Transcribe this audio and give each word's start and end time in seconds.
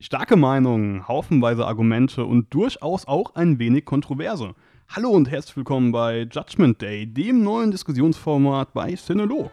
Starke 0.00 0.36
Meinungen, 0.36 1.08
haufenweise 1.08 1.66
Argumente 1.66 2.24
und 2.24 2.54
durchaus 2.54 3.08
auch 3.08 3.34
ein 3.34 3.58
wenig 3.58 3.84
Kontroverse. 3.84 4.54
Hallo 4.88 5.10
und 5.10 5.28
herzlich 5.28 5.56
willkommen 5.56 5.90
bei 5.90 6.20
Judgment 6.20 6.80
Day, 6.80 7.04
dem 7.04 7.42
neuen 7.42 7.72
Diskussionsformat 7.72 8.72
bei 8.72 8.94
Cinelog. 8.94 9.50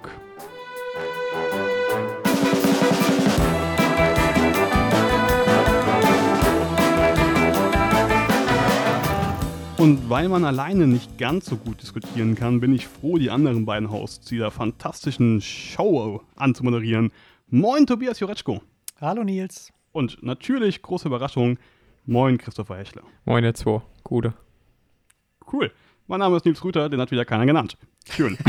Und 9.78 10.08
weil 10.12 10.30
man 10.30 10.46
alleine 10.46 10.86
nicht 10.86 11.18
ganz 11.18 11.48
so 11.48 11.58
gut 11.58 11.82
diskutieren 11.82 12.36
kann, 12.36 12.60
bin 12.60 12.76
ich 12.76 12.88
froh, 12.88 13.18
die 13.18 13.32
anderen 13.32 13.66
beiden 13.66 13.90
Hosts 13.90 14.28
dieser 14.28 14.52
fantastischen 14.52 15.42
Show 15.42 16.22
anzumoderieren. 16.36 17.12
Moin, 17.50 17.88
Tobias 17.88 18.20
Jureczko. 18.20 18.62
Hallo, 19.02 19.23
Nils. 19.23 19.74
Und 19.96 20.22
natürlich, 20.22 20.82
große 20.82 21.08
Überraschung, 21.08 21.58
moin, 22.05 22.38
Christopher 22.38 22.76
Hechler. 22.76 23.03
Moin, 23.23 23.45
ihr 23.45 23.53
zwei. 23.53 23.81
Gute. 24.03 24.34
Cool. 25.49 25.72
Mein 26.08 26.20
Name 26.20 26.36
ist 26.36 26.45
Nils 26.45 26.62
Rüther, 26.66 26.90
den 26.90 26.99
hat 26.99 27.12
wieder 27.12 27.23
keiner 27.23 27.45
genannt. 27.45 27.77
Schön. 28.09 28.38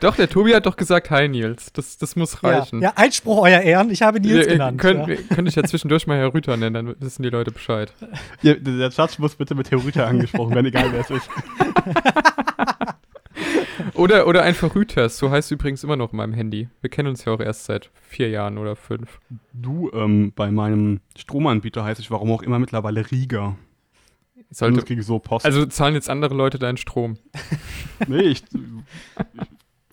doch, 0.00 0.14
der 0.16 0.28
Tobi 0.28 0.54
hat 0.54 0.66
doch 0.66 0.76
gesagt, 0.76 1.10
hi 1.10 1.26
Nils. 1.26 1.72
Das, 1.72 1.96
das 1.96 2.14
muss 2.14 2.44
reichen. 2.44 2.82
Ja, 2.82 2.90
ja 2.90 2.96
Einspruch, 2.96 3.44
euer 3.44 3.62
Ehren. 3.62 3.88
Ich 3.88 4.02
habe 4.02 4.20
Nils 4.20 4.44
ja, 4.44 4.52
genannt. 4.52 4.78
Könnt, 4.78 5.08
ja. 5.08 5.16
Könnte 5.34 5.48
ich 5.48 5.54
ja 5.54 5.64
zwischendurch 5.64 6.06
mal 6.06 6.18
Herr 6.18 6.34
Rüther 6.34 6.58
nennen, 6.58 6.74
dann 6.74 6.94
wissen 7.00 7.22
die 7.22 7.30
Leute 7.30 7.50
Bescheid. 7.50 7.94
Ja, 8.42 8.52
der 8.52 8.90
Judge 8.90 9.14
muss 9.20 9.36
bitte 9.36 9.54
mit 9.54 9.70
Herr 9.70 9.82
Rüther 9.82 10.06
angesprochen 10.06 10.54
werden, 10.54 10.66
egal 10.66 10.92
wer 10.92 11.00
es 11.00 11.08
ist. 11.08 11.30
oder, 13.94 14.26
oder 14.26 14.42
einfach 14.42 14.74
Rüthers, 14.74 15.18
so 15.18 15.30
heißt 15.30 15.48
es 15.48 15.52
übrigens 15.52 15.84
immer 15.84 15.96
noch 15.96 16.12
in 16.12 16.16
meinem 16.16 16.32
Handy. 16.32 16.68
Wir 16.80 16.90
kennen 16.90 17.08
uns 17.08 17.24
ja 17.24 17.32
auch 17.32 17.40
erst 17.40 17.64
seit 17.64 17.90
vier 17.94 18.28
Jahren 18.28 18.58
oder 18.58 18.76
fünf. 18.76 19.20
Du, 19.52 19.90
ähm, 19.92 20.32
bei 20.34 20.50
meinem 20.50 21.00
Stromanbieter 21.16 21.84
heiße 21.84 22.00
ich 22.00 22.10
warum 22.10 22.30
auch 22.30 22.42
immer 22.42 22.58
mittlerweile 22.58 23.10
Rieger. 23.10 23.56
Sollte, 24.50 24.76
das 24.76 24.84
kriege 24.84 25.00
ich 25.00 25.06
so 25.06 25.18
Post. 25.18 25.46
Also 25.46 25.64
zahlen 25.66 25.94
jetzt 25.94 26.10
andere 26.10 26.34
Leute 26.34 26.58
deinen 26.58 26.76
Strom? 26.76 27.16
nee, 28.06 28.20
ich, 28.20 28.44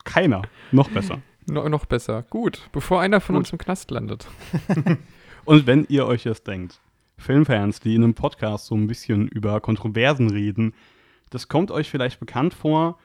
keiner. 0.03 0.41
Noch 0.71 0.89
besser. 0.89 1.21
No, 1.47 1.67
noch 1.69 1.85
besser. 1.85 2.23
Gut, 2.29 2.69
bevor 2.71 3.02
einer 3.02 3.21
von 3.21 3.35
Gut. 3.35 3.45
uns 3.45 3.52
im 3.52 3.57
Knast 3.57 3.89
landet. 3.91 4.27
Und 5.45 5.65
wenn 5.65 5.85
ihr 5.89 6.05
euch 6.05 6.25
jetzt 6.25 6.45
denkt, 6.47 6.79
Filmfans, 7.17 7.79
die 7.79 7.95
in 7.95 8.03
einem 8.03 8.13
Podcast 8.13 8.67
so 8.67 8.75
ein 8.75 8.87
bisschen 8.87 9.27
über 9.27 9.59
Kontroversen 9.61 10.29
reden, 10.29 10.73
das 11.29 11.47
kommt 11.47 11.71
euch 11.71 11.89
vielleicht 11.89 12.19
bekannt 12.19 12.53
vor 12.53 12.99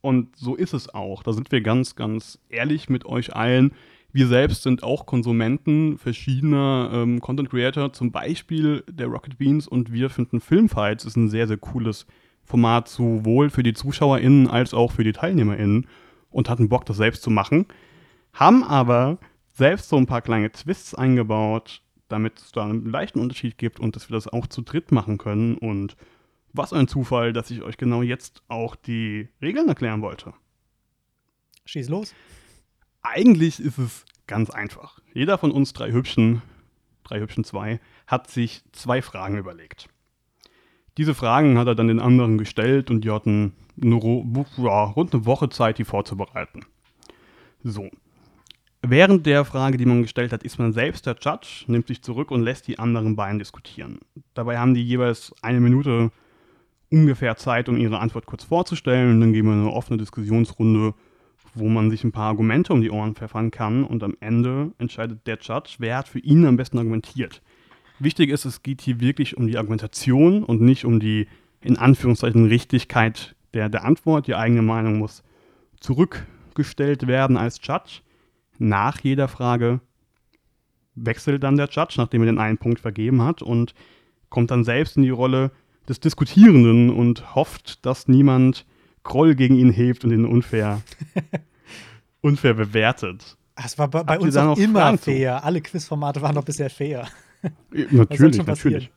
und 0.00 0.36
so 0.36 0.54
ist 0.54 0.74
es 0.74 0.92
auch. 0.92 1.22
Da 1.22 1.32
sind 1.32 1.52
wir 1.52 1.60
ganz, 1.60 1.96
ganz 1.96 2.38
ehrlich 2.48 2.88
mit 2.88 3.04
euch 3.04 3.34
allen. 3.34 3.72
Wir 4.12 4.26
selbst 4.26 4.62
sind 4.62 4.82
auch 4.82 5.06
Konsumenten 5.06 5.96
verschiedener 5.96 6.90
ähm, 6.92 7.20
Content 7.20 7.50
Creator, 7.50 7.92
zum 7.92 8.10
Beispiel 8.10 8.82
der 8.90 9.06
Rocket 9.06 9.38
Beans 9.38 9.68
und 9.68 9.92
wir 9.92 10.10
finden 10.10 10.40
Filmfights 10.40 11.04
ist 11.04 11.16
ein 11.16 11.28
sehr, 11.28 11.46
sehr 11.46 11.58
cooles 11.58 12.06
Format, 12.44 12.88
sowohl 12.88 13.50
für 13.50 13.62
die 13.62 13.74
ZuschauerInnen 13.74 14.48
als 14.48 14.74
auch 14.74 14.90
für 14.90 15.04
die 15.04 15.12
TeilnehmerInnen 15.12 15.86
und 16.30 16.48
hatten 16.48 16.68
Bock, 16.68 16.84
das 16.86 16.96
selbst 16.96 17.22
zu 17.22 17.30
machen. 17.30 17.66
Haben 18.32 18.64
aber 18.64 19.18
selbst 19.52 19.88
so 19.88 19.96
ein 19.96 20.06
paar 20.06 20.22
kleine 20.22 20.50
Twists 20.50 20.94
eingebaut, 20.94 21.82
damit 22.08 22.38
es 22.38 22.50
da 22.50 22.64
einen 22.64 22.90
leichten 22.90 23.20
Unterschied 23.20 23.58
gibt 23.58 23.78
und 23.78 23.94
dass 23.94 24.08
wir 24.10 24.14
das 24.14 24.26
auch 24.26 24.48
zu 24.48 24.62
dritt 24.62 24.90
machen 24.90 25.18
können 25.18 25.56
und 25.56 25.96
was 26.52 26.72
ein 26.72 26.88
Zufall, 26.88 27.32
dass 27.32 27.50
ich 27.50 27.62
euch 27.62 27.76
genau 27.76 28.02
jetzt 28.02 28.42
auch 28.48 28.76
die 28.76 29.28
Regeln 29.40 29.68
erklären 29.68 30.02
wollte. 30.02 30.34
Schieß 31.64 31.88
los. 31.88 32.14
Eigentlich 33.02 33.60
ist 33.60 33.78
es 33.78 34.04
ganz 34.26 34.50
einfach. 34.50 35.00
Jeder 35.14 35.38
von 35.38 35.50
uns 35.50 35.72
drei 35.72 35.92
Hübschen, 35.92 36.42
drei 37.04 37.20
Hübschen 37.20 37.44
zwei, 37.44 37.80
hat 38.06 38.30
sich 38.30 38.62
zwei 38.72 39.02
Fragen 39.02 39.36
überlegt. 39.36 39.88
Diese 40.98 41.14
Fragen 41.14 41.58
hat 41.58 41.66
er 41.66 41.74
dann 41.74 41.88
den 41.88 42.00
anderen 42.00 42.38
gestellt 42.38 42.90
und 42.90 43.02
die 43.02 43.10
hatten 43.10 43.54
nur 43.76 44.24
ja, 44.58 44.84
rund 44.84 45.14
eine 45.14 45.24
Woche 45.24 45.48
Zeit, 45.48 45.78
die 45.78 45.84
vorzubereiten. 45.84 46.66
So. 47.62 47.88
Während 48.82 49.26
der 49.26 49.44
Frage, 49.44 49.76
die 49.76 49.86
man 49.86 50.02
gestellt 50.02 50.32
hat, 50.32 50.42
ist 50.42 50.58
man 50.58 50.72
selbst 50.72 51.06
der 51.06 51.16
Judge, 51.20 51.64
nimmt 51.66 51.86
sich 51.86 52.02
zurück 52.02 52.30
und 52.30 52.42
lässt 52.42 52.66
die 52.66 52.78
anderen 52.78 53.14
beiden 53.14 53.38
diskutieren. 53.38 54.00
Dabei 54.34 54.58
haben 54.58 54.74
die 54.74 54.82
jeweils 54.82 55.34
eine 55.42 55.60
Minute 55.60 56.10
ungefähr 56.90 57.36
Zeit, 57.36 57.68
um 57.68 57.76
ihre 57.76 57.98
Antwort 57.98 58.26
kurz 58.26 58.44
vorzustellen. 58.44 59.14
Und 59.14 59.20
dann 59.20 59.32
gehen 59.32 59.46
wir 59.46 59.52
in 59.52 59.60
eine 59.60 59.72
offene 59.72 59.98
Diskussionsrunde, 59.98 60.94
wo 61.54 61.68
man 61.68 61.90
sich 61.90 62.04
ein 62.04 62.12
paar 62.12 62.28
Argumente 62.28 62.72
um 62.72 62.80
die 62.80 62.90
Ohren 62.90 63.14
pfeffern 63.14 63.50
kann. 63.50 63.84
Und 63.84 64.02
am 64.02 64.16
Ende 64.20 64.72
entscheidet 64.78 65.26
der 65.26 65.38
Judge, 65.40 65.76
wer 65.78 65.98
hat 65.98 66.08
für 66.08 66.18
ihn 66.18 66.44
am 66.46 66.56
besten 66.56 66.78
argumentiert. 66.78 67.42
Wichtig 67.98 68.30
ist, 68.30 68.44
es 68.44 68.62
geht 68.62 68.80
hier 68.80 69.00
wirklich 69.00 69.36
um 69.36 69.46
die 69.46 69.58
Argumentation 69.58 70.42
und 70.42 70.60
nicht 70.60 70.84
um 70.84 71.00
die, 71.00 71.28
in 71.60 71.76
Anführungszeichen, 71.76 72.46
Richtigkeit 72.46 73.36
der, 73.54 73.68
der 73.68 73.84
Antwort. 73.84 74.26
Die 74.26 74.34
eigene 74.34 74.62
Meinung 74.62 74.98
muss 74.98 75.22
zurückgestellt 75.80 77.06
werden 77.06 77.36
als 77.36 77.60
Judge. 77.62 78.00
Nach 78.58 79.00
jeder 79.00 79.28
Frage 79.28 79.80
wechselt 80.94 81.42
dann 81.42 81.56
der 81.56 81.68
Judge, 81.68 81.94
nachdem 81.96 82.22
er 82.22 82.26
den 82.26 82.38
einen 82.38 82.58
Punkt 82.58 82.80
vergeben 82.80 83.22
hat 83.22 83.42
und 83.42 83.74
kommt 84.28 84.50
dann 84.50 84.64
selbst 84.64 84.96
in 84.96 85.02
die 85.02 85.10
Rolle, 85.10 85.50
des 85.90 86.00
Diskutierenden 86.00 86.88
und 86.88 87.34
hofft, 87.34 87.84
dass 87.84 88.08
niemand 88.08 88.64
Groll 89.02 89.34
gegen 89.34 89.56
ihn 89.56 89.70
hebt 89.70 90.04
und 90.04 90.12
ihn 90.12 90.24
unfair, 90.24 90.82
unfair 92.20 92.54
bewertet. 92.54 93.36
Das 93.56 93.76
war 93.78 93.88
bei, 93.88 94.04
bei 94.04 94.18
uns 94.18 94.36
auch 94.36 94.56
immer 94.56 94.80
Fragen 94.80 94.98
fair. 94.98 95.38
Zu? 95.38 95.44
Alle 95.44 95.60
Quizformate 95.60 96.22
waren 96.22 96.34
doch 96.34 96.44
bisher 96.44 96.70
fair. 96.70 97.08
Natürlich, 97.90 98.44
natürlich. 98.46 98.90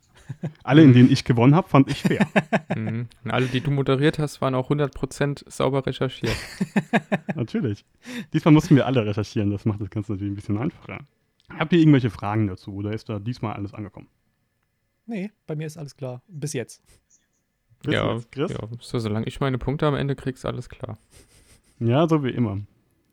Alle, 0.62 0.82
in 0.82 0.92
denen 0.92 1.10
ich 1.10 1.24
gewonnen 1.24 1.54
habe, 1.54 1.68
fand 1.68 1.90
ich 1.90 2.00
fair. 2.00 2.26
Mhm. 2.74 3.06
Alle, 3.28 3.46
die 3.46 3.60
du 3.60 3.70
moderiert 3.70 4.18
hast, 4.18 4.40
waren 4.40 4.54
auch 4.56 4.68
100% 4.68 5.48
sauber 5.48 5.86
recherchiert. 5.86 6.34
natürlich. 7.36 7.84
Diesmal 8.32 8.52
mussten 8.52 8.74
wir 8.74 8.84
alle 8.86 9.06
recherchieren, 9.06 9.50
das 9.50 9.64
macht 9.64 9.80
das 9.80 9.90
Ganze 9.90 10.12
natürlich 10.12 10.32
ein 10.32 10.34
bisschen 10.34 10.58
einfacher. 10.58 10.98
Habt 11.56 11.72
ihr 11.72 11.78
irgendwelche 11.78 12.10
Fragen 12.10 12.48
dazu 12.48 12.74
oder 12.74 12.92
ist 12.92 13.08
da 13.08 13.20
diesmal 13.20 13.54
alles 13.54 13.72
angekommen? 13.72 14.08
Nee, 15.06 15.30
bei 15.46 15.54
mir 15.56 15.66
ist 15.66 15.76
alles 15.76 15.96
klar. 15.96 16.22
Bis 16.28 16.52
jetzt. 16.52 16.82
Bis 17.82 17.94
ja, 17.94 18.14
jetzt, 18.14 18.32
Chris? 18.32 18.50
ja, 18.50 18.58
so, 18.80 18.98
solange 18.98 19.26
ich 19.26 19.40
meine 19.40 19.58
Punkte 19.58 19.86
am 19.86 19.94
Ende 19.94 20.16
kriege, 20.16 20.34
ist 20.34 20.46
alles 20.46 20.68
klar. 20.68 20.98
Ja, 21.78 22.08
so 22.08 22.24
wie 22.24 22.30
immer. 22.30 22.60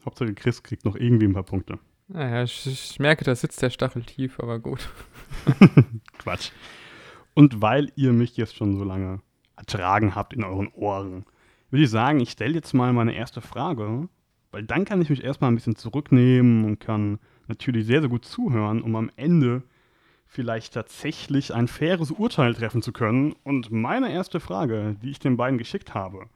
Hauptsache 0.06 0.34
Chris 0.34 0.63
kriegt 0.63 0.85
noch 0.85 0.96
irgendwie 0.96 1.25
ein 1.25 1.34
paar 1.34 1.44
Punkte. 1.44 1.80
Naja, 2.07 2.44
ich, 2.44 2.66
ich 2.66 3.00
merke, 3.00 3.24
da 3.24 3.35
sitzt 3.35 3.62
der 3.62 3.69
Stachel 3.69 4.03
tief, 4.03 4.40
aber 4.40 4.59
gut. 4.59 4.90
Quatsch. 6.18 6.51
Und 7.34 7.62
weil 7.62 7.91
ihr 7.96 8.12
mich 8.13 8.38
jetzt 8.38 8.56
schon 8.56 8.78
so 8.78 8.84
lange 8.84 9.22
ertragen 9.56 10.16
habt 10.16 10.34
in 10.34 10.44
euren 10.44 10.68
Ohren, 10.69 11.25
würde 11.69 11.84
ich 11.84 11.90
sagen, 11.90 12.19
ich 12.19 12.31
stelle 12.31 12.56
jetzt 12.56 12.74
mal 12.74 12.91
meine 12.91 13.16
erste 13.16 13.41
Frage, 13.41 14.09
weil 14.51 14.63
dann 14.63 14.85
kann 14.85 15.01
ich 15.01 15.09
mich 15.09 15.24
erstmal 15.24 15.51
ein 15.51 15.56
bisschen 15.56 15.75
zurücknehmen 15.75 16.66
und 16.66 16.80
kann 16.80 17.19
natürlich 17.47 17.85
sehr, 17.85 18.01
sehr 18.01 18.09
gut 18.09 18.25
zuhören, 18.25 18.81
um 18.81 18.96
am 18.96 19.09
Ende 19.16 19.63
vielleicht 20.31 20.74
tatsächlich 20.74 21.53
ein 21.53 21.68
faires 21.68 22.09
Urteil 22.09 22.56
treffen 22.56 22.81
zu 22.81 22.94
können. 22.94 23.36
Und 23.44 23.69
meine 23.69 24.14
erste 24.14 24.40
Frage, 24.40 24.96
die 25.03 25.12
ich 25.12 25.19
den 25.19 25.36
beiden 25.36 25.58
geschickt 25.58 25.94
habe, 25.94 26.28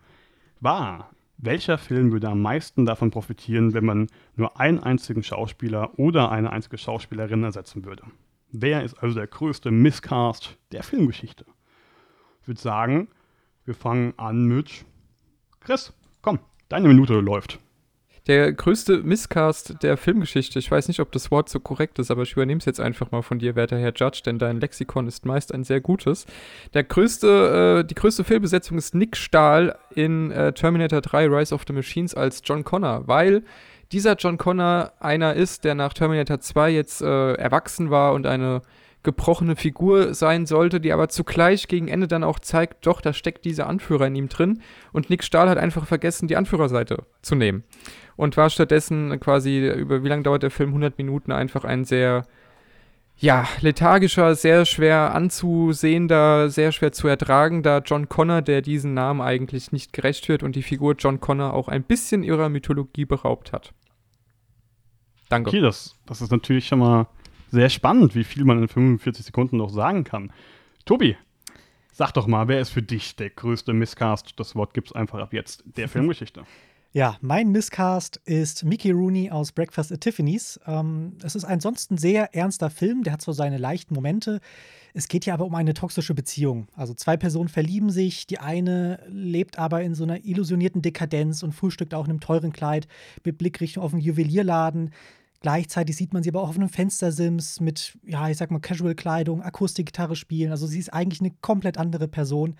war, 0.59 1.11
welcher 1.37 1.77
Film 1.77 2.11
würde 2.11 2.27
am 2.29 2.41
meisten 2.41 2.85
davon 2.85 3.09
profitieren, 3.09 3.73
wenn 3.73 3.85
man 3.85 4.07
nur 4.35 4.59
einen 4.59 4.79
einzigen 4.79 5.23
Schauspieler 5.23 5.97
oder 5.97 6.29
eine 6.29 6.51
einzige 6.51 6.77
Schauspielerin 6.77 7.45
ersetzen 7.45 7.85
würde? 7.85 8.03
Wer 8.51 8.83
ist 8.83 8.95
also 8.95 9.15
der 9.15 9.27
größte 9.27 9.71
Misscast 9.71 10.57
der 10.73 10.83
Filmgeschichte? 10.83 11.45
Ich 12.41 12.49
würde 12.49 12.59
sagen, 12.59 13.07
wir 13.63 13.75
fangen 13.75 14.13
an 14.17 14.45
mit 14.45 14.85
Chris. 15.61 15.93
Komm, 16.21 16.39
deine 16.67 16.89
Minute 16.89 17.13
läuft 17.21 17.59
der 18.27 18.51
größte 18.53 19.03
Misscast 19.03 19.83
der 19.83 19.97
Filmgeschichte. 19.97 20.57
Ich 20.57 20.71
weiß 20.71 20.87
nicht, 20.87 20.99
ob 20.99 21.11
das 21.11 21.29
Wort 21.29 21.47
so 21.47 21.59
korrekt 21.59 21.99
ist, 21.99 22.09
aber 22.09 22.23
ich 22.23 22.33
übernehme 22.33 22.57
es 22.57 22.65
jetzt 22.65 22.79
einfach 22.79 23.11
mal 23.11 23.21
von 23.21 23.37
dir, 23.37 23.55
werter 23.55 23.77
Herr 23.77 23.93
Judge, 23.95 24.21
denn 24.25 24.39
dein 24.39 24.59
Lexikon 24.59 25.07
ist 25.07 25.25
meist 25.25 25.53
ein 25.53 25.63
sehr 25.63 25.79
gutes. 25.79 26.25
Der 26.73 26.83
größte, 26.83 27.83
äh, 27.83 27.87
die 27.87 27.95
größte 27.95 28.23
Filmbesetzung 28.23 28.77
ist 28.77 28.95
Nick 28.95 29.15
Stahl 29.15 29.77
in 29.93 30.31
äh, 30.31 30.53
Terminator 30.53 31.01
3 31.01 31.27
Rise 31.27 31.53
of 31.53 31.63
the 31.67 31.73
Machines 31.73 32.15
als 32.15 32.41
John 32.43 32.63
Connor, 32.63 33.07
weil 33.07 33.43
dieser 33.91 34.15
John 34.15 34.37
Connor 34.37 34.93
einer 34.99 35.35
ist, 35.35 35.63
der 35.63 35.75
nach 35.75 35.93
Terminator 35.93 36.39
2 36.39 36.71
jetzt 36.71 37.01
äh, 37.01 37.33
erwachsen 37.33 37.91
war 37.91 38.13
und 38.13 38.25
eine 38.25 38.61
gebrochene 39.05 39.55
Figur 39.55 40.13
sein 40.13 40.45
sollte, 40.45 40.81
die 40.81 40.91
aber 40.91 41.07
zugleich 41.07 41.69
gegen 41.69 41.87
Ende 41.87 42.09
dann 42.09 42.25
auch 42.25 42.39
zeigt, 42.39 42.85
doch, 42.85 42.99
da 42.99 43.13
steckt 43.13 43.45
dieser 43.45 43.67
Anführer 43.67 44.07
in 44.07 44.15
ihm 44.15 44.27
drin. 44.27 44.61
Und 44.91 45.09
Nick 45.09 45.23
Stahl 45.23 45.47
hat 45.47 45.57
einfach 45.57 45.85
vergessen, 45.87 46.27
die 46.27 46.35
Anführerseite 46.35 47.05
zu 47.21 47.35
nehmen. 47.35 47.63
Und 48.17 48.35
war 48.35 48.49
stattdessen 48.49 49.17
quasi, 49.21 49.65
über 49.69 50.03
wie 50.03 50.09
lange 50.09 50.23
dauert 50.23 50.43
der 50.43 50.51
Film? 50.51 50.69
100 50.69 50.97
Minuten, 50.97 51.31
einfach 51.31 51.63
ein 51.63 51.85
sehr, 51.85 52.25
ja, 53.17 53.47
lethargischer, 53.61 54.35
sehr 54.35 54.65
schwer 54.65 55.15
anzusehender, 55.15 56.49
sehr 56.49 56.73
schwer 56.73 56.91
zu 56.91 57.07
ertragender 57.07 57.81
John 57.85 58.09
Connor, 58.09 58.41
der 58.41 58.61
diesen 58.61 58.93
Namen 58.93 59.21
eigentlich 59.21 59.71
nicht 59.71 59.93
gerecht 59.93 60.27
wird 60.27 60.43
und 60.43 60.55
die 60.55 60.63
Figur 60.63 60.95
John 60.97 61.21
Connor 61.21 61.53
auch 61.53 61.69
ein 61.69 61.83
bisschen 61.83 62.23
ihrer 62.23 62.49
Mythologie 62.49 63.05
beraubt 63.05 63.53
hat. 63.53 63.73
Danke. 65.29 65.49
Okay, 65.49 65.61
das, 65.61 65.95
das 66.05 66.21
ist 66.21 66.31
natürlich 66.31 66.67
schon 66.67 66.79
mal 66.79 67.07
sehr 67.55 67.69
spannend, 67.69 68.13
wie 68.15 68.23
viel 68.23 68.45
man 68.45 68.61
in 68.61 68.67
45 68.67 69.25
Sekunden 69.25 69.57
noch 69.57 69.69
sagen 69.69 70.03
kann. 70.03 70.31
Tobi, 70.85 71.17
sag 71.91 72.11
doch 72.13 72.27
mal, 72.27 72.47
wer 72.47 72.59
ist 72.59 72.69
für 72.69 72.83
dich 72.83 73.15
der 73.15 73.31
größte 73.31 73.73
Misscast? 73.73 74.33
Das 74.37 74.55
Wort 74.55 74.73
gibt 74.73 74.89
es 74.89 74.95
einfach 74.95 75.19
ab 75.19 75.33
jetzt 75.33 75.63
der 75.77 75.89
Filmgeschichte. 75.89 76.43
Ja, 76.91 77.17
mein 77.19 77.51
Misscast 77.51 78.21
ist 78.23 78.63
Mickey 78.63 78.91
Rooney 78.91 79.29
aus 79.29 79.51
Breakfast 79.51 79.91
at 79.91 79.99
Tiffany's. 79.99 80.59
Ähm, 80.65 81.17
es 81.21 81.35
ist 81.35 81.43
ansonsten 81.43 81.97
sehr 81.97 82.33
ernster 82.33 82.69
Film, 82.69 83.03
der 83.03 83.11
hat 83.11 83.21
so 83.21 83.33
seine 83.33 83.57
leichten 83.57 83.93
Momente. 83.93 84.39
Es 84.93 85.09
geht 85.09 85.25
ja 85.25 85.33
aber 85.33 85.45
um 85.45 85.55
eine 85.55 85.73
toxische 85.73 86.13
Beziehung. 86.13 86.69
Also 86.73 86.93
zwei 86.93 87.17
Personen 87.17 87.49
verlieben 87.49 87.89
sich, 87.89 88.27
die 88.27 88.39
eine 88.39 89.01
lebt 89.09 89.59
aber 89.59 89.81
in 89.81 89.93
so 89.93 90.03
einer 90.05 90.23
illusionierten 90.23 90.81
Dekadenz 90.81 91.43
und 91.43 91.51
frühstückt 91.51 91.93
auch 91.93 92.05
in 92.05 92.11
einem 92.11 92.21
teuren 92.21 92.53
Kleid 92.53 92.87
mit 93.25 93.37
Blickrichtung 93.37 93.83
auf 93.83 93.91
einen 93.91 94.01
Juwelierladen. 94.01 94.91
Gleichzeitig 95.41 95.95
sieht 95.95 96.13
man 96.13 96.23
sie 96.23 96.29
aber 96.29 96.41
auch 96.41 96.49
auf 96.49 96.55
einem 96.55 96.69
Fenstersims 96.69 97.59
mit, 97.59 97.97
ja, 98.05 98.29
ich 98.29 98.37
sag 98.37 98.51
mal, 98.51 98.59
Casual-Kleidung, 98.59 99.41
Akustikgitarre 99.41 100.15
spielen. 100.15 100.51
Also 100.51 100.67
sie 100.67 100.79
ist 100.79 100.93
eigentlich 100.93 101.21
eine 101.21 101.31
komplett 101.41 101.77
andere 101.77 102.07
Person. 102.07 102.55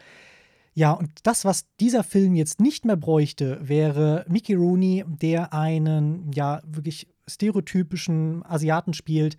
Ja, 0.78 0.92
und 0.92 1.10
das, 1.24 1.46
was 1.46 1.66
dieser 1.80 2.04
Film 2.04 2.36
jetzt 2.36 2.60
nicht 2.60 2.84
mehr 2.84 2.98
bräuchte, 2.98 3.58
wäre 3.62 4.26
Mickey 4.28 4.56
Rooney, 4.56 5.06
der 5.08 5.54
einen, 5.54 6.32
ja, 6.34 6.62
wirklich 6.66 7.08
stereotypischen 7.28 8.46
Asiaten 8.46 8.94
spielt, 8.94 9.38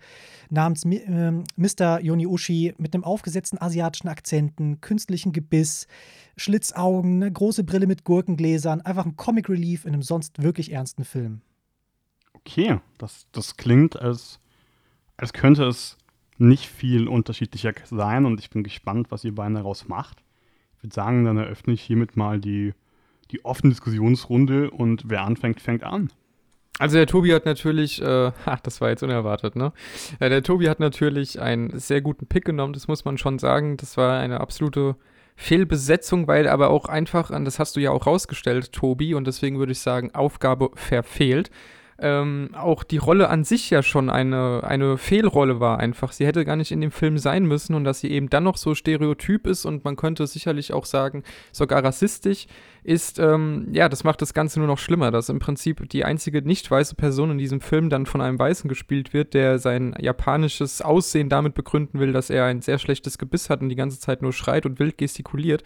namens 0.49 0.83
äh, 0.85 1.31
Mr. 1.55 2.01
Yoniushi, 2.01 2.73
mit 2.79 2.93
einem 2.93 3.03
aufgesetzten 3.03 3.61
asiatischen 3.61 4.07
Akzenten, 4.07 4.81
künstlichen 4.81 5.31
Gebiss, 5.31 5.87
Schlitzaugen, 6.37 7.21
eine 7.21 7.31
große 7.31 7.63
Brille 7.63 7.87
mit 7.87 8.03
Gurkengläsern, 8.03 8.81
einfach 8.81 9.05
ein 9.05 9.15
Comic 9.15 9.47
Relief 9.47 9.85
in 9.85 9.93
einem 9.93 10.01
sonst 10.01 10.41
wirklich 10.41 10.71
ernsten 10.71 11.05
Film. 11.05 11.41
Okay, 12.47 12.79
das, 12.97 13.27
das 13.33 13.57
klingt, 13.57 14.01
als, 14.01 14.39
als 15.17 15.33
könnte 15.33 15.65
es 15.65 15.97
nicht 16.37 16.67
viel 16.67 17.09
unterschiedlicher 17.09 17.73
sein 17.83 18.25
und 18.25 18.39
ich 18.39 18.49
bin 18.49 18.63
gespannt, 18.63 19.07
was 19.09 19.25
ihr 19.25 19.35
beiden 19.35 19.55
daraus 19.55 19.89
macht. 19.89 20.23
Ich 20.77 20.83
würde 20.83 20.95
sagen, 20.95 21.25
dann 21.25 21.37
eröffne 21.37 21.73
ich 21.73 21.81
hiermit 21.81 22.15
mal 22.15 22.39
die, 22.39 22.73
die 23.31 23.43
offene 23.43 23.71
Diskussionsrunde 23.71 24.71
und 24.71 25.03
wer 25.07 25.23
anfängt, 25.23 25.59
fängt 25.59 25.83
an. 25.83 26.09
Also 26.79 26.95
der 26.95 27.07
Tobi 27.07 27.33
hat 27.33 27.45
natürlich, 27.45 28.01
äh, 28.01 28.31
ach, 28.45 28.61
das 28.61 28.79
war 28.79 28.89
jetzt 28.89 29.03
unerwartet, 29.03 29.57
ne? 29.57 29.73
Ja, 30.21 30.29
der 30.29 30.43
Tobi 30.43 30.69
hat 30.69 30.79
natürlich 30.79 31.41
einen 31.41 31.77
sehr 31.77 31.99
guten 31.99 32.27
Pick 32.27 32.45
genommen, 32.45 32.71
das 32.71 32.87
muss 32.87 33.03
man 33.03 33.17
schon 33.17 33.39
sagen. 33.39 33.75
Das 33.75 33.97
war 33.97 34.19
eine 34.19 34.39
absolute 34.39 34.95
Fehlbesetzung, 35.35 36.27
weil 36.27 36.47
aber 36.47 36.69
auch 36.69 36.85
einfach, 36.85 37.29
das 37.43 37.59
hast 37.59 37.75
du 37.75 37.81
ja 37.81 37.91
auch 37.91 38.07
rausgestellt, 38.07 38.71
Tobi, 38.71 39.15
und 39.15 39.27
deswegen 39.27 39.59
würde 39.59 39.73
ich 39.73 39.79
sagen, 39.79 40.15
Aufgabe 40.15 40.69
verfehlt 40.75 41.51
ähm, 41.99 42.49
auch 42.53 42.83
die 42.83 42.97
Rolle 42.97 43.29
an 43.29 43.43
sich 43.43 43.69
ja 43.69 43.81
schon 43.81 44.09
eine, 44.09 44.63
eine 44.63 44.97
Fehlrolle 44.97 45.59
war 45.59 45.79
einfach. 45.79 46.11
Sie 46.11 46.25
hätte 46.25 46.45
gar 46.45 46.55
nicht 46.55 46.71
in 46.71 46.81
dem 46.81 46.91
Film 46.91 47.17
sein 47.17 47.45
müssen 47.45 47.73
und 47.73 47.83
dass 47.83 47.99
sie 47.99 48.11
eben 48.11 48.29
dann 48.29 48.43
noch 48.43 48.57
so 48.57 48.75
stereotyp 48.75 49.47
ist 49.47 49.65
und 49.65 49.83
man 49.83 49.95
könnte 49.95 50.27
sicherlich 50.27 50.73
auch 50.73 50.85
sagen, 50.85 51.23
sogar 51.51 51.83
rassistisch 51.83 52.47
ist, 52.87 53.19
ähm, 53.19 53.67
ja, 53.73 53.89
das 53.89 54.05
macht 54.05 54.21
das 54.21 54.33
Ganze 54.33 54.59
nur 54.59 54.67
noch 54.67 54.77
schlimmer, 54.77 55.11
dass 55.11 55.27
im 55.27 55.39
Prinzip 55.39 55.89
die 55.89 56.05
einzige 56.05 56.41
nicht 56.41 56.71
weiße 56.71 56.95
Person 56.95 57.31
in 57.31 57.37
diesem 57.37 57.59
Film 57.59 57.89
dann 57.89 58.05
von 58.05 58.21
einem 58.21 58.39
Weißen 58.39 58.69
gespielt 58.69 59.11
wird, 59.11 59.33
der 59.33 59.59
sein 59.59 59.93
japanisches 59.99 60.81
Aussehen 60.81 61.27
damit 61.27 61.53
begründen 61.53 61.99
will, 61.99 62.13
dass 62.13 62.29
er 62.29 62.45
ein 62.45 62.61
sehr 62.61 62.79
schlechtes 62.79 63.17
Gebiss 63.17 63.49
hat 63.49 63.59
und 63.59 63.67
die 63.67 63.75
ganze 63.75 63.99
Zeit 63.99 64.21
nur 64.21 64.31
schreit 64.31 64.65
und 64.65 64.79
wild 64.79 64.97
gestikuliert. 64.97 65.63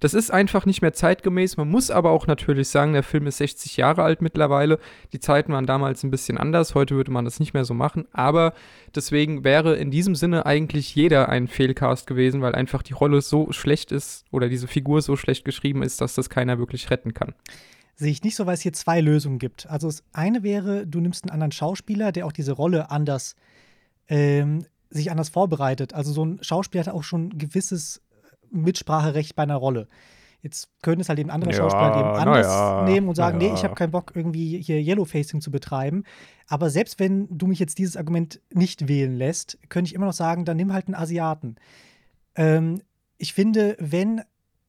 Das 0.00 0.14
ist 0.14 0.30
einfach 0.30 0.66
nicht 0.66 0.82
mehr 0.82 0.92
zeitgemäß. 0.92 1.56
Man 1.56 1.70
muss 1.70 1.90
aber 1.90 2.10
auch 2.10 2.26
natürlich 2.26 2.68
sagen, 2.68 2.92
der 2.92 3.02
Film 3.02 3.26
ist 3.26 3.38
60 3.38 3.76
Jahre 3.76 4.02
alt 4.02 4.20
mittlerweile. 4.22 4.78
Die 5.12 5.20
Zeiten 5.20 5.52
waren 5.52 5.66
damals 5.66 6.02
ein 6.02 6.10
bisschen 6.10 6.36
anders. 6.36 6.74
Heute 6.74 6.96
würde 6.96 7.12
man 7.12 7.24
das 7.24 7.40
nicht 7.40 7.54
mehr 7.54 7.64
so 7.64 7.74
machen. 7.74 8.06
Aber 8.12 8.52
deswegen 8.94 9.44
wäre 9.44 9.76
in 9.76 9.90
diesem 9.90 10.14
Sinne 10.14 10.46
eigentlich 10.46 10.94
jeder 10.94 11.28
ein 11.28 11.48
Fehlcast 11.48 12.06
gewesen, 12.06 12.42
weil 12.42 12.54
einfach 12.54 12.82
die 12.82 12.92
Rolle 12.92 13.20
so 13.20 13.52
schlecht 13.52 13.92
ist 13.92 14.24
oder 14.30 14.48
diese 14.48 14.66
Figur 14.66 15.00
so 15.00 15.16
schlecht 15.16 15.44
geschrieben 15.44 15.82
ist, 15.82 16.00
dass 16.00 16.14
das 16.14 16.28
keiner 16.28 16.58
wirklich 16.64 16.90
retten 16.90 17.14
kann 17.14 17.34
sehe 17.96 18.10
ich 18.10 18.22
nicht 18.22 18.36
so, 18.36 18.46
weil 18.46 18.54
es 18.54 18.60
hier 18.60 18.72
zwei 18.72 19.00
Lösungen 19.00 19.38
gibt. 19.38 19.68
Also 19.68 19.86
das 19.86 20.02
eine 20.12 20.42
wäre, 20.42 20.86
du 20.86 21.00
nimmst 21.00 21.24
einen 21.24 21.30
anderen 21.30 21.52
Schauspieler, 21.52 22.12
der 22.12 22.26
auch 22.26 22.32
diese 22.32 22.52
Rolle 22.52 22.90
anders 22.90 23.36
ähm, 24.08 24.66
sich 24.90 25.10
anders 25.10 25.28
vorbereitet. 25.28 25.94
Also 25.94 26.12
so 26.12 26.24
ein 26.24 26.38
Schauspieler 26.42 26.84
hat 26.84 26.92
auch 26.92 27.02
schon 27.02 27.28
ein 27.28 27.38
gewisses 27.38 28.02
Mitspracherecht 28.50 29.34
bei 29.36 29.42
einer 29.42 29.56
Rolle. 29.56 29.88
Jetzt 30.42 30.68
können 30.82 31.00
es 31.00 31.08
halt 31.08 31.18
eben 31.18 31.30
andere 31.30 31.52
ja, 31.52 31.56
Schauspieler 31.56 31.98
eben 31.98 32.08
anders 32.08 32.46
ja, 32.46 32.84
nehmen 32.84 33.08
und 33.08 33.14
sagen, 33.14 33.40
ja. 33.40 33.48
nee, 33.48 33.54
ich 33.54 33.64
habe 33.64 33.74
keinen 33.74 33.92
Bock, 33.92 34.12
irgendwie 34.14 34.60
hier 34.60 34.78
Yellowfacing 34.78 35.40
zu 35.40 35.50
betreiben. 35.50 36.04
Aber 36.46 36.68
selbst 36.68 37.00
wenn 37.00 37.26
du 37.30 37.46
mich 37.46 37.58
jetzt 37.58 37.78
dieses 37.78 37.96
Argument 37.96 38.40
nicht 38.52 38.86
wählen 38.86 39.16
lässt, 39.16 39.58
könnte 39.70 39.88
ich 39.88 39.94
immer 39.94 40.06
noch 40.06 40.12
sagen, 40.12 40.44
dann 40.44 40.58
nimm 40.58 40.72
halt 40.72 40.86
einen 40.86 40.96
Asiaten. 40.96 41.56
Ähm, 42.34 42.82
ich 43.16 43.32
finde, 43.32 43.76
wenn 43.78 44.20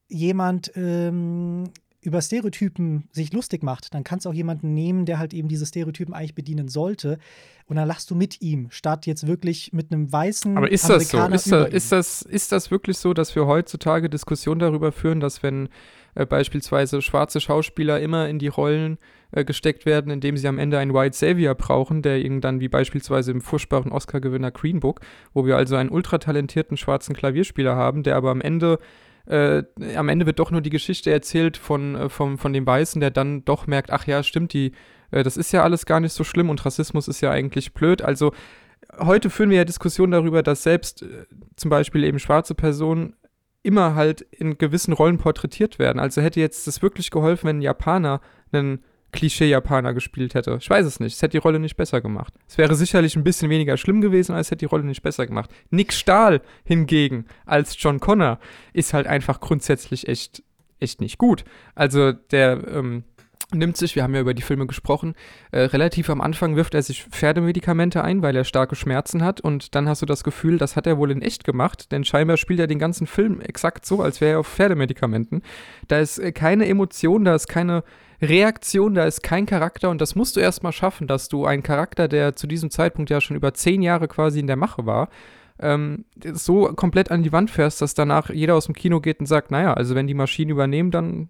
jemand 0.08 0.72
ähm, 0.76 1.64
über 2.06 2.22
Stereotypen 2.22 3.08
sich 3.10 3.32
lustig 3.32 3.64
macht, 3.64 3.92
dann 3.92 4.04
kannst 4.04 4.26
du 4.26 4.30
auch 4.30 4.34
jemanden 4.34 4.72
nehmen, 4.74 5.06
der 5.06 5.18
halt 5.18 5.34
eben 5.34 5.48
diese 5.48 5.66
Stereotypen 5.66 6.14
eigentlich 6.14 6.36
bedienen 6.36 6.68
sollte. 6.68 7.18
Und 7.66 7.74
dann 7.74 7.88
lachst 7.88 8.08
du 8.12 8.14
mit 8.14 8.40
ihm, 8.40 8.68
statt 8.70 9.06
jetzt 9.06 9.26
wirklich 9.26 9.72
mit 9.72 9.92
einem 9.92 10.12
weißen. 10.12 10.56
Aber 10.56 10.70
ist 10.70 10.88
das 10.88 11.08
so? 11.08 11.18
Ist, 11.26 11.50
da, 11.50 11.64
ist, 11.64 11.90
das, 11.90 12.22
ist 12.22 12.52
das 12.52 12.70
wirklich 12.70 12.98
so, 12.98 13.12
dass 13.12 13.34
wir 13.34 13.46
heutzutage 13.48 14.08
Diskussionen 14.08 14.60
darüber 14.60 14.92
führen, 14.92 15.18
dass 15.18 15.42
wenn 15.42 15.68
äh, 16.14 16.24
beispielsweise 16.24 17.02
schwarze 17.02 17.40
Schauspieler 17.40 18.00
immer 18.00 18.28
in 18.28 18.38
die 18.38 18.46
Rollen 18.46 18.98
äh, 19.32 19.44
gesteckt 19.44 19.84
werden, 19.84 20.12
indem 20.12 20.36
sie 20.36 20.46
am 20.46 20.60
Ende 20.60 20.78
einen 20.78 20.94
White 20.94 21.16
Savior 21.16 21.56
brauchen, 21.56 22.02
der 22.02 22.24
ihnen 22.24 22.40
dann 22.40 22.60
wie 22.60 22.68
beispielsweise 22.68 23.32
im 23.32 23.40
furchtbaren 23.40 23.90
Oscar-Gewinner 23.90 24.52
Green 24.52 24.78
Book, 24.78 25.00
wo 25.34 25.44
wir 25.44 25.56
also 25.56 25.74
einen 25.74 25.90
ultratalentierten 25.90 26.76
schwarzen 26.76 27.16
Klavierspieler 27.16 27.74
haben, 27.74 28.04
der 28.04 28.14
aber 28.14 28.30
am 28.30 28.40
Ende 28.40 28.78
äh, 29.26 29.64
am 29.96 30.08
Ende 30.08 30.26
wird 30.26 30.38
doch 30.38 30.50
nur 30.50 30.60
die 30.60 30.70
Geschichte 30.70 31.10
erzählt 31.10 31.56
von, 31.56 31.94
äh, 31.96 32.08
von 32.08 32.52
dem 32.52 32.66
Weißen, 32.66 33.00
der 33.00 33.10
dann 33.10 33.44
doch 33.44 33.66
merkt, 33.66 33.90
ach 33.90 34.06
ja, 34.06 34.22
stimmt, 34.22 34.52
die, 34.52 34.72
äh, 35.10 35.22
das 35.22 35.36
ist 35.36 35.52
ja 35.52 35.62
alles 35.62 35.86
gar 35.86 36.00
nicht 36.00 36.12
so 36.12 36.24
schlimm 36.24 36.50
und 36.50 36.64
Rassismus 36.64 37.08
ist 37.08 37.20
ja 37.20 37.30
eigentlich 37.30 37.74
blöd. 37.74 38.02
Also 38.02 38.32
heute 38.98 39.30
führen 39.30 39.50
wir 39.50 39.58
ja 39.58 39.64
Diskussionen 39.64 40.12
darüber, 40.12 40.42
dass 40.42 40.62
selbst 40.62 41.02
äh, 41.02 41.26
zum 41.56 41.70
Beispiel 41.70 42.04
eben 42.04 42.18
schwarze 42.18 42.54
Personen 42.54 43.14
immer 43.62 43.96
halt 43.96 44.20
in 44.20 44.58
gewissen 44.58 44.92
Rollen 44.92 45.18
porträtiert 45.18 45.78
werden. 45.78 45.98
Also 45.98 46.22
hätte 46.22 46.40
jetzt 46.40 46.66
das 46.68 46.82
wirklich 46.82 47.10
geholfen, 47.10 47.48
wenn 47.48 47.58
ein 47.58 47.62
Japaner 47.62 48.20
einen 48.52 48.84
Klischee-Japaner 49.12 49.94
gespielt 49.94 50.34
hätte. 50.34 50.58
Ich 50.60 50.68
weiß 50.68 50.84
es 50.84 51.00
nicht. 51.00 51.14
Es 51.14 51.22
hätte 51.22 51.32
die 51.32 51.38
Rolle 51.38 51.58
nicht 51.58 51.76
besser 51.76 52.00
gemacht. 52.00 52.34
Es 52.48 52.58
wäre 52.58 52.74
sicherlich 52.74 53.16
ein 53.16 53.24
bisschen 53.24 53.50
weniger 53.50 53.76
schlimm 53.76 54.00
gewesen, 54.00 54.34
als 54.34 54.50
hätte 54.50 54.60
die 54.60 54.64
Rolle 54.66 54.84
nicht 54.84 55.02
besser 55.02 55.26
gemacht. 55.26 55.50
Nick 55.70 55.92
Stahl 55.92 56.42
hingegen 56.64 57.26
als 57.44 57.76
John 57.78 58.00
Connor 58.00 58.38
ist 58.72 58.94
halt 58.94 59.06
einfach 59.06 59.40
grundsätzlich 59.40 60.08
echt, 60.08 60.42
echt 60.80 61.00
nicht 61.00 61.18
gut. 61.18 61.44
Also 61.74 62.12
der 62.12 62.66
ähm, 62.68 63.04
nimmt 63.52 63.76
sich, 63.76 63.94
wir 63.94 64.02
haben 64.02 64.14
ja 64.14 64.20
über 64.20 64.34
die 64.34 64.42
Filme 64.42 64.66
gesprochen, 64.66 65.14
äh, 65.52 65.60
relativ 65.60 66.10
am 66.10 66.20
Anfang 66.20 66.56
wirft 66.56 66.74
er 66.74 66.82
sich 66.82 67.04
Pferdemedikamente 67.04 68.02
ein, 68.02 68.22
weil 68.22 68.34
er 68.34 68.44
starke 68.44 68.74
Schmerzen 68.74 69.22
hat 69.22 69.40
und 69.40 69.74
dann 69.74 69.88
hast 69.88 70.02
du 70.02 70.06
das 70.06 70.24
Gefühl, 70.24 70.58
das 70.58 70.74
hat 70.74 70.86
er 70.86 70.98
wohl 70.98 71.10
in 71.12 71.22
echt 71.22 71.44
gemacht, 71.44 71.92
denn 71.92 72.04
scheinbar 72.04 72.38
spielt 72.38 72.58
er 72.60 72.66
den 72.66 72.78
ganzen 72.78 73.06
Film 73.06 73.40
exakt 73.40 73.86
so, 73.86 74.02
als 74.02 74.20
wäre 74.20 74.32
er 74.32 74.40
auf 74.40 74.48
Pferdemedikamenten. 74.48 75.42
Da 75.86 76.00
ist 76.00 76.18
äh, 76.18 76.32
keine 76.32 76.66
Emotion, 76.66 77.24
da 77.24 77.34
ist 77.34 77.46
keine 77.46 77.84
Reaktion, 78.20 78.94
da 78.94 79.04
ist 79.04 79.22
kein 79.22 79.46
Charakter 79.46 79.90
und 79.90 80.00
das 80.00 80.14
musst 80.14 80.36
du 80.36 80.40
erstmal 80.40 80.72
schaffen, 80.72 81.06
dass 81.06 81.28
du 81.28 81.44
einen 81.44 81.62
Charakter, 81.62 82.08
der 82.08 82.34
zu 82.34 82.46
diesem 82.46 82.70
Zeitpunkt 82.70 83.10
ja 83.10 83.20
schon 83.20 83.36
über 83.36 83.54
zehn 83.54 83.82
Jahre 83.82 84.08
quasi 84.08 84.40
in 84.40 84.46
der 84.46 84.56
Mache 84.56 84.86
war, 84.86 85.08
ähm, 85.58 86.04
so 86.32 86.72
komplett 86.74 87.10
an 87.10 87.22
die 87.22 87.32
Wand 87.32 87.50
fährst, 87.50 87.80
dass 87.80 87.94
danach 87.94 88.30
jeder 88.30 88.56
aus 88.56 88.66
dem 88.66 88.74
Kino 88.74 89.00
geht 89.00 89.20
und 89.20 89.26
sagt, 89.26 89.50
naja, 89.50 89.74
also 89.74 89.94
wenn 89.94 90.06
die 90.06 90.14
Maschinen 90.14 90.50
übernehmen, 90.50 90.90
dann, 90.90 91.28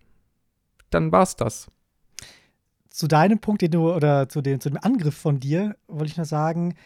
dann 0.91 1.13
war's 1.13 1.37
das. 1.37 1.69
Zu 2.97 3.09
deinem 3.09 3.41
Punkt, 3.41 3.61
den 3.61 3.73
du, 3.73 3.93
oder 3.93 4.27
zu 4.27 4.41
dem, 4.41 4.59
zu 4.59 4.71
dem 4.71 4.79
Angriff 4.81 5.15
von 5.15 5.39
dir, 5.39 5.77
wollte 5.87 6.07
ich 6.07 6.17
nur 6.17 6.25
sagen, 6.25 6.77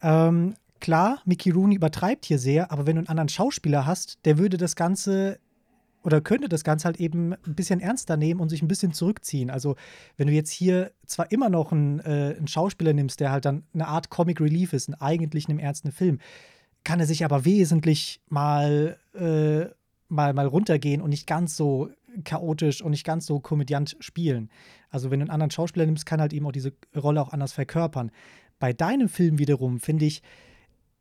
ähm, 0.00 0.54
klar, 0.78 1.20
Mickey 1.24 1.50
Rooney 1.50 1.74
übertreibt 1.74 2.26
hier 2.26 2.38
sehr, 2.38 2.70
aber 2.70 2.86
wenn 2.86 2.94
du 2.94 3.00
einen 3.00 3.08
anderen 3.08 3.28
Schauspieler 3.28 3.84
hast, 3.84 4.24
der 4.24 4.38
würde 4.38 4.56
das 4.56 4.76
Ganze 4.76 5.40
oder 6.04 6.20
könnte 6.20 6.48
das 6.48 6.62
Ganze 6.62 6.84
halt 6.84 7.00
eben 7.00 7.32
ein 7.32 7.56
bisschen 7.56 7.80
ernster 7.80 8.16
nehmen 8.16 8.38
und 8.38 8.50
sich 8.50 8.62
ein 8.62 8.68
bisschen 8.68 8.92
zurückziehen. 8.92 9.50
Also, 9.50 9.74
wenn 10.16 10.28
du 10.28 10.32
jetzt 10.32 10.52
hier 10.52 10.92
zwar 11.06 11.32
immer 11.32 11.48
noch 11.48 11.72
einen, 11.72 11.98
äh, 11.98 12.36
einen 12.38 12.46
Schauspieler 12.46 12.92
nimmst, 12.92 13.18
der 13.18 13.32
halt 13.32 13.44
dann 13.44 13.64
eine 13.74 13.88
Art 13.88 14.10
Comic 14.10 14.40
Relief 14.40 14.72
ist, 14.72 14.88
eigentlich 15.02 15.46
in 15.46 15.50
einem 15.50 15.58
ernsten 15.58 15.90
Film, 15.90 16.20
kann 16.84 17.00
er 17.00 17.06
sich 17.06 17.24
aber 17.24 17.44
wesentlich 17.44 18.20
mal, 18.28 18.96
äh, 19.12 19.74
mal, 20.06 20.34
mal 20.34 20.46
runtergehen 20.46 21.02
und 21.02 21.10
nicht 21.10 21.26
ganz 21.26 21.56
so 21.56 21.90
chaotisch 22.24 22.82
und 22.82 22.90
nicht 22.90 23.04
ganz 23.04 23.26
so 23.26 23.40
komödiant 23.40 23.96
spielen. 24.00 24.50
Also, 24.90 25.10
wenn 25.10 25.20
du 25.20 25.24
einen 25.24 25.30
anderen 25.30 25.50
Schauspieler 25.50 25.86
nimmst, 25.86 26.06
kann 26.06 26.20
halt 26.20 26.32
eben 26.32 26.46
auch 26.46 26.52
diese 26.52 26.72
Rolle 26.96 27.20
auch 27.20 27.32
anders 27.32 27.52
verkörpern. 27.52 28.10
Bei 28.58 28.72
deinem 28.72 29.08
Film 29.08 29.38
wiederum, 29.38 29.80
finde 29.80 30.06
ich, 30.06 30.22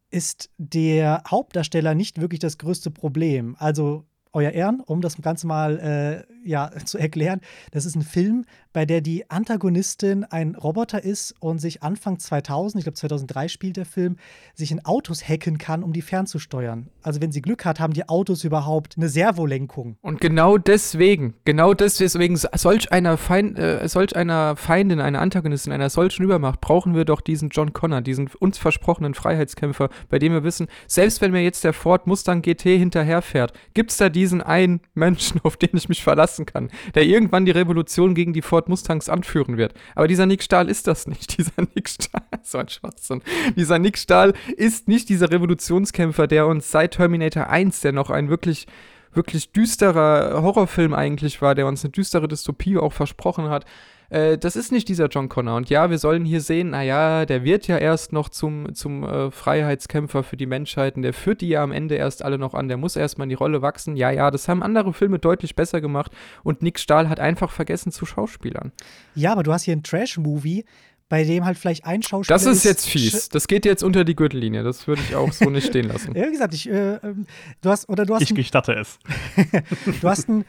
ist 0.09 0.49
der 0.57 1.23
Hauptdarsteller 1.27 1.95
nicht 1.95 2.21
wirklich 2.21 2.39
das 2.39 2.57
größte 2.57 2.91
Problem. 2.91 3.55
Also 3.59 4.05
euer 4.33 4.51
Ehren, 4.51 4.81
um 4.81 5.01
das 5.01 5.19
Ganze 5.21 5.47
mal 5.47 5.79
äh, 5.79 6.47
ja, 6.47 6.71
zu 6.85 6.97
erklären. 6.97 7.41
Das 7.71 7.85
ist 7.85 7.95
ein 7.95 8.03
Film, 8.03 8.45
bei 8.77 8.85
der 8.85 9.01
die 9.01 9.27
Antagonistin 9.31 10.23
ein 10.23 10.53
Roboter 10.53 11.03
ist 11.03 11.33
und 11.39 11.57
sich 11.57 11.81
Anfang 11.81 12.19
2000, 12.19 12.79
ich 12.79 12.85
glaube 12.85 12.95
2003 12.95 13.47
spielt 13.47 13.75
der 13.75 13.87
Film, 13.87 14.17
sich 14.53 14.71
in 14.71 14.85
Autos 14.85 15.27
hacken 15.27 15.57
kann, 15.57 15.81
um 15.81 15.93
die 15.93 16.03
fernzusteuern. 16.03 16.91
Also 17.01 17.19
wenn 17.19 17.31
sie 17.31 17.41
Glück 17.41 17.65
hat, 17.65 17.79
haben 17.79 17.93
die 17.93 18.07
Autos 18.07 18.43
überhaupt 18.43 18.93
eine 18.95 19.09
Servolenkung. 19.09 19.97
Und 20.03 20.21
genau 20.21 20.59
deswegen, 20.59 21.33
genau 21.43 21.73
deswegen, 21.73 22.35
solch 22.35 22.91
einer, 22.91 23.17
Feind, 23.17 23.57
äh, 23.57 23.87
solch 23.87 24.15
einer 24.15 24.55
Feindin, 24.55 24.99
einer 24.99 25.21
Antagonistin, 25.21 25.73
einer 25.73 25.89
solchen 25.89 26.21
Übermacht, 26.21 26.61
brauchen 26.61 26.93
wir 26.93 27.03
doch 27.03 27.21
diesen 27.21 27.49
John 27.49 27.73
Connor, 27.73 28.01
diesen 28.01 28.29
uns 28.37 28.59
versprochenen 28.59 29.15
Freiheitskämpfer, 29.15 29.89
bei 30.09 30.19
dem 30.19 30.33
wir 30.33 30.43
wissen, 30.43 30.67
selbst 30.85 31.19
wenn 31.21 31.31
mir 31.31 31.41
jetzt 31.41 31.63
der 31.63 31.73
Ford 31.73 32.05
Mustang 32.05 32.43
GT 32.43 32.77
hinterherfährt, 32.77 33.53
gibt 33.73 33.89
es 33.89 33.97
da 33.97 34.09
diesen 34.09 34.43
einen 34.43 34.81
Menschen, 34.93 35.41
auf 35.43 35.57
den 35.57 35.71
ich 35.73 35.89
mich 35.89 36.03
verlassen 36.03 36.45
kann, 36.45 36.69
der 36.93 37.05
irgendwann 37.05 37.45
die 37.45 37.51
Revolution 37.51 38.13
gegen 38.13 38.33
die 38.33 38.43
Ford 38.43 38.66
Mustangs 38.67 39.09
anführen 39.09 39.57
wird. 39.57 39.73
Aber 39.95 40.07
dieser 40.07 40.25
Nick 40.25 40.43
Stahl 40.43 40.69
ist 40.69 40.87
das 40.87 41.07
nicht. 41.07 41.37
Dieser 41.37 41.61
Nick 41.75 41.89
Stahl, 41.89 42.21
so 42.43 42.57
ein 42.57 42.69
Schwachsinn. 42.69 43.21
Dieser 43.55 43.79
Nick 43.79 43.97
Stahl 43.97 44.33
ist 44.55 44.87
nicht 44.87 45.09
dieser 45.09 45.31
Revolutionskämpfer, 45.31 46.27
der 46.27 46.47
uns 46.47 46.71
seit 46.71 46.95
Terminator 46.95 47.47
1, 47.47 47.81
der 47.81 47.91
noch 47.91 48.09
ein 48.09 48.29
wirklich 48.29 48.67
wirklich 49.13 49.51
düsterer 49.51 50.41
Horrorfilm 50.41 50.93
eigentlich 50.93 51.41
war, 51.41 51.55
der 51.55 51.65
uns 51.65 51.83
eine 51.83 51.91
düstere 51.91 52.27
Dystopie 52.27 52.77
auch 52.77 52.93
versprochen 52.93 53.49
hat, 53.49 53.65
äh, 54.09 54.37
das 54.37 54.55
ist 54.55 54.71
nicht 54.71 54.87
dieser 54.87 55.07
John 55.07 55.29
Connor. 55.29 55.57
Und 55.57 55.69
ja, 55.69 55.89
wir 55.89 55.97
sollen 55.97 56.25
hier 56.25 56.41
sehen, 56.41 56.71
naja, 56.71 57.25
der 57.25 57.43
wird 57.43 57.67
ja 57.67 57.77
erst 57.77 58.13
noch 58.13 58.29
zum, 58.29 58.73
zum 58.73 59.03
äh, 59.03 59.31
Freiheitskämpfer 59.31 60.23
für 60.23 60.37
die 60.37 60.45
Menschheiten, 60.45 61.01
der 61.01 61.13
führt 61.13 61.41
die 61.41 61.49
ja 61.49 61.63
am 61.63 61.71
Ende 61.71 61.95
erst 61.95 62.23
alle 62.23 62.37
noch 62.37 62.53
an, 62.53 62.67
der 62.67 62.77
muss 62.77 62.95
erstmal 62.95 63.25
in 63.25 63.29
die 63.29 63.35
Rolle 63.35 63.61
wachsen. 63.61 63.95
Ja, 63.95 64.11
ja, 64.11 64.31
das 64.31 64.47
haben 64.47 64.63
andere 64.63 64.93
Filme 64.93 65.19
deutlich 65.19 65.55
besser 65.55 65.81
gemacht 65.81 66.11
und 66.43 66.61
Nick 66.61 66.79
Stahl 66.79 67.09
hat 67.09 67.19
einfach 67.19 67.51
vergessen 67.51 67.91
zu 67.91 68.05
Schauspielern. 68.05 68.71
Ja, 69.15 69.31
aber 69.31 69.43
du 69.43 69.51
hast 69.51 69.63
hier 69.63 69.73
einen 69.73 69.83
Trash-Movie, 69.83 70.65
bei 71.09 71.23
dem 71.23 71.45
halt 71.45 71.57
vielleicht 71.57 71.85
ein 71.85 72.03
Schauspieler. 72.03 72.35
Das 72.35 72.45
ist, 72.45 72.57
ist 72.57 72.63
jetzt 72.65 72.89
fies. 72.89 73.29
Das 73.29 73.47
geht 73.47 73.65
jetzt 73.65 73.83
unter 73.83 74.03
die 74.03 74.15
Gürtellinie. 74.15 74.63
Das 74.63 74.87
würde 74.87 75.01
ich 75.07 75.15
auch 75.15 75.31
so 75.31 75.49
nicht 75.49 75.67
stehen 75.67 75.87
lassen. 75.87 76.13
ja, 76.15 76.27
wie 76.27 76.31
gesagt, 76.31 76.53
ich, 76.53 76.69
äh, 76.69 76.95
ähm, 76.95 77.25
du 77.61 77.69
hast 77.69 77.87
oder 77.87 78.05
du 78.05 78.15
hast. 78.15 78.23
Ich 78.23 78.35
gestatte 78.35 78.73
es. 78.73 78.99
du 80.01 80.09
hast 80.09 80.27
einen 80.27 80.45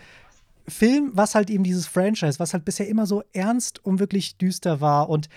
Film, 0.68 1.10
was 1.14 1.34
halt 1.34 1.50
eben 1.50 1.64
dieses 1.64 1.86
Franchise, 1.86 2.38
was 2.38 2.52
halt 2.52 2.64
bisher 2.64 2.88
immer 2.88 3.06
so 3.06 3.22
ernst 3.32 3.84
und 3.84 4.00
wirklich 4.00 4.36
düster 4.38 4.80
war 4.80 5.08
und 5.08 5.28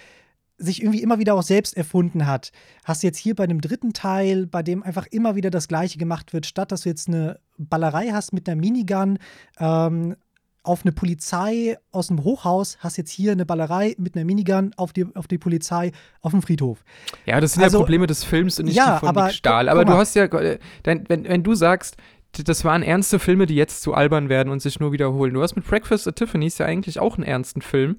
sich 0.57 0.81
irgendwie 0.81 1.01
immer 1.01 1.19
wieder 1.19 1.33
auch 1.33 1.43
selbst 1.43 1.75
erfunden 1.75 2.27
hat, 2.27 2.51
hast 2.83 3.01
du 3.03 3.07
jetzt 3.07 3.17
hier 3.17 3.35
bei 3.35 3.43
einem 3.43 3.61
dritten 3.61 3.93
Teil, 3.93 4.45
bei 4.45 4.61
dem 4.61 4.83
einfach 4.83 5.07
immer 5.07 5.35
wieder 5.35 5.49
das 5.49 5.67
Gleiche 5.67 5.97
gemacht 5.97 6.33
wird, 6.33 6.45
statt 6.45 6.71
dass 6.71 6.81
du 6.81 6.89
jetzt 6.89 7.07
eine 7.07 7.39
Ballerei 7.57 8.09
hast 8.11 8.31
mit 8.31 8.47
einer 8.47 8.59
Minigun, 8.59 9.17
ähm, 9.59 10.15
auf 10.63 10.83
eine 10.83 10.91
Polizei 10.91 11.77
aus 11.91 12.07
dem 12.07 12.23
Hochhaus, 12.23 12.77
hast 12.81 12.97
jetzt 12.97 13.09
hier 13.09 13.31
eine 13.31 13.45
Ballerei 13.45 13.95
mit 13.97 14.15
einer 14.15 14.25
Minigun 14.25 14.73
auf 14.77 14.93
die, 14.93 15.07
auf 15.15 15.27
die 15.27 15.39
Polizei 15.39 15.91
auf 16.21 16.31
dem 16.31 16.43
Friedhof. 16.43 16.83
Ja, 17.25 17.41
das 17.41 17.53
sind 17.53 17.63
also, 17.63 17.77
ja 17.77 17.81
Probleme 17.81 18.05
des 18.05 18.23
Films 18.23 18.59
und 18.59 18.65
nicht 18.65 18.75
ja, 18.75 18.93
die 18.93 18.99
von 18.99 19.09
aber, 19.09 19.29
Stahl. 19.31 19.69
Aber 19.69 19.85
du 19.85 19.93
hast 19.93 20.15
ja, 20.15 20.25
äh, 20.25 20.59
wenn, 20.83 21.07
wenn 21.09 21.41
du 21.41 21.55
sagst, 21.55 21.97
das 22.31 22.63
waren 22.63 22.83
ernste 22.83 23.19
Filme, 23.19 23.45
die 23.45 23.55
jetzt 23.55 23.81
zu 23.81 23.93
albern 23.93 24.29
werden 24.29 24.49
und 24.49 24.61
sich 24.61 24.79
nur 24.79 24.91
wiederholen. 24.91 25.33
Du 25.33 25.41
hast 25.41 25.55
mit 25.55 25.65
Breakfast 25.65 26.07
at 26.07 26.15
Tiffany's 26.15 26.57
ja 26.57 26.65
eigentlich 26.65 26.99
auch 26.99 27.17
einen 27.17 27.25
ernsten 27.25 27.61
Film. 27.61 27.97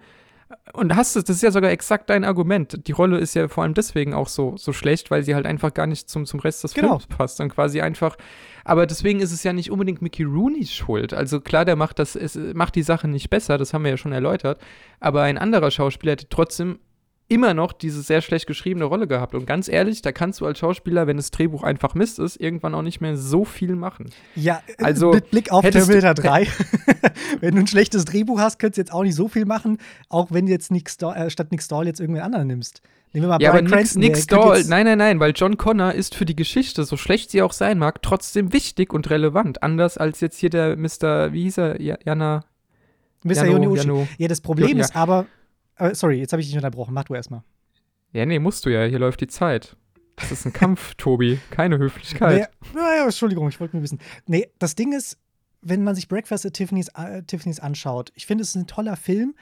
Und 0.75 0.95
hast 0.95 1.17
es, 1.17 1.25
das 1.25 1.37
ist 1.37 1.43
ja 1.43 1.51
sogar 1.51 1.71
exakt 1.71 2.11
dein 2.11 2.25
Argument. 2.25 2.87
Die 2.87 2.93
Rolle 2.93 3.19
ist 3.19 3.35
ja 3.35 3.49
vor 3.49 3.62
allem 3.62 3.75
deswegen 3.75 4.12
auch 4.12 4.29
so, 4.29 4.57
so 4.57 4.73
schlecht, 4.73 5.11
weil 5.11 5.23
sie 5.23 5.35
halt 5.35 5.47
einfach 5.47 5.73
gar 5.73 5.87
nicht 5.87 6.09
zum, 6.11 6.27
zum 6.27 6.41
Rest 6.41 6.62
des 6.65 6.75
genau. 6.75 6.99
Films 6.99 7.07
passt. 7.07 7.41
Und 7.41 7.49
quasi 7.49 7.81
einfach. 7.81 8.17
Aber 8.65 8.87
deswegen 8.87 9.21
ist 9.21 9.33
es 9.33 9.43
ja 9.43 9.53
nicht 9.53 9.71
unbedingt 9.71 10.03
Mickey 10.03 10.25
Rooneys 10.25 10.73
Schuld. 10.73 11.15
Also 11.15 11.41
klar, 11.41 11.65
der 11.65 11.77
macht 11.77 11.99
das, 11.99 12.17
es 12.17 12.37
macht 12.55 12.75
die 12.75 12.83
Sache 12.83 13.09
nicht 13.09 13.31
besser, 13.31 13.59
das 13.59 13.73
haben 13.73 13.85
wir 13.85 13.93
ja 13.93 13.97
schon 13.97 14.12
erläutert. 14.12 14.61
Aber 15.01 15.23
ein 15.23 15.39
anderer 15.39 15.71
Schauspieler 15.71 16.12
hätte 16.12 16.29
trotzdem 16.29 16.79
immer 17.33 17.55
noch 17.55 17.73
diese 17.73 18.03
sehr 18.03 18.21
schlecht 18.21 18.47
geschriebene 18.47 18.85
Rolle 18.85 19.07
gehabt. 19.07 19.35
Und 19.35 19.47
ganz 19.47 19.69
ehrlich, 19.69 20.03
da 20.03 20.12
kannst 20.12 20.41
du 20.41 20.47
als 20.47 20.59
Schauspieler, 20.59 21.07
wenn 21.07 21.17
das 21.17 21.31
Drehbuch 21.31 21.62
einfach 21.62 21.95
Mist 21.95 22.19
ist, 22.19 22.37
irgendwann 22.37 22.75
auch 22.75 22.83
nicht 22.83 23.01
mehr 23.01 23.17
so 23.17 23.47
viel 23.47 23.75
machen. 23.75 24.11
Ja, 24.37 24.61
also 24.79 25.12
mit 25.12 25.31
Blick 25.31 25.51
auf 25.51 25.69
Terminator 25.69 26.15
3. 26.15 26.47
wenn 27.41 27.55
du 27.55 27.61
ein 27.61 27.67
schlechtes 27.67 28.05
Drehbuch 28.05 28.39
hast, 28.39 28.59
könntest 28.59 28.77
du 28.77 28.81
jetzt 28.83 28.93
auch 28.93 29.03
nicht 29.03 29.15
so 29.15 29.29
viel 29.29 29.47
machen, 29.47 29.79
auch 30.11 30.31
wenn 30.31 30.45
du 30.45 30.53
jetzt 30.53 30.71
Nick 30.71 30.91
Stahl, 30.91 31.17
äh, 31.17 31.31
statt 31.31 31.51
Nick 31.53 31.62
Stahl 31.62 31.87
jetzt 31.87 32.01
irgendwen 32.01 32.23
anderen 32.23 32.47
nimmst. 32.47 32.83
Nehmen 33.15 33.25
wir 33.25 33.29
mal 33.29 33.43
ja, 33.43 33.51
Brian 33.51 33.67
aber 33.67 33.77
Cranston, 33.77 34.01
Nick, 34.01 34.12
Nick 34.12 34.23
Stahl, 34.23 34.65
nein, 34.65 34.85
nein, 34.85 34.99
nein, 34.99 35.21
weil 35.21 35.33
John 35.35 35.57
Connor 35.57 35.93
ist 35.93 36.15
für 36.15 36.27
die 36.27 36.37
Geschichte, 36.37 36.85
so 36.85 36.97
schlecht 36.97 37.31
sie 37.31 37.43
auch 37.43 37.53
sein 37.53 37.79
mag, 37.79 38.03
trotzdem 38.03 38.53
wichtig 38.53 38.93
und 38.93 39.09
relevant. 39.11 39.62
Anders 39.62 39.97
als 39.97 40.21
jetzt 40.21 40.39
hier 40.39 40.51
der 40.51 40.77
Mr., 40.77 41.33
wie 41.33 41.45
hieß 41.45 41.59
er, 41.59 41.81
Jana? 41.81 42.45
Mr. 43.25 43.47
Jano, 43.47 43.77
Jano. 43.77 44.09
Ja, 44.19 44.29
das 44.29 44.41
Problem 44.41 44.79
ja. 44.79 44.85
ist 44.85 44.97
aber, 44.97 45.27
äh, 45.76 45.95
sorry, 45.95 46.19
jetzt 46.19 46.33
habe 46.33 46.41
ich 46.41 46.49
dich 46.49 46.57
unterbrochen. 46.57 46.95
Mach 46.95 47.05
du 47.05 47.14
erstmal. 47.14 47.43
Ja, 48.12 48.26
nee, 48.26 48.38
musst 48.38 48.67
du 48.67 48.71
ja. 48.71 48.85
Hier 48.85 48.99
läuft 48.99 49.21
die 49.21 49.26
Zeit. 49.26 49.76
Das 50.17 50.31
ist 50.31 50.45
ein 50.45 50.52
Kampf, 50.52 50.95
Tobi. 50.99 51.38
Keine 51.50 51.79
Höflichkeit. 51.79 52.50
Nee, 52.75 52.79
naja, 52.81 53.05
Entschuldigung, 53.05 53.49
ich 53.49 53.61
wollte 53.61 53.76
nur 53.76 53.83
wissen. 53.83 53.99
Nee, 54.26 54.49
das 54.59 54.75
Ding 54.75 54.93
ist, 54.93 55.19
wenn 55.62 55.85
man 55.85 55.95
sich 55.95 56.09
Breakfast 56.09 56.45
at 56.45 56.55
Tiffany's, 56.55 56.88
äh, 56.88 57.23
Tiffany's 57.23 57.61
anschaut, 57.61 58.12
ich 58.14 58.26
finde, 58.26 58.43
es 58.43 58.50
ist 58.50 58.57
ein 58.57 58.67
toller 58.67 58.97
Film, 58.97 59.35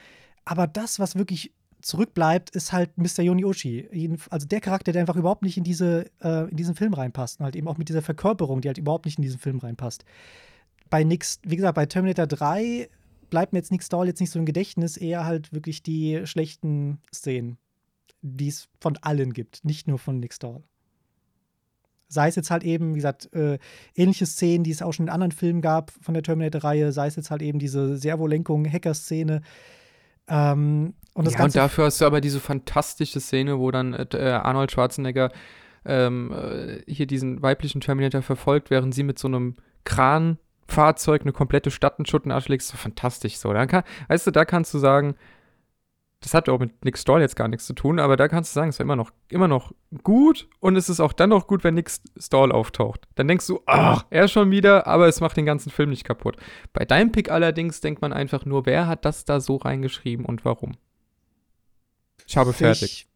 aber 0.44 0.66
das, 0.66 0.98
was 1.00 1.16
wirklich 1.16 1.52
zurückbleibt, 1.82 2.50
ist 2.50 2.72
halt 2.72 2.96
Mr. 2.98 3.22
Yonioshi. 3.22 4.18
Also 4.28 4.46
der 4.46 4.60
Charakter, 4.60 4.92
der 4.92 5.00
einfach 5.00 5.16
überhaupt 5.16 5.42
nicht 5.42 5.56
in, 5.56 5.64
diese, 5.64 6.06
äh, 6.22 6.48
in 6.50 6.56
diesen 6.56 6.74
Film 6.74 6.92
reinpasst. 6.92 7.40
Und 7.40 7.44
halt 7.44 7.56
eben 7.56 7.68
auch 7.68 7.78
mit 7.78 7.88
dieser 7.88 8.02
Verkörperung, 8.02 8.60
die 8.60 8.68
halt 8.68 8.78
überhaupt 8.78 9.06
nicht 9.06 9.18
in 9.18 9.22
diesen 9.22 9.40
Film 9.40 9.58
reinpasst. 9.58 10.04
Bei 10.90 11.04
nix, 11.04 11.40
wie 11.42 11.56
gesagt, 11.56 11.76
bei 11.76 11.86
Terminator 11.86 12.26
3 12.26 12.88
bleibt 13.30 13.52
mir 13.52 13.58
jetzt 13.58 13.70
Nick 13.72 13.82
Stahl 13.82 14.06
jetzt 14.06 14.20
nicht 14.20 14.30
so 14.30 14.38
im 14.38 14.46
Gedächtnis, 14.46 14.96
eher 14.96 15.24
halt 15.24 15.52
wirklich 15.52 15.82
die 15.82 16.22
schlechten 16.24 16.98
Szenen, 17.14 17.58
die 18.22 18.48
es 18.48 18.68
von 18.80 18.96
allen 18.98 19.32
gibt, 19.32 19.64
nicht 19.64 19.88
nur 19.88 19.98
von 19.98 20.20
Nick 20.20 20.34
Stahl. 20.34 20.62
Sei 22.08 22.28
es 22.28 22.34
jetzt 22.34 22.50
halt 22.50 22.64
eben, 22.64 22.90
wie 22.94 22.98
gesagt, 22.98 23.32
äh, 23.32 23.58
ähnliche 23.94 24.26
Szenen, 24.26 24.64
die 24.64 24.72
es 24.72 24.82
auch 24.82 24.92
schon 24.92 25.06
in 25.06 25.12
anderen 25.12 25.30
Filmen 25.30 25.60
gab 25.60 25.92
von 26.02 26.12
der 26.12 26.24
Terminator-Reihe, 26.24 26.92
sei 26.92 27.06
es 27.06 27.16
jetzt 27.16 27.30
halt 27.30 27.40
eben 27.40 27.60
diese 27.60 27.96
Servolenkung, 27.96 28.66
Hacker-Szene. 28.70 29.42
Ähm, 30.26 30.94
und 31.14 31.24
das 31.24 31.34
ja, 31.34 31.38
Ganze 31.38 31.58
und 31.58 31.62
dafür 31.62 31.84
hast 31.84 32.00
du 32.00 32.06
aber 32.06 32.20
diese 32.20 32.40
fantastische 32.40 33.20
Szene, 33.20 33.58
wo 33.60 33.70
dann 33.70 33.94
äh, 33.94 34.40
Arnold 34.42 34.72
Schwarzenegger 34.72 35.30
ähm, 35.84 36.32
äh, 36.32 36.82
hier 36.92 37.06
diesen 37.06 37.42
weiblichen 37.42 37.80
Terminator 37.80 38.22
verfolgt, 38.22 38.70
während 38.70 38.94
sie 38.94 39.02
mit 39.02 39.18
so 39.18 39.28
einem 39.28 39.56
Kran 39.84 40.38
Fahrzeug 40.70 41.22
eine 41.22 41.32
komplette 41.32 41.70
Stadt 41.70 41.98
in 41.98 42.06
Schutt 42.06 42.24
und 42.24 42.32
Asche 42.32 42.50
legst, 42.50 42.68
so 42.68 42.76
fantastisch 42.76 43.36
so. 43.36 43.52
Dann 43.52 43.68
kann, 43.68 43.84
weißt 44.08 44.26
du, 44.26 44.30
da 44.30 44.44
kannst 44.44 44.72
du 44.74 44.78
sagen, 44.78 45.16
das 46.20 46.34
hat 46.34 46.48
auch 46.50 46.58
mit 46.58 46.84
Nick 46.84 46.98
Stahl 46.98 47.22
jetzt 47.22 47.34
gar 47.34 47.48
nichts 47.48 47.66
zu 47.66 47.72
tun, 47.72 47.98
aber 47.98 48.16
da 48.16 48.28
kannst 48.28 48.52
du 48.52 48.54
sagen, 48.54 48.68
es 48.68 48.78
war 48.78 48.84
immer 48.84 48.96
noch, 48.96 49.10
immer 49.28 49.48
noch 49.48 49.72
gut 50.02 50.48
und 50.60 50.76
es 50.76 50.90
ist 50.90 51.00
auch 51.00 51.14
dann 51.14 51.30
noch 51.30 51.46
gut, 51.46 51.64
wenn 51.64 51.74
Nick 51.74 51.90
Stahl 52.18 52.52
auftaucht. 52.52 53.08
Dann 53.14 53.26
denkst 53.26 53.46
du, 53.46 53.60
ach, 53.64 54.04
er 54.10 54.28
schon 54.28 54.50
wieder, 54.50 54.86
aber 54.86 55.08
es 55.08 55.20
macht 55.20 55.38
den 55.38 55.46
ganzen 55.46 55.70
Film 55.70 55.88
nicht 55.88 56.04
kaputt. 56.04 56.36
Bei 56.74 56.84
deinem 56.84 57.10
Pick 57.10 57.30
allerdings 57.30 57.80
denkt 57.80 58.02
man 58.02 58.12
einfach 58.12 58.44
nur, 58.44 58.66
wer 58.66 58.86
hat 58.86 59.06
das 59.06 59.24
da 59.24 59.40
so 59.40 59.56
reingeschrieben 59.56 60.26
und 60.26 60.44
warum? 60.44 60.72
Ich 62.26 62.36
habe 62.36 62.52
fertig. 62.52 63.08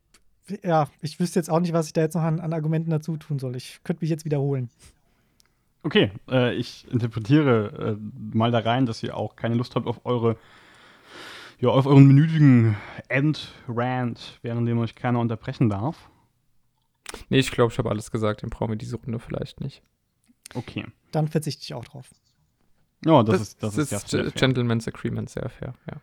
Ich, 0.49 0.65
ja, 0.65 0.89
ich 1.03 1.21
wüsste 1.21 1.39
jetzt 1.39 1.51
auch 1.51 1.61
nicht, 1.61 1.75
was 1.75 1.87
ich 1.87 1.93
da 1.93 2.01
jetzt 2.01 2.15
noch 2.15 2.23
an, 2.23 2.41
an 2.41 2.55
Argumenten 2.55 2.91
dazu 2.91 3.19
tun 3.19 3.39
soll. 3.39 3.55
Ich 3.55 3.81
könnte 3.85 4.03
mich 4.03 4.11
jetzt 4.11 4.25
wiederholen. 4.25 4.71
Okay, 5.85 6.11
äh, 6.31 6.55
ich 6.55 6.91
interpretiere 6.91 7.99
äh, 7.99 8.37
mal 8.37 8.51
da 8.51 8.61
rein, 8.61 8.87
dass 8.87 9.03
ihr 9.03 9.17
auch 9.17 9.37
keine 9.37 9.55
Lust 9.55 9.77
habt 9.77 9.87
auf 9.87 10.05
eure 10.05 10.37
ja, 11.61 11.69
auf 11.69 11.87
euren 11.87 12.07
minütigen 12.07 12.77
End-Rant, 13.09 14.39
während 14.43 14.69
dem 14.69 14.79
euch 14.79 14.95
keiner 14.95 15.21
unterbrechen 15.21 15.69
darf. 15.69 16.11
Nee, 17.29 17.39
ich 17.39 17.51
glaube, 17.51 17.73
ich 17.73 17.79
habe 17.79 17.91
alles 17.91 18.11
gesagt, 18.11 18.43
den 18.43 18.51
brauchen 18.51 18.71
wir 18.71 18.77
diese 18.77 18.97
Runde 18.97 19.19
vielleicht 19.19 19.61
nicht. 19.61 19.83
Okay. 20.55 20.85
Dann 21.13 21.29
verzichte 21.29 21.63
ich 21.63 21.75
auch 21.75 21.85
drauf. 21.85 22.11
Ja, 23.05 23.23
das, 23.23 23.57
das 23.57 23.79
ist 23.79 23.93
das, 23.93 24.05
ist, 24.05 24.15
ist 24.15 24.35
Gentleman's 24.35 24.89
Agreement, 24.89 25.31
sehr 25.31 25.49
fair, 25.49 25.75
ja. 25.89 26.01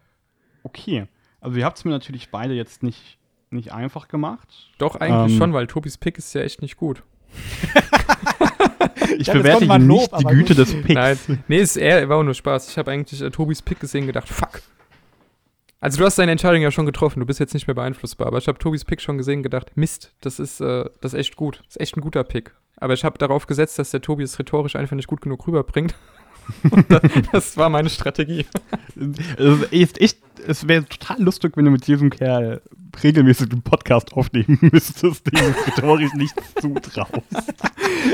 Okay. 0.64 1.08
Also 1.42 1.58
ihr 1.58 1.66
habt 1.66 1.80
es 1.80 1.86
mir 1.86 1.92
natürlich 1.92 2.30
beide 2.30 2.54
jetzt 2.54 2.84
nicht, 2.84 3.18
nicht 3.50 3.74
einfach 3.74 4.08
gemacht. 4.08 4.70
Doch, 4.78 4.96
eigentlich 4.96 5.34
ähm, 5.34 5.38
schon, 5.38 5.54
weil 5.54 5.68
Tobis 5.68 5.98
Pick 5.98 6.18
ist 6.18 6.34
ja 6.34 6.42
echt 6.42 6.62
nicht 6.62 6.78
gut. 6.78 7.04
ich 9.18 9.28
ja, 9.28 9.34
bewerte 9.34 9.66
nicht 9.66 9.88
Lob, 9.88 10.18
die 10.18 10.24
Güte 10.26 10.56
des 10.56 10.74
Picks. 10.74 10.94
Nein, 10.94 11.18
nee, 11.48 11.60
ist 11.60 11.78
eher, 11.78 12.08
war 12.10 12.18
auch 12.18 12.24
nur 12.24 12.34
Spaß. 12.34 12.70
Ich 12.70 12.78
habe 12.78 12.92
eigentlich 12.92 13.22
äh, 13.22 13.30
Tobis 13.30 13.62
Pick 13.62 13.80
gesehen 13.80 14.02
und 14.02 14.08
gedacht, 14.08 14.30
fuck. 14.30 14.62
Also 15.80 15.98
du 15.98 16.06
hast 16.06 16.20
deine 16.20 16.32
Entscheidung 16.32 16.62
ja 16.62 16.70
schon 16.70 16.86
getroffen, 16.86 17.22
du 17.22 17.26
bist 17.26 17.40
jetzt 17.40 17.56
nicht 17.56 17.66
mehr 17.66 17.74
beeinflussbar, 17.74 18.28
aber 18.28 18.38
ich 18.38 18.48
habe 18.48 18.60
Tobis 18.60 18.86
Pick 18.86 19.02
schon 19.02 19.18
gesehen 19.18 19.38
und 19.38 19.44
gedacht, 19.44 19.72
Mist, 19.76 20.14
das 20.22 20.40
ist, 20.40 20.62
äh, 20.62 20.86
das 21.02 21.14
ist 21.14 21.20
echt 21.20 21.36
gut. 21.36 21.64
Das 21.66 21.76
ist 21.76 21.82
echt 21.82 21.98
ein 21.98 22.02
guter 22.02 22.24
Pick. 22.24 22.54
Aber 22.78 22.94
ich 22.94 23.04
habe 23.04 23.18
darauf 23.18 23.48
gesetzt, 23.48 23.80
dass 23.80 23.92
der 23.92 24.02
Tobi 24.02 24.24
es 24.24 24.38
rhetorisch 24.38 24.76
einfach 24.76 24.96
nicht 24.96 25.08
gut 25.08 25.22
genug 25.22 25.46
rüberbringt. 25.48 25.96
das, 26.90 27.02
das 27.32 27.58
war 27.58 27.70
meine 27.70 27.90
Strategie. 27.90 28.46
es, 29.72 30.16
es 30.48 30.68
wäre 30.68 30.86
total 30.86 31.22
lustig, 31.22 31.56
wenn 31.56 31.66
du 31.66 31.72
mit 31.72 31.88
diesem 31.88 32.10
Kerl 32.10 32.62
regelmäßig 33.04 33.52
einen 33.52 33.62
Podcast 33.62 34.14
aufnehmen 34.14 34.58
müsstest, 34.72 35.26
dem 35.28 35.40
du 35.40 35.72
rhetorisch 35.72 36.14
nichts 36.14 36.54
zutraust. 36.60 37.12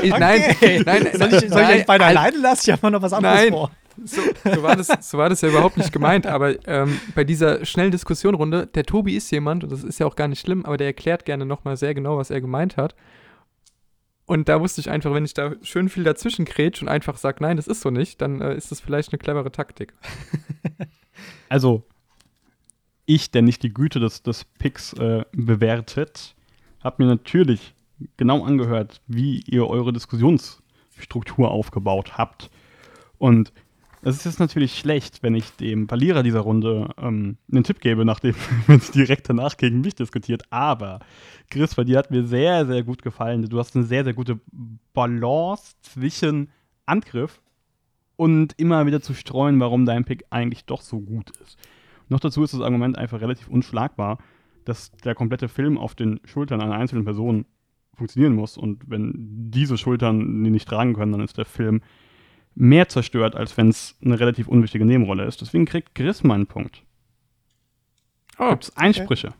Ich, 0.02 0.10
Nein, 0.10 0.54
nein, 0.60 0.82
nein. 0.84 1.08
Soll 1.12 1.34
ich, 1.34 1.50
soll 1.50 1.62
ich 1.62 1.68
euch 1.68 1.86
beide 1.86 2.04
alleine 2.04 2.38
lassen? 2.38 2.62
Ich 2.66 2.72
habe 2.72 2.82
mal 2.82 2.90
noch 2.90 3.02
was 3.02 3.12
anderes 3.12 3.40
Nein. 3.40 3.52
vor. 3.52 3.70
So, 4.04 4.22
so, 4.44 4.62
war 4.62 4.76
das, 4.76 4.88
so 5.00 5.18
war 5.18 5.28
das 5.28 5.40
ja 5.40 5.48
überhaupt 5.48 5.76
nicht 5.76 5.92
gemeint, 5.92 6.26
aber 6.26 6.54
ähm, 6.68 7.00
bei 7.16 7.24
dieser 7.24 7.64
schnellen 7.64 7.90
Diskussionrunde, 7.90 8.66
der 8.66 8.84
Tobi 8.84 9.16
ist 9.16 9.30
jemand, 9.32 9.64
und 9.64 9.72
das 9.72 9.82
ist 9.82 9.98
ja 9.98 10.06
auch 10.06 10.14
gar 10.14 10.28
nicht 10.28 10.40
schlimm, 10.40 10.64
aber 10.64 10.76
der 10.76 10.86
erklärt 10.86 11.24
gerne 11.24 11.44
nochmal 11.44 11.76
sehr 11.76 11.94
genau, 11.94 12.16
was 12.16 12.30
er 12.30 12.40
gemeint 12.40 12.76
hat. 12.76 12.94
Und 14.24 14.48
da 14.48 14.60
wusste 14.60 14.80
ich 14.80 14.90
einfach, 14.90 15.12
wenn 15.14 15.24
ich 15.24 15.34
da 15.34 15.52
schön 15.62 15.88
viel 15.88 16.04
dazwischen 16.04 16.44
kretsch 16.44 16.80
und 16.80 16.88
einfach 16.88 17.16
sage, 17.16 17.38
nein, 17.40 17.56
das 17.56 17.66
ist 17.66 17.80
so 17.80 17.90
nicht, 17.90 18.20
dann 18.20 18.40
äh, 18.40 18.54
ist 18.54 18.70
das 18.70 18.78
vielleicht 18.78 19.12
eine 19.12 19.18
clevere 19.18 19.50
Taktik. 19.50 19.94
Also, 21.48 21.84
ich, 23.08 23.30
der 23.30 23.42
nicht 23.42 23.62
die 23.62 23.72
Güte 23.72 24.00
des, 24.00 24.22
des 24.22 24.44
Picks 24.44 24.92
äh, 24.92 25.24
bewertet, 25.32 26.36
habe 26.80 27.02
mir 27.02 27.08
natürlich 27.08 27.74
genau 28.16 28.44
angehört, 28.44 29.00
wie 29.06 29.40
ihr 29.46 29.66
eure 29.66 29.92
Diskussionsstruktur 29.92 31.50
aufgebaut 31.50 32.18
habt. 32.18 32.50
Und 33.16 33.52
es 34.02 34.16
ist 34.16 34.26
jetzt 34.26 34.40
natürlich 34.40 34.78
schlecht, 34.78 35.22
wenn 35.22 35.34
ich 35.34 35.50
dem 35.56 35.88
Verlierer 35.88 36.22
dieser 36.22 36.40
Runde 36.40 36.90
ähm, 36.98 37.38
einen 37.50 37.64
Tipp 37.64 37.80
gebe, 37.80 38.04
nachdem 38.04 38.34
man 38.66 38.80
direkt 38.94 39.28
danach 39.28 39.56
gegen 39.56 39.80
mich 39.80 39.94
diskutiert. 39.94 40.42
Aber 40.50 41.00
Chris, 41.50 41.74
bei 41.74 41.84
dir 41.84 41.98
hat 41.98 42.10
mir 42.10 42.24
sehr, 42.24 42.66
sehr 42.66 42.82
gut 42.82 43.02
gefallen. 43.02 43.48
Du 43.48 43.58
hast 43.58 43.74
eine 43.74 43.86
sehr, 43.86 44.04
sehr 44.04 44.14
gute 44.14 44.38
Balance 44.92 45.74
zwischen 45.80 46.50
Angriff 46.84 47.40
und 48.16 48.52
immer 48.58 48.84
wieder 48.84 49.00
zu 49.00 49.14
streuen, 49.14 49.58
warum 49.60 49.86
dein 49.86 50.04
Pick 50.04 50.26
eigentlich 50.28 50.66
doch 50.66 50.82
so 50.82 51.00
gut 51.00 51.30
ist. 51.38 51.56
Noch 52.08 52.20
dazu 52.20 52.42
ist 52.42 52.54
das 52.54 52.60
Argument 52.60 52.96
einfach 52.98 53.20
relativ 53.20 53.48
unschlagbar, 53.48 54.18
dass 54.64 54.92
der 55.04 55.14
komplette 55.14 55.48
Film 55.48 55.78
auf 55.78 55.94
den 55.94 56.20
Schultern 56.24 56.60
einer 56.60 56.74
einzelnen 56.74 57.04
Person 57.04 57.46
funktionieren 57.94 58.34
muss. 58.34 58.56
Und 58.56 58.82
wenn 58.86 59.12
diese 59.50 59.76
Schultern 59.76 60.44
die 60.44 60.50
nicht 60.50 60.68
tragen 60.68 60.94
können, 60.94 61.12
dann 61.12 61.20
ist 61.20 61.36
der 61.36 61.44
Film 61.44 61.82
mehr 62.54 62.88
zerstört, 62.88 63.36
als 63.36 63.56
wenn 63.56 63.68
es 63.68 63.96
eine 64.04 64.18
relativ 64.18 64.48
unwichtige 64.48 64.84
Nebenrolle 64.84 65.24
ist. 65.24 65.40
Deswegen 65.40 65.64
kriegt 65.64 65.94
Chris 65.94 66.22
mal 66.22 66.34
einen 66.34 66.46
Punkt. 66.46 66.82
Oh, 68.38 68.50
Gibt 68.50 68.64
es 68.64 68.76
Einsprüche? 68.76 69.34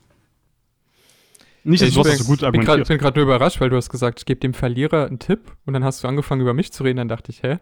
Nicht, 1.63 1.81
dass 1.81 1.89
ich 1.89 1.95
das 1.95 2.19
so 2.19 2.25
gut 2.25 2.43
argumentiert. 2.43 2.87
bin 2.87 2.97
gerade 2.97 3.19
nur 3.19 3.25
überrascht, 3.25 3.59
weil 3.59 3.69
du 3.69 3.75
hast 3.75 3.89
gesagt, 3.89 4.19
ich 4.19 4.25
gebe 4.25 4.39
dem 4.39 4.53
Verlierer 4.53 5.07
einen 5.07 5.19
Tipp 5.19 5.55
und 5.65 5.73
dann 5.73 5.83
hast 5.83 6.03
du 6.03 6.07
angefangen, 6.07 6.41
über 6.41 6.53
mich 6.53 6.71
zu 6.71 6.83
reden, 6.83 6.97
dann 6.97 7.09
dachte 7.09 7.31
ich, 7.31 7.43
hä? 7.43 7.59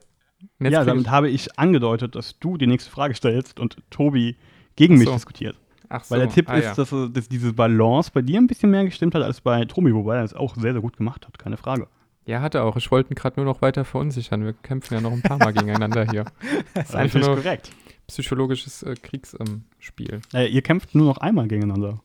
Und 0.59 0.65
jetzt 0.65 0.73
Ja, 0.73 0.85
damit 0.85 1.05
ich, 1.05 1.11
habe 1.11 1.29
ich 1.29 1.59
angedeutet, 1.59 2.15
dass 2.15 2.39
du 2.39 2.57
die 2.57 2.67
nächste 2.67 2.91
Frage 2.91 3.15
stellst 3.15 3.59
und 3.59 3.77
Tobi 3.89 4.37
gegen 4.77 4.93
Ach 4.93 4.99
mich 4.99 5.07
so. 5.07 5.13
diskutiert. 5.13 5.57
ach 5.89 6.05
so, 6.05 6.15
Weil 6.15 6.21
der 6.21 6.29
Tipp 6.29 6.49
ah, 6.49 6.55
ist, 6.55 6.63
ja. 6.65 6.73
dass, 6.75 6.95
dass 7.11 7.27
diese 7.27 7.51
Balance 7.51 8.09
bei 8.13 8.21
dir 8.21 8.39
ein 8.39 8.47
bisschen 8.47 8.71
mehr 8.71 8.85
gestimmt 8.85 9.13
hat 9.15 9.23
als 9.23 9.41
bei 9.41 9.65
Tobi, 9.65 9.93
wobei 9.93 10.15
er 10.15 10.23
es 10.23 10.33
auch 10.33 10.55
sehr, 10.55 10.71
sehr 10.71 10.81
gut 10.81 10.95
gemacht 10.95 11.27
hat, 11.27 11.37
keine 11.37 11.57
Frage. 11.57 11.87
Ja, 12.25 12.41
hat 12.41 12.55
er 12.55 12.63
auch. 12.65 12.75
Ich 12.77 12.89
wollte 12.91 13.11
ihn 13.11 13.15
gerade 13.15 13.39
nur 13.39 13.45
noch 13.45 13.61
weiter 13.61 13.85
verunsichern. 13.85 14.43
Wir 14.43 14.53
kämpfen 14.53 14.93
ja 14.93 15.01
noch 15.01 15.11
ein 15.13 15.21
paar 15.21 15.37
Mal 15.37 15.53
gegeneinander 15.53 16.09
hier. 16.09 16.25
Das 16.73 16.89
ist 16.89 16.95
einfach 16.95 17.19
nur 17.21 17.35
korrekt. 17.37 17.71
psychologisches 18.07 18.83
äh, 18.83 18.95
Kriegsspiel. 18.95 20.21
Äh, 20.33 20.47
ihr 20.47 20.61
kämpft 20.61 20.93
nur 20.95 21.05
noch 21.07 21.17
einmal 21.19 21.47
gegeneinander. 21.47 21.99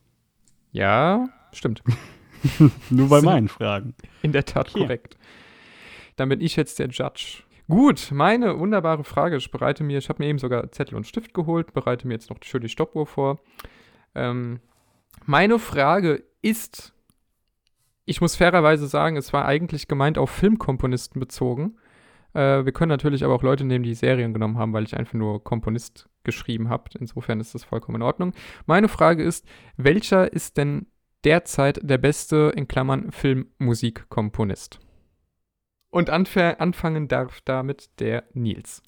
ja, 0.71 1.27
stimmt. 1.51 1.83
Nur 2.89 3.07
bei 3.09 3.21
meinen 3.21 3.47
Fragen. 3.47 3.93
In 4.21 4.31
der 4.33 4.43
Tat 4.43 4.69
Okay. 4.69 4.79
korrekt. 4.81 5.17
Dann 6.17 6.27
bin 6.29 6.41
ich 6.41 6.55
jetzt 6.57 6.77
der 6.79 6.87
Judge. 6.89 7.43
Gut, 7.73 8.11
meine 8.11 8.59
wunderbare 8.59 9.03
Frage. 9.03 9.35
Ich 9.35 9.49
bereite 9.49 9.83
mir, 9.83 9.97
ich 9.97 10.07
habe 10.07 10.21
mir 10.21 10.29
eben 10.29 10.37
sogar 10.37 10.71
Zettel 10.71 10.93
und 10.93 11.07
Stift 11.07 11.33
geholt, 11.33 11.73
bereite 11.73 12.07
mir 12.07 12.13
jetzt 12.13 12.29
noch 12.29 12.37
schön 12.43 12.61
die 12.61 12.69
Stoppuhr 12.69 13.07
vor. 13.07 13.39
Ähm, 14.13 14.59
meine 15.25 15.57
Frage 15.57 16.23
ist, 16.43 16.93
ich 18.05 18.21
muss 18.21 18.35
fairerweise 18.35 18.85
sagen, 18.85 19.17
es 19.17 19.33
war 19.33 19.45
eigentlich 19.45 19.87
gemeint 19.87 20.19
auf 20.19 20.29
Filmkomponisten 20.29 21.19
bezogen. 21.19 21.79
Äh, 22.35 22.63
wir 22.63 22.73
können 22.73 22.89
natürlich 22.89 23.23
aber 23.23 23.33
auch 23.33 23.41
Leute 23.41 23.63
nehmen, 23.65 23.83
die 23.83 23.95
Serien 23.95 24.33
genommen 24.33 24.59
haben, 24.59 24.73
weil 24.73 24.83
ich 24.83 24.95
einfach 24.95 25.15
nur 25.15 25.43
Komponist 25.43 26.07
geschrieben 26.23 26.69
habe. 26.69 26.91
Insofern 26.99 27.39
ist 27.39 27.55
das 27.55 27.63
vollkommen 27.63 27.95
in 27.95 28.01
Ordnung. 28.03 28.33
Meine 28.67 28.87
Frage 28.87 29.23
ist, 29.23 29.47
welcher 29.77 30.31
ist 30.31 30.57
denn 30.57 30.85
derzeit 31.23 31.79
der 31.81 31.97
beste, 31.97 32.53
in 32.55 32.67
Klammern, 32.67 33.11
Filmmusikkomponist? 33.11 34.79
Und 35.93 36.09
anf- 36.11 36.55
anfangen 36.57 37.07
darf 37.07 37.41
damit 37.45 37.89
der 37.99 38.23
Nils. 38.33 38.81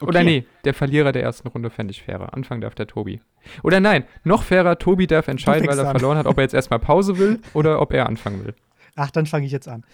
Oder 0.00 0.20
Okay. 0.20 0.24
nee, 0.24 0.46
der 0.64 0.72
Verlierer 0.74 1.10
der 1.12 1.22
ersten 1.22 1.48
Runde 1.48 1.68
fände 1.70 1.90
ich 1.90 2.02
fairer. 2.02 2.32
Anfangen 2.34 2.60
darf 2.60 2.74
der 2.74 2.86
Tobi. 2.86 3.20
Oder 3.64 3.80
nein, 3.80 4.04
noch 4.22 4.42
fairer, 4.44 4.78
Tobi 4.78 5.06
darf 5.06 5.26
entscheiden, 5.28 5.66
weil 5.68 5.78
er 5.78 5.86
an. 5.88 5.90
verloren 5.90 6.16
hat, 6.18 6.26
ob 6.26 6.36
er 6.38 6.42
jetzt 6.42 6.54
erstmal 6.54 6.78
Pause 6.78 7.18
will 7.18 7.40
oder 7.54 7.80
ob 7.80 7.92
er 7.92 8.06
anfangen 8.06 8.44
will. 8.44 8.54
Ach, 8.94 9.10
dann 9.10 9.26
fange 9.26 9.46
ich 9.46 9.52
jetzt 9.52 9.66
an. 9.68 9.84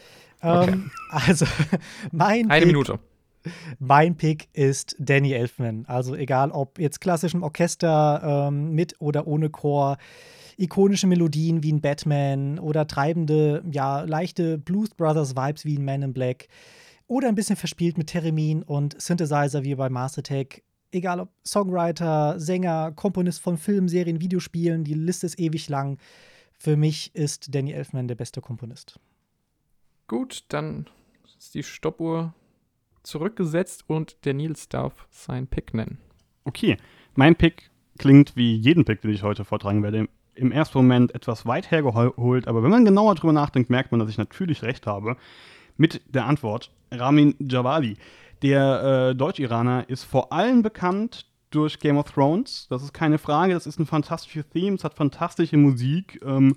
Okay. 0.42 0.70
Ähm, 0.72 0.90
also, 1.10 1.46
mein 2.12 2.50
Eine 2.50 2.60
Pick, 2.66 2.72
Minute. 2.72 2.98
Mein 3.78 4.16
Pick 4.16 4.48
ist 4.52 4.96
Danny 4.98 5.32
Elfman. 5.32 5.84
Also 5.86 6.14
egal 6.14 6.50
ob 6.50 6.78
jetzt 6.78 7.00
klassischem 7.00 7.42
Orchester 7.42 8.48
ähm, 8.48 8.72
mit 8.74 8.96
oder 9.00 9.26
ohne 9.26 9.48
Chor, 9.48 9.96
ikonische 10.56 11.06
Melodien 11.06 11.62
wie 11.62 11.70
in 11.70 11.80
Batman 11.80 12.58
oder 12.58 12.86
treibende, 12.86 13.62
ja, 13.70 14.02
leichte 14.02 14.58
Blues 14.58 14.90
Brothers 14.90 15.36
Vibes 15.36 15.64
wie 15.64 15.76
in 15.76 15.84
Man 15.84 16.02
in 16.02 16.12
Black 16.12 16.48
oder 17.06 17.28
ein 17.28 17.34
bisschen 17.34 17.56
verspielt 17.56 17.98
mit 17.98 18.08
Theremin 18.08 18.62
und 18.62 19.00
Synthesizer 19.00 19.64
wie 19.64 19.74
bei 19.74 19.88
Mars 19.88 20.16
Attack. 20.16 20.62
Egal 20.92 21.20
ob 21.20 21.30
Songwriter, 21.44 22.38
Sänger, 22.38 22.92
Komponist 22.92 23.40
von 23.40 23.58
Filmen, 23.58 23.88
Serien, 23.88 24.20
Videospielen, 24.20 24.84
die 24.84 24.94
Liste 24.94 25.26
ist 25.26 25.38
ewig 25.38 25.68
lang. 25.68 25.98
Für 26.52 26.76
mich 26.76 27.14
ist 27.14 27.54
Danny 27.54 27.72
Elfman 27.72 28.06
der 28.06 28.14
beste 28.14 28.40
Komponist. 28.40 29.00
Gut, 30.06 30.44
dann 30.48 30.86
ist 31.38 31.54
die 31.54 31.62
Stoppuhr 31.62 32.34
zurückgesetzt 33.02 33.84
und 33.86 34.24
der 34.24 34.34
Nils 34.34 34.68
darf 34.68 35.06
seinen 35.10 35.46
Pick 35.46 35.74
nennen. 35.74 35.98
Okay, 36.44 36.76
mein 37.14 37.34
Pick 37.34 37.70
klingt 37.98 38.36
wie 38.36 38.54
jeden 38.54 38.84
Pick, 38.84 39.00
den 39.00 39.10
ich 39.10 39.22
heute 39.22 39.44
vortragen 39.44 39.82
werde. 39.82 40.08
Im 40.40 40.52
ersten 40.52 40.78
Moment 40.78 41.14
etwas 41.14 41.44
weit 41.44 41.70
hergeholt, 41.70 42.48
aber 42.48 42.62
wenn 42.62 42.70
man 42.70 42.86
genauer 42.86 43.14
drüber 43.14 43.34
nachdenkt, 43.34 43.68
merkt 43.68 43.92
man, 43.92 44.00
dass 44.00 44.08
ich 44.08 44.16
natürlich 44.16 44.62
recht 44.62 44.86
habe. 44.86 45.16
Mit 45.76 46.00
der 46.14 46.26
Antwort 46.26 46.70
Ramin 46.90 47.34
Djawadi. 47.38 47.96
Der 48.42 49.10
äh, 49.10 49.14
Deutsch-Iraner 49.14 49.88
ist 49.88 50.04
vor 50.04 50.32
allem 50.32 50.62
bekannt 50.62 51.26
durch 51.50 51.78
Game 51.78 51.98
of 51.98 52.10
Thrones. 52.10 52.66
Das 52.70 52.82
ist 52.82 52.94
keine 52.94 53.18
Frage, 53.18 53.52
das 53.52 53.66
ist 53.66 53.78
ein 53.78 53.86
fantastisches 53.86 54.48
Theme, 54.48 54.76
es 54.76 54.84
hat 54.84 54.94
fantastische 54.94 55.58
Musik, 55.58 56.20
ähm, 56.24 56.56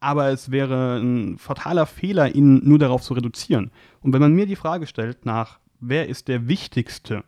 aber 0.00 0.30
es 0.30 0.50
wäre 0.50 0.98
ein 0.98 1.38
fataler 1.38 1.86
Fehler, 1.86 2.34
ihn 2.34 2.60
nur 2.64 2.80
darauf 2.80 3.02
zu 3.02 3.14
reduzieren. 3.14 3.70
Und 4.00 4.12
wenn 4.12 4.20
man 4.20 4.32
mir 4.32 4.46
die 4.46 4.56
Frage 4.56 4.88
stellt 4.88 5.26
nach, 5.26 5.60
wer 5.78 6.08
ist 6.08 6.26
der 6.26 6.48
Wichtigste 6.48 7.22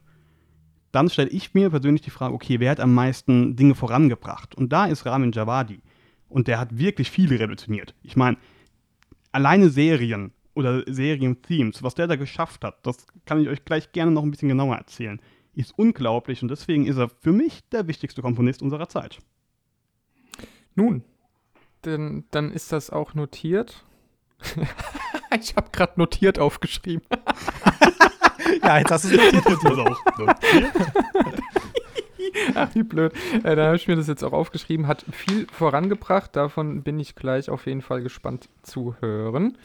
dann 0.95 1.11
stelle 1.11 1.31
ich 1.31 1.55
mir 1.55 1.71
persönlich 1.71 2.03
die 2.03 2.11
Frage, 2.11 2.35
okay, 2.35 2.61
wer 2.61 2.71
hat 2.71 2.81
am 2.81 2.95
meisten 2.95 3.57
Dinge 3.57 3.75
vorangebracht? 3.75 4.55
Und 4.55 4.73
da 4.73 4.87
ist 4.87 5.07
Ramin 5.07 5.33
Javadi. 5.33 5.81
Und 6.29 6.49
der 6.49 6.59
hat 6.59 6.79
wirklich 6.79 7.11
viele 7.11 7.39
revolutioniert. 7.39 7.95
Ich 8.03 8.17
meine, 8.17 8.37
alleine 9.33 9.71
Serien 9.71 10.33
oder 10.55 10.83
Serien-Themes, 10.87 11.83
was 11.83 11.95
der 11.95 12.07
da 12.07 12.17
geschafft 12.17 12.65
hat, 12.65 12.87
das 12.87 13.07
kann 13.27 13.41
ich 13.41 13.49
euch 13.49 13.65
gleich 13.65 13.93
gerne 13.93 14.13
noch 14.13 14.23
ein 14.23 14.31
bisschen 14.31 14.49
genauer 14.49 14.77
erzählen, 14.77 15.21
ist 15.55 15.77
unglaublich 15.77 16.43
und 16.43 16.49
deswegen 16.51 16.87
ist 16.87 16.97
er 16.97 17.09
für 17.09 17.33
mich 17.33 17.69
der 17.71 17.87
wichtigste 17.87 18.23
Komponist 18.23 18.63
unserer 18.63 18.89
Zeit. 18.89 19.19
Nun, 20.75 21.05
denn, 21.85 22.25
dann 22.31 22.51
ist 22.51 22.73
das 22.73 22.91
auch 22.91 23.15
notiert. 23.15 23.85
ich 25.41 25.55
habe 25.57 25.71
gerade 25.71 25.95
notiert 25.97 26.39
aufgeschrieben. 26.39 27.07
Ja, 28.63 28.79
jetzt 28.79 28.91
hast 28.91 29.05
du 29.05 29.09
es 29.09 29.33
notiert. 29.33 29.45
Das 29.47 29.79
auch 29.79 30.19
notiert. 30.19 30.73
Ach, 32.55 32.75
wie 32.75 32.83
blöd. 32.83 33.13
Äh, 33.45 33.55
da 33.57 33.67
habe 33.67 33.77
ich 33.77 33.87
mir 33.87 33.97
das 33.97 34.09
jetzt 34.09 34.23
auch 34.25 34.33
aufgeschrieben. 34.33 34.87
Hat 34.87 35.05
viel 35.13 35.47
vorangebracht. 35.53 36.35
Davon 36.35 36.83
bin 36.83 36.99
ich 36.99 37.15
gleich 37.15 37.49
auf 37.51 37.67
jeden 37.67 37.83
Fall 37.83 38.03
gespannt 38.03 38.49
zu 38.63 38.97
hören. 39.01 39.57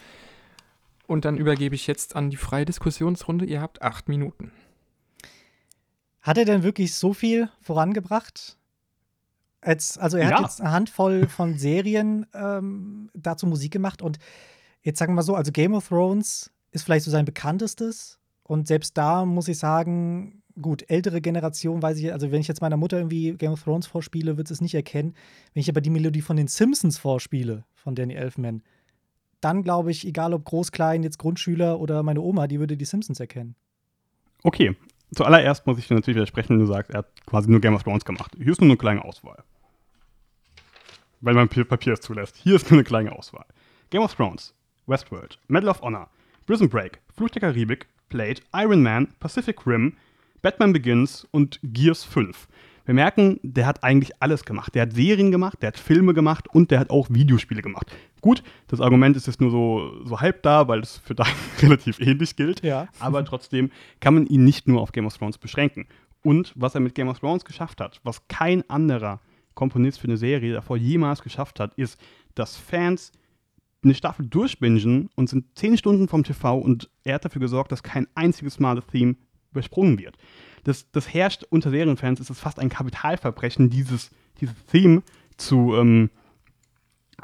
Und 1.08 1.26
dann 1.26 1.38
übergebe 1.38 1.74
ich 1.74 1.88
jetzt 1.88 2.15
an 2.15 2.30
die 2.30 2.38
freie 2.38 2.65
Diskussionsrunde. 2.65 3.46
Ihr 3.46 3.62
habt 3.62 3.82
acht 3.82 4.08
Minuten. 4.08 4.52
Hat 6.22 6.38
er 6.38 6.46
denn 6.46 6.62
wirklich 6.63 6.94
so 6.96 7.13
viel 7.13 7.50
vorangebracht? 7.62 8.58
Jetzt, 9.65 10.00
also 10.00 10.18
er 10.18 10.28
hat 10.28 10.34
Ja. 10.34 10.42
jetzt 10.42 10.62
eine 10.62 10.72
Handvoll 10.72 11.28
von 11.28 11.58
Serien 11.58 12.26
ähm, 12.34 13.10
dazu 13.13 13.48
Musik 13.48 13.72
gemacht 13.74 14.02
und 14.02 14.20
jetzt 14.84 15.00
sagen 15.00 15.12
wir 15.13 15.15
mal 15.18 15.22
so, 15.24 15.36
also 15.36 15.52
Game 15.52 15.74
of 15.74 15.88
Thrones 15.88 16.52
ist 16.72 16.84
vielleicht 16.84 17.04
so 17.06 17.12
sein 17.12 17.26
bekanntestes 17.26 18.19
und 18.50 18.68
selbst 18.68 18.98
da 18.98 19.26
muss 19.26 19.48
ich 19.48 19.60
sagen, 19.60 20.42
gut, 20.60 20.84
ältere 20.90 21.22
Generation 21.22 21.84
weiß 21.84 22.00
ich, 22.00 22.12
also 22.12 22.32
wenn 22.32 22.42
ich 22.42 22.48
jetzt 22.48 22.62
meiner 22.62 22.78
Mutter 22.78 22.98
irgendwie 22.98 23.34
Game 23.34 23.52
of 23.52 23.62
Thrones 23.62 23.86
vorspiele, 23.86 24.38
wird 24.38 24.48
sie 24.48 24.56
es 24.56 24.60
nicht 24.60 24.74
erkennen. 24.74 25.14
Wenn 25.54 25.62
ich 25.62 25.70
aber 25.70 25.82
die 25.82 25.92
Melodie 25.92 26.22
von 26.22 26.36
den 26.36 26.48
Simpsons 26.48 26.98
vorspiele, 26.98 27.64
von 27.76 27.94
Danny 27.94 28.16
Elfman, 28.16 28.64
dann 29.40 29.62
glaube 29.62 29.92
ich, 29.92 30.04
egal 30.08 30.34
ob 30.34 30.46
groß, 30.46 30.72
klein, 30.72 31.04
jetzt 31.04 31.20
Grundschüler 31.20 31.80
oder 31.80 32.02
meine 32.02 32.22
Oma, 32.22 32.48
die 32.48 32.60
würde 32.60 32.76
die 32.76 32.86
Simpsons 32.86 33.20
erkennen. 33.20 33.54
Okay, 34.42 34.76
zuallererst 35.14 35.68
muss 35.68 35.78
ich 35.78 35.88
dir 35.88 35.94
natürlich 35.94 36.16
widersprechen, 36.16 36.50
wenn 36.54 36.60
du 36.60 36.66
sagst, 36.66 36.90
er 36.90 37.00
hat 37.00 37.26
quasi 37.28 37.52
nur 37.52 37.62
Game 37.62 37.76
of 37.76 37.84
Thrones 37.84 38.04
gemacht. 38.04 38.32
Hier 38.36 38.52
ist 38.52 38.62
nur 38.62 38.70
eine 38.72 38.78
kleine 38.78 39.06
Auswahl. 39.06 39.44
Weil 41.22 41.36
mein 41.36 41.50
Papier 41.50 41.94
es 41.94 42.02
zulässt. 42.02 42.36
Hier 42.36 42.56
ist 42.56 42.72
nur 42.72 42.80
eine 42.80 42.84
kleine 42.84 43.12
Auswahl. 43.12 43.46
Game 43.92 44.02
of 44.02 44.16
Thrones, 44.16 44.56
Westworld, 44.88 45.38
Medal 45.48 45.70
of 45.70 45.84
Honor, 45.84 46.10
Prison 46.48 46.68
Break, 46.68 47.00
Fluch 47.14 47.30
der 47.30 47.42
Karibik, 47.42 47.86
Blade, 48.10 48.41
Iron 48.54 48.84
Man, 48.84 49.08
Pacific 49.19 49.65
Rim, 49.65 49.93
Batman 50.41 50.74
Begins 50.74 51.28
und 51.32 51.60
Gears 51.63 52.04
5. 52.04 52.48
Wir 52.86 52.95
merken, 52.95 53.39
der 53.43 53.67
hat 53.67 53.84
eigentlich 53.84 54.19
alles 54.19 54.45
gemacht. 54.45 54.74
Der 54.74 54.82
hat 54.82 54.93
Serien 54.93 55.30
gemacht, 55.30 55.60
der 55.62 55.67
hat 55.67 55.78
Filme 55.78 56.15
gemacht 56.15 56.48
und 56.52 56.72
der 56.72 56.80
hat 56.80 56.89
auch 56.89 57.08
Videospiele 57.12 57.62
gemacht. 57.62 57.91
Gut, 58.22 58.41
das 58.67 58.82
Argument 58.82 59.15
ist 59.15 59.28
jetzt 59.28 59.39
nur 59.39 59.52
so, 59.52 60.06
so 60.06 60.19
halb 60.19 60.41
da, 60.41 60.67
weil 60.67 60.80
es 60.80 60.98
für 60.98 61.13
Dein 61.13 61.28
relativ 61.62 62.00
ähnlich 62.00 62.36
gilt. 62.36 62.63
Ja. 62.63 62.88
Aber 63.00 63.24
trotzdem 63.24 63.69
kann 64.00 64.15
man 64.15 64.26
ihn 64.26 64.43
nicht 64.43 64.67
nur 64.67 64.82
auf 64.82 64.91
Game 64.91 65.06
of 65.06 65.15
Thrones 65.15 65.38
beschränken. 65.38 65.86
Und 66.24 66.52
was 66.56 66.74
er 66.74 66.82
mit 66.82 66.95
Game 66.95 67.10
of 67.10 67.19
Thrones 67.19 67.45
geschafft 67.45 67.80
hat, 67.80 68.02
was 68.04 68.28
kein 68.28 68.67
anderer 68.69 69.19
Komponist 69.54 70.00
für 70.00 70.08
eine 70.08 70.17
Serie 70.17 70.54
davor 70.54 70.78
jemals 70.78 71.22
geschafft 71.22 71.60
hat, 71.60 71.74
ist, 71.76 72.00
dass 72.34 72.58
Fans 72.58 73.12
eine 73.84 73.96
Staffel 73.96 74.26
durchbingen 74.26 75.10
und 75.15 75.30
sind 75.30 75.58
zehn 75.58 75.78
Stunden 75.78 76.08
vom 76.08 76.24
TV 76.24 76.58
und 76.58 76.89
er 77.04 77.15
hat 77.15 77.26
dafür 77.26 77.39
gesorgt, 77.39 77.72
dass 77.72 77.84
kein 77.84 78.08
einziges 78.15 78.60
Mal 78.60 78.76
das 78.76 78.88
Theme 78.88 79.15
übersprungen 79.52 79.98
wird. 79.98 80.18
Das, 80.63 80.92
das 80.92 81.13
herrscht 81.13 81.46
unter 81.50 81.70
Serienfans, 81.70 82.20
ist 82.20 82.30
es 82.30 82.39
fast 82.39 82.60
ein 82.60 82.70
Kapitalverbrechen, 82.70 83.70
dieses, 83.70 84.12
dieses 84.42 84.56
Theme 84.65 85.04
zu, 85.38 85.76
ähm, 85.76 86.10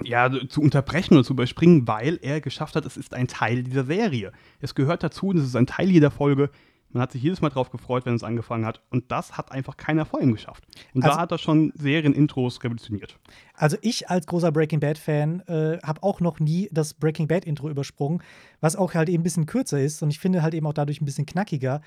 ja, 0.01 0.29
zu 0.47 0.61
unterbrechen 0.61 1.15
oder 1.15 1.23
zu 1.23 1.33
überspringen, 1.33 1.87
weil 1.87 2.19
er 2.21 2.41
geschafft 2.41 2.75
hat, 2.75 2.85
es 2.85 2.97
ist 2.97 3.13
ein 3.13 3.27
Teil 3.27 3.63
dieser 3.63 3.83
Serie. 3.83 4.31
Es 4.61 4.75
gehört 4.75 5.03
dazu 5.03 5.27
und 5.27 5.37
es 5.37 5.45
ist 5.45 5.55
ein 5.55 5.67
Teil 5.67 5.91
jeder 5.91 6.11
Folge. 6.11 6.49
Man 6.95 7.01
hat 7.01 7.11
sich 7.11 7.21
jedes 7.21 7.41
Mal 7.41 7.49
drauf 7.49 7.71
gefreut, 7.71 8.05
wenn 8.05 8.15
es 8.15 8.23
angefangen 8.23 8.65
hat. 8.65 8.81
Und 8.89 9.11
das 9.11 9.37
hat 9.37 9.51
einfach 9.51 9.75
keiner 9.75 10.05
vor 10.05 10.21
ihm 10.21 10.31
geschafft. 10.31 10.63
Und 10.93 11.03
Also- 11.03 11.17
da 11.17 11.21
hat 11.21 11.29
er 11.31 11.37
schon 11.37 11.73
Serienintros 11.75 12.63
revolutioniert. 12.63 13.19
Also 13.53 13.75
ich 13.81 14.09
als 14.09 14.25
großer 14.27 14.49
Breaking 14.53 14.79
Bad-Fan 14.79 15.41
äh, 15.41 15.77
habe 15.83 16.01
auch 16.03 16.21
noch 16.21 16.39
nie 16.39 16.69
das 16.71 16.93
Breaking 16.93 17.27
Bad-Intro 17.27 17.69
übersprungen, 17.69 18.23
was 18.61 18.77
auch 18.77 18.93
halt 18.93 19.09
eben 19.09 19.21
ein 19.21 19.23
bisschen 19.23 19.45
kürzer 19.45 19.79
ist 19.81 20.01
und 20.03 20.09
ich 20.09 20.19
finde 20.19 20.41
halt 20.41 20.53
eben 20.53 20.65
auch 20.67 20.73
dadurch 20.73 21.01
ein 21.01 21.05
bisschen 21.05 21.25
knackiger. 21.25 21.81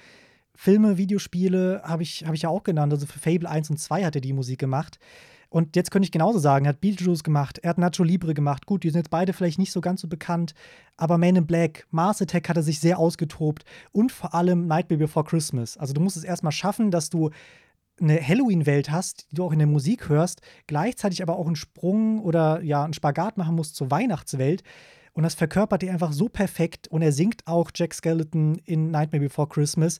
Filme, 0.54 0.98
Videospiele 0.98 1.80
habe 1.84 2.02
ich, 2.02 2.26
hab 2.26 2.34
ich 2.34 2.42
ja 2.42 2.50
auch 2.50 2.62
genannt. 2.62 2.92
Also 2.92 3.06
für 3.06 3.18
Fable 3.18 3.48
1 3.48 3.70
und 3.70 3.78
2 3.78 4.04
hat 4.04 4.14
er 4.14 4.20
die 4.20 4.34
Musik 4.34 4.58
gemacht. 4.58 4.98
Und 5.50 5.76
jetzt 5.76 5.90
könnte 5.90 6.04
ich 6.04 6.12
genauso 6.12 6.38
sagen, 6.38 6.66
er 6.66 6.70
hat 6.70 6.80
Beetlejuice 6.80 7.22
gemacht, 7.22 7.58
er 7.58 7.70
hat 7.70 7.78
Nacho 7.78 8.02
Libre 8.04 8.34
gemacht. 8.34 8.66
Gut, 8.66 8.84
die 8.84 8.90
sind 8.90 8.98
jetzt 8.98 9.10
beide 9.10 9.32
vielleicht 9.32 9.58
nicht 9.58 9.72
so 9.72 9.80
ganz 9.80 10.02
so 10.02 10.08
bekannt, 10.08 10.54
aber 10.96 11.16
Man 11.16 11.36
in 11.36 11.46
Black, 11.46 11.86
Mars 11.90 12.20
Attack 12.20 12.48
hat 12.48 12.56
er 12.56 12.62
sich 12.62 12.80
sehr 12.80 12.98
ausgetobt 12.98 13.64
und 13.92 14.12
vor 14.12 14.34
allem 14.34 14.66
Nightmare 14.66 14.98
Before 14.98 15.24
Christmas. 15.24 15.76
Also 15.78 15.94
du 15.94 16.00
musst 16.00 16.16
es 16.16 16.24
erstmal 16.24 16.52
schaffen, 16.52 16.90
dass 16.90 17.08
du 17.08 17.30
eine 18.00 18.20
Halloween-Welt 18.20 18.90
hast, 18.90 19.26
die 19.30 19.36
du 19.36 19.44
auch 19.44 19.52
in 19.52 19.58
der 19.58 19.66
Musik 19.66 20.08
hörst, 20.08 20.42
gleichzeitig 20.66 21.22
aber 21.22 21.36
auch 21.36 21.46
einen 21.46 21.56
Sprung 21.56 22.20
oder 22.20 22.62
ja, 22.62 22.84
einen 22.84 22.92
Spagat 22.92 23.36
machen 23.38 23.56
musst 23.56 23.74
zur 23.74 23.90
Weihnachtswelt. 23.90 24.62
Und 25.14 25.24
das 25.24 25.34
verkörpert 25.34 25.82
er 25.82 25.92
einfach 25.92 26.12
so 26.12 26.28
perfekt. 26.28 26.86
Und 26.88 27.02
er 27.02 27.10
singt 27.10 27.46
auch 27.46 27.72
Jack 27.74 27.92
Skeleton 27.92 28.60
in 28.64 28.92
Nightmare 28.92 29.24
Before 29.24 29.48
Christmas. 29.48 29.98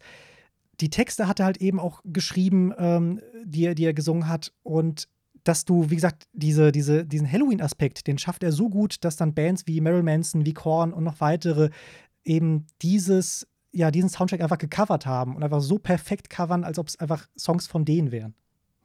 Die 0.80 0.90
Texte 0.90 1.26
hat 1.26 1.40
er 1.40 1.46
halt 1.46 1.56
eben 1.56 1.80
auch 1.80 2.02
geschrieben, 2.04 2.72
ähm, 2.78 3.20
die, 3.44 3.64
er, 3.64 3.74
die 3.74 3.84
er 3.84 3.94
gesungen 3.94 4.28
hat. 4.28 4.52
Und 4.62 5.08
dass 5.48 5.64
du, 5.64 5.88
wie 5.88 5.94
gesagt, 5.94 6.28
diese, 6.34 6.72
diese, 6.72 7.06
diesen 7.06 7.30
Halloween-Aspekt, 7.30 8.06
den 8.06 8.18
schafft 8.18 8.42
er 8.42 8.52
so 8.52 8.68
gut, 8.68 9.02
dass 9.02 9.16
dann 9.16 9.32
Bands 9.32 9.66
wie 9.66 9.80
Meryl 9.80 10.02
Manson, 10.02 10.44
wie 10.44 10.52
Korn 10.52 10.92
und 10.92 11.04
noch 11.04 11.22
weitere 11.22 11.70
eben 12.22 12.66
dieses, 12.82 13.48
ja, 13.72 13.90
diesen 13.90 14.10
Soundtrack 14.10 14.42
einfach 14.42 14.58
gecovert 14.58 15.06
haben 15.06 15.34
und 15.34 15.42
einfach 15.42 15.62
so 15.62 15.78
perfekt 15.78 16.28
covern, 16.28 16.64
als 16.64 16.78
ob 16.78 16.88
es 16.88 17.00
einfach 17.00 17.26
Songs 17.36 17.66
von 17.66 17.86
denen 17.86 18.12
wären. 18.12 18.34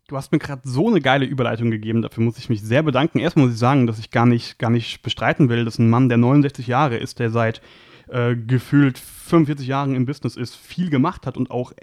Du 0.08 0.16
hast 0.16 0.32
mir 0.32 0.40
gerade 0.40 0.62
so 0.64 0.88
eine 0.88 1.02
geile 1.02 1.26
Überleitung 1.26 1.70
gegeben, 1.70 2.02
dafür 2.02 2.24
muss 2.24 2.38
ich 2.38 2.48
mich 2.48 2.62
sehr 2.62 2.84
bedanken. 2.84 3.20
Erstmal 3.20 3.46
muss 3.46 3.56
ich 3.56 3.60
sagen, 3.60 3.86
dass 3.86 4.00
ich 4.00 4.10
gar 4.10 4.26
nicht, 4.26 4.58
gar 4.58 4.70
nicht 4.70 5.02
bestreiten 5.02 5.50
will, 5.50 5.66
dass 5.66 5.80
ein 5.80 5.90
Mann, 5.90 6.08
der 6.08 6.18
69 6.18 6.68
Jahre 6.68 6.96
ist, 6.96 7.20
der 7.20 7.30
seit 7.30 7.62
äh, 8.08 8.38
gefühlt 8.38 8.98
45 8.98 9.68
Jahren 9.68 9.96
im 9.96 10.06
Business 10.06 10.38
ist, 10.38 10.56
viel 10.56 10.90
gemacht 10.90 11.26
hat 11.28 11.36
und 11.36 11.52
auch 11.52 11.74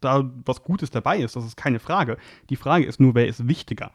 da 0.00 0.30
was 0.44 0.62
Gutes 0.62 0.90
dabei 0.90 1.18
ist, 1.18 1.36
das 1.36 1.46
ist 1.46 1.56
keine 1.56 1.78
Frage. 1.78 2.18
Die 2.50 2.56
Frage 2.56 2.84
ist 2.84 3.00
nur, 3.00 3.14
wer 3.14 3.26
ist 3.26 3.48
wichtiger? 3.48 3.92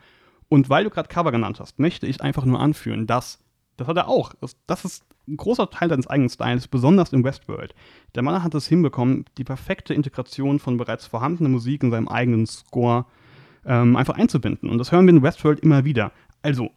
Und 0.51 0.69
weil 0.69 0.83
du 0.83 0.89
gerade 0.89 1.07
Cover 1.07 1.31
genannt 1.31 1.61
hast, 1.61 1.79
möchte 1.79 2.05
ich 2.05 2.19
einfach 2.19 2.43
nur 2.43 2.59
anführen, 2.59 3.07
dass, 3.07 3.39
das 3.77 3.87
hat 3.87 3.95
er 3.95 4.09
auch, 4.09 4.33
das, 4.41 4.57
das 4.67 4.83
ist 4.83 5.05
ein 5.25 5.37
großer 5.37 5.69
Teil 5.69 5.87
seines 5.87 6.07
eigenen 6.07 6.29
Styles, 6.29 6.67
besonders 6.67 7.13
im 7.13 7.23
Westworld. 7.23 7.73
Der 8.15 8.21
Mann 8.21 8.43
hat 8.43 8.53
es 8.53 8.67
hinbekommen, 8.67 9.23
die 9.37 9.45
perfekte 9.45 9.93
Integration 9.93 10.59
von 10.59 10.75
bereits 10.75 11.05
vorhandener 11.05 11.47
Musik 11.47 11.83
in 11.83 11.91
seinem 11.91 12.09
eigenen 12.09 12.47
Score 12.47 13.05
ähm, 13.65 13.95
einfach 13.95 14.15
einzubinden. 14.15 14.69
Und 14.69 14.77
das 14.77 14.91
hören 14.91 15.05
wir 15.07 15.13
in 15.13 15.23
Westworld 15.23 15.61
immer 15.61 15.85
wieder. 15.85 16.11
Also, 16.41 16.71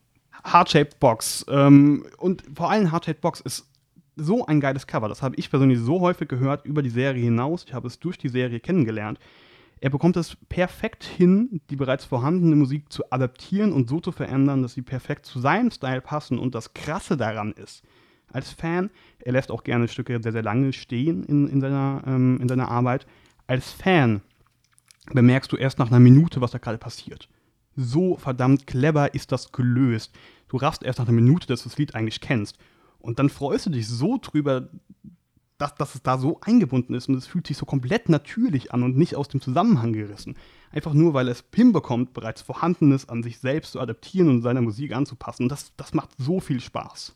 Heart-Shaped 0.45 1.01
Box 1.01 1.45
ähm, 1.49 2.07
und 2.19 2.45
vor 2.55 2.71
allem 2.71 2.93
Heart-Shaped 2.93 3.23
Box 3.23 3.41
ist 3.41 3.69
so 4.15 4.47
ein 4.47 4.61
geiles 4.61 4.87
Cover. 4.87 5.09
Das 5.09 5.21
habe 5.21 5.35
ich 5.35 5.51
persönlich 5.51 5.81
so 5.81 5.99
häufig 5.99 6.29
gehört 6.29 6.65
über 6.65 6.83
die 6.83 6.91
Serie 6.91 7.25
hinaus. 7.25 7.65
Ich 7.67 7.75
habe 7.75 7.89
es 7.89 7.99
durch 7.99 8.19
die 8.19 8.29
Serie 8.29 8.61
kennengelernt. 8.61 9.19
Er 9.85 9.91
bekommt 9.91 10.17
es 10.17 10.39
perfekt 10.49 11.05
hin, 11.05 11.61
die 11.69 11.77
bereits 11.77 12.07
vorhandene 12.07 12.57
Musik 12.57 12.91
zu 12.91 13.03
adaptieren 13.13 13.71
und 13.71 13.87
so 13.87 14.01
zu 14.01 14.13
verändern, 14.13 14.63
dass 14.63 14.73
sie 14.73 14.81
perfekt 14.81 15.27
zu 15.27 15.41
seinem 15.41 15.71
Style 15.71 16.01
passen. 16.01 16.39
Und 16.39 16.55
das 16.55 16.73
Krasse 16.73 17.19
daran 17.19 17.53
ist, 17.53 17.83
als 18.33 18.51
Fan, 18.51 18.89
er 19.19 19.33
lässt 19.33 19.51
auch 19.51 19.63
gerne 19.63 19.87
Stücke 19.89 20.19
sehr, 20.23 20.33
sehr 20.33 20.43
lange 20.43 20.73
stehen 20.73 21.23
in, 21.25 21.49
in, 21.49 21.61
seiner, 21.61 22.03
ähm, 22.07 22.39
in 22.41 22.49
seiner 22.49 22.71
Arbeit. 22.71 23.07
Als 23.47 23.73
Fan 23.73 24.23
bemerkst 25.13 25.53
du 25.53 25.57
erst 25.59 25.79
nach 25.79 25.89
einer 25.89 26.01
Minute, 26.01 26.41
was 26.41 26.53
da 26.53 26.57
gerade 26.57 26.79
passiert. 26.79 27.29
So 27.77 28.17
verdammt 28.17 28.67
clever 28.67 29.13
ist 29.13 29.33
das 29.33 29.53
gelöst. 29.53 30.15
Du 30.49 30.57
raffst 30.57 30.83
erst 30.83 30.99
nach 30.99 31.09
einer 31.09 31.21
Minute, 31.21 31.47
dass 31.47 31.63
du 31.63 31.69
das 31.69 31.77
Lied 31.77 31.95
eigentlich 31.95 32.23
kennst. 32.23 32.57
Und 33.01 33.19
dann 33.19 33.29
freust 33.29 33.67
du 33.67 33.71
dich 33.71 33.87
so 33.87 34.17
drüber, 34.17 34.67
dass, 35.59 35.75
dass 35.75 35.95
es 35.95 36.03
da 36.03 36.19
so 36.19 36.41
eingebunden 36.41 36.95
ist 36.95 37.09
und 37.09 37.15
es 37.15 37.27
fühlt 37.27 37.47
sich 37.47 37.57
so 37.57 37.67
komplett 37.67 38.09
natürlich 38.09 38.73
an 38.73 38.83
und 38.83 38.97
nicht 38.97 39.15
aus 39.15 39.29
dem 39.29 39.41
Zusammenhang 39.41 39.93
gerissen. 39.93 40.37
Einfach 40.71 40.95
nur, 40.95 41.15
weil 41.15 41.29
es 41.29 41.45
hinbekommt, 41.55 42.13
bereits 42.13 42.43
Vorhandenes 42.43 43.09
an 43.09 43.23
sich 43.23 43.39
selbst 43.39 43.73
zu 43.73 43.81
adaptieren 43.81 44.29
und 44.29 44.43
seiner 44.43 44.61
Musik 44.61 44.95
anzupassen. 44.95 45.45
Und 45.45 45.49
das, 45.51 45.73
das 45.77 45.95
macht 45.95 46.11
so 46.19 46.41
viel 46.41 46.61
Spaß. 46.61 47.15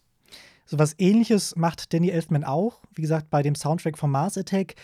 So 0.66 0.78
was 0.78 0.94
ähnliches 0.98 1.56
macht 1.56 1.92
Danny 1.92 2.10
Elfman 2.10 2.44
auch. 2.44 2.82
Wie 2.94 3.02
gesagt, 3.02 3.30
bei 3.30 3.42
dem 3.42 3.54
Soundtrack 3.54 3.98
von 3.98 4.10
Mars 4.10 4.38
Attack. 4.38 4.74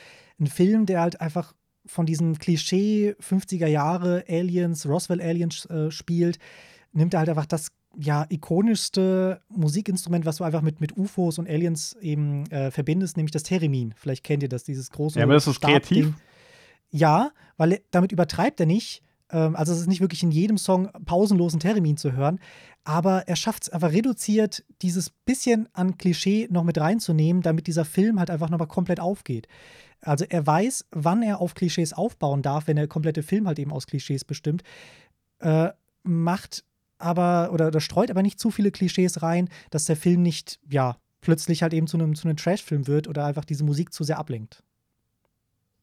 Ein 0.40 0.47
Film, 0.47 0.87
der 0.87 1.01
halt 1.01 1.21
einfach 1.21 1.53
von 1.87 2.07
diesem 2.07 2.38
Klischee 2.38 3.14
50er 3.21 3.67
Jahre 3.67 4.25
Aliens, 4.29 4.87
Roswell 4.87 5.21
Aliens 5.21 5.67
äh, 5.67 5.90
spielt, 5.90 6.38
nimmt 6.93 7.14
er 7.14 7.21
halt 7.21 7.29
einfach 7.29 7.47
das 7.47 7.69
ja, 7.98 8.26
ikonischste 8.28 9.40
Musikinstrument, 9.48 10.26
was 10.26 10.37
du 10.37 10.44
einfach 10.44 10.62
mit, 10.62 10.80
mit 10.80 10.96
UFOs 10.96 11.38
und 11.38 11.48
Aliens 11.48 11.96
eben 12.00 12.46
äh, 12.50 12.70
verbindest, 12.70 13.16
nämlich 13.16 13.33
das 13.33 13.42
Theremin. 13.42 13.94
Vielleicht 13.96 14.24
kennt 14.24 14.42
ihr 14.42 14.48
das, 14.48 14.64
dieses 14.64 14.90
große. 14.90 15.18
Ja, 15.18 15.24
aber 15.24 15.37
ist 15.37 15.46
das 15.46 15.57
Stabding. 15.57 15.80
kreativ? 15.80 16.14
Ja, 16.90 17.30
weil 17.57 17.80
damit 17.90 18.12
übertreibt 18.12 18.61
er 18.61 18.66
nicht. 18.66 19.02
Ähm, 19.30 19.57
also 19.57 19.72
es 19.72 19.80
ist 19.80 19.87
nicht 19.88 20.00
wirklich 20.00 20.22
in 20.22 20.30
jedem 20.30 20.59
Song 20.59 20.90
pausenlosen 21.04 21.61
Theremin 21.61 21.96
zu 21.96 22.12
hören, 22.12 22.38
aber 22.85 23.28
er 23.28 23.37
schafft 23.37 23.64
es 23.64 23.68
einfach 23.70 23.92
reduziert, 23.92 24.64
dieses 24.83 25.11
bisschen 25.11 25.68
an 25.72 25.98
Klischee 25.98 26.48
noch 26.50 26.64
mit 26.64 26.78
reinzunehmen, 26.78 27.42
damit 27.42 27.66
dieser 27.66 27.85
Film 27.85 28.18
halt 28.18 28.30
einfach 28.30 28.50
nochmal 28.50 28.68
komplett 28.68 29.00
aufgeht. 29.00 29.48
Also 30.00 30.26
er 30.28 30.46
weiß, 30.46 30.87
wann 30.90 31.22
er 31.22 31.40
auf 31.40 31.54
Klischees 31.54 31.92
aufbauen 31.92 32.42
darf, 32.42 32.66
wenn 32.66 32.76
der 32.76 32.88
komplette 32.88 33.22
Film 33.22 33.46
halt 33.46 33.59
eben 33.59 33.72
aus 33.72 33.87
Klischees 33.87 34.24
bestimmt. 34.24 34.62
Äh, 35.38 35.70
macht 36.02 36.64
aber 37.05 37.51
oder, 37.53 37.69
oder 37.69 37.81
streut 37.81 38.11
aber 38.11 38.23
nicht 38.23 38.40
zu 38.40 38.51
viele 38.51 38.71
Klischees 38.71 39.23
rein, 39.23 39.49
dass 39.71 39.85
der 39.85 39.97
Film 39.97 40.23
nicht, 40.23 40.59
ja, 40.69 40.97
plötzlich 41.21 41.62
halt 41.62 41.73
eben 41.75 41.87
zu 41.87 41.97
einem, 41.97 42.14
zu 42.14 42.29
einem 42.29 42.37
Trash-Film 42.37 42.87
wird 42.87 43.09
oder 43.09 43.25
einfach 43.25 43.45
diese 43.45 43.64
Musik 43.64 43.93
zu 43.93 44.05
sehr 44.05 44.19
ablenkt. 44.19 44.62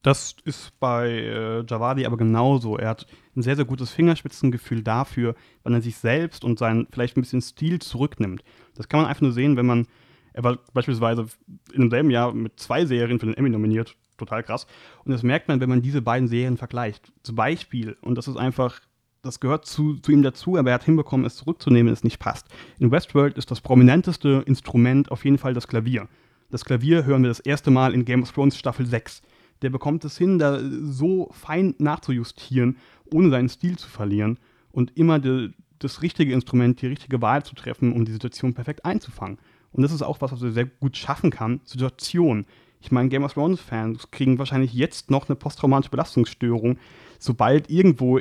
Das 0.03 0.35
ist 0.45 0.79
bei 0.79 1.09
äh, 1.09 1.63
Javadi 1.67 2.05
aber 2.05 2.17
genauso. 2.17 2.77
Er 2.77 2.89
hat 2.89 3.05
ein 3.35 3.43
sehr, 3.43 3.55
sehr 3.55 3.65
gutes 3.65 3.91
Fingerspitzengefühl 3.91 4.83
dafür, 4.83 5.35
wann 5.63 5.73
er 5.73 5.81
sich 5.81 5.97
selbst 5.97 6.43
und 6.43 6.57
seinen 6.57 6.87
vielleicht 6.91 7.17
ein 7.17 7.21
bisschen 7.21 7.41
Stil 7.41 7.79
zurücknimmt. 7.79 8.43
Das 8.75 8.89
kann 8.89 8.99
man 9.01 9.09
einfach 9.09 9.21
nur 9.21 9.31
sehen, 9.31 9.57
wenn 9.57 9.67
man, 9.67 9.87
er 10.33 10.43
war 10.43 10.57
beispielsweise 10.73 11.27
in 11.73 11.81
demselben 11.81 12.09
Jahr 12.09 12.33
mit 12.33 12.59
zwei 12.59 12.85
Serien 12.85 13.19
für 13.19 13.27
den 13.27 13.35
Emmy 13.35 13.49
nominiert, 13.49 13.95
total 14.17 14.41
krass. 14.41 14.65
Und 15.05 15.11
das 15.11 15.21
merkt 15.21 15.47
man, 15.47 15.59
wenn 15.59 15.69
man 15.69 15.83
diese 15.83 16.01
beiden 16.01 16.27
Serien 16.27 16.57
vergleicht. 16.57 17.11
Zum 17.21 17.35
Beispiel, 17.35 17.95
und 18.01 18.15
das 18.15 18.27
ist 18.27 18.37
einfach, 18.37 18.81
das 19.21 19.39
gehört 19.39 19.65
zu, 19.65 19.95
zu 19.95 20.11
ihm 20.11 20.23
dazu, 20.23 20.57
aber 20.57 20.69
er 20.69 20.75
hat 20.75 20.83
hinbekommen, 20.83 21.25
es 21.25 21.35
zurückzunehmen, 21.35 21.93
es 21.93 22.03
nicht 22.03 22.19
passt. 22.19 22.47
In 22.79 22.91
Westworld 22.91 23.37
ist 23.37 23.51
das 23.51 23.61
prominenteste 23.61 24.43
Instrument 24.45 25.11
auf 25.11 25.25
jeden 25.25 25.37
Fall 25.37 25.53
das 25.53 25.67
Klavier. 25.67 26.07
Das 26.49 26.65
Klavier 26.65 27.05
hören 27.05 27.23
wir 27.23 27.29
das 27.29 27.39
erste 27.39 27.71
Mal 27.71 27.93
in 27.93 28.05
Game 28.05 28.23
of 28.23 28.31
Thrones 28.31 28.57
Staffel 28.57 28.85
6 28.85 29.21
der 29.61 29.69
bekommt 29.69 30.03
es 30.05 30.17
hin, 30.17 30.39
da 30.39 30.59
so 30.59 31.29
fein 31.31 31.75
nachzujustieren, 31.77 32.77
ohne 33.13 33.29
seinen 33.29 33.49
Stil 33.49 33.77
zu 33.77 33.87
verlieren 33.89 34.39
und 34.71 34.97
immer 34.97 35.19
de, 35.19 35.51
das 35.79 36.01
richtige 36.01 36.33
Instrument, 36.33 36.81
die 36.81 36.87
richtige 36.87 37.21
Wahl 37.21 37.43
zu 37.43 37.55
treffen, 37.55 37.93
um 37.93 38.05
die 38.05 38.11
Situation 38.11 38.53
perfekt 38.53 38.85
einzufangen. 38.85 39.37
Und 39.71 39.83
das 39.83 39.91
ist 39.91 40.01
auch 40.01 40.21
was, 40.21 40.31
was 40.31 40.41
er 40.41 40.51
sehr 40.51 40.65
gut 40.65 40.97
schaffen 40.97 41.31
kann, 41.31 41.61
Situation. 41.63 42.45
Ich 42.81 42.91
meine, 42.91 43.09
Game 43.09 43.23
of 43.23 43.33
Thrones-Fans 43.33 44.11
kriegen 44.11 44.39
wahrscheinlich 44.39 44.73
jetzt 44.73 45.11
noch 45.11 45.29
eine 45.29 45.35
posttraumatische 45.35 45.91
Belastungsstörung, 45.91 46.77
sobald 47.21 47.69
irgendwo 47.69 48.19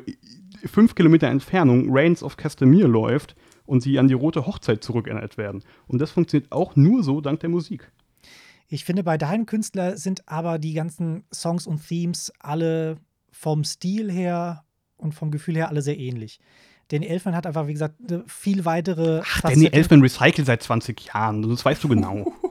fünf 0.64 0.94
Kilometer 0.94 1.28
Entfernung 1.28 1.86
Reigns 1.88 2.22
of 2.22 2.36
Castamere 2.36 2.86
läuft 2.86 3.34
und 3.66 3.82
sie 3.82 3.98
an 3.98 4.08
die 4.08 4.14
rote 4.14 4.46
Hochzeit 4.46 4.84
zurückerinnert 4.84 5.38
werden. 5.38 5.64
Und 5.86 6.00
das 6.00 6.10
funktioniert 6.10 6.52
auch 6.52 6.76
nur 6.76 7.02
so 7.02 7.20
dank 7.20 7.40
der 7.40 7.48
Musik. 7.48 7.90
Ich 8.68 8.84
finde, 8.84 9.02
bei 9.02 9.18
deinem 9.18 9.46
Künstler 9.46 9.96
sind 9.96 10.28
aber 10.28 10.58
die 10.58 10.74
ganzen 10.74 11.24
Songs 11.32 11.66
und 11.66 11.86
Themes 11.86 12.32
alle 12.38 12.98
vom 13.32 13.64
Stil 13.64 14.12
her 14.12 14.64
und 14.96 15.14
vom 15.14 15.30
Gefühl 15.30 15.56
her 15.56 15.68
alle 15.68 15.82
sehr 15.82 15.98
ähnlich. 15.98 16.38
Danny 16.88 17.06
Elfman 17.06 17.34
hat 17.34 17.46
einfach, 17.46 17.66
wie 17.66 17.72
gesagt, 17.72 17.94
eine 18.08 18.24
viel 18.26 18.64
weitere. 18.64 19.22
Ach, 19.24 19.40
Danny 19.42 19.66
Elfman 19.66 20.02
recycelt 20.02 20.46
seit 20.46 20.62
20 20.62 21.00
Jahren. 21.06 21.48
Das 21.48 21.64
weißt 21.64 21.82
du 21.82 21.88
genau. 21.88 22.32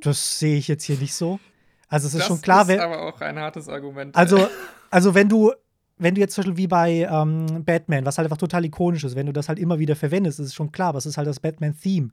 Das 0.00 0.38
sehe 0.38 0.56
ich 0.56 0.68
jetzt 0.68 0.84
hier 0.84 0.96
nicht 0.96 1.12
so. 1.12 1.40
Also 1.88 2.06
es 2.06 2.14
ist 2.14 2.20
das 2.20 2.28
schon 2.28 2.40
klar, 2.40 2.62
ist 2.62 2.68
wenn. 2.68 2.78
aber 2.78 3.02
auch 3.02 3.20
ein 3.20 3.36
hartes 3.36 3.68
Argument. 3.68 4.14
Also, 4.14 4.48
also 4.90 5.14
wenn 5.14 5.28
du, 5.28 5.52
wenn 5.98 6.14
du 6.14 6.20
jetzt 6.20 6.34
zum 6.34 6.42
Beispiel 6.42 6.56
wie 6.56 6.66
bei 6.66 7.08
ähm, 7.10 7.64
Batman, 7.64 8.04
was 8.04 8.18
halt 8.18 8.26
einfach 8.26 8.38
total 8.38 8.64
ikonisch 8.64 9.04
ist, 9.04 9.16
wenn 9.16 9.26
du 9.26 9.32
das 9.32 9.48
halt 9.48 9.58
immer 9.58 9.78
wieder 9.78 9.96
verwendest, 9.96 10.40
ist 10.40 10.46
es 10.46 10.54
schon 10.54 10.72
klar, 10.72 10.94
was 10.94 11.06
ist 11.06 11.16
halt 11.16 11.28
das 11.28 11.40
Batman-Theme. 11.40 12.10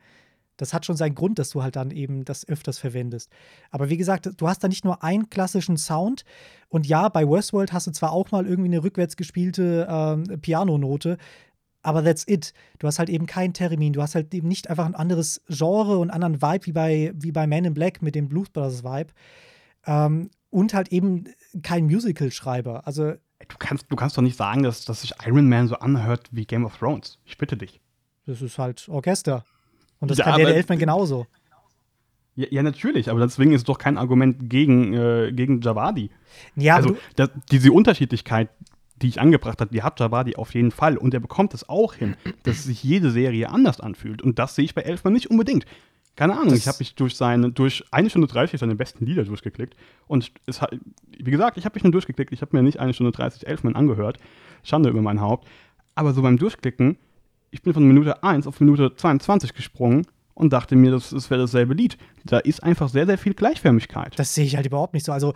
Das 0.58 0.74
hat 0.74 0.86
schon 0.86 0.96
seinen 0.96 1.16
Grund, 1.16 1.38
dass 1.38 1.50
du 1.50 1.64
halt 1.64 1.76
dann 1.76 1.92
eben 1.92 2.24
das 2.24 2.48
öfters 2.48 2.80
verwendest. 2.80 3.30
Aber 3.72 3.90
wie 3.90 3.98
gesagt, 3.98 4.30
du 4.38 4.48
hast 4.48 4.64
da 4.64 4.70
nicht 4.70 4.86
nur 4.86 5.04
einen 5.04 5.30
klassischen 5.30 5.76
Sound. 5.76 6.24
Und 6.70 6.88
ja, 6.88 7.10
bei 7.10 7.28
Westworld 7.30 7.74
hast 7.74 7.88
du 7.88 7.92
zwar 7.92 8.14
auch 8.14 8.32
mal 8.32 8.48
irgendwie 8.48 8.70
eine 8.70 8.84
rückwärts 8.84 9.18
gespielte 9.18 9.86
ähm, 9.90 10.24
Pianonote, 10.42 11.18
aber 11.86 12.04
that's 12.04 12.28
it. 12.28 12.54
Du 12.80 12.88
hast 12.88 13.00
halt 13.00 13.10
eben 13.10 13.28
keinen 13.28 13.54
Termin. 13.54 13.94
Du 13.94 14.02
hast 14.02 14.16
halt 14.16 14.34
eben 14.34 14.48
nicht 14.48 14.70
einfach 14.70 14.86
ein 14.86 14.96
anderes 14.96 15.42
Genre 15.48 16.00
und 16.00 16.10
anderen 16.10 16.42
Vibe 16.42 16.66
wie 16.66 16.72
bei, 16.72 17.14
wie 17.16 17.32
bei 17.32 17.46
Man 17.46 17.66
in 17.66 17.74
Black 17.74 18.02
mit 18.02 18.16
dem 18.16 18.28
Blues 18.28 18.50
Brothers 18.50 18.84
Vibe. 18.84 19.14
Ähm, 19.86 20.32
und 20.50 20.74
halt 20.74 20.92
eben 20.92 21.26
kein 21.62 21.86
Musical-Schreiber. 21.86 22.88
Also. 22.88 23.14
Du 23.48 23.56
kannst, 23.58 23.86
du 23.90 23.96
kannst 23.96 24.18
doch 24.18 24.22
nicht 24.22 24.38
sagen, 24.38 24.64
dass, 24.64 24.86
dass 24.86 25.02
sich 25.02 25.14
Iron 25.26 25.50
Man 25.50 25.68
so 25.68 25.76
anhört 25.76 26.28
wie 26.32 26.46
Game 26.46 26.66
of 26.66 26.78
Thrones. 26.78 27.20
Ich 27.26 27.38
bitte 27.38 27.58
dich. 27.58 27.80
Das 28.26 28.42
ist 28.42 28.58
halt 28.58 28.88
Orchester. 28.90 29.46
Und 30.00 30.12
das 30.12 30.18
Ja, 30.18 30.26
kann 30.26 30.40
der, 30.40 30.56
Elfman 30.56 30.80
genauso. 30.80 31.28
Ja, 32.36 32.48
ja, 32.50 32.64
natürlich, 32.64 33.10
aber 33.10 33.22
deswegen 33.22 33.54
ist 33.54 33.62
es 33.62 33.66
doch 33.66 33.78
kein 33.78 33.98
Argument 33.98 34.50
gegen, 34.50 34.94
äh, 34.94 35.32
gegen 35.32 35.62
Javadi. 35.62 36.10
Ja, 36.56 36.76
also 36.76 36.98
das, 37.16 37.30
diese 37.50 37.72
Unterschiedlichkeit, 37.72 38.50
die 39.02 39.08
ich 39.08 39.22
angebracht 39.22 39.62
habe, 39.62 39.72
die 39.72 39.84
hat 39.84 40.00
Javadi 40.00 40.36
auf 40.36 40.54
jeden 40.54 40.72
Fall. 40.72 40.98
Und 40.98 41.14
er 41.14 41.20
bekommt 41.22 41.54
es 41.54 41.68
auch 41.70 41.94
hin, 41.94 42.16
dass 42.44 42.64
sich 42.64 42.84
jede 42.84 43.12
Serie 43.12 43.50
anders 43.50 43.80
anfühlt. 43.80 44.22
Und 44.22 44.38
das 44.40 44.56
sehe 44.56 44.66
ich 44.66 44.76
bei 44.76 44.82
Elfman 44.82 45.14
nicht 45.14 45.30
unbedingt. 45.30 45.66
Keine 46.16 46.34
Ahnung, 46.34 46.50
Das- 46.50 46.60
ich 46.60 46.68
habe 46.68 46.78
mich 46.80 46.96
durch 46.96 47.16
seine, 47.16 47.52
durch 47.52 47.84
eine 47.92 48.10
Stunde 48.10 48.28
30 48.28 48.60
seine 48.60 48.76
besten 48.76 49.06
Lieder 49.06 49.24
durchgeklickt. 49.26 49.76
Und 50.08 50.32
es 50.46 50.62
hat, 50.62 50.76
wie 51.18 51.32
gesagt, 51.32 51.58
ich 51.58 51.66
habe 51.66 51.76
mich 51.76 51.84
nur 51.84 51.92
durchgeklickt. 51.92 52.32
Ich 52.32 52.42
habe 52.42 52.56
mir 52.56 52.64
nicht 52.64 52.80
eine 52.80 52.94
Stunde 52.94 53.12
30 53.12 53.46
Elfman 53.48 53.76
angehört. 53.76 54.18
Schande 54.64 54.90
über 54.90 55.02
mein 55.02 55.20
Haupt. 55.22 55.48
Aber 55.94 56.14
so 56.14 56.22
beim 56.22 56.38
Durchklicken, 56.38 56.98
ich 57.52 57.62
bin 57.62 57.74
von 57.74 57.86
Minute 57.88 58.24
1 58.24 58.48
auf 58.48 58.60
Minute 58.60 58.96
22 58.96 59.54
gesprungen 59.54 60.06
und 60.34 60.52
dachte 60.54 60.76
mir, 60.76 60.92
das, 60.92 61.10
das 61.12 61.30
wäre 61.30 61.42
dasselbe 61.42 61.74
Lied. 61.74 61.98
Da 62.26 62.40
ist 62.40 62.64
einfach 62.64 62.90
sehr, 62.90 63.06
sehr 63.06 63.18
viel 63.18 63.34
Gleichförmigkeit. 63.34 64.18
das 64.20 64.34
sehe 64.36 64.46
ich 64.46 64.56
halt 64.56 64.66
überhaupt 64.66 64.94
nicht 64.94 65.06
so. 65.06 65.12
Also, 65.12 65.34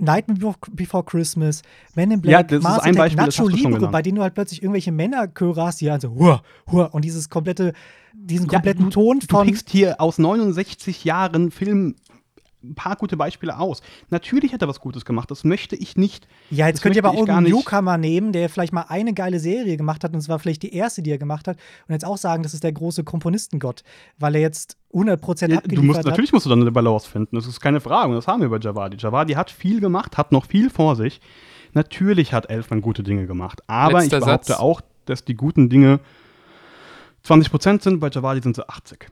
Nightmare 0.00 0.54
Before- 0.76 1.04
Christmas, 1.04 1.62
Men 1.96 2.12
in 2.12 2.20
Black, 2.20 2.52
Ja, 2.52 2.60
Mars 2.60 2.84
Attack, 2.84 3.16
Nacho 3.16 3.48
Libre, 3.48 3.88
bei 3.90 4.00
denen 4.00 4.14
du 4.16 4.22
halt 4.22 4.34
plötzlich 4.34 4.62
irgendwelche 4.62 4.92
Männerchöre 4.92 5.60
hast, 5.64 5.80
die 5.80 5.86
dann 5.86 6.00
so, 6.00 6.10
hua, 6.14 6.42
hua, 6.70 6.84
und 6.84 7.04
dieses 7.04 7.28
komplette, 7.28 7.72
diesen 8.14 8.46
Ja, 8.46 8.52
kompletten 8.54 8.84
du- 8.86 8.90
Ton 8.90 9.20
Du 9.20 9.26
von. 9.28 9.46
pickst 9.46 9.70
hier 9.70 10.00
aus 10.00 10.18
69 10.18 11.04
Jahren 11.04 11.50
Film 11.50 11.96
ein 12.64 12.74
paar 12.74 12.96
gute 12.96 13.16
Beispiele 13.16 13.56
aus. 13.56 13.82
Natürlich 14.10 14.52
hat 14.52 14.62
er 14.62 14.68
was 14.68 14.80
Gutes 14.80 15.04
gemacht, 15.04 15.30
das 15.30 15.44
möchte 15.44 15.76
ich 15.76 15.96
nicht. 15.96 16.26
Ja, 16.50 16.66
jetzt 16.66 16.82
könnt 16.82 16.96
ihr 16.96 17.04
aber 17.04 17.14
irgendeinen 17.14 17.44
nicht- 17.44 17.52
Newcomer 17.54 17.96
nehmen, 17.98 18.32
der 18.32 18.48
vielleicht 18.48 18.72
mal 18.72 18.86
eine 18.88 19.14
geile 19.14 19.38
Serie 19.38 19.76
gemacht 19.76 20.02
hat 20.02 20.12
und 20.12 20.18
es 20.18 20.28
war 20.28 20.40
vielleicht 20.40 20.64
die 20.64 20.74
erste, 20.74 21.00
die 21.00 21.12
er 21.12 21.18
gemacht 21.18 21.46
hat 21.46 21.56
und 21.86 21.92
jetzt 21.92 22.04
auch 22.04 22.16
sagen, 22.18 22.42
das 22.42 22.54
ist 22.54 22.64
der 22.64 22.72
große 22.72 23.04
Komponistengott, 23.04 23.84
weil 24.18 24.34
er 24.34 24.40
jetzt 24.40 24.76
100% 24.92 25.52
Ja, 25.52 25.58
abgeliefert 25.58 25.82
du 25.82 25.86
musst, 25.86 25.98
hat. 26.00 26.06
natürlich 26.06 26.32
musst 26.32 26.46
du 26.46 26.50
dann 26.50 26.60
eine 26.62 26.72
Balance 26.72 27.08
finden, 27.08 27.36
das 27.36 27.46
ist 27.46 27.60
keine 27.60 27.80
Frage 27.80 28.08
und 28.08 28.16
das 28.16 28.26
haben 28.26 28.40
wir 28.42 28.48
bei 28.48 28.58
Javadi. 28.58 28.96
Javadi 28.98 29.34
hat 29.34 29.52
viel 29.52 29.78
gemacht, 29.80 30.16
hat 30.18 30.32
noch 30.32 30.44
viel 30.46 30.68
vor 30.68 30.96
sich. 30.96 31.20
Natürlich 31.74 32.32
hat 32.32 32.50
Elfman 32.50 32.80
gute 32.80 33.04
Dinge 33.04 33.28
gemacht, 33.28 33.60
aber 33.68 34.00
Letzter 34.00 34.18
ich 34.18 34.24
behaupte 34.24 34.48
Satz. 34.54 34.58
auch, 34.60 34.80
dass 35.04 35.24
die 35.24 35.34
guten 35.34 35.68
Dinge 35.70 36.00
20% 37.24 37.82
sind, 37.82 38.00
bei 38.00 38.08
Javadi 38.10 38.40
sind 38.40 38.56
sie 38.56 38.68
80. 38.68 39.08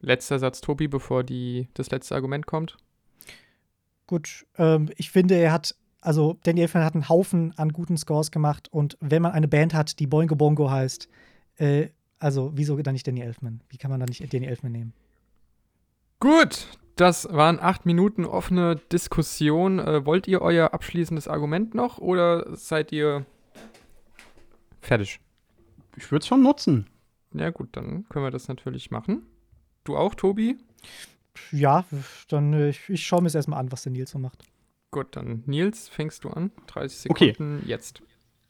Letzter 0.00 0.38
Satz, 0.38 0.60
Tobi, 0.60 0.88
bevor 0.88 1.24
die, 1.24 1.68
das 1.74 1.90
letzte 1.90 2.14
Argument 2.14 2.46
kommt. 2.46 2.76
Gut, 4.06 4.46
ähm, 4.56 4.90
ich 4.96 5.10
finde, 5.10 5.34
er 5.34 5.52
hat, 5.52 5.74
also 6.00 6.38
Danny 6.44 6.62
Elfman 6.62 6.84
hat 6.84 6.94
einen 6.94 7.08
Haufen 7.08 7.52
an 7.58 7.72
guten 7.72 7.96
Scores 7.96 8.30
gemacht 8.30 8.68
und 8.70 8.96
wenn 9.00 9.22
man 9.22 9.32
eine 9.32 9.48
Band 9.48 9.74
hat, 9.74 9.98
die 9.98 10.06
Boingo 10.06 10.36
Bongo 10.36 10.70
heißt, 10.70 11.08
äh, 11.56 11.88
also 12.18 12.52
wieso 12.54 12.76
dann 12.78 12.94
nicht 12.94 13.06
Danny 13.06 13.20
Elfman? 13.20 13.60
Wie 13.68 13.76
kann 13.76 13.90
man 13.90 14.00
dann 14.00 14.08
nicht 14.08 14.32
Danny 14.32 14.46
Elfman 14.46 14.72
nehmen? 14.72 14.92
Gut, 16.20 16.68
das 16.96 17.28
waren 17.30 17.60
acht 17.60 17.86
Minuten 17.86 18.24
offene 18.24 18.76
Diskussion. 18.76 19.78
Äh, 19.78 20.04
wollt 20.04 20.26
ihr 20.26 20.42
euer 20.42 20.74
abschließendes 20.74 21.28
Argument 21.28 21.74
noch 21.74 21.98
oder 21.98 22.56
seid 22.56 22.90
ihr 22.90 23.24
fertig? 24.80 25.20
Ich 25.96 26.10
würde 26.10 26.22
es 26.22 26.26
schon 26.26 26.42
nutzen. 26.42 26.86
Ja, 27.34 27.50
gut, 27.50 27.68
dann 27.72 28.08
können 28.08 28.24
wir 28.24 28.30
das 28.30 28.48
natürlich 28.48 28.90
machen. 28.90 29.22
Du 29.84 29.96
auch, 29.96 30.14
Tobi? 30.14 30.56
Ja, 31.52 31.84
dann 32.28 32.52
äh, 32.52 32.70
ich, 32.70 32.88
ich 32.88 33.06
schaue 33.06 33.22
mir 33.22 33.28
es 33.28 33.34
erstmal 33.34 33.60
an, 33.60 33.70
was 33.72 33.82
der 33.82 33.92
Nils 33.92 34.10
so 34.10 34.18
macht. 34.18 34.44
Gut, 34.90 35.08
dann 35.12 35.42
Nils, 35.46 35.88
fängst 35.88 36.24
du 36.24 36.30
an. 36.30 36.50
30 36.66 37.10
Okay. 37.10 37.28
Sekunden 37.32 37.62
jetzt. 37.66 38.02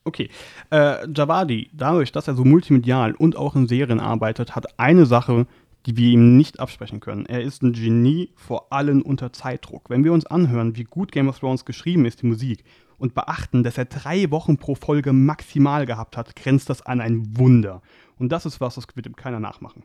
Okay. 0.05 0.31
Äh, 0.71 1.07
Javadi, 1.13 1.71
dadurch, 1.73 2.13
dass 2.13 2.29
er 2.29 2.35
so 2.35 2.45
multimedial 2.45 3.15
und 3.15 3.37
auch 3.37 3.57
in 3.57 3.69
Serien 3.69 4.01
arbeitet, 4.01 4.57
hat 4.57 4.79
eine 4.79 5.05
Sache, 5.05 5.47
die 5.87 5.97
wir 5.97 6.11
ihm 6.11 6.37
nicht 6.37 6.61
absprechen 6.61 7.01
können. 7.01 7.27
Er 7.27 7.43
ist 7.43 7.63
ein 7.63 7.73
Genie, 7.73 8.31
vor 8.37 8.73
allem 8.73 9.03
unter 9.03 9.33
Zeitdruck. 9.33 9.91
Wenn 9.91 10.05
wir 10.05 10.13
uns 10.13 10.27
anhören, 10.27 10.77
wie 10.77 10.85
gut 10.85 11.13
Game 11.13 11.29
of 11.29 11.39
Thrones 11.39 11.65
geschrieben 11.65 12.05
ist, 12.07 12.23
die 12.23 12.27
Musik, 12.27 12.65
und 12.99 13.15
beachten, 13.15 13.63
dass 13.63 13.79
er 13.79 13.85
drei 13.85 14.31
Wochen 14.31 14.57
pro 14.59 14.75
Folge 14.75 15.13
maximal 15.13 15.87
gehabt 15.87 16.17
hat, 16.17 16.35
grenzt 16.35 16.69
das 16.69 16.83
an 16.83 17.01
ein 17.01 17.39
Wunder. 17.39 17.81
Und 18.19 18.31
das 18.31 18.47
ist 18.47 18.61
was, 18.61 18.75
das 18.77 18.87
wird 18.95 19.07
ihm 19.07 19.17
keiner 19.17 19.41
nachmachen. 19.41 19.85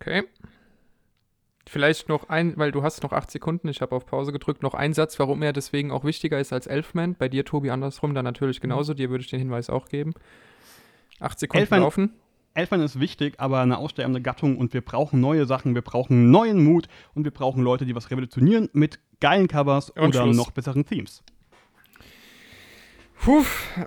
Okay. 0.00 0.24
Vielleicht 1.66 2.08
noch 2.08 2.28
ein, 2.28 2.56
weil 2.56 2.72
du 2.72 2.82
hast 2.82 3.02
noch 3.02 3.12
acht 3.12 3.30
Sekunden, 3.30 3.68
ich 3.68 3.80
habe 3.80 3.94
auf 3.94 4.06
Pause 4.06 4.32
gedrückt, 4.32 4.62
noch 4.62 4.74
ein 4.74 4.92
Satz, 4.94 5.18
warum 5.20 5.42
er 5.42 5.52
deswegen 5.52 5.92
auch 5.92 6.04
wichtiger 6.04 6.40
ist 6.40 6.52
als 6.52 6.66
Elfman. 6.66 7.14
Bei 7.14 7.28
dir, 7.28 7.44
Tobi, 7.44 7.70
andersrum, 7.70 8.14
dann 8.14 8.24
natürlich 8.24 8.60
genauso. 8.60 8.94
Dir 8.94 9.10
würde 9.10 9.22
ich 9.22 9.30
den 9.30 9.38
Hinweis 9.38 9.70
auch 9.70 9.88
geben. 9.88 10.14
Acht 11.20 11.38
Sekunden 11.38 11.62
Elfman- 11.66 11.80
laufen. 11.80 12.12
Elfman 12.54 12.80
ist 12.80 12.98
wichtig, 12.98 13.34
aber 13.38 13.60
eine 13.60 13.78
aussterbende 13.78 14.20
Gattung 14.20 14.58
und 14.58 14.74
wir 14.74 14.80
brauchen 14.80 15.20
neue 15.20 15.46
Sachen, 15.46 15.76
wir 15.76 15.82
brauchen 15.82 16.32
neuen 16.32 16.64
Mut 16.64 16.88
und 17.14 17.22
wir 17.22 17.30
brauchen 17.30 17.62
Leute, 17.62 17.86
die 17.86 17.94
was 17.94 18.10
revolutionieren 18.10 18.68
mit 18.72 18.98
geilen 19.20 19.46
Covers 19.46 19.90
Und 19.90 20.08
oder 20.08 20.24
Schluss. 20.24 20.36
noch 20.36 20.50
besseren 20.50 20.84
Themes. 20.84 21.22
Puh, 23.22 23.44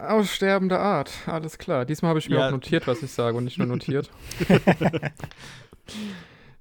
aussterbende 0.08 0.80
Art. 0.80 1.12
Alles 1.26 1.58
klar. 1.58 1.86
Diesmal 1.86 2.10
habe 2.10 2.19
ich 2.19 2.30
mir 2.30 2.36
Ja. 2.38 2.48
auch 2.48 2.52
notiert, 2.52 2.86
was 2.88 3.02
ich 3.02 3.12
sage 3.12 3.36
und 3.38 3.46
nicht 3.46 3.58
nur 3.58 3.67
notiert. 3.67 4.12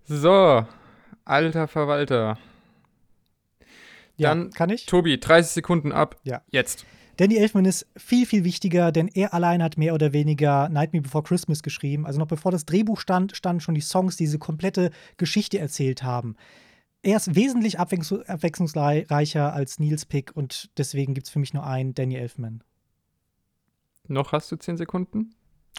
so, 0.05 0.67
alter 1.25 1.69
Verwalter. 1.69 2.39
Ja, 4.17 4.31
Dann- 4.31 4.51
kann 4.51 4.71
ich? 4.71 4.87
Tobi, 4.87 5.19
30 5.19 5.53
Sekunden 5.53 5.93
ab. 5.93 6.17
Ja. 6.23 6.43
Jetzt. 6.51 6.85
Danny 7.19 7.37
Elfman 7.37 7.67
ist 7.67 7.87
viel, 7.97 8.25
viel 8.27 8.43
wichtiger, 8.45 8.91
denn 8.91 9.09
er 9.09 9.35
allein 9.35 9.63
hat 9.63 9.77
mehr 9.77 9.93
oder 9.95 10.13
weniger 10.15 10.69
Nightmare 10.71 11.03
Before 11.03 11.23
Christmas 11.23 11.63
geschrieben. 11.63 12.07
Also 12.07 12.19
noch 12.19 12.27
bevor 12.27 12.51
das 12.53 12.65
Drehbuch 12.65 12.99
stand, 13.01 13.37
standen 13.37 13.61
schon 13.61 13.75
die 13.75 13.81
Songs, 13.83 14.17
die 14.17 14.25
diese 14.25 14.39
komplette 14.39 14.91
Geschichte 15.19 15.59
erzählt 15.59 16.03
haben. 16.03 16.37
Er 17.03 17.17
ist 17.17 17.35
wesentlich 17.35 17.81
abwechslungs 17.81 18.29
abwechslungsreicher 18.29 19.53
als 19.53 19.79
Nils 19.81 20.07
Pick 20.07 20.31
und 20.37 20.71
deswegen 20.79 21.15
gibt 21.15 21.27
es 21.27 21.33
für 21.33 21.39
mich 21.41 21.53
nur 21.53 21.67
einen 21.67 21.95
Danny 21.95 22.15
Elfman. 22.15 22.63
Noch 24.09 24.33
hast 24.33 24.51
du 24.53 24.57
10 24.57 24.77
Sekunden? 24.77 25.35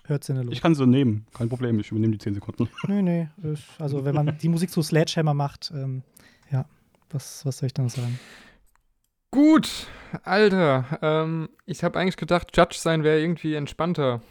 Hört 0.06 0.24
Sinne 0.26 0.44
los. 0.44 0.54
Ich 0.54 0.62
kann 0.62 0.76
sie 0.76 0.86
nehmen, 0.86 1.26
kein 1.34 1.48
Problem, 1.48 1.80
ich 1.80 1.92
übernehme 1.92 2.12
die 2.12 2.18
10 2.18 2.34
Sekunden. 2.34 2.68
Nö, 2.88 3.02
nö. 3.02 3.26
ist- 3.44 3.64
Also 3.80 4.04
wenn 4.04 4.16
man 4.16 4.38
die 4.38 4.50
Musik 4.50 4.70
zu 4.70 4.82
Sledgehammer 4.82 5.34
macht, 5.34 5.72
ähm, 5.74 6.04
ja, 6.52 6.66
was, 7.10 7.46
was 7.46 7.58
soll 7.60 7.68
ich 7.68 7.74
dann 7.74 7.88
sagen? 7.88 8.20
Gut, 9.32 9.88
Alter. 10.24 11.00
Ähm, 11.02 11.50
ich 11.66 11.84
habe 11.86 12.00
eigentlich 12.00 12.18
gedacht, 12.18 12.56
Judge 12.56 12.76
sein 12.78 13.04
wäre 13.04 13.20
irgendwie 13.22 13.56
entspannter. 13.56 14.22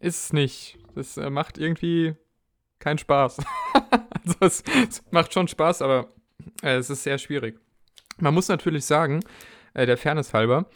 Ist 0.00 0.24
es 0.24 0.32
nicht. 0.32 0.78
Das 0.94 1.16
äh, 1.16 1.30
macht 1.30 1.56
irgendwie 1.56 2.14
keinen 2.80 2.98
Spaß. 2.98 3.38
es, 4.40 4.62
es 4.88 5.02
macht 5.10 5.32
schon 5.32 5.48
Spaß, 5.48 5.82
aber 5.82 6.08
äh, 6.62 6.76
es 6.76 6.90
ist 6.90 7.02
sehr 7.02 7.18
schwierig. 7.18 7.58
Man 8.18 8.34
muss 8.34 8.48
natürlich 8.48 8.84
sagen, 8.84 9.20
äh, 9.74 9.86
der 9.86 9.96
Fairness 9.96 10.34
halber, 10.34 10.66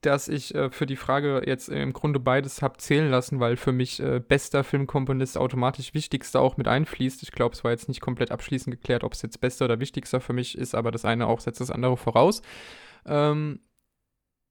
dass 0.00 0.28
ich 0.28 0.54
äh, 0.54 0.70
für 0.70 0.86
die 0.86 0.96
Frage 0.96 1.42
jetzt 1.44 1.68
im 1.68 1.92
Grunde 1.92 2.20
beides 2.20 2.62
habe 2.62 2.78
zählen 2.78 3.10
lassen, 3.10 3.40
weil 3.40 3.56
für 3.56 3.72
mich 3.72 4.00
äh, 4.00 4.20
bester 4.20 4.62
Filmkomponist 4.62 5.36
automatisch 5.36 5.92
wichtigster 5.92 6.40
auch 6.40 6.56
mit 6.56 6.68
einfließt. 6.68 7.22
Ich 7.22 7.32
glaube, 7.32 7.54
es 7.54 7.64
war 7.64 7.72
jetzt 7.72 7.88
nicht 7.88 8.00
komplett 8.00 8.30
abschließend 8.30 8.76
geklärt, 8.76 9.02
ob 9.02 9.14
es 9.14 9.22
jetzt 9.22 9.40
bester 9.40 9.64
oder 9.64 9.80
wichtigster 9.80 10.20
für 10.20 10.32
mich 10.32 10.56
ist, 10.56 10.74
aber 10.74 10.92
das 10.92 11.04
eine 11.04 11.26
auch 11.26 11.40
setzt 11.40 11.60
das 11.60 11.70
andere 11.70 11.96
voraus. 11.96 12.42
Ähm, 13.06 13.60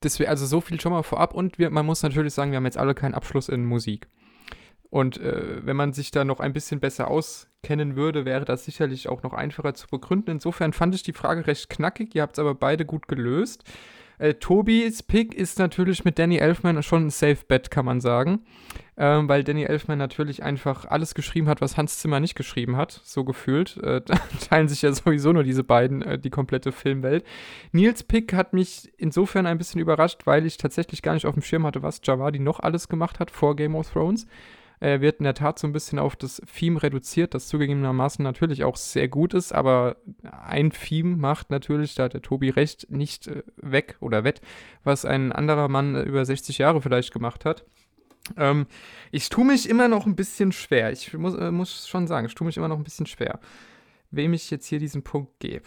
deswegen, 0.03 0.29
also 0.29 0.45
so 0.45 0.59
viel 0.59 0.81
schon 0.81 0.91
mal 0.91 1.03
vorab 1.03 1.33
und 1.33 1.57
wir, 1.57 1.69
man 1.69 1.85
muss 1.85 2.03
natürlich 2.03 2.33
sagen, 2.33 2.51
wir 2.51 2.57
haben 2.57 2.65
jetzt 2.65 2.77
alle 2.77 2.93
keinen 2.93 3.13
Abschluss 3.13 3.47
in 3.47 3.65
Musik. 3.65 4.07
Und 4.97 5.19
äh, 5.19 5.63
wenn 5.63 5.75
man 5.75 5.93
sich 5.93 6.09
da 6.09 6.25
noch 6.25 6.39
ein 6.39 6.53
bisschen 6.53 6.79
besser 6.79 7.07
auskennen 7.07 7.95
würde, 7.95 8.25
wäre 8.25 8.45
das 8.45 8.65
sicherlich 8.65 9.09
auch 9.09 9.21
noch 9.21 9.33
einfacher 9.33 9.75
zu 9.75 9.85
begründen. 9.87 10.31
Insofern 10.31 10.73
fand 10.73 10.95
ich 10.95 11.03
die 11.03 11.13
Frage 11.13 11.45
recht 11.45 11.69
knackig. 11.69 12.15
Ihr 12.15 12.23
habt 12.23 12.33
es 12.33 12.39
aber 12.39 12.55
beide 12.55 12.83
gut 12.83 13.07
gelöst. 13.07 13.63
Äh, 14.17 14.33
Tobis 14.33 15.03
Pick 15.03 15.35
ist 15.35 15.59
natürlich 15.59 16.03
mit 16.03 16.17
Danny 16.17 16.37
Elfman 16.37 16.81
schon 16.81 17.05
ein 17.05 17.09
Safe 17.11 17.37
Bet, 17.47 17.69
kann 17.69 17.85
man 17.85 18.01
sagen. 18.01 18.39
Ähm, 18.97 19.29
weil 19.29 19.43
Danny 19.43 19.65
Elfman 19.65 19.99
natürlich 19.99 20.41
einfach 20.41 20.85
alles 20.85 21.13
geschrieben 21.13 21.47
hat, 21.47 21.61
was 21.61 21.77
Hans 21.77 21.99
Zimmer 21.99 22.19
nicht 22.19 22.33
geschrieben 22.33 22.75
hat, 22.75 22.99
so 23.03 23.23
gefühlt. 23.23 23.77
Äh, 23.77 24.01
da 24.05 24.15
teilen 24.49 24.67
sich 24.67 24.81
ja 24.81 24.91
sowieso 24.91 25.31
nur 25.31 25.43
diese 25.43 25.63
beiden 25.63 26.01
äh, 26.01 26.17
die 26.17 26.31
komplette 26.31 26.71
Filmwelt. 26.71 27.23
Nils 27.71 28.01
Pick 28.01 28.33
hat 28.33 28.53
mich 28.53 28.91
insofern 28.97 29.45
ein 29.45 29.59
bisschen 29.59 29.79
überrascht, 29.79 30.21
weil 30.25 30.47
ich 30.47 30.57
tatsächlich 30.57 31.03
gar 31.03 31.13
nicht 31.13 31.27
auf 31.27 31.35
dem 31.35 31.43
Schirm 31.43 31.67
hatte, 31.67 31.83
was 31.83 32.01
Javadi 32.03 32.39
noch 32.39 32.61
alles 32.61 32.89
gemacht 32.89 33.19
hat 33.19 33.29
vor 33.29 33.55
Game 33.55 33.75
of 33.75 33.91
Thrones. 33.91 34.25
Er 34.79 35.01
wird 35.01 35.19
in 35.19 35.23
der 35.23 35.33
Tat 35.33 35.57
so 35.57 35.65
ein 35.65 35.73
bisschen 35.73 35.97
auf 35.97 36.15
das 36.15 36.41
Theme 36.55 36.81
reduziert, 36.81 37.33
das 37.33 37.47
zugegebenermaßen 37.47 38.21
natürlich 38.21 38.63
auch 38.63 38.75
sehr 38.75 39.07
gut 39.07 39.33
ist, 39.33 39.51
aber 39.51 39.97
ein 40.23 40.71
Theme 40.71 41.17
macht 41.17 41.49
natürlich, 41.49 41.95
da 41.95 42.03
hat 42.03 42.13
der 42.13 42.21
Tobi 42.21 42.49
recht, 42.49 42.91
nicht 42.91 43.27
äh, 43.27 43.43
weg 43.57 43.97
oder 43.99 44.23
wett, 44.23 44.41
was 44.83 45.03
ein 45.03 45.31
anderer 45.31 45.67
Mann 45.67 45.95
äh, 45.95 46.03
über 46.03 46.23
60 46.23 46.59
Jahre 46.59 46.81
vielleicht 46.81 47.11
gemacht 47.11 47.43
hat. 47.43 47.65
Ähm, 48.35 48.67
ich 49.11 49.29
tue 49.29 49.45
mich 49.45 49.67
immer 49.67 49.87
noch 49.87 50.05
ein 50.05 50.15
bisschen 50.15 50.51
schwer. 50.51 50.91
Ich 50.91 51.13
muss, 51.13 51.35
äh, 51.35 51.51
muss 51.51 51.87
schon 51.87 52.07
sagen, 52.07 52.27
ich 52.27 52.35
tue 52.35 52.45
mich 52.45 52.57
immer 52.57 52.67
noch 52.67 52.77
ein 52.77 52.83
bisschen 52.83 53.05
schwer, 53.05 53.39
wem 54.11 54.33
ich 54.33 54.51
jetzt 54.51 54.67
hier 54.67 54.79
diesen 54.79 55.03
Punkt 55.03 55.39
gebe. 55.39 55.65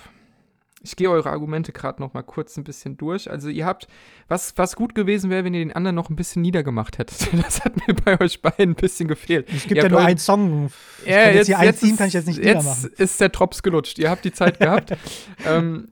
Ich 0.82 0.96
gehe 0.96 1.10
eure 1.10 1.30
Argumente 1.30 1.72
gerade 1.72 2.00
noch 2.00 2.14
mal 2.14 2.22
kurz 2.22 2.56
ein 2.56 2.64
bisschen 2.64 2.96
durch. 2.96 3.30
Also 3.30 3.50
ihr 3.50 3.66
habt, 3.66 3.86
was, 4.28 4.56
was 4.56 4.76
gut 4.76 4.94
gewesen 4.94 5.28
wäre, 5.28 5.44
wenn 5.44 5.52
ihr 5.52 5.60
den 5.60 5.72
anderen 5.72 5.94
noch 5.94 6.08
ein 6.08 6.16
bisschen 6.16 6.40
niedergemacht 6.40 6.98
hättet. 6.98 7.28
Das 7.42 7.64
hat 7.64 7.76
mir 7.86 7.94
bei 7.94 8.18
euch 8.20 8.40
beiden 8.40 8.70
ein 8.70 8.74
bisschen 8.74 9.06
gefehlt. 9.06 9.48
Es 9.52 9.64
gibt 9.64 9.82
ja 9.82 9.88
nur 9.88 10.00
einen 10.00 10.18
Song. 10.18 10.70
Ich 11.04 11.10
ja, 11.10 11.26
jetzt, 11.26 11.34
jetzt 11.34 11.46
hier 11.46 11.58
ein 11.58 11.76
Team 11.76 11.96
kann 11.96 12.08
ich 12.08 12.14
jetzt 12.14 12.26
nicht 12.26 12.38
niedermachen. 12.38 12.82
Jetzt 12.82 13.00
ist 13.00 13.20
der 13.20 13.28
Drops 13.28 13.62
gelutscht. 13.62 13.98
Ihr 13.98 14.08
habt 14.08 14.24
die 14.24 14.32
Zeit 14.32 14.58
gehabt. 14.58 14.96
ähm, 15.46 15.88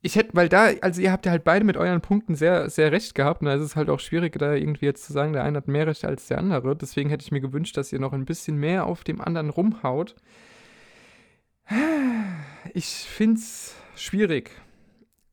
ich 0.00 0.16
hätte, 0.16 0.30
weil 0.34 0.48
da, 0.48 0.70
also 0.80 1.00
ihr 1.00 1.10
habt 1.10 1.26
ja 1.26 1.32
halt 1.32 1.44
beide 1.44 1.64
mit 1.64 1.76
euren 1.76 2.00
Punkten 2.00 2.36
sehr, 2.36 2.70
sehr 2.70 2.92
recht 2.92 3.14
gehabt. 3.14 3.40
Und 3.40 3.46
da 3.46 3.54
ist 3.54 3.62
es 3.62 3.76
halt 3.76 3.88
auch 3.88 4.00
schwierig, 4.00 4.38
da 4.38 4.54
irgendwie 4.54 4.86
jetzt 4.86 5.04
zu 5.04 5.12
sagen, 5.12 5.32
der 5.32 5.44
eine 5.44 5.58
hat 5.58 5.68
mehr 5.68 5.86
Recht 5.86 6.04
als 6.04 6.26
der 6.26 6.38
andere. 6.38 6.76
Deswegen 6.76 7.10
hätte 7.10 7.24
ich 7.24 7.32
mir 7.32 7.40
gewünscht, 7.40 7.76
dass 7.76 7.92
ihr 7.92 7.98
noch 7.98 8.12
ein 8.12 8.24
bisschen 8.24 8.56
mehr 8.56 8.86
auf 8.86 9.04
dem 9.04 9.20
anderen 9.20 9.50
rumhaut. 9.50 10.14
Ich 12.74 12.86
finde 12.86 13.40
es 13.40 13.74
schwierig. 13.98 14.50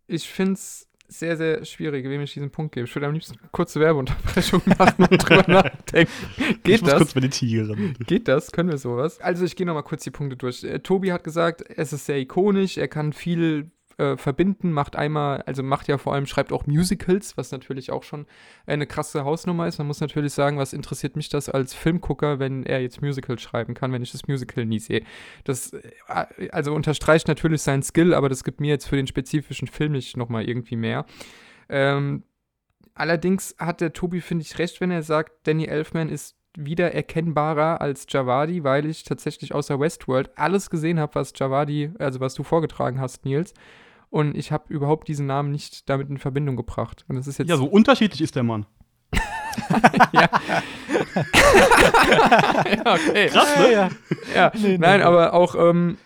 Ich 0.08 0.30
finde 0.30 0.54
es 0.54 0.88
sehr, 1.08 1.38
sehr 1.38 1.66
schwierig, 1.66 2.06
wem 2.06 2.22
ich 2.22 2.34
diesen 2.34 2.52
Punkt 2.52 2.74
gebe. 2.74 2.88
Ich 2.88 2.96
würde 2.96 3.08
am 3.08 3.14
liebsten 3.14 3.38
eine 3.40 3.50
kurze 3.52 3.80
Werbeunterbrechung 3.80 4.62
machen 4.78 5.06
und 5.10 5.18
drüber 5.18 5.46
nachdenken. 5.48 6.12
Geht 6.64 6.76
ich 6.76 6.82
muss 6.82 6.90
das? 6.90 7.00
kurz 7.00 7.16
meditieren. 7.16 7.96
Geht 8.08 8.28
das? 8.28 8.52
Können 8.52 8.70
wir 8.70 8.78
sowas? 8.78 9.20
Also 9.22 9.46
ich 9.46 9.56
gehe 9.56 9.66
nochmal 9.66 9.84
kurz 9.84 10.04
die 10.04 10.12
Punkte 10.12 10.36
durch. 10.36 10.64
Äh, 10.64 10.80
Tobi 10.80 11.12
hat 11.12 11.24
gesagt, 11.24 11.64
es 11.68 11.94
ist 11.94 12.06
sehr 12.06 12.18
ikonisch, 12.18 12.78
er 12.78 12.88
kann 12.88 13.14
viel 13.14 13.72
äh, 13.98 14.18
verbinden, 14.18 14.72
macht 14.72 14.96
einmal, 14.96 15.42
also 15.44 15.64
macht 15.64 15.88
ja 15.88 15.98
vor 15.98 16.14
allem, 16.14 16.26
schreibt 16.26 16.52
auch 16.52 16.66
Musicals, 16.66 17.38
was 17.38 17.52
natürlich 17.52 17.92
auch 17.92 18.04
schon 18.04 18.26
eine 18.66 18.88
krasse 18.88 19.24
Hausnummer 19.24 19.68
ist. 19.68 19.78
Man 19.78 19.88
muss 19.88 20.02
natürlich 20.02 20.34
sagen, 20.34 20.58
was 20.58 20.74
interessiert 20.74 21.16
mich 21.16 21.30
das 21.30 21.48
als 21.50 21.74
Filmgucker, 21.74 22.40
wenn 22.40 22.66
er 22.66 22.82
jetzt 22.82 23.02
Musicals 23.02 23.42
schreiben 23.42 23.74
kann, 23.74 23.94
wenn 23.94 24.02
ich 24.02 24.12
das 24.12 24.28
Musical 24.28 24.66
nie 24.66 24.80
sehe. 24.80 25.04
Das, 25.44 25.74
äh, 25.74 26.50
also 26.52 26.74
unterstreicht 26.74 27.28
natürlich 27.28 27.62
seinen 27.62 27.84
Skill, 27.84 28.14
aber 28.14 28.28
das 28.28 28.44
gibt 28.44 28.60
mir 28.60 28.70
jetzt 28.70 28.88
für 28.88 28.98
den 28.98 29.08
spezifischen 29.08 29.68
Film 29.68 29.94
nicht 29.94 30.18
nochmal 30.18 30.44
irgendwie 30.48 30.76
mehr. 30.76 31.06
Ähm, 31.70 32.24
allerdings 32.96 33.56
hat 33.60 33.82
der 33.82 33.94
Tobi, 33.94 34.22
finde 34.22 34.44
ich, 34.44 34.60
recht, 34.60 34.82
wenn 34.82 34.92
er 34.92 35.04
sagt, 35.04 35.48
Danny 35.48 35.66
Elfman 35.66 36.10
ist 36.10 36.36
wieder 36.58 36.94
erkennbarer 36.94 37.82
als 37.82 38.06
Javadi, 38.10 38.64
weil 38.64 38.86
ich 38.86 39.04
tatsächlich 39.04 39.54
außer 39.54 39.80
Westworld 39.80 40.32
alles 40.38 40.70
gesehen 40.70 41.00
habe, 41.00 41.16
was 41.16 41.34
Javadi, 41.36 41.92
also 42.00 42.20
was 42.20 42.34
du 42.34 42.44
vorgetragen 42.44 43.00
hast, 43.00 43.26
Nils 43.26 43.54
und 44.16 44.38
ich 44.38 44.54
habe 44.54 44.74
überhaupt 44.74 45.10
diesen 45.10 45.26
Namen 45.26 45.52
nicht 45.52 45.90
damit 45.90 46.10
in 46.10 46.18
Verbindung 46.18 46.56
gebracht. 46.56 47.04
Und 47.10 47.18
das 47.18 47.28
ist 47.28 47.38
jetzt 47.38 47.50
ja, 47.50 47.58
so 47.58 47.66
unterschiedlich 47.66 48.22
ist 48.22 48.34
der 48.38 48.44
Mann. 48.44 48.66
ja. 50.14 50.30
ja, 52.72 52.94
okay. 52.94 53.28
Krass, 53.28 53.60
ne? 53.60 53.72
Ja, 53.74 53.90
ja. 54.34 54.52
Nee, 54.56 54.78
Nein, 54.78 55.00
nee. 55.00 55.06
aber 55.06 55.34
auch, 55.34 55.56
ähm, 55.56 55.98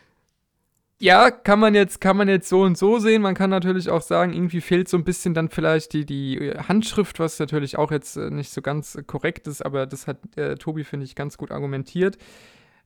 ja, 0.97 1.29
kann 1.29 1.59
man 1.59 1.75
jetzt, 1.75 2.01
kann 2.01 2.17
man 2.17 2.27
jetzt 2.27 2.49
so 2.49 2.63
und 2.63 2.79
so 2.79 2.97
sehen. 2.97 3.21
Man 3.21 3.35
kann 3.35 3.51
natürlich 3.51 3.91
auch 3.91 4.01
sagen, 4.01 4.33
irgendwie 4.33 4.61
fehlt 4.61 4.89
so 4.89 4.97
ein 4.97 5.03
bisschen 5.03 5.35
dann 5.35 5.49
vielleicht 5.49 5.93
die, 5.93 6.03
die 6.07 6.51
Handschrift, 6.67 7.19
was 7.19 7.37
natürlich 7.37 7.77
auch 7.77 7.91
jetzt 7.91 8.17
äh, 8.17 8.31
nicht 8.31 8.51
so 8.51 8.63
ganz 8.63 8.97
korrekt 9.05 9.45
ist, 9.45 9.63
aber 9.63 9.85
das 9.85 10.07
hat 10.07 10.17
äh, 10.35 10.55
Tobi, 10.55 10.83
finde 10.83 11.05
ich, 11.05 11.13
ganz 11.13 11.37
gut 11.37 11.51
argumentiert. 11.51 12.17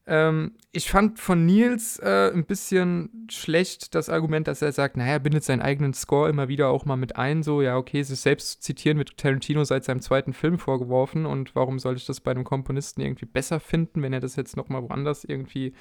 Ähm, 0.05 0.51
ich 0.73 0.89
fand 0.89 1.17
von 1.17 1.45
Nils 1.45 1.97
äh, 1.99 2.29
ein 2.33 2.45
bisschen 2.45 3.27
schlecht 3.29 3.95
das 3.95 4.09
Argument, 4.09 4.47
dass 4.47 4.61
er 4.61 4.71
sagt, 4.73 4.97
naja, 4.97 5.13
er 5.13 5.19
bindet 5.19 5.45
seinen 5.45 5.61
eigenen 5.61 5.93
Score 5.93 6.29
immer 6.29 6.49
wieder 6.49 6.67
auch 6.69 6.83
mal 6.83 6.97
mit 6.97 7.15
ein. 7.15 7.41
So, 7.41 7.61
ja, 7.61 7.77
okay, 7.77 8.03
sich 8.03 8.19
selbst 8.19 8.51
zu 8.51 8.59
zitieren 8.59 8.97
wird 8.97 9.15
Tarantino 9.15 9.63
seit 9.63 9.85
seinem 9.85 10.01
zweiten 10.01 10.33
Film 10.33 10.59
vorgeworfen. 10.59 11.25
Und 11.25 11.55
warum 11.55 11.79
soll 11.79 11.95
ich 11.95 12.05
das 12.05 12.19
bei 12.19 12.31
einem 12.31 12.43
Komponisten 12.43 13.01
irgendwie 13.01 13.25
besser 13.25 13.61
finden, 13.61 14.01
wenn 14.01 14.11
er 14.11 14.19
das 14.19 14.35
jetzt 14.35 14.57
nochmal 14.57 14.83
woanders 14.83 15.23
irgendwie 15.23 15.73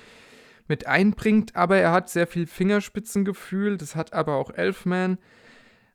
mit 0.69 0.87
einbringt? 0.87 1.57
Aber 1.57 1.77
er 1.79 1.91
hat 1.91 2.09
sehr 2.09 2.29
viel 2.29 2.47
Fingerspitzengefühl. 2.47 3.77
Das 3.77 3.97
hat 3.97 4.13
aber 4.13 4.37
auch 4.37 4.51
Elfman. 4.51 5.19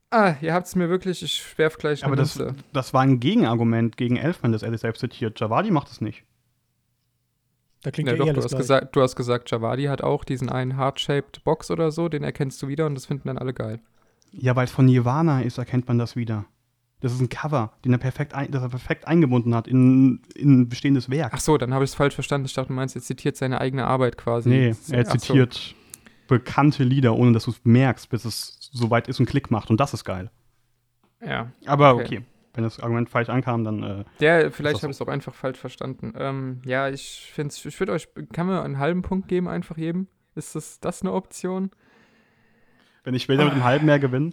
Ah, 0.10 0.36
ihr 0.42 0.54
habt 0.54 0.68
es 0.68 0.76
mir 0.76 0.90
wirklich, 0.90 1.24
ich 1.24 1.58
werf 1.58 1.78
gleich 1.78 2.04
eine 2.04 2.08
Aber 2.08 2.16
das, 2.18 2.42
das 2.74 2.94
war 2.94 3.02
ein 3.02 3.20
Gegenargument 3.22 3.96
gegen 3.96 4.18
Elfman, 4.18 4.52
dass 4.52 4.64
er 4.64 4.72
das 4.72 4.82
selbst 4.82 5.00
zitiert. 5.00 5.40
Javadi 5.40 5.72
macht 5.72 5.90
es 5.90 6.02
nicht. 6.02 6.24
Da 7.84 7.92
klingt 7.92 8.10
ja, 8.10 8.16
ja 8.16 8.26
doch, 8.26 8.34
du, 8.34 8.44
hast 8.44 8.58
gesagt, 8.58 8.96
du 8.96 9.02
hast 9.02 9.16
gesagt, 9.16 9.52
Javadi 9.52 9.86
hat 9.86 10.02
auch 10.02 10.24
diesen 10.24 10.50
einen 10.50 10.78
Heart-Shaped 10.78 11.44
Box 11.44 11.70
oder 11.70 11.92
so, 11.92 12.10
den 12.10 12.24
erkennst 12.24 12.62
du 12.62 12.68
wieder 12.68 12.86
und 12.86 12.96
das 12.96 13.06
finden 13.06 13.28
dann 13.28 13.38
alle 13.38 13.54
geil. 13.54 13.80
Ja, 14.32 14.56
weil 14.56 14.66
es 14.66 14.72
von 14.72 14.86
Nirvana 14.86 15.42
ist, 15.42 15.58
erkennt 15.58 15.88
man 15.88 15.98
das 15.98 16.16
wieder. 16.16 16.46
Das 17.00 17.14
ist 17.14 17.22
ein 17.22 17.30
Cover, 17.30 17.74
den 17.86 17.94
er 17.94 18.00
perfekt, 18.00 18.34
ein, 18.34 18.50
das 18.50 18.64
er 18.64 18.70
perfekt 18.70 19.08
eingebunden 19.08 19.54
hat 19.54 19.68
in, 19.68 20.22
in 20.36 20.62
ein 20.62 20.70
bestehendes 20.70 21.12
Werk. 21.12 21.32
Ach 21.36 21.40
so, 21.40 21.58
dann 21.58 21.74
habe 21.74 21.84
ich 21.84 21.92
es 21.92 21.96
falsch 21.96 22.16
verstanden. 22.16 22.48
Ich 22.48 22.54
dachte, 22.54 22.70
du 22.70 22.74
meinst, 22.74 22.96
er 22.96 23.04
zitiert 23.04 23.38
seine 23.38 23.62
eigene 23.62 23.86
Arbeit 23.86 24.18
quasi. 24.18 24.50
Nee, 24.50 24.76
er 24.90 25.06
zitiert 25.06 25.54
so. 25.54 25.76
bekannte 26.28 26.84
Lieder, 26.84 27.16
ohne 27.16 27.34
dass 27.34 27.44
du 27.44 27.52
es 27.52 27.62
merkst, 27.64 28.10
bis 28.10 28.26
es 28.26 28.70
soweit 28.74 29.08
ist 29.08 29.20
und 29.20 29.28
Klick 29.28 29.52
macht. 29.52 29.70
Und 29.70 29.80
das 29.80 29.94
ist 29.94 30.06
geil. 30.06 30.32
Ja. 31.24 31.52
Aber 31.66 31.94
okay. 31.94 32.04
okay 32.04 32.24
wenn 32.58 32.64
das 32.64 32.80
Argument 32.80 33.08
falsch 33.08 33.30
ankam, 33.30 33.64
dann. 33.64 33.84
Äh, 33.84 34.04
ja, 34.20 34.50
vielleicht 34.50 34.82
habe 34.82 34.92
ich 34.92 34.98
es 34.98 35.02
auch 35.02 35.08
einfach 35.08 35.36
falsch 35.36 35.60
verstanden. 35.60 36.14
Ähm, 36.18 36.60
ja, 36.66 36.90
ich 36.90 37.32
finde 37.32 37.54
ich 37.56 37.80
würde 37.80 37.92
euch, 37.92 38.10
kann 38.34 38.48
mir 38.48 38.64
einen 38.64 38.80
halben 38.80 39.04
Punkt 39.04 39.28
geben, 39.28 39.48
einfach 39.48 39.78
jedem? 39.78 40.08
Ist 40.34 40.56
das, 40.56 40.80
das 40.80 41.04
eine 41.04 41.14
Option? 41.14 41.70
Wenn 43.04 43.14
ich 43.14 43.24
später 43.24 43.44
oh. 43.44 43.46
mit 43.46 43.54
einem 43.54 43.64
halben 43.64 43.86
mehr 43.86 44.00
gewinne. 44.00 44.32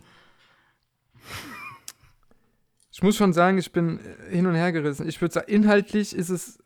Ich 2.90 3.02
muss 3.02 3.14
schon 3.14 3.34
sagen, 3.34 3.58
ich 3.58 3.72
bin 3.72 4.00
hin 4.30 4.46
und 4.46 4.54
her 4.54 4.72
gerissen. 4.72 5.06
Ich 5.06 5.20
würde 5.20 5.34
sagen, 5.34 5.50
inhaltlich 5.50 6.16
ist 6.16 6.30
es, 6.30 6.62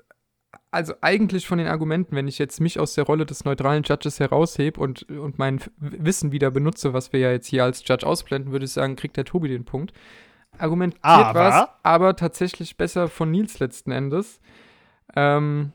also 0.70 0.94
eigentlich 1.00 1.48
von 1.48 1.58
den 1.58 1.66
Argumenten, 1.66 2.14
wenn 2.14 2.28
ich 2.28 2.38
jetzt 2.38 2.60
mich 2.60 2.78
aus 2.78 2.94
der 2.94 3.02
Rolle 3.02 3.26
des 3.26 3.44
neutralen 3.44 3.82
Judges 3.82 4.20
heraushebe 4.20 4.80
und, 4.80 5.10
und 5.10 5.38
mein 5.38 5.60
Wissen 5.78 6.30
wieder 6.30 6.52
benutze, 6.52 6.92
was 6.92 7.12
wir 7.12 7.18
ja 7.18 7.32
jetzt 7.32 7.48
hier 7.48 7.64
als 7.64 7.82
Judge 7.84 8.06
ausblenden, 8.06 8.52
würde 8.52 8.66
ich 8.66 8.72
sagen, 8.72 8.94
kriegt 8.94 9.16
der 9.16 9.24
Tobi 9.24 9.48
den 9.48 9.64
Punkt 9.64 9.92
argumentiert 10.56 11.04
aber, 11.04 11.40
was, 11.40 11.68
aber 11.82 12.16
tatsächlich 12.16 12.76
besser 12.76 13.08
von 13.08 13.30
Nils 13.30 13.58
letzten 13.58 13.90
Endes. 13.90 14.40
Ähm, 15.16 15.72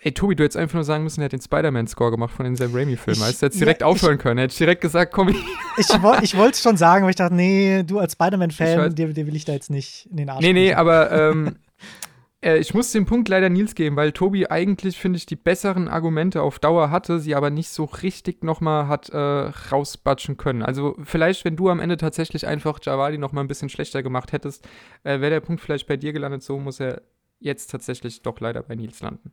ey, 0.00 0.12
Tobi, 0.12 0.36
du 0.36 0.44
hättest 0.44 0.56
einfach 0.56 0.74
nur 0.74 0.84
sagen 0.84 1.04
müssen, 1.04 1.20
er 1.20 1.26
hat 1.26 1.32
den 1.32 1.40
Spider-Man-Score 1.40 2.10
gemacht 2.10 2.34
von 2.34 2.44
den 2.44 2.56
Sam 2.56 2.74
Raimi-Filmen. 2.74 3.22
Hättest 3.22 3.42
jetzt 3.42 3.60
direkt 3.60 3.80
ja, 3.80 3.86
aufhören 3.86 4.16
ich, 4.16 4.22
können. 4.22 4.38
Hättest 4.38 4.60
direkt 4.60 4.80
gesagt, 4.80 5.12
komm. 5.12 5.28
Ich, 5.28 5.36
ich, 5.76 5.88
ich 6.22 6.36
wollte 6.36 6.52
es 6.52 6.62
schon 6.62 6.76
sagen, 6.76 7.02
aber 7.04 7.10
ich 7.10 7.16
dachte, 7.16 7.34
nee, 7.34 7.82
du 7.82 7.98
als 7.98 8.12
Spider-Man-Fan, 8.12 8.94
dir, 8.94 9.12
dir, 9.12 9.26
will 9.26 9.36
ich 9.36 9.44
da 9.44 9.52
jetzt 9.52 9.70
nicht 9.70 10.06
in 10.10 10.16
den 10.16 10.30
Arsch 10.30 10.40
Nee, 10.40 10.52
nee, 10.52 10.74
aber 10.74 11.10
ähm, 11.12 11.56
Äh, 12.40 12.58
ich 12.58 12.74
muss 12.74 12.92
den 12.92 13.06
Punkt 13.06 13.28
leider 13.28 13.48
Nils 13.48 13.74
geben, 13.74 13.96
weil 13.96 14.12
Tobi 14.12 14.46
eigentlich, 14.48 14.98
finde 14.98 15.16
ich, 15.16 15.26
die 15.26 15.36
besseren 15.36 15.88
Argumente 15.88 16.42
auf 16.42 16.58
Dauer 16.58 16.90
hatte, 16.90 17.18
sie 17.18 17.34
aber 17.34 17.50
nicht 17.50 17.70
so 17.70 17.84
richtig 17.84 18.44
nochmal 18.44 18.88
hat 18.88 19.08
äh, 19.10 19.18
rausbatschen 19.18 20.36
können. 20.36 20.62
Also 20.62 20.96
vielleicht, 21.02 21.44
wenn 21.44 21.56
du 21.56 21.68
am 21.68 21.80
Ende 21.80 21.96
tatsächlich 21.96 22.46
einfach 22.46 22.78
Javadi 22.82 23.18
nochmal 23.18 23.44
ein 23.44 23.48
bisschen 23.48 23.68
schlechter 23.68 24.02
gemacht 24.02 24.32
hättest, 24.32 24.66
äh, 25.04 25.20
wäre 25.20 25.30
der 25.30 25.40
Punkt 25.40 25.60
vielleicht 25.60 25.86
bei 25.88 25.96
dir 25.96 26.12
gelandet. 26.12 26.42
So 26.42 26.58
muss 26.58 26.80
er 26.80 27.02
jetzt 27.40 27.70
tatsächlich 27.70 28.22
doch 28.22 28.38
leider 28.40 28.62
bei 28.62 28.74
Nils 28.74 29.00
landen. 29.00 29.32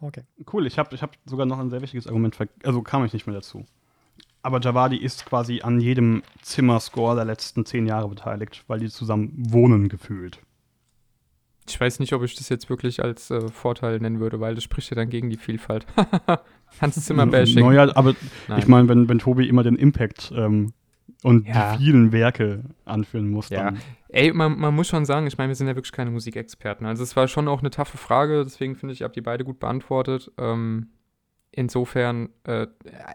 Okay. 0.00 0.24
Cool, 0.52 0.66
ich 0.66 0.78
habe 0.78 0.94
ich 0.94 1.02
hab 1.02 1.16
sogar 1.24 1.46
noch 1.46 1.58
ein 1.58 1.70
sehr 1.70 1.80
wichtiges 1.80 2.06
Argument, 2.06 2.36
also 2.62 2.82
kam 2.82 3.04
ich 3.04 3.12
nicht 3.12 3.26
mehr 3.26 3.34
dazu. 3.34 3.64
Aber 4.42 4.60
Javadi 4.60 4.98
ist 4.98 5.24
quasi 5.24 5.62
an 5.62 5.80
jedem 5.80 6.22
Zimmerscore 6.42 7.16
der 7.16 7.24
letzten 7.24 7.64
zehn 7.64 7.86
Jahre 7.86 8.08
beteiligt, 8.08 8.64
weil 8.66 8.80
die 8.80 8.90
zusammen 8.90 9.32
wohnen 9.34 9.88
gefühlt. 9.88 10.40
Ich 11.66 11.80
weiß 11.80 11.98
nicht, 12.00 12.12
ob 12.12 12.22
ich 12.22 12.34
das 12.34 12.48
jetzt 12.48 12.68
wirklich 12.68 13.02
als 13.02 13.30
äh, 13.30 13.48
Vorteil 13.48 13.98
nennen 13.98 14.20
würde, 14.20 14.38
weil 14.40 14.54
das 14.54 14.64
spricht 14.64 14.90
ja 14.90 14.96
dann 14.96 15.08
gegen 15.08 15.30
die 15.30 15.36
Vielfalt. 15.38 15.86
Hans 16.80 17.04
Zimmer 17.04 17.26
Bashing. 17.26 17.64
Naja, 17.66 17.94
aber 17.96 18.14
Nein. 18.48 18.58
ich 18.58 18.66
meine, 18.66 18.88
wenn, 18.88 19.08
wenn 19.08 19.18
Tobi 19.18 19.48
immer 19.48 19.62
den 19.62 19.76
Impact 19.76 20.32
ähm, 20.36 20.72
und 21.22 21.46
Ja. 21.46 21.76
die 21.76 21.84
vielen 21.84 22.12
Werke 22.12 22.64
anführen 22.84 23.30
muss. 23.30 23.48
Ja. 23.48 23.64
Dann. 23.64 23.78
Ey, 24.08 24.32
man, 24.32 24.58
man 24.58 24.74
muss 24.74 24.88
schon 24.88 25.04
sagen, 25.06 25.26
ich 25.26 25.38
meine, 25.38 25.48
wir 25.48 25.54
sind 25.54 25.66
ja 25.68 25.74
wirklich 25.74 25.92
keine 25.92 26.10
Musikexperten. 26.10 26.86
Also 26.86 27.02
es 27.02 27.16
war 27.16 27.28
schon 27.28 27.48
auch 27.48 27.60
eine 27.60 27.70
taffe 27.70 27.96
Frage, 27.96 28.44
deswegen 28.44 28.74
finde 28.76 28.92
ich, 28.92 29.00
ihr 29.00 29.04
habt 29.06 29.16
die 29.16 29.20
beide 29.22 29.44
gut 29.44 29.58
beantwortet. 29.58 30.30
Ähm, 30.38 30.88
insofern, 31.50 32.28
äh, 32.44 32.66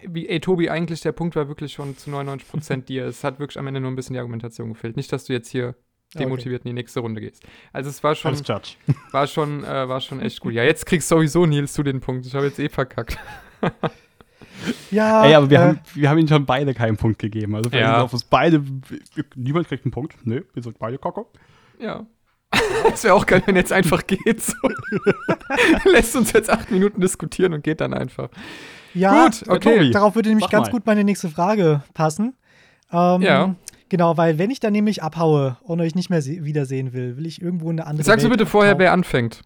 wie, 0.08 0.28
ey, 0.28 0.40
Tobi, 0.40 0.70
eigentlich 0.70 1.02
der 1.02 1.12
Punkt 1.12 1.36
war 1.36 1.48
wirklich 1.48 1.74
schon 1.74 1.96
zu 1.98 2.10
99 2.10 2.50
Prozent 2.50 2.90
dir. 2.90 3.06
Es 3.06 3.24
hat 3.24 3.40
wirklich 3.40 3.60
am 3.60 3.68
Ende 3.68 3.80
nur 3.80 3.92
ein 3.92 3.96
bisschen 3.96 4.14
die 4.14 4.20
Argumentation 4.20 4.70
gefehlt. 4.70 4.96
Nicht, 4.98 5.12
dass 5.14 5.26
du 5.26 5.34
jetzt 5.34 5.50
hier 5.50 5.76
demotiviert 6.18 6.64
in 6.66 6.70
die 6.70 6.74
nächste 6.74 7.00
Runde 7.02 7.22
gehst. 7.22 7.44
Also 7.74 7.90
es 7.90 8.04
war 8.04 8.16
schon, 8.16 8.34
war 9.12 9.28
schon, 9.28 9.64
äh, 9.64 9.88
war 9.90 10.02
schon 10.02 10.20
echt 10.22 10.40
gut. 10.40 10.54
Ja, 10.54 10.64
jetzt 10.64 10.86
kriegst 10.86 11.08
sowieso 11.10 11.46
Nils 11.46 11.74
du 11.74 11.84
den 11.84 12.00
Punkt. 12.02 12.26
Ich 12.26 12.34
habe 12.34 12.46
jetzt 12.48 12.60
eh 12.60 12.70
verkackt. 12.70 13.18
Ja, 14.92 15.24
Ey, 15.26 15.36
aber 15.36 15.50
wir, 15.50 15.58
äh, 15.58 15.62
haben, 15.62 15.80
wir 15.94 16.10
haben 16.10 16.18
ihnen 16.18 16.28
schon 16.28 16.46
beide 16.46 16.74
keinen 16.74 16.98
Punkt 16.98 17.20
gegeben. 17.20 17.56
Also 17.56 17.70
vielleicht 17.70 17.86
Ja. 17.86 18.02
auf 18.02 18.12
uns 18.12 18.26
beide. 18.26 18.62
Niemand 19.36 19.68
kriegt 19.70 19.86
einen 19.86 19.92
Punkt. 19.92 20.16
Nö, 20.26 20.42
wir 20.54 20.64
sind 20.64 20.78
beide 20.80 20.98
Kacke. 20.98 21.26
Ja. 21.80 22.06
Es 22.94 23.04
wäre 23.04 23.14
auch 23.14 23.26
geil, 23.26 23.42
wenn 23.46 23.56
jetzt 23.56 23.72
einfach 23.72 24.06
geht. 24.08 24.42
So. 24.42 24.56
Lässt 25.86 26.16
uns 26.16 26.34
jetzt 26.34 26.50
acht 26.50 26.72
Minuten 26.72 27.00
diskutieren 27.00 27.54
und 27.54 27.64
geht 27.64 27.80
dann 27.82 27.94
einfach. 27.94 28.30
ja, 28.94 29.26
Gut, 29.28 29.44
okay. 29.48 29.76
Tobi. 29.78 29.92
Darauf 29.92 30.16
würde 30.16 30.30
nämlich 30.30 30.50
ganz 30.50 30.68
mal. 30.68 30.72
gut 30.72 30.86
meine 30.86 31.04
nächste 31.04 31.30
Frage 31.30 31.84
passen. 31.94 32.36
Ähm, 32.92 33.22
Ja. 33.22 33.56
Genau, 33.90 34.18
weil 34.18 34.38
wenn 34.38 34.52
ich 34.52 34.60
dann 34.60 34.74
nämlich 34.74 35.02
abhaue 35.04 35.58
und 35.62 35.82
euch 35.82 35.96
nicht 35.96 36.10
mehr 36.10 36.22
se- 36.22 36.44
wiedersehen 36.46 36.94
will, 36.94 37.18
will 37.18 37.26
ich 37.26 37.42
irgendwo 37.42 37.70
in 37.72 37.80
eine 37.80 37.88
andere 37.88 38.06
Sagst 38.06 38.26
du 38.26 38.30
bitte 38.30 38.46
vorher, 38.46 38.72
abtauchen. 38.74 38.84
wer 38.86 38.94
anfängt? 38.94 39.42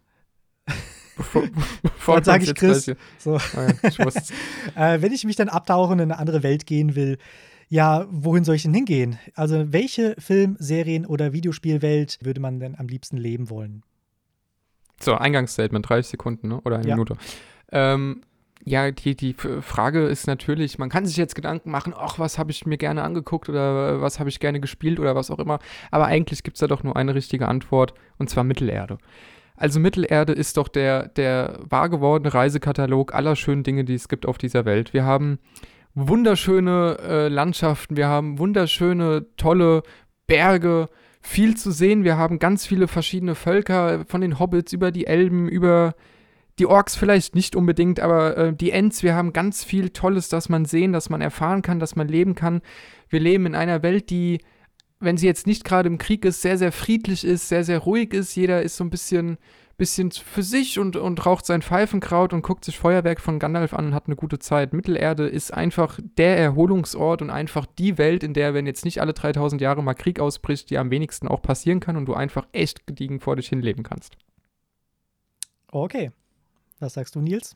Bevor, 1.17 1.43
bevor 1.83 2.15
Dann 2.15 2.23
sag 2.23 2.41
wir 2.41 2.47
ich 2.49 2.55
Chris. 2.55 2.91
So. 3.19 3.35
Ah 3.35 3.67
ja, 3.67 4.07
Äh, 4.95 5.01
wenn 5.01 5.13
ich 5.13 5.23
mich 5.25 5.35
dann 5.35 5.47
abtauchen 5.49 5.99
in 5.99 6.11
eine 6.11 6.17
andere 6.19 6.41
Welt 6.43 6.65
gehen 6.65 6.95
will, 6.95 7.17
ja, 7.69 8.05
wohin 8.09 8.43
soll 8.43 8.55
ich 8.55 8.63
denn 8.63 8.73
hingehen? 8.73 9.17
Also, 9.35 9.71
welche 9.71 10.15
Film-, 10.19 10.57
Serien- 10.59 11.05
oder 11.05 11.31
Videospielwelt 11.33 12.19
würde 12.21 12.41
man 12.41 12.59
denn 12.59 12.75
am 12.77 12.87
liebsten 12.87 13.17
leben 13.17 13.49
wollen? 13.49 13.83
So, 14.99 15.15
Eingangsstatement, 15.15 15.87
30 15.87 16.11
Sekunden, 16.11 16.47
ne? 16.49 16.61
Oder 16.61 16.77
eine 16.77 16.87
Ja. 16.87 16.95
Minute. 16.95 17.15
Ähm, 17.71 18.21
ja, 18.65 18.91
die, 18.91 19.15
die 19.15 19.33
Frage 19.33 20.05
ist 20.05 20.25
natürlich, 20.25 20.77
man 20.79 20.89
kann 20.89 21.05
sich 21.05 21.17
jetzt 21.17 21.35
Gedanken 21.35 21.69
machen, 21.69 21.93
ach, 21.97 22.17
was 22.17 22.37
habe 22.37 22.51
ich 22.51 22.65
mir 22.65 22.77
gerne 22.77 23.03
angeguckt 23.03 23.49
oder 23.49 24.01
was 24.01 24.19
habe 24.19 24.29
ich 24.29 24.39
gerne 24.39 24.59
gespielt 24.59 24.99
oder 24.99 25.15
was 25.15 25.31
auch 25.31 25.39
immer. 25.39 25.59
Aber 25.91 26.05
eigentlich 26.05 26.43
gibt 26.43 26.55
es 26.55 26.61
da 26.61 26.67
doch 26.67 26.83
nur 26.83 26.95
eine 26.95 27.13
richtige 27.13 27.47
Antwort, 27.47 27.93
und 28.17 28.29
zwar 28.29 28.43
Mittelerde. 28.43 28.97
Also 29.55 29.79
Mittelerde 29.79 30.33
ist 30.33 30.57
doch 30.57 30.67
der, 30.67 31.09
der 31.09 31.59
wahr 31.69 31.89
gewordene 31.89 32.33
Reisekatalog 32.33 33.13
aller 33.13 33.35
schönen 33.35 33.63
Dinge, 33.63 33.83
die 33.83 33.95
es 33.95 34.07
gibt 34.07 34.25
auf 34.25 34.37
dieser 34.37 34.65
Welt. 34.65 34.93
Wir 34.93 35.03
haben 35.03 35.39
wunderschöne 35.93 36.97
äh, 37.01 37.27
Landschaften, 37.27 37.97
wir 37.97 38.07
haben 38.07 38.39
wunderschöne, 38.39 39.27
tolle 39.35 39.83
Berge, 40.25 40.89
viel 41.21 41.55
zu 41.55 41.71
sehen. 41.71 42.03
Wir 42.03 42.17
haben 42.17 42.39
ganz 42.39 42.65
viele 42.65 42.87
verschiedene 42.87 43.35
Völker, 43.35 44.05
von 44.07 44.21
den 44.21 44.39
Hobbits 44.39 44.73
über 44.73 44.91
die 44.91 45.07
Elben, 45.07 45.47
über 45.47 45.95
die 46.59 46.65
Orks 46.65 46.95
vielleicht 46.95 47.35
nicht 47.35 47.55
unbedingt, 47.55 47.99
aber 47.99 48.37
äh, 48.37 48.53
die 48.53 48.71
Ents, 48.71 49.03
wir 49.03 49.15
haben 49.15 49.33
ganz 49.33 49.63
viel 49.63 49.89
Tolles, 49.89 50.29
das 50.29 50.49
man 50.49 50.65
sehen, 50.65 50.93
das 50.93 51.09
man 51.09 51.21
erfahren 51.21 51.61
kann, 51.61 51.79
das 51.79 51.95
man 51.95 52.07
leben 52.07 52.35
kann. 52.35 52.61
Wir 53.09 53.19
leben 53.19 53.45
in 53.45 53.55
einer 53.55 53.81
Welt, 53.81 54.09
die, 54.09 54.39
wenn 54.99 55.17
sie 55.17 55.25
jetzt 55.25 55.47
nicht 55.47 55.63
gerade 55.63 55.87
im 55.87 55.97
Krieg 55.97 56.25
ist, 56.25 56.41
sehr, 56.41 56.57
sehr 56.57 56.71
friedlich 56.71 57.25
ist, 57.25 57.49
sehr, 57.49 57.63
sehr 57.63 57.79
ruhig 57.79 58.13
ist. 58.13 58.35
Jeder 58.35 58.61
ist 58.61 58.77
so 58.77 58.83
ein 58.83 58.91
bisschen, 58.91 59.37
bisschen 59.77 60.11
für 60.11 60.43
sich 60.43 60.77
und, 60.77 60.95
und 60.95 61.25
raucht 61.25 61.47
sein 61.47 61.63
Pfeifenkraut 61.63 62.33
und 62.33 62.43
guckt 62.43 62.65
sich 62.65 62.77
Feuerwerk 62.77 63.19
von 63.19 63.39
Gandalf 63.39 63.73
an 63.73 63.87
und 63.87 63.95
hat 63.95 64.05
eine 64.05 64.15
gute 64.15 64.37
Zeit. 64.37 64.73
Mittelerde 64.73 65.27
ist 65.27 65.51
einfach 65.51 65.99
der 66.19 66.37
Erholungsort 66.37 67.23
und 67.23 67.31
einfach 67.31 67.65
die 67.65 67.97
Welt, 67.97 68.23
in 68.23 68.35
der, 68.35 68.53
wenn 68.53 68.67
jetzt 68.67 68.85
nicht 68.85 69.01
alle 69.01 69.13
3000 69.13 69.59
Jahre 69.59 69.81
mal 69.81 69.95
Krieg 69.95 70.19
ausbricht, 70.19 70.69
die 70.69 70.77
am 70.77 70.91
wenigsten 70.91 71.27
auch 71.27 71.41
passieren 71.41 71.79
kann 71.79 71.97
und 71.97 72.05
du 72.05 72.13
einfach 72.13 72.45
echt 72.51 72.85
gediegen 72.85 73.19
vor 73.19 73.37
dich 73.37 73.47
hin 73.47 73.63
leben 73.63 73.81
kannst. 73.81 74.17
Okay. 75.71 76.11
Was 76.83 76.95
sagst 76.95 77.15
du, 77.15 77.21
Nils? 77.21 77.55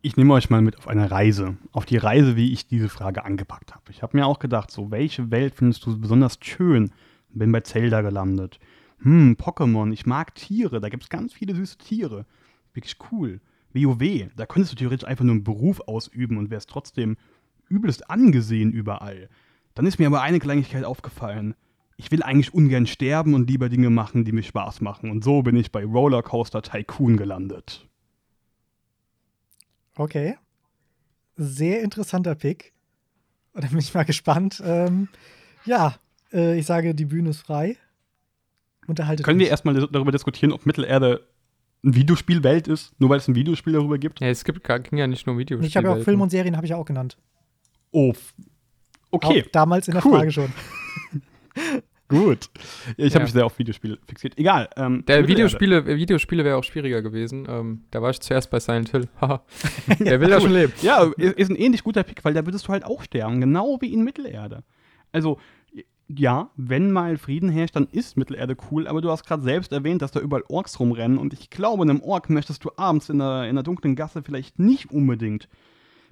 Ich 0.00 0.16
nehme 0.16 0.34
euch 0.34 0.50
mal 0.50 0.62
mit 0.62 0.76
auf 0.76 0.88
eine 0.88 1.12
Reise. 1.12 1.58
Auf 1.70 1.86
die 1.86 1.96
Reise, 1.96 2.34
wie 2.34 2.52
ich 2.52 2.66
diese 2.66 2.88
Frage 2.88 3.24
angepackt 3.24 3.72
habe. 3.72 3.84
Ich 3.90 4.02
habe 4.02 4.16
mir 4.16 4.26
auch 4.26 4.40
gedacht, 4.40 4.72
so, 4.72 4.90
welche 4.90 5.30
Welt 5.30 5.54
findest 5.54 5.86
du 5.86 5.96
besonders 5.96 6.38
schön? 6.42 6.90
Bin 7.28 7.52
bei 7.52 7.60
Zelda 7.60 8.00
gelandet. 8.00 8.58
Hm, 8.98 9.36
Pokémon, 9.38 9.92
ich 9.92 10.06
mag 10.06 10.34
Tiere. 10.34 10.80
Da 10.80 10.88
gibt 10.88 11.04
es 11.04 11.08
ganz 11.08 11.32
viele 11.32 11.54
süße 11.54 11.78
Tiere. 11.78 12.26
Wirklich 12.74 12.96
cool. 13.12 13.40
WoW, 13.74 14.28
da 14.34 14.44
könntest 14.44 14.72
du 14.72 14.76
theoretisch 14.76 15.06
einfach 15.06 15.24
nur 15.24 15.34
einen 15.34 15.44
Beruf 15.44 15.78
ausüben 15.86 16.36
und 16.36 16.50
wärst 16.50 16.68
trotzdem 16.68 17.16
übelst 17.68 18.10
angesehen 18.10 18.72
überall. 18.72 19.28
Dann 19.74 19.86
ist 19.86 20.00
mir 20.00 20.08
aber 20.08 20.22
eine 20.22 20.40
Kleinigkeit 20.40 20.82
aufgefallen. 20.82 21.54
Ich 21.96 22.10
will 22.10 22.24
eigentlich 22.24 22.52
ungern 22.52 22.88
sterben 22.88 23.34
und 23.34 23.48
lieber 23.48 23.68
Dinge 23.68 23.90
machen, 23.90 24.24
die 24.24 24.32
mir 24.32 24.42
Spaß 24.42 24.80
machen. 24.80 25.12
Und 25.12 25.22
so 25.22 25.42
bin 25.42 25.54
ich 25.54 25.70
bei 25.70 25.84
Rollercoaster 25.84 26.62
Tycoon 26.62 27.16
gelandet. 27.16 27.88
Okay. 29.96 30.36
Sehr 31.36 31.82
interessanter 31.82 32.34
Pick. 32.34 32.72
Und 33.52 33.64
da 33.64 33.68
bin 33.68 33.78
ich 33.78 33.92
mal 33.94 34.04
gespannt. 34.04 34.62
Ähm, 34.64 35.08
ja, 35.64 35.96
äh, 36.32 36.58
ich 36.58 36.66
sage, 36.66 36.94
die 36.94 37.04
Bühne 37.04 37.30
ist 37.30 37.40
frei. 37.40 37.76
Unterhaltet 38.86 39.24
Können 39.24 39.38
wir 39.38 39.44
mich. 39.44 39.50
erstmal 39.50 39.74
darüber 39.74 40.12
diskutieren, 40.12 40.52
ob 40.52 40.66
Mittelerde 40.66 41.26
ein 41.84 41.94
Videospielwelt 41.94 42.68
ist, 42.68 42.98
nur 43.00 43.10
weil 43.10 43.18
es 43.18 43.28
ein 43.28 43.34
Videospiel 43.34 43.72
darüber 43.74 43.98
gibt? 43.98 44.20
Ja, 44.20 44.28
es 44.28 44.44
gibt, 44.44 44.62
gar- 44.64 44.80
ging 44.80 44.98
ja 44.98 45.06
nicht 45.06 45.26
nur 45.26 45.36
Videospiele. 45.38 45.68
Ich 45.68 45.76
habe 45.76 45.88
ja 45.88 45.94
auch 45.94 46.02
Film 46.04 46.20
und 46.20 46.30
Serien, 46.30 46.56
habe 46.56 46.66
ich 46.66 46.70
ja 46.70 46.76
auch 46.76 46.84
genannt. 46.84 47.16
Oh, 47.90 48.12
okay, 49.10 49.42
Auch 49.44 49.50
damals 49.52 49.88
in 49.88 49.94
der 49.94 50.04
cool. 50.06 50.12
Frage 50.18 50.32
schon. 50.32 50.52
gut. 52.12 52.50
Ich 52.96 53.14
habe 53.14 53.20
Ja. 53.20 53.20
mich 53.22 53.32
sehr 53.32 53.46
auf 53.46 53.58
Videospiele 53.58 53.98
fixiert. 54.06 54.38
Egal. 54.38 54.68
Ähm, 54.76 55.04
Der. 55.06 55.26
Videospiele, 55.26 55.86
Videospiele 55.86 56.44
wäre 56.44 56.56
auch 56.56 56.64
schwieriger 56.64 57.02
gewesen. 57.02 57.46
Ähm, 57.48 57.82
da 57.90 58.00
war 58.02 58.10
ich 58.10 58.20
zuerst 58.20 58.50
bei 58.50 58.60
Silent 58.60 58.90
Hill. 58.90 59.08
Haha. 59.20 59.42
Wer 59.98 60.20
will 60.20 60.28
da 60.30 60.40
schon 60.40 60.52
leben? 60.52 60.72
Ja, 60.82 61.10
ist, 61.16 61.34
ist 61.38 61.50
ein 61.50 61.56
ähnlich 61.56 61.82
guter 61.82 62.02
Pick, 62.02 62.24
weil 62.24 62.34
da 62.34 62.46
würdest 62.46 62.68
du 62.68 62.72
halt 62.72 62.84
auch 62.84 63.02
sterben, 63.02 63.40
genau 63.40 63.78
wie 63.80 63.92
in 63.92 64.04
Mittelerde. 64.04 64.62
Also, 65.10 65.38
ja, 66.08 66.50
wenn 66.56 66.90
mal 66.92 67.16
Frieden 67.16 67.48
herrscht, 67.48 67.74
dann 67.76 67.88
ist 67.90 68.16
Mittelerde 68.18 68.56
cool, 68.70 68.86
aber 68.86 69.00
du 69.00 69.10
hast 69.10 69.24
gerade 69.24 69.42
selbst 69.42 69.72
erwähnt, 69.72 70.02
dass 70.02 70.10
da 70.12 70.20
überall 70.20 70.44
Orks 70.48 70.78
rumrennen 70.78 71.16
und 71.18 71.32
ich 71.32 71.48
glaube, 71.48 71.82
einem 71.82 72.02
Ork 72.02 72.28
möchtest 72.28 72.64
du 72.64 72.70
abends 72.76 73.08
in 73.08 73.20
einer, 73.20 73.44
in 73.44 73.50
einer 73.50 73.62
dunklen 73.62 73.96
Gasse 73.96 74.22
vielleicht 74.22 74.58
nicht 74.58 74.90
unbedingt 74.90 75.48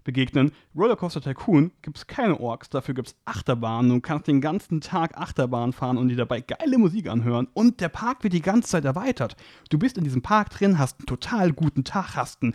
begegnen. 0.04 0.52
Rollercoaster 0.76 1.20
Tycoon 1.20 1.72
gibt 1.82 1.98
es 1.98 2.06
keine 2.06 2.38
Orks, 2.40 2.68
dafür 2.68 2.94
gibt 2.94 3.08
es 3.08 3.16
Achterbahnen. 3.24 3.90
Du 3.90 4.00
kannst 4.00 4.26
den 4.28 4.40
ganzen 4.40 4.80
Tag 4.80 5.16
Achterbahn 5.16 5.72
fahren 5.72 5.98
und 5.98 6.08
dir 6.08 6.16
dabei 6.16 6.40
geile 6.40 6.78
Musik 6.78 7.08
anhören. 7.08 7.48
Und 7.52 7.80
der 7.80 7.88
Park 7.88 8.22
wird 8.22 8.32
die 8.32 8.42
ganze 8.42 8.68
Zeit 8.68 8.84
erweitert. 8.84 9.36
Du 9.68 9.78
bist 9.78 9.98
in 9.98 10.04
diesem 10.04 10.22
Park 10.22 10.50
drin, 10.50 10.78
hast 10.78 11.00
einen 11.00 11.06
total 11.06 11.52
guten 11.52 11.84
Tag, 11.84 12.16
hast 12.16 12.42
ein, 12.42 12.54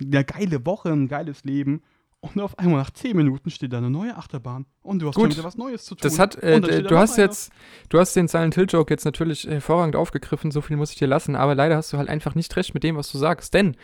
eine 0.00 0.24
geile 0.24 0.64
Woche, 0.66 0.90
ein 0.90 1.08
geiles 1.08 1.44
Leben. 1.44 1.82
Und 2.22 2.38
auf 2.38 2.58
einmal 2.58 2.76
nach 2.76 2.90
10 2.90 3.16
Minuten 3.16 3.48
steht 3.48 3.72
da 3.72 3.78
eine 3.78 3.88
neue 3.88 4.14
Achterbahn 4.14 4.66
und 4.82 5.00
du 5.00 5.08
hast 5.08 5.14
Gut. 5.14 5.30
wieder 5.30 5.42
was 5.42 5.56
Neues 5.56 5.86
zu 5.86 5.94
tun. 5.94 6.02
Das 6.02 6.18
hat, 6.18 6.36
äh, 6.36 6.60
du 6.82 6.98
hast 6.98 7.14
eine. 7.14 7.24
jetzt, 7.24 7.50
du 7.88 7.98
hast 7.98 8.14
den 8.14 8.28
Silent 8.28 8.54
Hill 8.54 8.66
Joke 8.68 8.92
jetzt 8.92 9.06
natürlich 9.06 9.44
hervorragend 9.44 9.96
aufgegriffen, 9.96 10.50
so 10.50 10.60
viel 10.60 10.76
muss 10.76 10.92
ich 10.92 10.98
dir 10.98 11.08
lassen, 11.08 11.34
aber 11.34 11.54
leider 11.54 11.76
hast 11.76 11.94
du 11.94 11.96
halt 11.96 12.10
einfach 12.10 12.34
nicht 12.34 12.54
recht 12.56 12.74
mit 12.74 12.84
dem, 12.84 12.96
was 12.96 13.10
du 13.10 13.16
sagst, 13.16 13.54
denn 13.54 13.74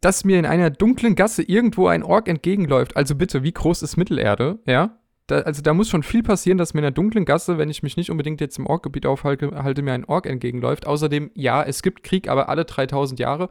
dass 0.00 0.24
mir 0.24 0.38
in 0.38 0.46
einer 0.46 0.70
dunklen 0.70 1.14
Gasse 1.14 1.42
irgendwo 1.42 1.88
ein 1.88 2.02
Ork 2.02 2.28
entgegenläuft, 2.28 2.96
also 2.96 3.14
bitte, 3.14 3.42
wie 3.42 3.52
groß 3.52 3.82
ist 3.82 3.96
Mittelerde, 3.96 4.58
ja? 4.66 4.98
Da, 5.26 5.40
also 5.40 5.60
da 5.60 5.74
muss 5.74 5.90
schon 5.90 6.02
viel 6.02 6.22
passieren, 6.22 6.56
dass 6.56 6.72
mir 6.72 6.80
in 6.80 6.86
einer 6.86 6.94
dunklen 6.94 7.26
Gasse, 7.26 7.58
wenn 7.58 7.68
ich 7.68 7.82
mich 7.82 7.98
nicht 7.98 8.10
unbedingt 8.10 8.40
jetzt 8.40 8.58
im 8.58 8.66
Orkgebiet 8.66 9.04
aufhalte, 9.04 9.62
halte, 9.62 9.82
mir 9.82 9.92
ein 9.92 10.06
Ork 10.06 10.24
entgegenläuft. 10.24 10.86
Außerdem, 10.86 11.30
ja, 11.34 11.62
es 11.62 11.82
gibt 11.82 12.02
Krieg, 12.02 12.28
aber 12.28 12.48
alle 12.48 12.64
3000 12.64 13.20
Jahre. 13.20 13.50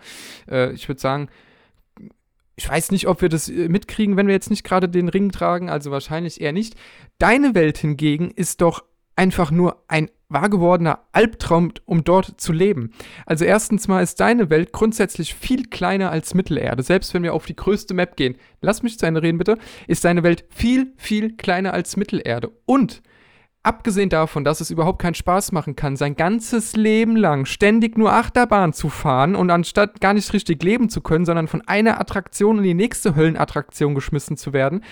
Äh, 0.49 0.71
ich 0.73 0.87
würde 0.87 0.99
sagen, 0.99 1.29
ich 2.55 2.67
weiß 2.67 2.89
nicht, 2.89 3.07
ob 3.07 3.21
wir 3.21 3.29
das 3.29 3.47
äh, 3.47 3.69
mitkriegen, 3.69 4.17
wenn 4.17 4.25
wir 4.25 4.33
jetzt 4.33 4.49
nicht 4.49 4.63
gerade 4.63 4.89
den 4.89 5.07
Ring 5.07 5.31
tragen, 5.31 5.69
also 5.69 5.91
wahrscheinlich 5.91 6.41
eher 6.41 6.51
nicht. 6.51 6.75
Deine 7.19 7.53
Welt 7.53 7.77
hingegen 7.77 8.31
ist 8.31 8.61
doch 8.61 8.83
einfach 9.15 9.51
nur 9.51 9.83
ein 9.87 10.09
wahr 10.29 10.49
gewordener 10.49 10.99
Albtraum, 11.13 11.71
um 11.85 12.03
dort 12.03 12.39
zu 12.39 12.51
leben. 12.51 12.91
Also 13.25 13.45
erstens 13.45 13.87
mal 13.87 14.03
ist 14.03 14.19
deine 14.19 14.49
Welt 14.49 14.73
grundsätzlich 14.73 15.33
viel 15.33 15.65
kleiner 15.65 16.11
als 16.11 16.33
Mittelerde. 16.33 16.83
Selbst 16.83 17.13
wenn 17.13 17.23
wir 17.23 17.33
auf 17.33 17.45
die 17.45 17.55
größte 17.55 17.93
Map 17.93 18.17
gehen, 18.17 18.35
lass 18.61 18.83
mich 18.83 18.99
zu 18.99 19.05
Ende 19.05 19.21
reden 19.21 19.37
bitte, 19.37 19.57
ist 19.87 20.03
deine 20.03 20.23
Welt 20.23 20.45
viel, 20.49 20.93
viel 20.97 21.37
kleiner 21.37 21.73
als 21.73 21.95
Mittelerde. 21.95 22.51
Und 22.65 23.01
abgesehen 23.63 24.09
davon, 24.09 24.43
dass 24.43 24.59
es 24.59 24.69
überhaupt 24.69 25.01
keinen 25.01 25.13
Spaß 25.13 25.53
machen 25.53 25.75
kann, 25.75 25.95
sein 25.95 26.15
ganzes 26.15 26.75
Leben 26.75 27.15
lang 27.15 27.45
ständig 27.45 27.97
nur 27.97 28.11
Achterbahn 28.11 28.73
zu 28.73 28.89
fahren 28.89 29.35
und 29.35 29.49
anstatt 29.49 30.01
gar 30.01 30.13
nicht 30.13 30.31
richtig 30.33 30.61
leben 30.61 30.89
zu 30.89 31.01
können, 31.01 31.25
sondern 31.25 31.47
von 31.47 31.61
einer 31.67 31.99
Attraktion 32.01 32.57
in 32.57 32.63
die 32.63 32.73
nächste 32.73 33.15
Höllenattraktion 33.15 33.95
geschmissen 33.95 34.35
zu 34.35 34.51
werden, 34.51 34.83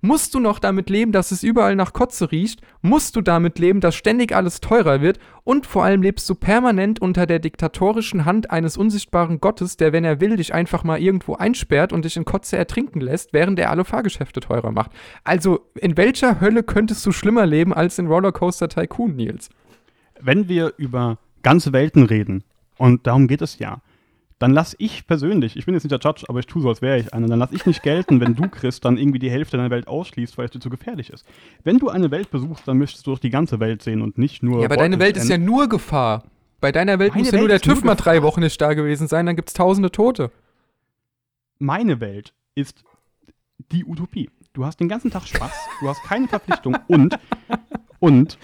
Musst 0.00 0.34
du 0.34 0.40
noch 0.40 0.58
damit 0.58 0.90
leben, 0.90 1.12
dass 1.12 1.30
es 1.30 1.42
überall 1.42 1.74
nach 1.74 1.92
Kotze 1.92 2.30
riecht? 2.30 2.60
Musst 2.82 3.16
du 3.16 3.22
damit 3.22 3.58
leben, 3.58 3.80
dass 3.80 3.94
ständig 3.94 4.34
alles 4.34 4.60
teurer 4.60 5.00
wird? 5.00 5.18
Und 5.44 5.66
vor 5.66 5.84
allem 5.84 6.02
lebst 6.02 6.28
du 6.28 6.34
permanent 6.34 7.00
unter 7.00 7.26
der 7.26 7.38
diktatorischen 7.38 8.24
Hand 8.24 8.50
eines 8.50 8.76
unsichtbaren 8.76 9.40
Gottes, 9.40 9.76
der, 9.76 9.92
wenn 9.92 10.04
er 10.04 10.20
will, 10.20 10.36
dich 10.36 10.54
einfach 10.54 10.84
mal 10.84 11.00
irgendwo 11.00 11.34
einsperrt 11.34 11.92
und 11.92 12.04
dich 12.04 12.16
in 12.16 12.24
Kotze 12.24 12.56
ertrinken 12.56 13.00
lässt, 13.00 13.32
während 13.32 13.58
er 13.58 13.70
alle 13.70 13.84
Fahrgeschäfte 13.84 14.40
teurer 14.40 14.70
macht. 14.70 14.90
Also, 15.24 15.60
in 15.74 15.96
welcher 15.96 16.40
Hölle 16.40 16.62
könntest 16.62 17.04
du 17.06 17.12
schlimmer 17.12 17.46
leben 17.46 17.72
als 17.72 17.98
in 17.98 18.06
Rollercoaster 18.06 18.68
Tycoon, 18.68 19.16
Nils? 19.16 19.48
Wenn 20.20 20.48
wir 20.48 20.74
über 20.76 21.18
ganze 21.42 21.72
Welten 21.72 22.04
reden, 22.04 22.44
und 22.78 23.06
darum 23.06 23.28
geht 23.28 23.42
es 23.42 23.58
ja, 23.58 23.80
dann 24.38 24.52
lass 24.52 24.76
ich 24.78 25.06
persönlich, 25.06 25.56
ich 25.56 25.64
bin 25.64 25.74
jetzt 25.74 25.84
nicht 25.84 25.92
der 25.92 26.00
Judge, 26.00 26.26
aber 26.28 26.40
ich 26.40 26.46
tue 26.46 26.60
so, 26.60 26.68
als 26.68 26.82
wäre 26.82 26.98
ich 26.98 27.14
einer, 27.14 27.26
dann 27.26 27.38
lass 27.38 27.52
ich 27.52 27.64
nicht 27.64 27.82
gelten, 27.82 28.20
wenn 28.20 28.34
du, 28.34 28.48
Chris, 28.48 28.80
dann 28.80 28.98
irgendwie 28.98 29.18
die 29.18 29.30
Hälfte 29.30 29.56
deiner 29.56 29.70
Welt 29.70 29.88
ausschließt, 29.88 30.36
weil 30.36 30.44
es 30.44 30.50
dir 30.50 30.60
zu 30.60 30.68
gefährlich 30.68 31.10
ist. 31.10 31.24
Wenn 31.64 31.78
du 31.78 31.88
eine 31.88 32.10
Welt 32.10 32.30
besuchst, 32.30 32.68
dann 32.68 32.76
möchtest 32.76 33.06
du 33.06 33.12
doch 33.12 33.18
die 33.18 33.30
ganze 33.30 33.60
Welt 33.60 33.82
sehen 33.82 34.02
und 34.02 34.18
nicht 34.18 34.42
nur. 34.42 34.60
Ja, 34.60 34.66
aber 34.66 34.76
deine 34.76 34.98
Welt 34.98 35.16
ist 35.16 35.28
ja 35.28 35.38
nur 35.38 35.68
Gefahr. 35.68 36.24
Bei 36.60 36.70
deiner 36.70 36.98
Welt 36.98 37.12
Meine 37.12 37.24
muss 37.24 37.32
ja 37.32 37.38
nur 37.38 37.48
der 37.48 37.60
TÜV 37.60 37.76
nur 37.76 37.84
mal 37.86 37.94
drei. 37.94 38.22
Wochen 38.22 38.40
nicht 38.40 38.60
da 38.60 38.74
gewesen 38.74 39.08
sein, 39.08 39.24
dann 39.26 39.36
gibt 39.36 39.48
es 39.48 39.54
tausende 39.54 39.90
Tote. 39.90 40.30
Meine 41.58 42.00
Welt 42.00 42.34
ist 42.54 42.84
die 43.72 43.84
Utopie. 43.84 44.30
Du 44.52 44.64
hast 44.64 44.80
den 44.80 44.88
ganzen 44.88 45.10
Tag 45.10 45.26
Spaß, 45.26 45.52
du 45.80 45.88
hast 45.88 46.02
keine 46.02 46.28
Verpflichtung 46.28 46.76
und, 46.88 47.18
und, 47.98 48.38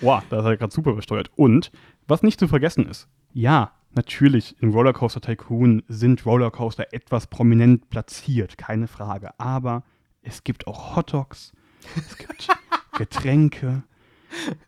boah, 0.00 0.22
da 0.30 0.40
ist 0.40 0.44
er 0.44 0.56
gerade 0.56 0.72
super 0.72 0.92
besteuert. 0.92 1.30
Und, 1.36 1.72
was 2.06 2.22
nicht 2.22 2.38
zu 2.38 2.46
vergessen 2.46 2.86
ist, 2.88 3.08
ja, 3.32 3.72
natürlich, 3.92 4.56
im 4.60 4.70
Rollercoaster 4.70 5.20
Tycoon 5.20 5.82
sind 5.88 6.24
Rollercoaster 6.24 6.92
etwas 6.92 7.26
prominent 7.26 7.90
platziert, 7.90 8.58
keine 8.58 8.88
Frage. 8.88 9.38
Aber 9.38 9.84
es 10.22 10.44
gibt 10.44 10.66
auch 10.66 10.96
Hotdogs, 10.96 11.52
es 11.96 12.18
gibt 12.18 12.48
Getränke, 12.98 13.82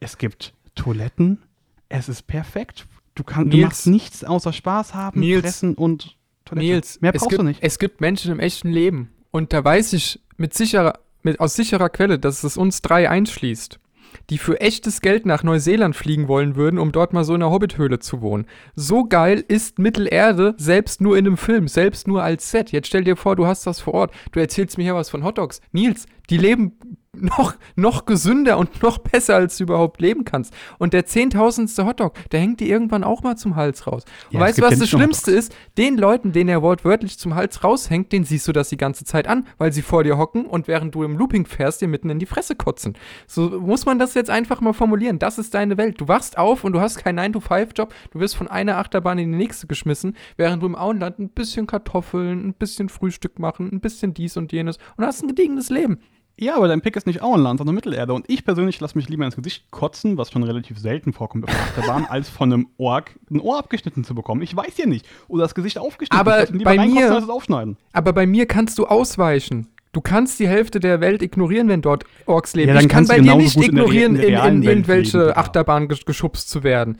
es 0.00 0.18
gibt 0.18 0.54
Toiletten. 0.74 1.42
Es 1.88 2.08
ist 2.08 2.22
perfekt. 2.26 2.86
Du, 3.14 3.24
kann, 3.24 3.50
du 3.50 3.58
machst 3.58 3.86
nichts 3.86 4.24
außer 4.24 4.52
Spaß 4.52 4.94
haben, 4.94 5.20
Nils. 5.20 5.42
fressen 5.42 5.74
und 5.74 6.16
Toilette. 6.44 6.66
Nils, 6.66 7.00
Mehr 7.00 7.12
brauchst 7.12 7.28
gibt, 7.28 7.40
du 7.40 7.44
nicht. 7.44 7.62
Es 7.62 7.78
gibt 7.78 8.00
Menschen 8.00 8.32
im 8.32 8.40
echten 8.40 8.68
Leben. 8.68 9.10
Und 9.30 9.52
da 9.52 9.62
weiß 9.62 9.92
ich 9.92 10.20
mit 10.38 10.54
sicherer, 10.54 10.98
mit, 11.22 11.38
aus 11.40 11.54
sicherer 11.54 11.90
Quelle, 11.90 12.18
dass 12.18 12.42
es 12.44 12.56
uns 12.56 12.80
drei 12.80 13.10
einschließt, 13.10 13.78
die 14.30 14.38
für 14.38 14.60
echtes 14.60 15.00
Geld 15.00 15.26
nach 15.26 15.42
Neuseeland 15.42 15.96
fliegen 15.96 16.28
wollen 16.28 16.56
würden, 16.56 16.78
um 16.78 16.92
dort 16.92 17.12
mal 17.12 17.24
so 17.24 17.34
in 17.34 17.42
einer 17.42 17.52
Hobbithöhle 17.52 17.98
zu 17.98 18.20
wohnen. 18.20 18.46
So 18.74 19.04
geil 19.04 19.44
ist 19.46 19.78
Mittelerde 19.78 20.54
selbst 20.58 21.00
nur 21.00 21.16
in 21.16 21.26
einem 21.26 21.36
Film, 21.36 21.68
selbst 21.68 22.08
nur 22.08 22.22
als 22.22 22.50
Set. 22.50 22.72
Jetzt 22.72 22.88
stell 22.88 23.04
dir 23.04 23.16
vor, 23.16 23.36
du 23.36 23.46
hast 23.46 23.66
das 23.66 23.80
vor 23.80 23.94
Ort. 23.94 24.14
Du 24.32 24.40
erzählst 24.40 24.78
mir 24.78 24.84
hier 24.84 24.94
was 24.94 25.10
von 25.10 25.24
Hotdogs. 25.24 25.60
Nils, 25.72 26.06
die 26.30 26.38
leben 26.38 26.78
noch, 27.14 27.54
noch 27.76 28.06
gesünder 28.06 28.56
und 28.56 28.82
noch 28.82 28.96
besser, 28.98 29.34
als 29.34 29.58
du 29.58 29.64
überhaupt 29.64 30.00
leben 30.00 30.24
kannst. 30.24 30.54
Und 30.78 30.94
der 30.94 31.04
zehntausendste 31.04 31.84
Hotdog, 31.84 32.14
der 32.30 32.40
hängt 32.40 32.60
dir 32.60 32.68
irgendwann 32.68 33.04
auch 33.04 33.22
mal 33.22 33.36
zum 33.36 33.54
Hals 33.54 33.86
raus. 33.86 34.04
Und 34.30 34.40
Ja, 34.40 34.40
es 34.40 34.46
weißt 34.46 34.58
du, 34.58 34.62
was 34.62 34.78
das 34.78 34.88
Schlimmste 34.88 35.30
ist? 35.30 35.54
Den 35.76 35.98
Leuten, 35.98 36.32
denen 36.32 36.48
er 36.48 36.62
wortwörtlich 36.62 37.18
zum 37.18 37.34
Hals 37.34 37.62
raushängt, 37.62 38.12
den 38.12 38.24
siehst 38.24 38.48
du 38.48 38.52
das 38.52 38.70
die 38.70 38.78
ganze 38.78 39.04
Zeit 39.04 39.28
an, 39.28 39.46
weil 39.58 39.72
sie 39.72 39.82
vor 39.82 40.04
dir 40.04 40.16
hocken 40.16 40.46
und 40.46 40.68
während 40.68 40.94
du 40.94 41.02
im 41.02 41.18
Looping 41.18 41.44
fährst, 41.44 41.82
dir 41.82 41.88
mitten 41.88 42.08
in 42.08 42.18
die 42.18 42.26
Fresse 42.26 42.56
kotzen. 42.56 42.96
So 43.26 43.60
muss 43.60 43.84
man 43.84 43.98
das 43.98 44.14
jetzt 44.14 44.30
einfach 44.30 44.62
mal 44.62 44.72
formulieren. 44.72 45.18
Das 45.18 45.36
ist 45.36 45.52
deine 45.52 45.76
Welt. 45.76 46.00
Du 46.00 46.08
wachst 46.08 46.38
auf 46.38 46.64
und 46.64 46.72
du 46.72 46.80
hast 46.80 46.96
keinen 46.96 47.34
9-to-5-Job. 47.34 47.92
Du 48.10 48.20
wirst 48.20 48.36
von 48.36 48.48
einer 48.48 48.78
Achterbahn 48.78 49.18
in 49.18 49.32
die 49.32 49.38
nächste 49.38 49.66
geschmissen, 49.66 50.16
während 50.38 50.62
du 50.62 50.66
im 50.66 50.76
Auenland 50.76 51.18
ein 51.18 51.28
bisschen 51.28 51.66
Kartoffeln, 51.66 52.48
ein 52.48 52.54
bisschen 52.54 52.88
Frühstück 52.88 53.38
machen, 53.38 53.68
ein 53.70 53.80
bisschen 53.80 54.14
dies 54.14 54.38
und 54.38 54.50
jenes 54.52 54.78
und 54.96 55.04
hast 55.04 55.22
ein 55.22 55.28
gediegenes 55.28 55.68
Leben. 55.68 55.98
Ja, 56.38 56.56
aber 56.56 56.66
dein 56.66 56.80
Pick 56.80 56.96
ist 56.96 57.06
nicht 57.06 57.22
Auenland, 57.22 57.58
sondern 57.58 57.74
Mittelerde. 57.74 58.12
Und 58.14 58.24
ich 58.28 58.44
persönlich 58.44 58.80
lasse 58.80 58.96
mich 58.96 59.08
lieber 59.08 59.24
ins 59.24 59.36
Gesicht 59.36 59.70
kotzen, 59.70 60.16
was 60.16 60.30
schon 60.30 60.42
relativ 60.42 60.78
selten 60.78 61.12
vorkommt 61.12 61.44
auf 61.44 61.50
der 61.54 61.60
Achterbahn, 61.62 62.04
als 62.06 62.28
von 62.28 62.52
einem 62.52 62.68
Ork 62.78 63.12
ein 63.30 63.38
Ohr 63.40 63.58
abgeschnitten 63.58 64.02
zu 64.02 64.14
bekommen. 64.14 64.42
Ich 64.42 64.56
weiß 64.56 64.76
ja 64.78 64.86
nicht. 64.86 65.06
Oder 65.28 65.42
das 65.44 65.54
Gesicht 65.54 65.78
aufgeschnitten. 65.78 66.18
Aber 66.18 66.46
bei 66.64 66.86
mir- 66.86 67.12
als 67.14 67.24
es 67.24 67.30
aufschneiden. 67.30 67.76
Aber 67.92 68.12
bei 68.12 68.26
mir 68.26 68.46
kannst 68.46 68.78
du 68.78 68.86
ausweichen. 68.86 69.68
Du 69.92 70.00
kannst 70.00 70.40
die 70.40 70.48
Hälfte 70.48 70.80
der 70.80 71.02
Welt 71.02 71.20
ignorieren, 71.22 71.68
wenn 71.68 71.82
dort 71.82 72.04
Orks 72.24 72.54
leben. 72.54 72.68
Ja, 72.68 72.74
dann 72.74 72.84
ich 72.84 72.88
kann 72.88 73.06
bei 73.06 73.20
dir 73.20 73.34
nicht 73.34 73.54
gut 73.54 73.68
in 73.68 73.74
der 73.76 73.84
ignorieren, 73.84 74.16
in, 74.16 74.22
in 74.22 74.28
in 74.56 74.62
irgendwelche. 74.62 75.36
Achterbahnen 75.36 75.88
gesch- 75.88 76.06
geschubst 76.06 76.48
zu 76.48 76.62
werden. 76.64 76.96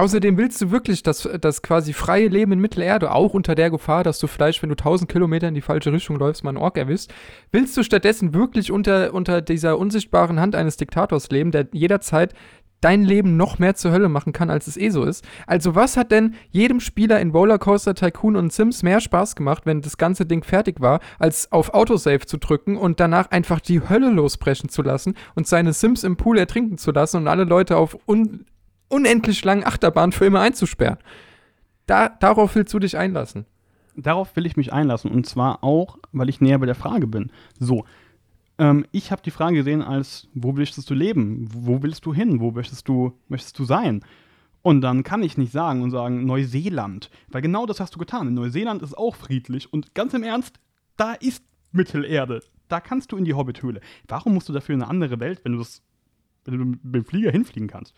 Außerdem 0.00 0.38
willst 0.38 0.62
du 0.62 0.70
wirklich 0.70 1.02
das, 1.02 1.28
das 1.42 1.60
quasi 1.60 1.92
freie 1.92 2.28
Leben 2.28 2.52
in 2.52 2.58
Mittelerde, 2.58 3.12
auch 3.12 3.34
unter 3.34 3.54
der 3.54 3.70
Gefahr, 3.70 4.02
dass 4.02 4.18
du 4.18 4.28
vielleicht, 4.28 4.62
wenn 4.62 4.70
du 4.70 4.74
1000 4.74 5.12
Kilometer 5.12 5.46
in 5.46 5.52
die 5.52 5.60
falsche 5.60 5.92
Richtung 5.92 6.16
läufst, 6.16 6.42
mal 6.42 6.48
einen 6.48 6.56
Ork 6.56 6.78
erwischst, 6.78 7.12
willst 7.52 7.76
du 7.76 7.82
stattdessen 7.82 8.32
wirklich 8.32 8.72
unter, 8.72 9.12
unter 9.12 9.42
dieser 9.42 9.78
unsichtbaren 9.78 10.40
Hand 10.40 10.54
eines 10.54 10.78
Diktators 10.78 11.28
leben, 11.28 11.50
der 11.50 11.68
jederzeit 11.72 12.32
dein 12.80 13.04
Leben 13.04 13.36
noch 13.36 13.58
mehr 13.58 13.74
zur 13.74 13.92
Hölle 13.92 14.08
machen 14.08 14.32
kann, 14.32 14.48
als 14.48 14.68
es 14.68 14.78
eh 14.78 14.88
so 14.88 15.04
ist. 15.04 15.22
Also 15.46 15.74
was 15.74 15.98
hat 15.98 16.12
denn 16.12 16.34
jedem 16.48 16.80
Spieler 16.80 17.20
in 17.20 17.32
Rollercoaster 17.32 17.94
Tycoon 17.94 18.36
und 18.36 18.54
Sims 18.54 18.82
mehr 18.82 19.02
Spaß 19.02 19.36
gemacht, 19.36 19.66
wenn 19.66 19.82
das 19.82 19.98
ganze 19.98 20.24
Ding 20.24 20.44
fertig 20.44 20.80
war, 20.80 21.00
als 21.18 21.52
auf 21.52 21.74
Autosave 21.74 22.24
zu 22.24 22.38
drücken 22.38 22.78
und 22.78 23.00
danach 23.00 23.30
einfach 23.32 23.60
die 23.60 23.86
Hölle 23.86 24.08
losbrechen 24.08 24.70
zu 24.70 24.80
lassen 24.80 25.14
und 25.34 25.46
seine 25.46 25.74
Sims 25.74 26.04
im 26.04 26.16
Pool 26.16 26.38
ertrinken 26.38 26.78
zu 26.78 26.90
lassen 26.90 27.18
und 27.18 27.28
alle 27.28 27.44
Leute 27.44 27.76
auf 27.76 27.98
un 28.08 28.46
unendlich 28.90 29.42
langen 29.44 29.64
Achterbahnen 29.64 30.12
für 30.12 30.26
immer 30.26 30.40
einzusperren? 30.40 30.98
Da, 31.86 32.08
darauf 32.08 32.54
willst 32.54 32.74
du 32.74 32.78
dich 32.78 32.96
einlassen. 32.96 33.46
Darauf 33.96 34.36
will 34.36 34.46
ich 34.46 34.56
mich 34.56 34.72
einlassen. 34.72 35.10
Und 35.10 35.26
zwar 35.26 35.64
auch, 35.64 35.98
weil 36.12 36.28
ich 36.28 36.40
näher 36.40 36.58
bei 36.58 36.66
der 36.66 36.74
Frage 36.74 37.06
bin. 37.06 37.32
So. 37.58 37.84
Ähm, 38.58 38.86
ich 38.92 39.10
habe 39.10 39.22
die 39.22 39.30
Frage 39.30 39.56
gesehen 39.56 39.82
als, 39.82 40.28
wo 40.34 40.56
willst 40.56 40.88
du 40.88 40.94
leben? 40.94 41.48
Wo 41.52 41.82
willst 41.82 42.06
du 42.06 42.14
hin? 42.14 42.40
Wo 42.40 42.50
möchtest 42.50 42.86
du, 42.88 43.18
möchtest 43.28 43.58
du 43.58 43.64
sein? 43.64 44.04
Und 44.62 44.82
dann 44.82 45.02
kann 45.02 45.22
ich 45.22 45.38
nicht 45.38 45.52
sagen 45.52 45.82
und 45.82 45.90
sagen 45.90 46.26
Neuseeland. 46.26 47.10
Weil 47.28 47.42
genau 47.42 47.66
das 47.66 47.80
hast 47.80 47.94
du 47.94 47.98
getan. 47.98 48.28
In 48.28 48.34
Neuseeland 48.34 48.82
ist 48.82 48.96
auch 48.96 49.16
friedlich. 49.16 49.72
Und 49.72 49.94
ganz 49.94 50.14
im 50.14 50.22
Ernst, 50.22 50.60
da 50.96 51.14
ist 51.14 51.42
Mittelerde. 51.72 52.42
Da 52.68 52.80
kannst 52.80 53.12
du 53.12 53.16
in 53.16 53.24
die 53.24 53.34
Hobbithöhle. 53.34 53.80
Warum 54.06 54.34
musst 54.34 54.48
du 54.48 54.52
dafür 54.52 54.74
in 54.74 54.82
eine 54.82 54.90
andere 54.90 55.18
Welt, 55.18 55.40
wenn 55.44 55.52
du 55.52 55.58
das, 55.58 55.82
wenn 56.44 56.58
du 56.58 56.64
mit 56.64 56.94
dem 56.94 57.04
Flieger 57.04 57.30
hinfliegen 57.30 57.68
kannst? 57.68 57.94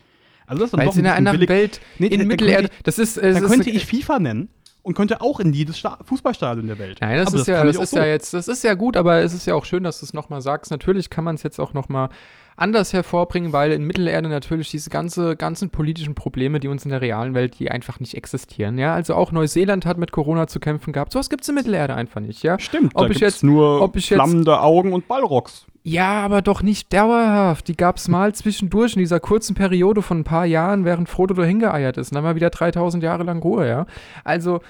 Also 0.47 0.61
das 0.63 0.73
ist 0.73 0.77
Weil 0.77 0.87
es 0.89 0.95
in 0.97 1.01
ein 1.01 1.07
einer 1.07 1.15
anderen 1.17 1.37
billig. 1.39 1.49
Welt, 1.49 1.81
Nee, 1.99 2.09
da- 2.09 2.13
in 2.15 2.21
da 2.21 2.25
Mittelerde, 2.27 2.67
könnte 2.69 2.83
das 2.83 2.99
ist, 2.99 3.17
es 3.17 3.39
Da 3.41 3.47
könnte 3.47 3.69
ich 3.69 3.85
FIFA 3.85 4.19
nennen 4.19 4.49
und 4.81 4.95
könnte 4.95 5.21
auch 5.21 5.39
in 5.39 5.53
jedes 5.53 5.77
Sta 5.79 5.97
Fußballstadion 6.03 6.67
der 6.67 6.77
Welt. 6.79 6.97
Nein, 7.01 7.17
das 7.17 7.27
Aber 7.27 7.37
ist 7.37 7.47
ja, 7.47 7.63
das 7.63 7.75
ich 7.75 7.79
auch 7.79 7.83
ist 7.83 7.89
so. 7.91 7.97
ja 7.97 8.05
jetzt, 8.05 8.33
das 8.33 8.47
ist 8.47 8.63
ja 8.63 8.73
gut, 8.73 8.97
aber 8.97 9.19
es 9.21 9.33
ist 9.33 9.45
ja 9.47 9.55
auch 9.55 9.65
schön, 9.65 9.83
dass 9.83 9.99
du 9.99 10.05
es 10.05 10.13
nochmal 10.13 10.41
sagst. 10.41 10.71
Natürlich 10.71 11.09
kann 11.09 11.23
man 11.23 11.35
es 11.35 11.43
jetzt 11.43 11.59
auch 11.59 11.73
nochmal 11.73 12.09
anders 12.57 12.93
hervorbringen, 12.93 13.53
weil 13.53 13.71
in 13.71 13.83
Mittelerde 13.85 14.29
natürlich 14.29 14.69
diese 14.71 14.89
ganze, 14.89 15.35
ganzen 15.35 15.69
politischen 15.69 16.15
Probleme, 16.15 16.59
die 16.59 16.67
uns 16.67 16.85
in 16.85 16.91
der 16.91 17.01
realen 17.01 17.33
Welt, 17.33 17.59
die 17.59 17.71
einfach 17.71 17.99
nicht 17.99 18.15
existieren. 18.15 18.77
Ja, 18.77 18.93
also 18.93 19.15
auch 19.15 19.31
Neuseeland 19.31 19.85
hat 19.85 19.97
mit 19.97 20.11
Corona 20.11 20.47
zu 20.47 20.59
kämpfen 20.59 20.93
gehabt. 20.93 21.11
Sowas 21.11 21.29
gibt 21.29 21.43
es 21.43 21.49
in 21.49 21.55
Mittelerde 21.55 21.95
einfach 21.95 22.21
nicht, 22.21 22.43
ja. 22.43 22.59
Stimmt, 22.59 22.91
Ob 22.95 23.07
da 23.07 23.11
ich 23.11 23.19
jetzt- 23.19 23.43
nur 23.43 23.81
ob 23.81 23.95
ich 23.95 24.09
jetzt- 24.09 24.17
flammende 24.17 24.59
Augen 24.61 24.93
und 24.93 25.07
Ballrocks. 25.07 25.65
Ja, 25.85 26.21
aber 26.23 26.41
doch 26.41 26.61
nicht 26.61 26.93
dauerhaft. 26.93 27.67
Die 27.67 27.75
gab 27.75 27.97
es 27.97 28.07
mal 28.07 28.33
zwischendurch 28.33 28.93
in 28.93 28.99
dieser 28.99 29.19
kurzen 29.19 29.53
Periode 29.53 30.01
von 30.01 30.19
ein 30.19 30.23
paar 30.23 30.45
Jahren, 30.45 30.85
während 30.85 31.09
Frodo 31.09 31.33
da 31.33 31.43
hingeeiert 31.43 31.97
ist. 31.97 32.11
Und 32.11 32.15
dann 32.15 32.23
mal 32.23 32.35
wieder 32.35 32.49
3000 32.51 33.03
Jahre 33.03 33.23
lang 33.23 33.41
Ruhe, 33.41 33.67
ja. 33.67 33.85
Also, 34.23 34.61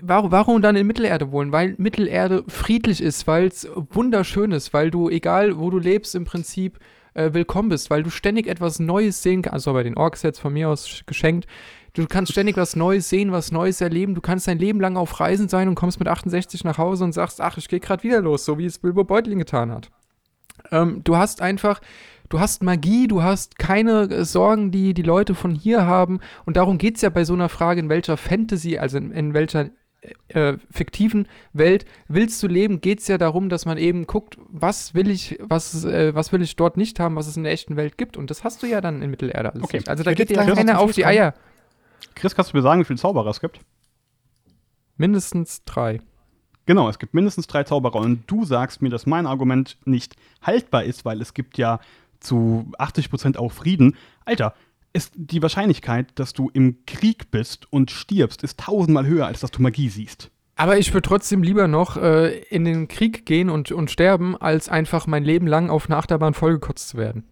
warum, 0.00 0.30
warum 0.32 0.62
dann 0.62 0.76
in 0.76 0.86
Mittelerde 0.86 1.30
wohnen? 1.30 1.52
Weil 1.52 1.74
Mittelerde 1.76 2.42
friedlich 2.48 3.02
ist, 3.02 3.26
weil 3.26 3.48
es 3.48 3.68
wunderschön 3.90 4.52
ist, 4.52 4.72
weil 4.72 4.90
du, 4.90 5.10
egal 5.10 5.58
wo 5.58 5.68
du 5.68 5.78
lebst, 5.78 6.14
im 6.14 6.24
Prinzip 6.24 6.78
äh, 7.16 7.32
willkommen 7.34 7.68
bist, 7.70 7.90
weil 7.90 8.02
du 8.02 8.10
ständig 8.10 8.46
etwas 8.46 8.78
Neues 8.78 9.22
sehen 9.22 9.42
kannst. 9.42 9.54
Also 9.54 9.72
bei 9.72 9.82
den 9.82 9.96
Orks 9.96 10.22
jetzt 10.22 10.38
von 10.40 10.52
mir 10.52 10.68
aus 10.68 10.86
sch- 10.86 11.02
geschenkt. 11.06 11.46
Du 11.94 12.06
kannst 12.06 12.32
ständig 12.32 12.56
was 12.58 12.76
Neues 12.76 13.08
sehen, 13.08 13.32
was 13.32 13.52
Neues 13.52 13.80
erleben. 13.80 14.14
Du 14.14 14.20
kannst 14.20 14.46
dein 14.48 14.58
Leben 14.58 14.80
lang 14.80 14.96
auf 14.96 15.18
Reisen 15.18 15.48
sein 15.48 15.68
und 15.68 15.74
kommst 15.76 15.98
mit 15.98 16.08
68 16.08 16.62
nach 16.64 16.76
Hause 16.78 17.04
und 17.04 17.12
sagst, 17.12 17.40
ach, 17.40 17.56
ich 17.56 17.68
gehe 17.68 17.80
gerade 17.80 18.02
wieder 18.02 18.20
los, 18.20 18.44
so 18.44 18.58
wie 18.58 18.66
es 18.66 18.78
Bilbo 18.78 19.02
Beutlin 19.04 19.38
getan 19.38 19.70
hat. 19.70 19.90
Ähm, 20.70 21.00
du 21.04 21.16
hast 21.16 21.40
einfach, 21.40 21.80
du 22.28 22.38
hast 22.40 22.62
Magie, 22.62 23.08
du 23.08 23.22
hast 23.22 23.58
keine 23.58 24.02
äh, 24.10 24.24
Sorgen, 24.24 24.70
die 24.70 24.92
die 24.92 25.02
Leute 25.02 25.34
von 25.34 25.54
hier 25.54 25.86
haben. 25.86 26.20
Und 26.44 26.56
darum 26.58 26.76
geht 26.76 26.96
es 26.96 27.02
ja 27.02 27.08
bei 27.08 27.24
so 27.24 27.32
einer 27.32 27.48
Frage, 27.48 27.80
in 27.80 27.88
welcher 27.88 28.16
Fantasy, 28.16 28.76
also 28.78 28.98
in, 28.98 29.10
in 29.12 29.32
welcher 29.32 29.70
äh, 30.28 30.54
fiktiven 30.70 31.28
Welt 31.52 31.84
willst 32.08 32.42
du 32.42 32.46
leben, 32.46 32.80
geht 32.80 33.00
es 33.00 33.08
ja 33.08 33.18
darum, 33.18 33.48
dass 33.48 33.64
man 33.66 33.78
eben 33.78 34.06
guckt, 34.06 34.38
was 34.48 34.94
will 34.94 35.10
ich, 35.10 35.38
was, 35.40 35.84
äh, 35.84 36.14
was 36.14 36.32
will 36.32 36.42
ich 36.42 36.56
dort 36.56 36.76
nicht 36.76 37.00
haben, 37.00 37.16
was 37.16 37.26
es 37.26 37.36
in 37.36 37.42
der 37.44 37.52
echten 37.52 37.76
Welt 37.76 37.98
gibt. 37.98 38.16
Und 38.16 38.30
das 38.30 38.44
hast 38.44 38.62
du 38.62 38.66
ja 38.66 38.80
dann 38.80 39.02
in 39.02 39.10
Mittelerde 39.10 39.52
alles 39.52 39.64
Okay. 39.64 39.78
nicht. 39.78 39.88
Also 39.88 40.02
da 40.02 40.14
geht 40.14 40.30
dir 40.30 40.36
langsam 40.36 40.56
keiner 40.56 40.78
auf 40.80 40.92
die 40.92 41.02
kommen. 41.02 41.12
Eier. 41.14 41.34
Chris, 42.14 42.34
kannst 42.34 42.52
du 42.52 42.56
mir 42.56 42.62
sagen, 42.62 42.80
wie 42.80 42.84
viele 42.84 42.98
Zauberer 42.98 43.30
es 43.30 43.40
gibt? 43.40 43.60
Mindestens 44.96 45.64
drei. 45.64 46.00
Genau, 46.64 46.88
es 46.88 46.98
gibt 46.98 47.14
mindestens 47.14 47.46
drei 47.46 47.62
Zauberer. 47.64 47.96
Und 47.96 48.24
du 48.26 48.44
sagst 48.44 48.82
mir, 48.82 48.88
dass 48.88 49.06
mein 49.06 49.26
Argument 49.26 49.76
nicht 49.84 50.16
haltbar 50.42 50.84
ist, 50.84 51.04
weil 51.04 51.20
es 51.20 51.34
gibt 51.34 51.58
ja 51.58 51.80
zu 52.20 52.70
80% 52.78 53.36
auch 53.36 53.52
Frieden. 53.52 53.96
Alter, 54.24 54.54
ist 54.96 55.12
die 55.14 55.42
Wahrscheinlichkeit, 55.42 56.08
dass 56.16 56.32
du 56.32 56.50
im 56.52 56.78
Krieg 56.86 57.30
bist 57.30 57.70
und 57.72 57.90
stirbst, 57.90 58.42
ist 58.42 58.58
tausendmal 58.58 59.06
höher, 59.06 59.26
als 59.26 59.40
dass 59.40 59.50
du 59.50 59.62
Magie 59.62 59.88
siehst. 59.88 60.30
Aber 60.56 60.78
ich 60.78 60.92
würde 60.94 61.06
trotzdem 61.06 61.42
lieber 61.42 61.68
noch 61.68 61.96
äh, 61.98 62.38
in 62.48 62.64
den 62.64 62.88
Krieg 62.88 63.26
gehen 63.26 63.50
und, 63.50 63.70
und 63.72 63.90
sterben, 63.90 64.36
als 64.36 64.68
einfach 64.70 65.06
mein 65.06 65.22
Leben 65.22 65.46
lang 65.46 65.68
auf 65.70 65.88
einer 65.88 65.98
Achterbahn 65.98 66.32
vollgekotzt 66.34 66.88
zu 66.88 66.96
werden. 66.96 67.24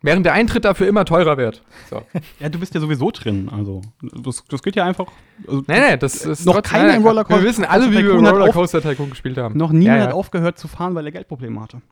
Während 0.00 0.24
der 0.26 0.32
Eintritt 0.32 0.64
dafür 0.64 0.86
immer 0.88 1.04
teurer 1.04 1.36
wird. 1.36 1.62
So. 1.90 2.02
Ja, 2.40 2.48
du 2.48 2.58
bist 2.60 2.72
ja 2.74 2.80
sowieso 2.80 3.10
drin. 3.10 3.48
Also, 3.48 3.82
das, 4.02 4.44
das 4.48 4.62
geht 4.62 4.76
ja 4.76 4.84
einfach. 4.84 5.06
Also, 5.46 5.62
Nee, 5.66 5.80
nee, 5.80 5.96
das 5.96 6.24
ist 6.24 6.44
Noch 6.44 6.54
trotzdem- 6.54 6.78
keiner 6.80 6.94
im 6.96 7.04
Rollercoaster- 7.04 7.40
Wir 7.40 7.42
wissen 7.48 7.64
alle, 7.64 7.90
wie 7.90 8.04
wir 8.04 8.22
hat 8.22 8.32
Rollercoaster 8.34 8.80
Tycoon 8.82 9.10
gespielt 9.10 9.38
haben. 9.38 9.56
Noch 9.56 9.70
niemand 9.72 9.98
Ja, 9.98 10.02
hat 10.04 10.10
ja. 10.10 10.14
aufgehört 10.14 10.58
zu 10.58 10.68
fahren, 10.68 10.94
weil 10.94 11.06
er 11.06 11.12
Geldprobleme 11.12 11.60
hatte. 11.60 11.82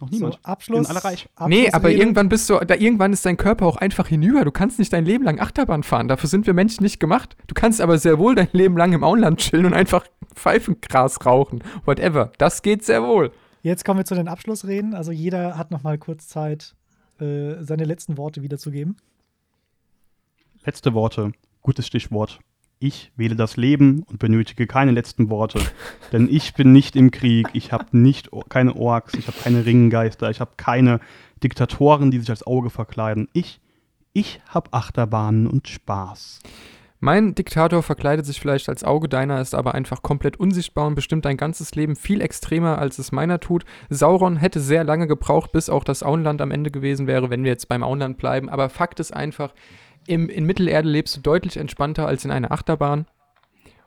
Noch 0.00 0.10
niemand. 0.10 0.34
So, 0.34 0.40
Abschluss. 0.42 0.86
sind 0.86 0.96
alle 0.96 1.04
reich. 1.04 1.28
Nee, 1.46 1.68
aber 1.68 1.76
Abschlussrede. 1.76 1.98
irgendwann 1.98 2.28
bist 2.28 2.50
du, 2.50 2.58
da 2.58 2.74
irgendwann 2.74 3.12
ist 3.12 3.26
dein 3.26 3.36
Körper 3.36 3.66
auch 3.66 3.76
einfach 3.76 4.06
hinüber. 4.06 4.44
Du 4.44 4.50
kannst 4.50 4.78
nicht 4.78 4.92
dein 4.92 5.04
Leben 5.04 5.24
lang 5.24 5.40
Achterbahn 5.40 5.82
fahren. 5.82 6.08
Dafür 6.08 6.28
sind 6.28 6.46
wir 6.46 6.54
Menschen 6.54 6.82
nicht 6.82 7.00
gemacht. 7.00 7.36
Du 7.46 7.54
kannst 7.54 7.80
aber 7.80 7.98
sehr 7.98 8.18
wohl 8.18 8.34
dein 8.34 8.48
Leben 8.52 8.76
lang 8.76 8.92
im 8.92 9.04
Auenland 9.04 9.40
chillen 9.40 9.66
und 9.66 9.74
einfach 9.74 10.06
Pfeifengras 10.34 11.24
rauchen. 11.26 11.62
Whatever. 11.84 12.32
Das 12.38 12.62
geht 12.62 12.84
sehr 12.84 13.02
wohl. 13.02 13.32
Jetzt 13.62 13.84
kommen 13.84 13.98
wir 13.98 14.04
zu 14.04 14.14
den 14.14 14.28
Abschlussreden. 14.28 14.94
Also 14.94 15.12
jeder 15.12 15.58
hat 15.58 15.70
noch 15.70 15.82
mal 15.82 15.98
kurz 15.98 16.28
Zeit, 16.28 16.74
äh, 17.20 17.56
seine 17.60 17.84
letzten 17.84 18.16
Worte 18.16 18.42
wiederzugeben. 18.42 18.96
Letzte 20.64 20.94
Worte. 20.94 21.32
Gutes 21.62 21.86
Stichwort. 21.86 22.40
Ich 22.82 23.12
wähle 23.14 23.36
das 23.36 23.58
Leben 23.58 24.04
und 24.04 24.18
benötige 24.18 24.66
keine 24.66 24.92
letzten 24.92 25.28
Worte. 25.28 25.60
Denn 26.12 26.28
ich 26.30 26.54
bin 26.54 26.72
nicht 26.72 26.96
im 26.96 27.10
Krieg. 27.10 27.46
Ich 27.52 27.72
habe 27.72 27.84
nicht 27.92 28.30
keine 28.48 28.74
Orks, 28.74 29.12
ich 29.12 29.26
habe 29.26 29.36
keine 29.38 29.66
Ringgeister, 29.66 30.30
ich 30.30 30.40
habe 30.40 30.52
keine 30.56 30.98
Diktatoren, 31.44 32.10
die 32.10 32.18
sich 32.20 32.30
als 32.30 32.46
Auge 32.46 32.70
verkleiden. 32.70 33.28
Ich, 33.34 33.60
ich 34.14 34.40
habe 34.48 34.72
Achterbahnen 34.72 35.46
und 35.46 35.68
Spaß. 35.68 36.40
Mein 37.00 37.34
Diktator 37.34 37.82
verkleidet 37.82 38.24
sich 38.24 38.40
vielleicht 38.40 38.70
als 38.70 38.82
Auge, 38.82 39.10
deiner 39.10 39.42
ist 39.42 39.54
aber 39.54 39.74
einfach 39.74 40.00
komplett 40.02 40.38
unsichtbar 40.38 40.86
und 40.86 40.94
bestimmt 40.94 41.26
dein 41.26 41.36
ganzes 41.36 41.74
Leben 41.74 41.96
viel 41.96 42.22
extremer, 42.22 42.78
als 42.78 42.98
es 42.98 43.12
meiner 43.12 43.40
tut. 43.40 43.66
Sauron 43.90 44.36
hätte 44.36 44.60
sehr 44.60 44.84
lange 44.84 45.06
gebraucht, 45.06 45.52
bis 45.52 45.68
auch 45.68 45.84
das 45.84 46.02
Auenland 46.02 46.40
am 46.40 46.50
Ende 46.50 46.70
gewesen 46.70 47.06
wäre, 47.06 47.28
wenn 47.28 47.44
wir 47.44 47.50
jetzt 47.50 47.68
beim 47.68 47.82
Auenland 47.82 48.16
bleiben. 48.16 48.48
Aber 48.48 48.70
Fakt 48.70 49.00
ist 49.00 49.12
einfach, 49.12 49.52
im, 50.06 50.28
in 50.28 50.44
Mittelerde 50.44 50.88
lebst 50.88 51.16
du 51.16 51.20
deutlich 51.20 51.56
entspannter 51.56 52.06
als 52.06 52.24
in 52.24 52.30
einer 52.30 52.52
Achterbahn. 52.52 53.06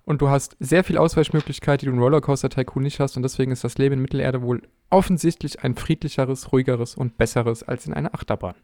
Und 0.06 0.22
du 0.22 0.30
hast 0.30 0.58
sehr 0.60 0.84
viel 0.84 0.98
Ausweichmöglichkeit, 0.98 1.82
die 1.82 1.86
du 1.86 1.94
in 1.94 2.00
Rollercoaster 2.00 2.50
Tycoon 2.50 2.84
nicht 2.84 3.00
hast. 3.00 3.16
Und 3.16 3.24
deswegen 3.24 3.52
ist 3.52 3.64
das 3.64 3.78
Leben 3.78 3.94
in 3.96 4.02
Mittelerde 4.02 4.42
wohl 4.42 4.62
offensichtlich 4.90 5.64
ein 5.64 5.76
friedlicheres, 5.76 6.52
ruhigeres 6.52 6.96
und 6.96 7.18
besseres 7.18 7.64
als 7.64 7.88
in 7.88 7.94
einer 7.94 8.14
Achterbahn. 8.14 8.56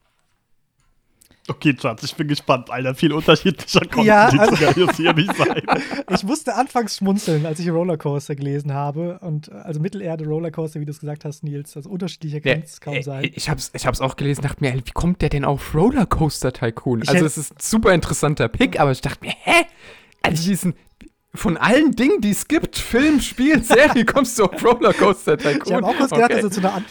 Okay, 1.49 1.75
Schatz, 1.79 2.03
ich 2.03 2.15
bin 2.15 2.27
gespannt, 2.27 2.69
Alter. 2.69 2.93
Viel 2.95 3.11
unterschiedlicher 3.13 3.79
Content 3.81 4.05
Ja, 4.05 4.29
ja, 4.33 4.41
also- 4.41 4.91
hier 4.93 5.13
nicht 5.13 5.35
sein. 5.35 5.61
Ich 6.11 6.23
musste 6.23 6.55
anfangs 6.55 6.97
schmunzeln, 6.97 7.45
als 7.45 7.59
ich 7.59 7.69
Rollercoaster 7.69 8.35
gelesen 8.35 8.73
habe. 8.73 9.19
Und 9.19 9.51
also 9.51 9.79
Mittelerde 9.79 10.25
Rollercoaster, 10.25 10.79
wie 10.79 10.85
du 10.85 10.91
es 10.91 10.99
gesagt 10.99 11.25
hast, 11.25 11.43
Nils, 11.43 11.75
also 11.75 11.89
unterschiedlicher 11.89 12.41
kann 12.41 12.61
es 12.63 12.81
kaum 12.81 12.95
äh, 12.95 13.03
sein. 13.03 13.29
Ich 13.33 13.49
hab's, 13.49 13.71
ich 13.73 13.85
hab's 13.85 14.01
auch 14.01 14.15
gelesen, 14.15 14.41
dachte 14.41 14.57
mir, 14.63 14.73
ey, 14.73 14.81
wie 14.85 14.91
kommt 14.91 15.21
der 15.21 15.29
denn 15.29 15.45
auf 15.45 15.73
Rollercoaster 15.73 16.51
Tycoon? 16.53 17.01
Ich 17.03 17.09
also 17.09 17.25
es 17.25 17.37
ist 17.37 17.51
ein 17.53 17.57
super 17.59 17.93
interessanter 17.93 18.47
Pick, 18.47 18.79
aber 18.79 18.91
ich 18.91 19.01
dachte 19.01 19.25
mir, 19.25 19.33
hä? 19.43 19.65
Also 20.21 20.43
diesen, 20.49 20.73
von 21.33 21.57
allen 21.57 21.91
Dingen, 21.95 22.21
die 22.21 22.31
es 22.31 22.47
gibt, 22.47 22.77
Film, 22.77 23.21
Spiel, 23.21 23.63
Serie, 23.63 24.03
kommst 24.05 24.37
du 24.39 24.45
auf 24.45 24.63
Rollercoaster 24.65 25.37
Tycoon? 25.37 25.61
Ich 25.67 25.73
habe 25.73 25.85
auch 25.85 25.95
kurz 25.95 26.09
gedacht, 26.11 26.31
Okay. 26.31 26.41
dass, 26.41 26.43
er 26.45 26.51
zu 26.51 26.59
einer 26.59 26.73
Ant 26.73 26.85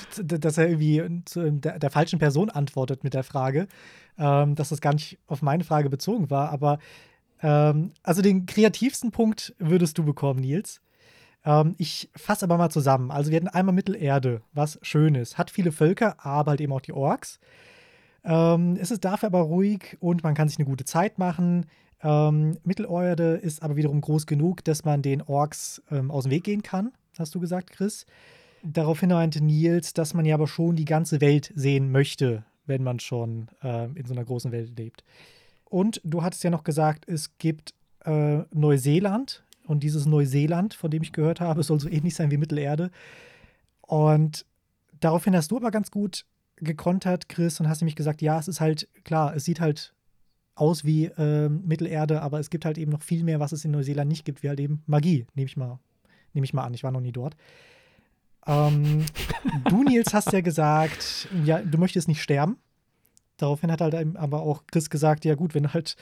dass 0.44 0.58
er 0.58 0.68
irgendwie 0.68 1.22
zu 1.24 1.50
der, 1.50 1.78
der 1.78 1.90
falschen 1.90 2.18
Person 2.18 2.48
antwortet 2.50 3.04
mit 3.04 3.14
der 3.14 3.24
Frage, 3.24 3.66
ähm, 4.18 4.54
dass 4.54 4.70
das 4.70 4.80
gar 4.80 4.92
nicht 4.92 5.18
auf 5.26 5.42
meine 5.42 5.64
Frage 5.64 5.90
bezogen 5.90 6.30
war. 6.30 6.50
Aber 6.50 6.78
ähm, 7.42 7.92
also 8.02 8.22
den 8.22 8.46
kreativsten 8.46 9.10
Punkt 9.10 9.54
würdest 9.58 9.98
du 9.98 10.04
bekommen, 10.04 10.40
Nils. 10.40 10.80
Ähm, 11.44 11.74
ich 11.78 12.10
fasse 12.16 12.44
aber 12.44 12.58
mal 12.58 12.70
zusammen. 12.70 13.10
Also 13.10 13.30
wir 13.30 13.36
hatten 13.36 13.48
einmal 13.48 13.74
Mittelerde, 13.74 14.42
was 14.52 14.78
schön 14.82 15.14
ist. 15.14 15.38
Hat 15.38 15.50
viele 15.50 15.72
Völker, 15.72 16.24
aber 16.24 16.50
halt 16.50 16.60
eben 16.60 16.72
auch 16.72 16.80
die 16.80 16.92
Orks. 16.92 17.38
Ähm, 18.24 18.76
es 18.80 18.90
ist 18.90 19.04
dafür 19.04 19.28
aber 19.28 19.40
ruhig 19.40 19.96
und 20.00 20.22
man 20.22 20.34
kann 20.34 20.48
sich 20.48 20.58
eine 20.58 20.68
gute 20.68 20.84
Zeit 20.84 21.18
machen. 21.18 21.66
Ähm, 22.02 22.58
Mittelerde 22.64 23.34
ist 23.34 23.62
aber 23.62 23.76
wiederum 23.76 24.00
groß 24.00 24.26
genug, 24.26 24.64
dass 24.64 24.84
man 24.84 25.02
den 25.02 25.22
Orks 25.22 25.82
ähm, 25.90 26.10
aus 26.10 26.24
dem 26.24 26.30
Weg 26.30 26.44
gehen 26.44 26.62
kann, 26.62 26.92
hast 27.18 27.34
du 27.34 27.40
gesagt, 27.40 27.70
Chris. 27.70 28.06
Daraufhin 28.62 29.10
meinte 29.10 29.42
Nils, 29.42 29.92
dass 29.94 30.14
man 30.14 30.24
ja 30.24 30.34
aber 30.34 30.48
schon 30.48 30.76
die 30.76 30.84
ganze 30.84 31.20
Welt 31.20 31.52
sehen 31.54 31.90
möchte, 31.90 32.44
wenn 32.68 32.82
man 32.82 33.00
schon 33.00 33.48
ähm, 33.62 33.96
in 33.96 34.06
so 34.06 34.14
einer 34.14 34.24
großen 34.24 34.52
Welt 34.52 34.78
lebt. 34.78 35.04
Und 35.64 36.00
du 36.04 36.22
hattest 36.22 36.44
ja 36.44 36.50
noch 36.50 36.64
gesagt, 36.64 37.08
es 37.08 37.36
gibt 37.38 37.74
äh, 38.04 38.42
Neuseeland. 38.52 39.44
Und 39.66 39.82
dieses 39.82 40.06
Neuseeland, 40.06 40.72
von 40.72 40.90
dem 40.90 41.02
ich 41.02 41.12
gehört 41.12 41.40
habe, 41.40 41.62
soll 41.64 41.80
so 41.80 41.88
ähnlich 41.88 42.14
sein 42.14 42.30
wie 42.30 42.38
Mittelerde. 42.38 42.90
Und 43.82 44.46
daraufhin 45.00 45.36
hast 45.36 45.50
du 45.50 45.56
aber 45.56 45.70
ganz 45.70 45.90
gut 45.90 46.24
gekontert, 46.56 47.28
Chris, 47.28 47.60
und 47.60 47.68
hast 47.68 47.80
nämlich 47.80 47.96
gesagt, 47.96 48.22
ja, 48.22 48.38
es 48.38 48.48
ist 48.48 48.60
halt, 48.60 48.88
klar, 49.04 49.34
es 49.36 49.44
sieht 49.44 49.60
halt 49.60 49.94
aus 50.54 50.84
wie 50.84 51.06
ähm, 51.16 51.62
Mittelerde, 51.64 52.20
aber 52.20 52.40
es 52.40 52.50
gibt 52.50 52.64
halt 52.64 52.78
eben 52.78 52.90
noch 52.90 53.02
viel 53.02 53.22
mehr, 53.22 53.38
was 53.38 53.52
es 53.52 53.64
in 53.64 53.70
Neuseeland 53.70 54.08
nicht 54.08 54.24
gibt, 54.24 54.42
wie 54.42 54.48
halt 54.48 54.58
eben 54.58 54.82
Magie, 54.86 55.26
nehme 55.34 55.46
ich 55.46 55.56
mal, 55.56 55.78
nehme 56.32 56.44
ich 56.44 56.52
mal 56.52 56.64
an. 56.64 56.74
Ich 56.74 56.82
war 56.82 56.90
noch 56.90 57.00
nie 57.00 57.12
dort. 57.12 57.36
Ähm, 58.46 59.04
du, 59.68 59.82
Nils, 59.82 60.14
hast 60.14 60.32
ja 60.32 60.40
gesagt, 60.40 61.28
ja, 61.44 61.60
du 61.60 61.78
möchtest 61.78 62.08
nicht 62.08 62.22
sterben. 62.22 62.58
Daraufhin 63.36 63.70
hat 63.70 63.80
halt 63.80 63.94
aber 64.16 64.42
auch 64.42 64.66
Chris 64.66 64.90
gesagt, 64.90 65.24
ja 65.24 65.34
gut, 65.34 65.54
wenn 65.54 65.64
du 65.64 65.74
halt 65.74 65.96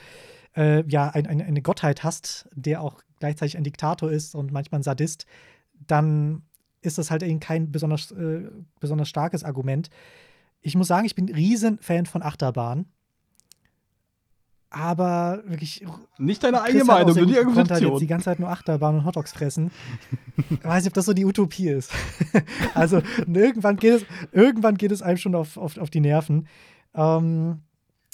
äh, 0.55 0.83
ja 0.87 1.09
ein, 1.09 1.27
ein, 1.27 1.41
eine 1.41 1.61
Gottheit 1.61 2.03
hast, 2.03 2.49
der 2.53 2.81
auch 2.81 3.01
gleichzeitig 3.19 3.57
ein 3.57 3.63
Diktator 3.63 4.11
ist 4.11 4.35
und 4.35 4.51
manchmal 4.51 4.79
ein 4.79 4.83
Sadist, 4.83 5.25
dann 5.73 6.43
ist 6.81 6.97
das 6.97 7.11
halt 7.11 7.23
eben 7.23 7.39
kein 7.39 7.71
besonders, 7.71 8.11
äh, 8.11 8.49
besonders 8.79 9.09
starkes 9.09 9.43
Argument. 9.43 9.89
Ich 10.61 10.75
muss 10.75 10.87
sagen, 10.87 11.05
ich 11.05 11.15
bin 11.15 11.29
riesen 11.29 11.79
Fan 11.79 12.05
von 12.05 12.23
Achterbahn. 12.23 12.85
Aber 14.69 15.43
wirklich, 15.45 15.85
Nicht 16.17 16.43
deine 16.43 16.57
Chris 16.57 16.67
eigene 16.67 16.83
auch 16.83 16.87
Meinung, 16.87 17.15
nur 17.15 17.25
die 17.25 17.33
gut 17.33 17.35
gekontert, 17.35 17.69
jetzt 17.69 17.79
die 17.79 17.85
Argumentation. 17.85 18.07
ganze 18.07 18.25
Zeit 18.25 18.39
nur 18.39 18.49
Achterbahn 18.49 18.95
und 18.95 19.05
Hotdogs 19.05 19.31
fressen. 19.31 19.71
Ich 20.49 20.63
weiß 20.63 20.83
nicht, 20.83 20.91
ob 20.91 20.93
das 20.93 21.05
so 21.05 21.13
die 21.13 21.25
Utopie 21.25 21.69
ist. 21.69 21.91
also 22.73 23.01
irgendwann 23.25 23.77
geht 23.77 23.93
es, 23.93 24.05
irgendwann 24.33 24.75
geht 24.75 24.91
es 24.91 25.01
einem 25.01 25.17
schon 25.17 25.35
auf, 25.35 25.57
auf, 25.57 25.77
auf 25.77 25.89
die 25.89 26.01
Nerven. 26.01 26.47
Ähm, 26.93 27.61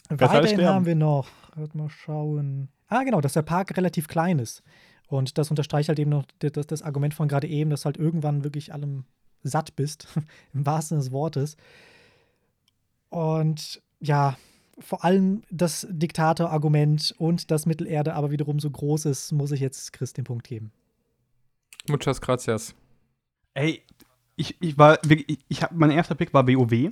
weiterhin 0.10 0.64
haben 0.66 0.86
wir 0.86 0.96
noch, 0.96 1.28
Warte 1.56 1.78
mal 1.78 1.90
schauen. 1.90 2.70
Ah, 2.88 3.04
genau, 3.04 3.22
dass 3.22 3.34
der 3.34 3.42
Park 3.42 3.76
relativ 3.78 4.08
klein 4.08 4.40
ist. 4.40 4.64
Und 5.08 5.38
das 5.38 5.50
unterstreicht 5.50 5.90
halt 5.90 6.00
eben 6.00 6.10
noch 6.10 6.26
das, 6.40 6.68
das 6.68 6.82
Argument 6.82 7.14
von 7.14 7.28
gerade 7.28 7.48
eben, 7.48 7.70
dass 7.70 7.86
halt 7.86 7.98
irgendwann 7.98 8.44
wirklich 8.44 8.74
allem 8.74 9.06
satt 9.44 9.76
bist, 9.76 10.08
im 10.54 10.66
wahrsten 10.66 11.00
Sinne 11.00 11.10
des 11.10 11.12
Wortes. 11.12 11.58
Und 13.10 13.82
ja, 14.00 14.38
vor 14.80 15.04
allem 15.04 15.44
das 15.52 15.88
Diktator-Argument 15.90 17.14
und 17.18 17.52
das 17.52 17.66
Mittelerde 17.66 18.14
aber 18.14 18.32
wiederum 18.32 18.60
so 18.60 18.70
groß 18.70 19.06
ist, 19.06 19.32
muss 19.32 19.52
ich 19.52 19.60
jetzt 19.60 19.94
Chris 19.94 20.14
den 20.14 20.24
Punkt 20.24 20.46
geben. 20.46 20.72
Muchas 21.88 22.22
gracias. 22.22 22.74
Ey, 23.54 23.84
ich, 24.36 24.58
ich 24.62 24.78
war 24.78 24.98
wirklich, 25.04 25.30
ich, 25.30 25.46
ich 25.48 25.64
hab, 25.64 25.72
mein 25.74 25.92
erster 25.92 26.16
Pick 26.16 26.34
war 26.34 26.48
WoW. 26.48 26.92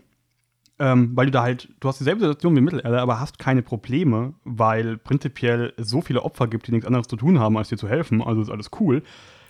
Ähm, 0.79 1.11
weil 1.15 1.27
du 1.27 1.31
da 1.31 1.43
halt, 1.43 1.69
du 1.79 1.87
hast 1.87 1.99
dieselbe 1.99 2.21
Situation 2.21 2.55
wie 2.55 2.61
Mittelerde, 2.61 3.01
aber 3.01 3.19
hast 3.19 3.37
keine 3.37 3.61
Probleme, 3.61 4.33
weil 4.43 4.97
prinzipiell 4.97 5.73
es 5.77 5.89
so 5.89 6.01
viele 6.01 6.23
Opfer 6.23 6.47
gibt, 6.47 6.65
die 6.65 6.71
nichts 6.71 6.87
anderes 6.87 7.07
zu 7.07 7.17
tun 7.17 7.39
haben, 7.39 7.55
als 7.55 7.69
dir 7.69 7.77
zu 7.77 7.87
helfen. 7.87 8.23
Also 8.23 8.41
ist 8.41 8.49
alles 8.49 8.71
cool. 8.79 9.03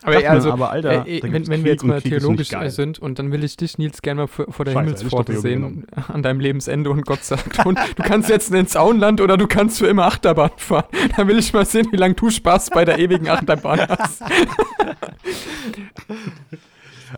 Aber, 0.04 0.20
mir, 0.20 0.32
also, 0.32 0.52
aber, 0.52 0.72
Alter, 0.72 1.08
äh, 1.08 1.22
wenn, 1.22 1.47
wenn 1.47 1.64
wir 1.64 1.72
jetzt 1.74 1.84
mal 1.84 2.02
theologisch 2.02 2.49
sind 2.68 2.97
und 2.97 3.20
dann 3.20 3.32
will 3.32 3.43
ich 3.43 3.56
dich, 3.56 3.78
Nils, 3.78 4.02
gerne 4.02 4.22
mal 4.22 4.28
vor, 4.28 4.52
vor 4.52 4.66
der 4.66 4.72
Scheiße, 4.72 4.86
Himmelspforte 4.86 5.39
sehen, 5.39 5.86
an 6.08 6.24
deinem 6.24 6.39
Lebensende 6.39 6.89
und 6.89 7.06
Gott 7.06 7.24
sagt, 7.24 7.66
und 7.66 7.78
du 7.78 8.04
kannst 8.04 8.30
jetzt 8.30 8.52
ins 8.52 8.76
Auenland 8.76 9.22
oder 9.22 9.38
du 9.38 9.47
kannst 9.47 9.78
für 9.78 9.88
immer 9.88 10.06
Achterbahn 10.06 10.52
fahren. 10.58 10.86
Dann 11.16 11.28
will 11.28 11.38
ich 11.38 11.54
mal 11.54 11.66
sehen, 11.66 11.88
wie 11.91 11.97
lange 11.97 12.16
du 12.16 12.30
Spaß 12.30 12.72
bei 12.72 12.84
der 12.84 12.97
ewigen 12.97 13.30
Achterbahn 13.30 13.80
hast. 13.89 14.24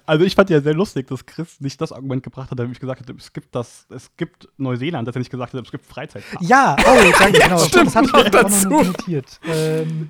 Also 0.05 0.25
ich 0.25 0.35
fand 0.35 0.49
ja 0.49 0.59
sehr 0.59 0.73
lustig, 0.73 1.07
dass 1.07 1.25
Chris 1.25 1.61
nicht 1.61 1.79
das 1.79 1.93
Argument 1.93 2.21
gebracht 2.23 2.51
hat, 2.51 2.59
damit 2.59 2.73
ich 2.73 2.79
gesagt 2.81 2.99
hatte, 2.99 3.13
es 3.17 3.31
gibt 3.31 3.55
das, 3.55 3.85
es 3.89 4.11
gibt 4.17 4.49
Neuseeland, 4.57 5.07
dass 5.07 5.15
er 5.15 5.19
nicht 5.19 5.31
gesagt 5.31 5.53
hat, 5.53 5.63
es 5.63 5.71
gibt 5.71 5.85
Freizeitparks. 5.85 6.47
Ja, 6.47 6.75
oh, 6.79 7.13
danke, 7.17 7.39
genau. 7.39 7.57
stimmt, 7.59 7.87
das 7.87 7.95
hatte 7.95 8.07
ich 8.07 8.11
noch 8.11 8.23
mir 8.23 8.27
auch 8.27 8.31
dazu. 8.31 8.69
noch 8.69 8.85
notiert. 8.85 9.39
Ähm, 9.47 10.09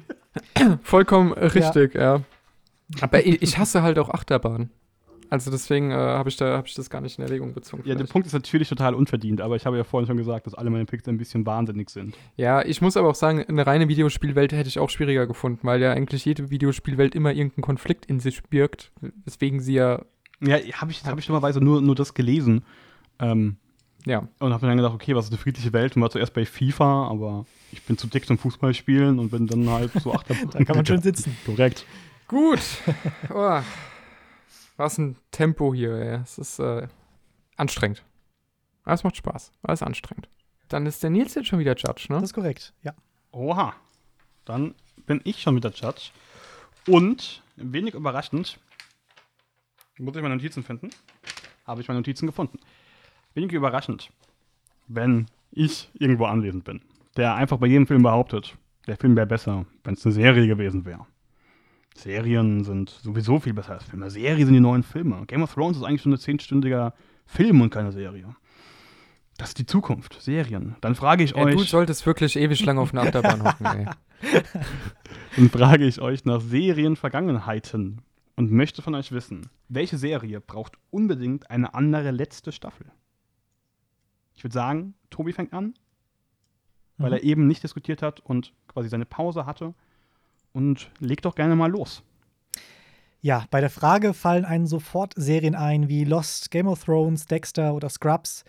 Vollkommen 0.81 1.33
richtig, 1.33 1.93
ja. 1.93 2.21
Aber 3.01 3.25
ich, 3.25 3.41
ich 3.41 3.57
hasse 3.57 3.81
halt 3.81 3.97
auch 3.99 4.09
Achterbahn. 4.09 4.69
Also 5.29 5.49
deswegen 5.49 5.89
äh, 5.89 5.95
habe 5.95 6.29
ich, 6.29 6.37
da- 6.37 6.57
hab 6.57 6.67
ich 6.67 6.75
das 6.75 6.91
gar 6.91 7.01
nicht 7.01 7.17
in 7.17 7.23
Erwägung 7.25 7.53
bezogen. 7.55 7.81
Ja, 7.83 7.89
der 7.89 7.97
vielleicht. 7.97 8.11
Punkt 8.11 8.27
ist 8.27 8.33
natürlich 8.33 8.69
total 8.69 8.93
unverdient, 8.93 9.41
aber 9.41 9.55
ich 9.55 9.65
habe 9.65 9.77
ja 9.77 9.83
vorhin 9.83 10.05
schon 10.05 10.17
gesagt, 10.17 10.45
dass 10.45 10.53
alle 10.53 10.69
meine 10.69 10.85
Picks 10.85 11.07
ein 11.07 11.17
bisschen 11.17 11.43
wahnsinnig 11.45 11.89
sind. 11.89 12.15
Ja, 12.35 12.63
ich 12.63 12.81
muss 12.81 12.97
aber 12.97 13.09
auch 13.09 13.15
sagen, 13.15 13.43
eine 13.43 13.65
reine 13.65 13.87
Videospielwelt 13.87 14.51
hätte 14.51 14.67
ich 14.69 14.77
auch 14.77 14.91
schwieriger 14.91 15.25
gefunden, 15.25 15.61
weil 15.63 15.81
ja 15.81 15.91
eigentlich 15.91 16.23
jede 16.25 16.51
Videospielwelt 16.51 17.15
immer 17.15 17.31
irgendeinen 17.33 17.63
Konflikt 17.63 18.05
in 18.05 18.19
sich 18.19 18.43
birgt, 18.43 18.91
weswegen 19.25 19.59
sie 19.59 19.73
ja, 19.73 20.03
Ja, 20.41 20.57
habe 20.73 20.91
ich, 20.91 21.03
hab 21.03 21.17
ich 21.17 21.25
dummerweise 21.25 21.61
nur, 21.61 21.81
nur 21.81 21.95
das 21.95 22.13
gelesen. 22.13 22.63
Ähm, 23.17 23.55
ja, 24.05 24.27
und 24.39 24.53
habe 24.53 24.65
mir 24.65 24.71
dann 24.71 24.77
gedacht, 24.77 24.93
okay, 24.93 25.15
was 25.15 25.25
ist 25.25 25.31
eine 25.31 25.39
friedliche 25.39 25.73
Welt? 25.73 25.95
Und 25.95 26.01
war 26.03 26.11
zuerst 26.11 26.33
bei 26.35 26.45
FIFA, 26.45 27.07
aber 27.07 27.45
ich 27.71 27.81
bin 27.83 27.97
zu 27.97 28.05
dick 28.05 28.27
zum 28.27 28.37
Fußball 28.37 28.73
spielen 28.75 29.17
und 29.17 29.31
bin 29.31 29.47
dann 29.47 29.67
halt 29.67 29.93
so 29.93 30.13
Achterbahn. 30.13 30.49
da 30.51 30.63
kann 30.63 30.75
man 30.75 30.85
schön 30.85 31.01
sitzen. 31.01 31.35
Korrekt. 31.45 31.85
Gut. 32.33 32.61
Oh. 33.29 33.61
Was 34.75 34.97
ein 34.97 35.17
Tempo 35.29 35.71
hier, 35.71 35.93
ey. 35.93 36.19
Es 36.23 36.39
ist 36.39 36.57
äh, 36.57 36.87
anstrengend. 37.57 38.03
Aber 38.83 38.95
es 38.95 39.03
macht 39.03 39.17
Spaß. 39.17 39.51
Aber 39.61 39.73
es 39.73 39.81
ist 39.81 39.85
anstrengend. 39.85 40.27
Dann 40.67 40.87
ist 40.87 41.03
der 41.03 41.11
Nils 41.11 41.35
jetzt 41.35 41.47
schon 41.47 41.59
wieder 41.59 41.75
Judge, 41.75 42.07
ne? 42.09 42.15
Das 42.15 42.23
ist 42.23 42.33
korrekt, 42.33 42.73
ja. 42.81 42.95
Oha. 43.31 43.75
Dann 44.45 44.73
bin 45.05 45.21
ich 45.25 45.43
schon 45.43 45.55
wieder 45.55 45.69
Judge. 45.69 46.09
Und, 46.87 47.43
wenig 47.55 47.93
überraschend, 47.93 48.59
muss 49.99 50.15
ich 50.15 50.21
meine 50.23 50.35
Notizen 50.35 50.63
finden. 50.63 50.89
Habe 51.67 51.81
ich 51.81 51.87
meine 51.87 51.99
Notizen 51.99 52.25
gefunden. 52.25 52.57
Wenig 53.35 53.51
überraschend, 53.51 54.09
wenn 54.87 55.27
ich 55.51 55.91
irgendwo 55.93 56.25
anwesend 56.25 56.63
bin, 56.63 56.81
der 57.15 57.35
einfach 57.35 57.59
bei 57.59 57.67
jedem 57.67 57.85
Film 57.85 58.01
behauptet, 58.01 58.57
der 58.87 58.97
Film 58.97 59.15
wäre 59.15 59.27
besser, 59.27 59.67
wenn 59.83 59.93
es 59.93 60.03
eine 60.03 60.13
Serie 60.13 60.47
gewesen 60.47 60.83
wäre. 60.83 61.05
Serien 61.95 62.63
sind 62.63 62.89
sowieso 62.89 63.39
viel 63.39 63.53
besser 63.53 63.73
als 63.73 63.83
Filme. 63.83 64.09
Serien 64.09 64.45
sind 64.45 64.53
die 64.55 64.59
neuen 64.59 64.83
Filme. 64.83 65.25
Game 65.27 65.43
of 65.43 65.53
Thrones 65.53 65.77
ist 65.77 65.83
eigentlich 65.83 66.01
schon 66.01 66.13
ein 66.13 66.17
zehnstündiger 66.19 66.93
Film 67.25 67.61
und 67.61 67.69
keine 67.69 67.91
Serie. 67.91 68.35
Das 69.37 69.49
ist 69.49 69.59
die 69.59 69.65
Zukunft, 69.65 70.21
Serien. 70.21 70.75
Dann 70.81 70.95
frage 70.95 71.23
ich 71.23 71.31
Ja, 71.31 71.43
euch. 71.43 71.55
du 71.55 71.63
solltest 71.63 72.05
wirklich 72.05 72.35
ewig 72.35 72.63
lang 72.65 72.77
auf 72.77 72.93
einer 72.93 73.01
Achterbahn 73.07 73.43
hocken, 73.43 73.65
ey. 73.65 73.85
Dann 75.35 75.49
frage 75.49 75.85
ich 75.85 75.99
euch 76.01 76.25
nach 76.25 76.41
Serienvergangenheiten 76.41 78.01
und 78.35 78.51
möchte 78.51 78.81
von 78.81 78.95
euch 78.95 79.11
wissen, 79.11 79.49
welche 79.69 79.97
Serie 79.97 80.39
braucht 80.41 80.73
unbedingt 80.91 81.49
eine 81.49 81.73
andere 81.73 82.11
letzte 82.11 82.51
Staffel? 82.51 82.87
Ich 84.35 84.43
würde 84.43 84.53
sagen, 84.53 84.93
Tobi 85.09 85.33
fängt 85.33 85.53
an, 85.53 85.73
weil 86.97 87.09
Mhm. 87.11 87.17
er 87.17 87.23
eben 87.23 87.47
nicht 87.47 87.63
diskutiert 87.63 88.01
hat 88.01 88.19
und 88.19 88.53
quasi 88.67 88.89
seine 88.89 89.05
Pause 89.05 89.45
hatte. 89.45 89.73
Und 90.53 90.91
legt 90.99 91.25
doch 91.25 91.35
gerne 91.35 91.55
mal 91.55 91.69
los. 91.69 92.03
Ja, 93.21 93.45
bei 93.51 93.61
der 93.61 93.69
Frage 93.69 94.13
fallen 94.13 94.45
einen 94.45 94.67
sofort 94.67 95.13
Serien 95.15 95.55
ein 95.55 95.87
wie 95.87 96.03
Lost, 96.03 96.51
Game 96.51 96.67
of 96.67 96.83
Thrones, 96.83 97.25
Dexter 97.25 97.73
oder 97.73 97.89
Scrubs. 97.89 98.43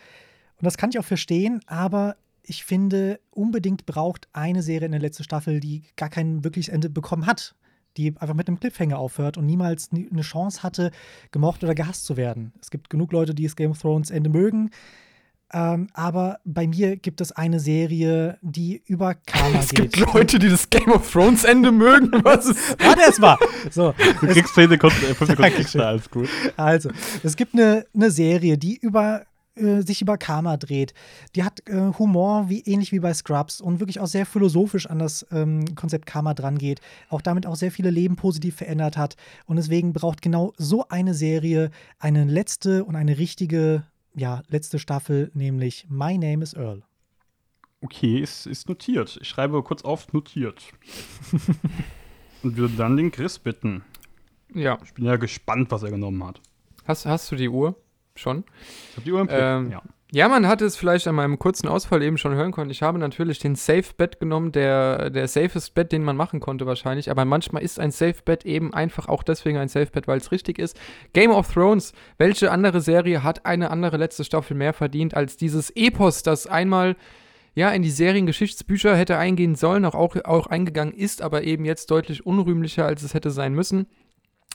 Und 0.59 0.65
das 0.65 0.77
kann 0.77 0.91
ich 0.91 0.99
auch 0.99 1.05
verstehen, 1.05 1.61
aber 1.67 2.17
ich 2.43 2.65
finde, 2.65 3.21
unbedingt 3.31 3.87
braucht 3.87 4.29
eine 4.33 4.63
Serie 4.63 4.87
in 4.87 4.93
der 4.93 5.01
letzten 5.01 5.25
Staffel, 5.25 5.61
die 5.61 5.85
gar 5.97 6.11
kein 6.11 6.45
wirkliches 6.45 6.73
Ende 6.73 6.91
bekommen 6.91 7.27
hat. 7.27 7.55
Die 7.97 8.09
einfach 8.19 8.35
mit 8.35 8.49
einem 8.49 8.59
Cliffhanger 8.59 8.99
aufhört 8.99 9.39
und 9.39 9.47
niemals 9.47 9.93
nie- 9.93 10.09
eine 10.11 10.23
Chance 10.23 10.65
hatte, 10.65 10.91
gemocht 11.31 11.63
oder 11.63 11.77
gehasst 11.77 12.05
zu 12.05 12.17
werden. 12.17 12.53
Es 12.61 12.71
gibt 12.71 12.91
genug 12.91 13.13
Leute, 13.13 13.35
die 13.35 13.45
das 13.45 13.55
Game 13.55 13.71
of 13.71 13.81
Thrones 13.81 14.11
Ende 14.11 14.29
mögen. 14.29 14.71
Ähm, 15.55 15.87
aber 15.95 16.41
bei 16.45 16.67
mir 16.67 16.97
gibt 16.97 17.21
es 17.21 17.31
eine 17.33 17.61
Serie, 17.61 18.39
die 18.43 18.83
über 18.87 19.15
Karma 19.15 19.59
Es 19.61 19.69
geht. 19.71 19.93
gibt 19.93 20.13
Leute, 20.13 20.39
die 20.41 20.49
das 20.49 20.69
Game 20.69 20.91
of 20.91 21.11
Thrones 21.11 21.45
Ende 21.45 21.71
mögen. 21.71 22.11
Was 22.25 22.47
ist. 22.47 22.77
Warte 22.85 23.03
erst 23.03 23.21
mal. 23.21 23.39
So, 23.71 23.95
Du 24.21 24.27
kriegst 24.27 24.55
10 24.55 24.69
Sekunden, 24.71 24.97
äh, 24.97 25.15
5 25.15 25.19
Sekunden 25.19 25.43
Dankeschön. 25.43 25.63
extra, 25.63 25.83
alles 25.85 26.11
gut. 26.11 26.29
Also, 26.57 26.91
es 27.23 27.37
gibt 27.37 27.55
eine, 27.55 27.87
eine 27.95 28.11
Serie, 28.11 28.59
die 28.59 28.77
über 28.77 29.23
äh, 29.57 29.83
sich 29.83 30.03
über 30.03 30.19
Karma 30.19 30.57
dreht. 30.57 30.93
Die 31.37 31.45
hat 31.45 31.63
äh, 31.69 31.93
Humor, 31.99 32.49
wie, 32.49 32.61
ähnlich 32.63 32.91
wie 32.91 32.99
bei 32.99 33.15
Scrubs 33.15 33.61
und 33.61 33.79
wirklich 33.79 34.01
auch 34.01 34.09
sehr 34.09 34.27
philosophisch 34.27 34.87
an 34.87 34.99
das 34.99 35.25
ähm, 35.31 35.77
Konzept 35.77 36.07
Karma 36.07 36.35
dran 36.35 36.59
geht. 36.59 36.81
Auch 37.09 37.21
damit 37.21 37.47
auch 37.47 37.55
sehr 37.55 37.71
viele 37.71 37.91
Leben 37.91 38.17
positiv 38.17 38.57
verändert 38.57 38.97
hat. 38.97 39.15
Und 39.47 39.55
deswegen 39.55 39.93
braucht 39.93 40.23
genau 40.23 40.53
so 40.57 40.89
eine 40.89 41.15
Serie 41.15 41.71
eine 42.01 42.25
letzte 42.25 42.85
und 42.85 42.97
eine 42.97 43.17
richtige, 43.19 43.85
ja, 44.15 44.43
letzte 44.49 44.79
Staffel, 44.79 45.31
nämlich 45.35 45.87
My 45.89 46.17
Name 46.17 46.43
is 46.43 46.55
Earl. 46.55 46.83
Okay, 47.81 48.21
ist, 48.21 48.47
ist 48.47 48.69
notiert. 48.69 49.19
Ich 49.21 49.29
schreibe 49.29 49.63
kurz 49.63 49.83
auf 49.83 50.13
notiert. 50.13 50.73
und 52.43 52.57
würde 52.57 52.75
dann 52.77 52.97
den 52.97 53.11
Chris 53.11 53.39
bitten. 53.39 53.85
Ja. 54.55 54.79
Ich 54.85 54.95
bin 54.95 55.05
ja 55.05 55.17
gespannt, 55.17 55.71
was 55.71 55.83
er 55.83 55.91
genommen 55.91 56.25
hat. 56.25 56.41
Hast, 56.87 57.07
hast 57.07 57.31
du 57.31 57.37
die 57.37 57.49
Uhr? 57.49 57.77
Schon? 58.17 58.45
Ich 58.91 58.97
habe 58.97 59.05
die 59.05 59.13
Uhr 59.13 59.21
im 59.21 59.27
Blick. 59.27 59.39
Ähm, 59.39 59.71
ja. 59.71 59.83
Ja, 60.15 60.29
man 60.29 60.47
hat 60.47 60.63
es 60.63 60.77
vielleicht 60.77 61.09
an 61.09 61.17
meinem 61.17 61.41
kurzen 61.41 61.67
Ausfall 61.67 62.01
eben 62.01 62.19
schon 62.19 62.37
hören 62.37 62.53
können. 62.53 62.71
Ich 62.71 62.85
habe 62.85 63.01
natürlich 63.01 63.41
den 63.41 63.57
Safe 63.57 63.83
Bet 63.97 64.21
genommen, 64.21 64.53
der, 64.53 65.11
der 65.11 65.27
safest 65.27 65.75
Bet, 65.75 65.91
den 65.91 66.05
man 66.05 66.17
machen 66.17 66.39
konnte 66.39 66.67
wahrscheinlich. 66.67 67.11
Aber 67.11 67.25
manchmal 67.25 67.65
ist 67.65 67.81
ein 67.81 67.91
Safe 67.91 68.15
Bet 68.25 68.47
eben 68.47 68.73
einfach 68.73 69.09
auch 69.09 69.25
deswegen 69.25 69.59
ein 69.59 69.67
Safe 69.67 69.89
Bet, 69.91 70.07
weil 70.07 70.19
es 70.19 70.31
richtig 70.31 70.61
ist. 70.61 70.79
Game 71.15 71.33
of 71.33 71.53
Thrones, 71.53 71.95
welche 72.17 72.53
andere 72.53 72.81
Serie 72.81 73.25
hat 73.25 73.45
eine 73.45 73.73
andere 73.73 73.97
letzte 73.97 74.23
Staffel 74.23 74.57
mehr 74.57 74.73
verdient 74.73 75.15
als 75.15 75.37
dieses 75.37 75.71
Epos, 75.71 76.23
das 76.23 76.47
einmal 76.47 76.95
ja 77.57 77.71
in 77.71 77.83
die 77.83 77.91
Seriengeschichtsbücher 77.91 78.97
hätte 78.97 79.19
eingehen 79.19 79.57
sollen, 79.57 79.85
auch, 79.85 79.97
auch, 79.97 80.15
auch 80.25 80.47
eingegangen 80.47 80.95
ist, 80.95 81.23
aber 81.23 81.43
eben 81.43 81.65
jetzt 81.65 81.91
deutlich 81.91 82.25
unrühmlicher, 82.25 82.87
als 82.87 83.03
es 83.03 83.15
hätte 83.15 83.33
sein 83.33 83.53
müssen. 83.53 83.89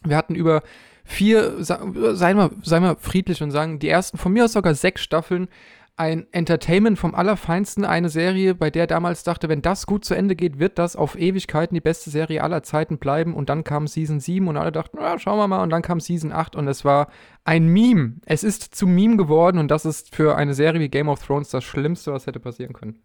Wir 0.06 0.16
hatten 0.16 0.36
über 0.36 0.64
vier, 1.10 1.64
seien 1.64 2.38
wir, 2.38 2.52
seien 2.64 2.84
wir 2.84 2.96
friedlich 2.98 3.42
und 3.42 3.52
sagen, 3.52 3.80
die 3.80 3.90
ersten, 3.90 4.18
von 4.18 4.32
mir 4.32 4.46
aus 4.46 4.54
sogar 4.54 4.76
sechs 4.76 5.02
Staffeln, 5.02 5.50
ein 5.98 6.28
Entertainment 6.32 6.98
vom 6.98 7.14
Allerfeinsten, 7.14 7.84
eine 7.84 8.08
Serie, 8.08 8.56
bei 8.56 8.70
der 8.70 8.88
damals 8.88 9.24
dachte, 9.24 9.50
wenn 9.50 9.62
das 9.62 9.86
gut 9.86 10.06
zu 10.06 10.14
Ende 10.14 10.38
geht, 10.38 10.58
wird 10.58 10.80
das 10.80 10.96
auf 10.96 11.20
Ewigkeiten 11.20 11.76
die 11.76 11.82
beste 11.82 12.10
Serie 12.10 12.42
aller 12.42 12.64
Zeiten 12.64 13.00
bleiben. 13.00 13.34
Und 13.34 13.50
dann 13.50 13.66
kam 13.66 13.86
Season 13.86 14.22
7 14.22 14.48
und 14.48 14.56
alle 14.56 14.72
dachten, 14.72 14.98
ja, 14.98 15.20
schauen 15.20 15.38
wir 15.38 15.50
mal. 15.50 15.62
Und 15.62 15.72
dann 15.72 15.82
kam 15.82 16.00
Season 16.00 16.32
8 16.32 16.56
und 16.56 16.70
es 16.70 16.86
war 16.86 17.10
ein 17.44 17.68
Meme. 17.68 18.14
Es 18.26 18.46
ist 18.46 18.74
zu 18.74 18.88
Meme 18.88 19.18
geworden 19.18 19.58
und 19.58 19.70
das 19.70 19.84
ist 19.84 20.16
für 20.16 20.38
eine 20.38 20.54
Serie 20.54 20.80
wie 20.80 20.88
Game 20.88 21.10
of 21.10 21.22
Thrones 21.26 21.50
das 21.50 21.66
Schlimmste, 21.66 22.14
was 22.14 22.28
hätte 22.28 22.40
passieren 22.40 22.72
können. 22.72 23.02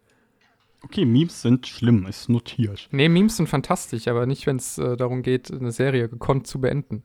Okay, 0.84 1.04
Memes 1.04 1.42
sind 1.42 1.66
schlimm, 1.66 2.06
ist 2.06 2.28
notiert. 2.28 2.88
Nee, 2.92 3.08
Memes 3.08 3.38
sind 3.38 3.48
fantastisch, 3.48 4.06
aber 4.06 4.26
nicht, 4.26 4.46
wenn 4.46 4.56
es 4.56 4.78
äh, 4.78 4.96
darum 4.96 5.22
geht, 5.22 5.50
eine 5.50 5.72
Serie 5.72 6.08
gekonnt 6.08 6.46
zu 6.46 6.60
beenden. 6.60 7.02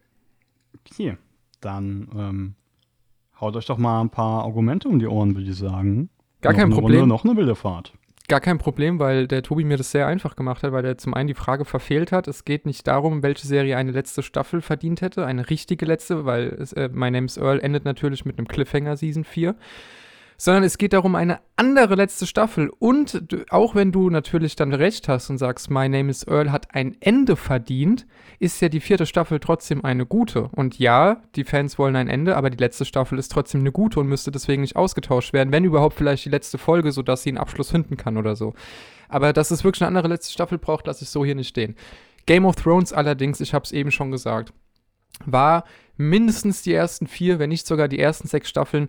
Okay, 0.73 1.17
dann 1.61 2.09
ähm, 2.15 2.55
haut 3.39 3.55
euch 3.55 3.65
doch 3.65 3.77
mal 3.77 4.01
ein 4.01 4.09
paar 4.09 4.43
Argumente 4.43 4.87
um 4.87 4.99
die 4.99 5.07
Ohren, 5.07 5.35
würde 5.35 5.49
ich 5.49 5.57
sagen. 5.57 6.09
Gar 6.41 6.53
noch 6.53 6.59
kein 6.59 6.69
Problem. 6.69 7.01
Runde, 7.01 7.07
noch 7.07 7.25
eine 7.25 7.35
wilde 7.35 7.55
Fahrt. 7.55 7.93
Gar 8.29 8.41
kein 8.41 8.59
Problem, 8.59 8.99
weil 8.99 9.27
der 9.27 9.41
Tobi 9.41 9.63
mir 9.63 9.77
das 9.77 9.89
sehr 9.89 10.05
einfach 10.05 10.35
gemacht 10.35 10.61
hat, 10.61 10.71
weil 10.71 10.85
er 10.85 10.99
zum 10.99 11.15
einen 11.15 11.27
die 11.27 11.33
Frage 11.33 11.65
verfehlt 11.65 12.11
hat. 12.11 12.27
Es 12.27 12.45
geht 12.45 12.67
nicht 12.67 12.85
darum, 12.85 13.23
welche 13.23 13.47
Serie 13.47 13.75
eine 13.75 13.91
letzte 13.91 14.21
Staffel 14.21 14.61
verdient 14.61 15.01
hätte, 15.01 15.25
eine 15.25 15.49
richtige 15.49 15.85
letzte, 15.85 16.25
weil 16.25 16.49
es, 16.49 16.71
äh, 16.73 16.89
My 16.93 17.09
Name's 17.09 17.37
Earl 17.37 17.59
endet 17.59 17.85
natürlich 17.85 18.25
mit 18.25 18.37
einem 18.37 18.47
Cliffhanger 18.47 18.97
Season 18.97 19.23
4. 19.23 19.55
Sondern 20.41 20.63
es 20.63 20.77
geht 20.77 20.93
darum, 20.93 21.15
eine 21.15 21.41
andere 21.57 21.95
letzte 21.95 22.25
Staffel. 22.25 22.71
Und 22.79 23.45
auch 23.49 23.75
wenn 23.75 23.91
du 23.91 24.09
natürlich 24.09 24.55
dann 24.55 24.73
recht 24.73 25.09
hast 25.09 25.29
und 25.29 25.37
sagst, 25.37 25.69
My 25.69 25.89
Name 25.89 26.09
is 26.09 26.25
Earl 26.25 26.49
hat 26.49 26.73
ein 26.73 26.95
Ende 27.01 27.35
verdient, 27.35 28.07
ist 28.39 28.61
ja 28.61 28.69
die 28.69 28.79
vierte 28.79 29.05
Staffel 29.05 29.41
trotzdem 29.41 29.83
eine 29.83 30.05
gute. 30.05 30.43
Und 30.53 30.79
ja, 30.79 31.21
die 31.35 31.43
Fans 31.43 31.77
wollen 31.77 31.97
ein 31.97 32.07
Ende, 32.07 32.37
aber 32.37 32.49
die 32.49 32.57
letzte 32.57 32.85
Staffel 32.85 33.19
ist 33.19 33.33
trotzdem 33.33 33.59
eine 33.59 33.73
gute 33.73 33.99
und 33.99 34.07
müsste 34.07 34.31
deswegen 34.31 34.61
nicht 34.61 34.77
ausgetauscht 34.77 35.33
werden, 35.33 35.51
wenn 35.51 35.65
überhaupt 35.65 35.97
vielleicht 35.97 36.23
die 36.23 36.29
letzte 36.29 36.57
Folge, 36.57 36.93
sodass 36.93 37.23
sie 37.23 37.31
einen 37.31 37.37
Abschluss 37.37 37.71
finden 37.71 37.97
kann 37.97 38.15
oder 38.15 38.37
so. 38.37 38.53
Aber 39.09 39.33
dass 39.33 39.51
es 39.51 39.65
wirklich 39.65 39.81
eine 39.81 39.89
andere 39.89 40.07
letzte 40.07 40.31
Staffel 40.31 40.57
braucht, 40.57 40.87
lasse 40.87 41.03
ich 41.03 41.09
so 41.09 41.25
hier 41.25 41.35
nicht 41.35 41.49
stehen. 41.49 41.75
Game 42.25 42.45
of 42.45 42.55
Thrones 42.55 42.93
allerdings, 42.93 43.41
ich 43.41 43.53
habe 43.53 43.65
es 43.65 43.73
eben 43.73 43.91
schon 43.91 44.09
gesagt, 44.09 44.53
war 45.25 45.65
mindestens 45.97 46.61
die 46.61 46.73
ersten 46.73 47.07
vier, 47.07 47.39
wenn 47.39 47.49
nicht 47.49 47.67
sogar 47.67 47.89
die 47.89 47.99
ersten 47.99 48.29
sechs 48.29 48.47
Staffeln 48.47 48.87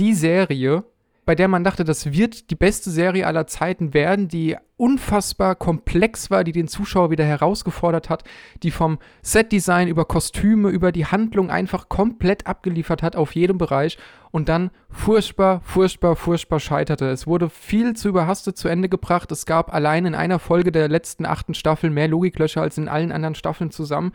die 0.00 0.14
Serie, 0.14 0.84
bei 1.26 1.34
der 1.34 1.46
man 1.46 1.62
dachte, 1.62 1.84
das 1.84 2.12
wird 2.12 2.50
die 2.50 2.56
beste 2.56 2.90
Serie 2.90 3.26
aller 3.26 3.46
Zeiten 3.46 3.92
werden, 3.92 4.26
die 4.26 4.56
unfassbar 4.78 5.54
komplex 5.54 6.30
war, 6.30 6.42
die 6.42 6.52
den 6.52 6.66
Zuschauer 6.66 7.10
wieder 7.10 7.24
herausgefordert 7.24 8.08
hat, 8.08 8.24
die 8.62 8.70
vom 8.70 8.98
Setdesign 9.20 9.88
über 9.88 10.06
Kostüme, 10.06 10.70
über 10.70 10.90
die 10.90 11.04
Handlung 11.04 11.50
einfach 11.50 11.90
komplett 11.90 12.46
abgeliefert 12.46 13.02
hat 13.02 13.14
auf 13.14 13.34
jedem 13.34 13.58
Bereich 13.58 13.98
und 14.30 14.48
dann 14.48 14.70
furchtbar, 14.88 15.60
furchtbar, 15.62 16.16
furchtbar 16.16 16.60
scheiterte. 16.60 17.10
Es 17.10 17.26
wurde 17.26 17.50
viel 17.50 17.94
zu 17.94 18.08
überhastet 18.08 18.56
zu 18.56 18.68
Ende 18.68 18.88
gebracht. 18.88 19.30
Es 19.30 19.44
gab 19.44 19.72
allein 19.74 20.06
in 20.06 20.14
einer 20.14 20.38
Folge 20.38 20.72
der 20.72 20.88
letzten 20.88 21.26
achten 21.26 21.52
Staffel 21.52 21.90
mehr 21.90 22.08
Logiklöcher 22.08 22.62
als 22.62 22.78
in 22.78 22.88
allen 22.88 23.12
anderen 23.12 23.34
Staffeln 23.34 23.70
zusammen. 23.70 24.12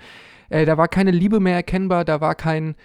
Äh, 0.49 0.65
da 0.65 0.77
war 0.77 0.87
keine 0.87 1.11
Liebe 1.11 1.39
mehr 1.39 1.55
erkennbar, 1.55 2.05
da 2.05 2.21
war 2.21 2.33
kein, 2.33 2.75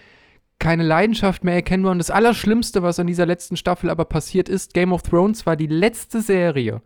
keine 0.61 0.85
Leidenschaft 0.85 1.43
mehr 1.43 1.55
erkennbar. 1.55 1.91
Und 1.91 1.99
das 1.99 2.11
Allerschlimmste, 2.13 2.85
was 2.85 3.01
an 3.01 3.09
dieser 3.09 3.27
letzten 3.27 3.57
Staffel 3.57 3.91
aber 3.91 4.05
passiert 4.05 4.49
ist, 4.49 4.75
Game 4.75 4.93
of 4.93 5.03
Thrones 5.03 5.45
war 5.47 5.57
die 5.57 5.67
letzte 5.67 6.21
Serie. 6.21 6.83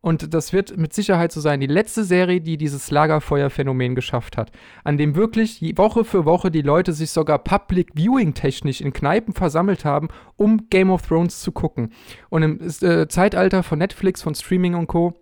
Und 0.00 0.34
das 0.34 0.52
wird 0.52 0.76
mit 0.76 0.92
Sicherheit 0.92 1.32
so 1.32 1.40
sein, 1.40 1.60
die 1.60 1.66
letzte 1.66 2.04
Serie, 2.04 2.42
die 2.42 2.58
dieses 2.58 2.90
Lagerfeuer-Phänomen 2.90 3.94
geschafft 3.94 4.36
hat. 4.36 4.52
An 4.84 4.98
dem 4.98 5.16
wirklich 5.16 5.62
Woche 5.76 6.04
für 6.04 6.26
Woche 6.26 6.50
die 6.50 6.60
Leute 6.60 6.92
sich 6.92 7.10
sogar 7.10 7.38
Public 7.38 7.92
Viewing 7.94 8.34
technisch 8.34 8.82
in 8.82 8.92
Kneipen 8.92 9.32
versammelt 9.32 9.86
haben, 9.86 10.08
um 10.36 10.68
Game 10.68 10.90
of 10.90 11.06
Thrones 11.06 11.40
zu 11.40 11.52
gucken. 11.52 11.90
Und 12.28 12.42
im 12.42 12.60
äh, 12.60 13.08
Zeitalter 13.08 13.62
von 13.62 13.78
Netflix, 13.78 14.20
von 14.20 14.34
Streaming 14.34 14.74
und 14.74 14.88
Co 14.88 15.14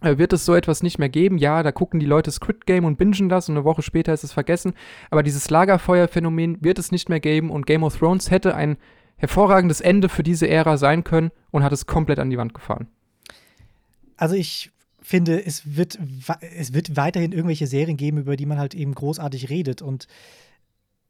wird 0.00 0.32
es 0.32 0.44
so 0.44 0.54
etwas 0.54 0.82
nicht 0.82 0.98
mehr 0.98 1.08
geben. 1.08 1.38
Ja, 1.38 1.62
da 1.62 1.72
gucken 1.72 2.00
die 2.00 2.06
Leute 2.06 2.30
Squid 2.30 2.66
Game 2.66 2.84
und 2.84 2.98
bingen 2.98 3.28
das 3.28 3.48
und 3.48 3.56
eine 3.56 3.64
Woche 3.64 3.82
später 3.82 4.12
ist 4.12 4.24
es 4.24 4.32
vergessen. 4.32 4.74
Aber 5.10 5.22
dieses 5.22 5.48
Lagerfeuer-Phänomen 5.50 6.62
wird 6.62 6.78
es 6.78 6.92
nicht 6.92 7.08
mehr 7.08 7.20
geben 7.20 7.50
und 7.50 7.66
Game 7.66 7.82
of 7.82 7.96
Thrones 7.96 8.30
hätte 8.30 8.54
ein 8.54 8.76
hervorragendes 9.16 9.80
Ende 9.80 10.08
für 10.08 10.22
diese 10.22 10.48
Ära 10.48 10.76
sein 10.76 11.04
können 11.04 11.30
und 11.50 11.62
hat 11.62 11.72
es 11.72 11.86
komplett 11.86 12.18
an 12.18 12.30
die 12.30 12.36
Wand 12.36 12.54
gefahren. 12.54 12.88
Also 14.16 14.34
ich 14.34 14.70
finde, 15.00 15.44
es 15.44 15.76
wird, 15.76 15.98
es 16.40 16.72
wird 16.72 16.96
weiterhin 16.96 17.32
irgendwelche 17.32 17.66
Serien 17.66 17.96
geben, 17.96 18.18
über 18.18 18.36
die 18.36 18.46
man 18.46 18.58
halt 18.58 18.74
eben 18.74 18.94
großartig 18.94 19.48
redet. 19.48 19.80
Und 19.80 20.08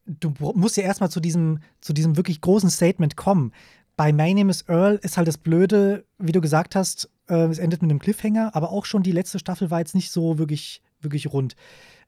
du 0.07 0.33
musst 0.55 0.77
ja 0.77 0.85
erstmal 0.85 1.11
zu 1.11 1.21
diesem, 1.21 1.59
zu 1.81 1.93
diesem 1.93 2.17
wirklich 2.17 2.41
großen 2.41 2.71
Statement 2.71 3.17
kommen. 3.17 3.53
Bei 3.97 4.13
My 4.13 4.35
Name 4.35 4.51
is 4.51 4.63
Earl 4.69 5.01
ist 5.03 5.17
halt 5.17 5.27
das 5.27 5.39
Blöde, 5.39 6.05
wie 6.19 6.33
du 6.33 6.41
gesagt 6.41 6.77
hast, 6.77 7.11
äh, 7.29 7.47
es 7.47 7.59
endet 7.59 7.83
mit 7.83 7.91
einem 7.91 8.01
Cliffhanger, 8.01 8.55
aber 8.55 8.71
auch 8.71 8.85
schon 8.85 9.03
die 9.03 9.13
letzte 9.13 9.39
Staffel 9.39 9.71
war 9.71 9.79
jetzt 9.79 9.95
nicht 9.95 10.11
so 10.11 10.39
wirklich, 10.39 10.83
wirklich 11.01 11.33
rund. 11.33 11.57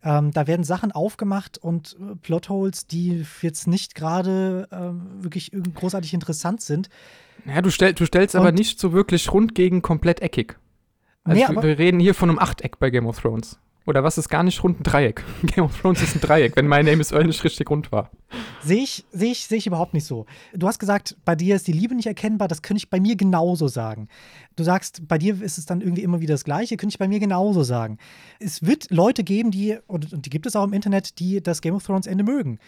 Ähm, 0.02 0.30
da 0.30 0.46
werden 0.46 0.64
Sachen 0.64 0.92
aufgemacht 0.92 1.58
und 1.58 1.96
äh, 2.00 2.14
Plotholes, 2.16 2.86
die 2.86 3.24
jetzt 3.42 3.66
nicht 3.66 3.94
gerade 3.94 4.68
äh, 4.70 5.22
wirklich 5.22 5.50
großartig 5.74 6.14
interessant 6.14 6.60
sind. 6.60 6.88
Ja, 7.44 7.60
du, 7.62 7.70
stell, 7.70 7.94
du 7.94 8.06
stellst 8.06 8.34
und 8.34 8.42
aber 8.42 8.52
nicht 8.52 8.78
so 8.78 8.92
wirklich 8.92 9.32
rund 9.32 9.54
gegen 9.54 9.82
komplett 9.82 10.20
eckig. 10.20 10.56
Also 11.24 11.40
nee, 11.40 11.48
wir, 11.48 11.62
wir 11.62 11.78
reden 11.78 11.98
hier 11.98 12.14
von 12.14 12.30
einem 12.30 12.38
Achteck 12.38 12.78
bei 12.78 12.90
Game 12.90 13.06
of 13.06 13.20
Thrones. 13.20 13.58
Oder 13.88 14.04
was 14.04 14.18
ist 14.18 14.28
gar 14.28 14.42
nicht 14.42 14.62
rund 14.62 14.80
ein 14.80 14.82
Dreieck? 14.82 15.24
Game 15.44 15.64
of 15.64 15.80
Thrones 15.80 16.02
ist 16.02 16.14
ein 16.14 16.20
Dreieck, 16.20 16.54
wenn 16.56 16.68
My 16.68 16.82
Name 16.82 17.00
is 17.00 17.10
Earl 17.10 17.24
nicht 17.24 17.42
richtig 17.42 17.70
rund 17.70 17.90
war. 17.90 18.10
Sehe 18.62 18.82
ich, 18.82 19.06
seh 19.12 19.30
ich, 19.30 19.46
seh 19.46 19.56
ich 19.56 19.66
überhaupt 19.66 19.94
nicht 19.94 20.04
so. 20.04 20.26
Du 20.52 20.68
hast 20.68 20.78
gesagt, 20.78 21.16
bei 21.24 21.34
dir 21.34 21.56
ist 21.56 21.66
die 21.66 21.72
Liebe 21.72 21.94
nicht 21.94 22.04
erkennbar, 22.04 22.48
das 22.48 22.60
könnte 22.60 22.82
ich 22.82 22.90
bei 22.90 23.00
mir 23.00 23.16
genauso 23.16 23.66
sagen. 23.66 24.08
Du 24.56 24.62
sagst, 24.62 25.08
bei 25.08 25.16
dir 25.16 25.40
ist 25.40 25.56
es 25.56 25.64
dann 25.64 25.80
irgendwie 25.80 26.02
immer 26.02 26.20
wieder 26.20 26.34
das 26.34 26.44
Gleiche, 26.44 26.76
könnte 26.76 26.92
ich 26.92 26.98
bei 26.98 27.08
mir 27.08 27.18
genauso 27.18 27.62
sagen. 27.62 27.96
Es 28.40 28.62
wird 28.62 28.90
Leute 28.90 29.24
geben, 29.24 29.50
die, 29.50 29.78
und 29.86 30.26
die 30.26 30.28
gibt 30.28 30.44
es 30.44 30.54
auch 30.54 30.64
im 30.64 30.74
Internet, 30.74 31.18
die 31.18 31.42
das 31.42 31.62
Game 31.62 31.74
of 31.74 31.82
Thrones 31.82 32.06
Ende 32.06 32.24
mögen. 32.24 32.58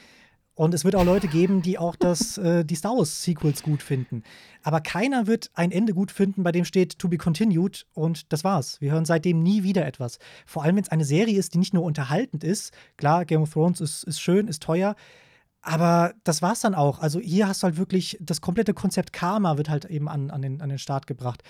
Und 0.61 0.75
es 0.75 0.85
wird 0.85 0.95
auch 0.95 1.07
Leute 1.07 1.27
geben, 1.27 1.63
die 1.63 1.79
auch 1.79 1.97
das, 1.97 2.37
äh, 2.37 2.67
die 2.67 2.75
Star 2.75 2.95
Wars 2.95 3.23
Sequels 3.23 3.63
gut 3.63 3.83
finden. 3.83 4.25
Aber 4.63 4.83
keiner 4.83 5.27
wird 5.27 5.51
ein 5.55 5.73
Ende 5.73 5.95
gut 5.95 6.11
finden, 6.13 6.43
bei 6.43 6.53
dem 6.53 6.67
steht 6.67 6.99
To 6.99 7.09
be 7.09 7.17
continued 7.17 7.87
und 7.95 8.31
das 8.31 8.45
war's. 8.45 8.79
Wir 8.79 8.93
hören 8.93 9.07
seitdem 9.07 9.43
nie 9.43 9.63
wieder 9.63 9.87
etwas. 9.87 10.19
Vor 10.45 10.63
allem, 10.63 10.77
wenn 10.77 10.83
es 10.83 10.91
eine 10.91 11.07
Serie 11.07 11.39
ist, 11.39 11.55
die 11.55 11.59
nicht 11.59 11.73
nur 11.73 11.83
unterhaltend 11.83 12.45
ist. 12.45 12.75
Klar, 12.99 13.25
Game 13.25 13.41
of 13.41 13.51
Thrones 13.51 13.81
ist, 13.81 14.03
ist 14.03 14.21
schön, 14.21 14.49
ist 14.49 14.63
teuer. 14.63 14.97
Aber 15.63 16.13
das 16.25 16.43
war's 16.43 16.61
dann 16.61 16.75
auch. 16.75 16.99
Also 16.99 17.21
hier 17.21 17.49
hast 17.49 17.63
du 17.63 17.65
halt 17.65 17.79
wirklich, 17.79 18.19
das 18.21 18.43
komplette 18.43 18.75
Konzept 18.75 19.15
Karma 19.15 19.57
wird 19.57 19.71
halt 19.71 19.87
eben 19.87 20.11
an, 20.11 20.31
an, 20.31 20.43
den, 20.43 20.61
an 20.61 20.69
den 20.69 20.79
Start 20.79 21.07
gebracht. 21.07 21.43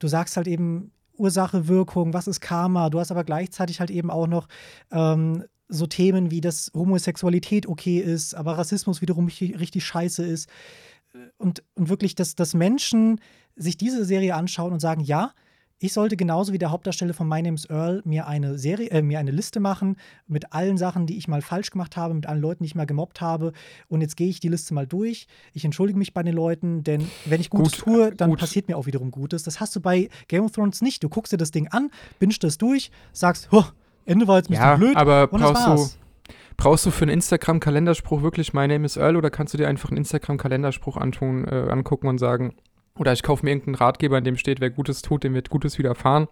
Du 0.00 0.06
sagst 0.06 0.36
halt 0.36 0.46
eben, 0.46 0.92
Ursache, 1.20 1.68
Wirkung, 1.68 2.14
was 2.14 2.26
ist 2.26 2.40
Karma? 2.40 2.90
Du 2.90 2.98
hast 2.98 3.10
aber 3.10 3.24
gleichzeitig 3.24 3.80
halt 3.80 3.90
eben 3.90 4.10
auch 4.10 4.26
noch 4.26 4.48
ähm, 4.90 5.44
so 5.68 5.86
Themen 5.86 6.30
wie, 6.30 6.40
dass 6.40 6.70
Homosexualität 6.74 7.66
okay 7.66 7.98
ist, 7.98 8.34
aber 8.34 8.58
Rassismus 8.58 9.00
wiederum 9.00 9.26
richtig 9.28 9.84
scheiße 9.84 10.24
ist. 10.24 10.48
Und, 11.38 11.62
und 11.74 11.88
wirklich, 11.88 12.14
dass, 12.14 12.34
dass 12.34 12.54
Menschen 12.54 13.20
sich 13.56 13.76
diese 13.76 14.04
Serie 14.04 14.34
anschauen 14.34 14.72
und 14.72 14.80
sagen, 14.80 15.02
ja, 15.02 15.32
ich 15.82 15.94
sollte 15.94 16.16
genauso 16.16 16.52
wie 16.52 16.58
der 16.58 16.70
Hauptdarsteller 16.70 17.14
von 17.14 17.26
My 17.26 17.40
Name's 17.40 17.64
Earl 17.64 18.02
mir 18.04 18.26
eine 18.26 18.58
Serie, 18.58 18.90
äh, 18.90 19.00
mir 19.00 19.18
eine 19.18 19.30
Liste 19.30 19.60
machen 19.60 19.96
mit 20.28 20.52
allen 20.52 20.76
Sachen, 20.76 21.06
die 21.06 21.16
ich 21.16 21.26
mal 21.26 21.40
falsch 21.40 21.70
gemacht 21.70 21.96
habe, 21.96 22.12
mit 22.12 22.26
allen 22.26 22.42
Leuten, 22.42 22.62
die 22.62 22.66
ich 22.66 22.74
mal 22.74 22.84
gemobbt 22.84 23.22
habe. 23.22 23.52
Und 23.88 24.02
jetzt 24.02 24.16
gehe 24.18 24.28
ich 24.28 24.40
die 24.40 24.48
Liste 24.48 24.74
mal 24.74 24.86
durch. 24.86 25.26
Ich 25.54 25.64
entschuldige 25.64 25.98
mich 25.98 26.12
bei 26.12 26.22
den 26.22 26.34
Leuten, 26.34 26.84
denn 26.84 27.10
wenn 27.24 27.40
ich 27.40 27.48
Gutes 27.48 27.82
Gut, 27.82 27.94
tue, 27.94 28.14
dann 28.14 28.30
gut. 28.30 28.40
passiert 28.40 28.68
mir 28.68 28.76
auch 28.76 28.84
wiederum 28.84 29.10
Gutes. 29.10 29.42
Das 29.42 29.58
hast 29.58 29.74
du 29.74 29.80
bei 29.80 30.10
Game 30.28 30.44
of 30.44 30.52
Thrones 30.52 30.82
nicht. 30.82 31.02
Du 31.02 31.08
guckst 31.08 31.32
dir 31.32 31.38
das 31.38 31.50
Ding 31.50 31.66
an, 31.68 31.90
bingst 32.18 32.44
das 32.44 32.58
durch, 32.58 32.90
sagst, 33.12 33.48
Ende 34.04 34.28
war 34.28 34.36
jetzt 34.36 34.50
ein 34.50 34.52
bisschen 34.52 34.64
ja, 34.64 34.76
blöd. 34.76 34.96
Aber 34.96 35.28
brauchst 35.28 35.66
du, 35.66 36.34
brauchst 36.58 36.84
du 36.84 36.90
für 36.90 37.04
einen 37.04 37.12
Instagram-Kalenderspruch 37.12 38.20
wirklich 38.20 38.52
My 38.52 38.68
Name 38.68 38.84
is 38.84 38.98
Earl 38.98 39.16
oder 39.16 39.30
kannst 39.30 39.54
du 39.54 39.58
dir 39.58 39.66
einfach 39.66 39.88
einen 39.88 39.98
Instagram-Kalenderspruch 39.98 40.98
äh, 40.98 41.00
angucken 41.00 42.06
und 42.06 42.18
sagen, 42.18 42.54
oder 42.96 43.12
ich 43.12 43.22
kaufe 43.22 43.44
mir 43.44 43.50
irgendeinen 43.50 43.76
Ratgeber, 43.76 44.18
in 44.18 44.24
dem 44.24 44.36
steht, 44.36 44.60
wer 44.60 44.70
Gutes 44.70 45.02
tut, 45.02 45.24
dem 45.24 45.34
wird 45.34 45.50
Gutes 45.50 45.78
widerfahren. 45.78 46.28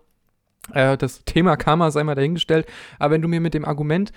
Äh, 0.73 0.97
das 0.97 1.25
Thema 1.25 1.57
Karma 1.57 1.91
sei 1.91 2.05
mal 2.05 2.15
dahingestellt. 2.15 2.67
Aber 2.99 3.15
wenn 3.15 3.23
du 3.23 3.29
mir 3.29 3.41
mit 3.41 3.55
dem 3.55 3.65
Argument 3.65 4.13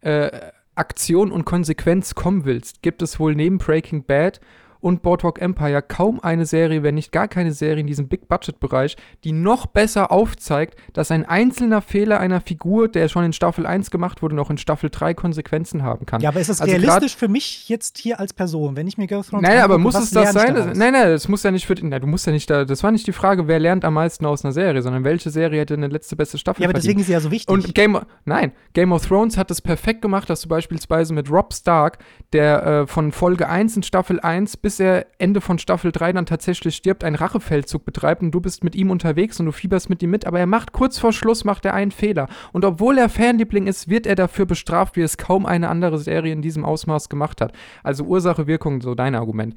äh, 0.00 0.30
Aktion 0.74 1.32
und 1.32 1.44
Konsequenz 1.44 2.14
kommen 2.14 2.44
willst, 2.44 2.82
gibt 2.82 3.02
es 3.02 3.18
wohl 3.18 3.34
neben 3.34 3.58
Breaking 3.58 4.04
Bad 4.04 4.40
und 4.80 5.02
Boardwalk 5.02 5.40
Empire 5.40 5.82
kaum 5.82 6.20
eine 6.20 6.46
Serie, 6.46 6.82
wenn 6.82 6.94
nicht 6.94 7.12
gar 7.12 7.28
keine 7.28 7.52
Serie 7.52 7.80
in 7.80 7.86
diesem 7.86 8.08
Big-Budget-Bereich, 8.08 8.96
die 9.24 9.32
noch 9.32 9.66
besser 9.66 10.12
aufzeigt, 10.12 10.78
dass 10.92 11.10
ein 11.10 11.24
einzelner 11.24 11.82
Fehler 11.82 12.20
einer 12.20 12.40
Figur, 12.40 12.88
der 12.88 13.08
schon 13.08 13.24
in 13.24 13.32
Staffel 13.32 13.66
1 13.66 13.90
gemacht 13.90 14.22
wurde, 14.22 14.34
noch 14.34 14.50
in 14.50 14.58
Staffel 14.58 14.90
3 14.90 15.14
Konsequenzen 15.14 15.82
haben 15.82 16.06
kann. 16.06 16.20
Ja, 16.20 16.30
aber 16.30 16.40
ist 16.40 16.50
das 16.50 16.60
also 16.60 16.72
realistisch 16.74 17.16
für 17.16 17.28
mich 17.28 17.68
jetzt 17.68 17.98
hier 17.98 18.20
als 18.20 18.32
Person, 18.32 18.76
wenn 18.76 18.86
ich 18.86 18.98
mir 18.98 19.06
Game 19.06 19.18
of 19.18 19.28
Thrones 19.28 19.48
Nein, 19.48 19.58
aber 19.58 19.78
muss 19.78 19.94
es 19.94 20.10
das 20.10 20.32
sein? 20.32 20.54
Das, 20.54 20.76
nein, 20.76 20.92
nein, 20.92 21.08
das 21.08 21.28
muss 21.28 21.42
ja 21.42 21.50
nicht 21.50 21.66
für 21.66 21.74
na, 21.82 21.98
du 21.98 22.06
musst 22.06 22.26
ja 22.26 22.32
nicht 22.32 22.48
da, 22.50 22.64
das 22.64 22.82
war 22.82 22.90
nicht 22.90 23.06
die 23.06 23.12
Frage, 23.12 23.48
wer 23.48 23.58
lernt 23.58 23.84
am 23.84 23.94
meisten 23.94 24.26
aus 24.26 24.44
einer 24.44 24.52
Serie, 24.52 24.82
sondern 24.82 25.04
welche 25.04 25.30
Serie 25.30 25.60
hätte 25.60 25.74
eine 25.74 25.88
letzte 25.88 26.16
beste 26.16 26.38
Staffel 26.38 26.62
Ja, 26.62 26.68
aber 26.68 26.72
verdient. 26.72 26.84
deswegen 26.84 27.00
ist 27.00 27.06
sie 27.06 27.12
ja 27.12 27.20
so 27.20 27.30
wichtig. 27.30 27.52
Und 27.52 27.74
Game 27.74 27.98
nein, 28.24 28.52
Game 28.72 28.92
of 28.92 29.06
Thrones 29.06 29.36
hat 29.36 29.50
es 29.50 29.60
perfekt 29.60 30.02
gemacht, 30.02 30.28
dass 30.30 30.40
du 30.40 30.48
beispielsweise 30.48 31.12
mit 31.14 31.30
Rob 31.30 31.52
Stark, 31.52 31.98
der 32.32 32.66
äh, 32.66 32.86
von 32.86 33.12
Folge 33.12 33.48
1 33.48 33.76
in 33.76 33.82
Staffel 33.82 34.20
1 34.20 34.56
bis 34.56 34.67
er 34.78 35.06
Ende 35.18 35.40
von 35.40 35.58
Staffel 35.58 35.90
3 35.90 36.12
dann 36.12 36.26
tatsächlich 36.26 36.76
stirbt, 36.76 37.02
einen 37.02 37.16
Rachefeldzug 37.16 37.84
betreibt 37.84 38.22
und 38.22 38.30
du 38.30 38.40
bist 38.40 38.62
mit 38.62 38.76
ihm 38.76 38.90
unterwegs 38.90 39.40
und 39.40 39.46
du 39.46 39.52
fieberst 39.52 39.88
mit 39.88 40.02
ihm 40.02 40.10
mit, 40.10 40.26
aber 40.26 40.38
er 40.38 40.46
macht 40.46 40.72
kurz 40.72 40.98
vor 40.98 41.12
Schluss 41.12 41.44
macht 41.44 41.64
er 41.64 41.74
einen 41.74 41.90
Fehler. 41.90 42.28
Und 42.52 42.64
obwohl 42.64 42.98
er 42.98 43.08
Fanliebling 43.08 43.66
ist, 43.66 43.88
wird 43.88 44.06
er 44.06 44.14
dafür 44.14 44.46
bestraft, 44.46 44.96
wie 44.96 45.02
es 45.02 45.16
kaum 45.16 45.46
eine 45.46 45.68
andere 45.68 45.98
Serie 45.98 46.32
in 46.32 46.42
diesem 46.42 46.64
Ausmaß 46.64 47.08
gemacht 47.08 47.40
hat. 47.40 47.52
Also 47.82 48.04
Ursache, 48.04 48.46
Wirkung, 48.46 48.82
so 48.82 48.94
dein 48.94 49.14
Argument. 49.14 49.54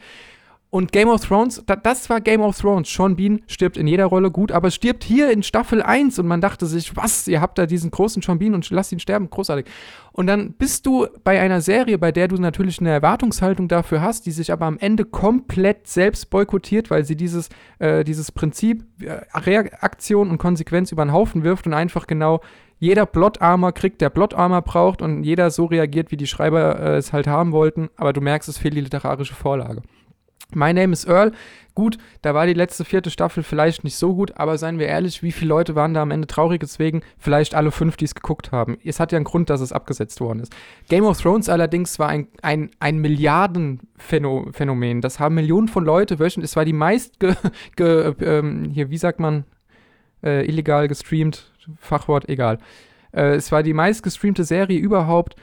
Und 0.72 0.93
Game 0.93 1.09
of 1.09 1.28
Thrones, 1.28 1.61
da, 1.65 1.76
das 1.76 2.09
war 2.09 2.22
Game 2.22 2.39
of 2.39 2.57
Thrones. 2.57 2.89
Sean 2.89 3.17
Bean 3.17 3.41
stirbt 3.47 3.76
in 3.76 3.88
jeder 3.88 4.05
Rolle 4.05 4.32
gut, 4.32 4.53
aber 4.53 4.72
stirbt 4.72 5.03
hier 5.03 5.30
in 5.30 5.43
Staffel 5.43 5.84
1 5.84 6.17
und 6.17 6.28
man 6.28 6.39
dachte 6.39 6.65
sich, 6.65 6.95
was, 6.95 7.28
ihr 7.28 7.41
habt 7.41 7.57
da 7.57 7.65
diesen 7.65 7.91
großen 7.91 8.22
Sean 8.22 8.39
Bean 8.39 8.53
und 8.53 8.69
lasst 8.69 8.93
ihn 8.93 9.01
sterben, 9.01 9.30
großartig. 9.30 9.65
Und 10.13 10.28
dann 10.28 10.53
bist 10.53 10.86
du 10.86 11.07
bei 11.26 11.41
einer 11.41 11.59
Serie, 11.59 11.97
bei 11.97 12.13
der 12.13 12.30
du 12.30 12.38
natürlich 12.38 12.80
eine 12.80 12.89
Erwartungshaltung 12.89 13.67
dafür 13.67 14.01
hast, 14.01 14.26
die 14.26 14.32
sich 14.32 14.49
aber 14.53 14.65
am 14.65 14.78
Ende 14.78 15.03
komplett 15.03 15.88
selbst 15.88 16.30
boykottiert, 16.30 16.89
weil 16.89 17.03
sie 17.03 17.17
dieses, 17.17 17.49
äh, 17.80 18.05
dieses 18.05 18.32
Prinzip 18.32 18.86
äh, 19.01 19.19
Reaktion 19.38 20.30
und 20.30 20.38
Konsequenz 20.38 20.93
über 20.93 21.03
den 21.03 21.11
Haufen 21.11 21.43
wirft 21.43 21.67
und 21.67 21.74
einfach 21.74 22.07
genau 22.07 22.39
jeder 22.80 23.05
Plot-Armor 23.05 23.74
kriegt, 23.74 23.99
der 23.99 24.09
Plot-Armor 24.09 24.61
braucht 24.61 25.01
und 25.01 25.24
jeder 25.24 25.51
so 25.51 25.65
reagiert, 25.65 26.11
wie 26.11 26.17
die 26.17 26.28
Schreiber 26.28 26.80
äh, 26.80 26.95
es 26.95 27.11
halt 27.11 27.28
haben 27.28 27.51
wollten, 27.51 27.89
aber 27.97 28.13
du 28.13 28.22
merkst, 28.22 28.47
es 28.47 28.57
fehlt 28.57 28.74
die 28.74 28.82
literarische 28.82 29.36
Vorlage. 29.36 29.82
My 30.54 30.74
Name 30.74 30.93
is 30.93 31.06
Earl. 31.06 31.32
Gut, 31.74 31.97
da 32.22 32.34
war 32.34 32.47
die 32.47 32.54
letzte 32.54 32.84
vierte 32.84 33.10
Staffel 33.10 33.43
vielleicht 33.43 33.86
nicht 33.86 33.95
so 33.95 34.14
gut, 34.14 34.36
aber 34.36 34.58
seien 34.58 34.78
wir 34.78 34.88
ehrlich, 34.88 35.24
wie 35.24 35.32
viele 35.32 35.47
Leute 35.49 35.74
waren 35.74 35.93
da 35.93 36.02
am 36.02 36.12
Ende 36.12 36.28
traurig 36.28 36.60
deswegen? 36.60 37.02
Vielleicht 37.18 37.56
alle 37.56 37.72
fünf, 37.72 37.95
die 37.95 38.04
es 38.06 38.14
geguckt 38.14 38.52
haben. 38.52 38.78
Es 38.84 38.99
hat 38.99 39.14
ja 39.14 39.16
einen 39.16 39.24
Grund, 39.24 39.49
dass 39.49 39.62
es 39.62 39.72
abgesetzt 39.72 40.20
worden 40.20 40.41
ist. 40.41 40.54
Game 40.89 41.06
of 41.06 41.22
Thrones 41.22 41.47
allerdings 41.47 41.97
war 41.97 42.10
ein, 42.10 42.28
ein, 42.41 42.72
ein 42.80 42.97
Milliardenphänomen. 42.97 44.99
Das 44.99 45.20
haben 45.20 45.36
Millionen 45.36 45.70
von 45.70 45.86
Leute 45.86 46.20
wöchentlich. 46.20 46.52
Es 46.52 46.58
war 46.58 46.66
die 46.66 46.74
meist, 46.74 47.22
ge, 47.22 47.36
ge, 47.78 48.14
ähm, 48.20 48.66
hier, 48.66 48.89
wie 48.89 48.97
sagt 48.97 49.22
man, 49.22 49.45
äh, 50.24 50.45
illegal 50.45 50.89
gestreamt, 50.89 51.54
Fachwort, 51.78 52.28
egal. 52.28 52.58
Äh, 53.14 53.36
es 53.36 53.52
war 53.52 53.64
die 53.64 53.74
meist 53.74 54.04
gestreamte 54.04 54.43
Serie 54.43 54.78
überhaupt 54.78 55.36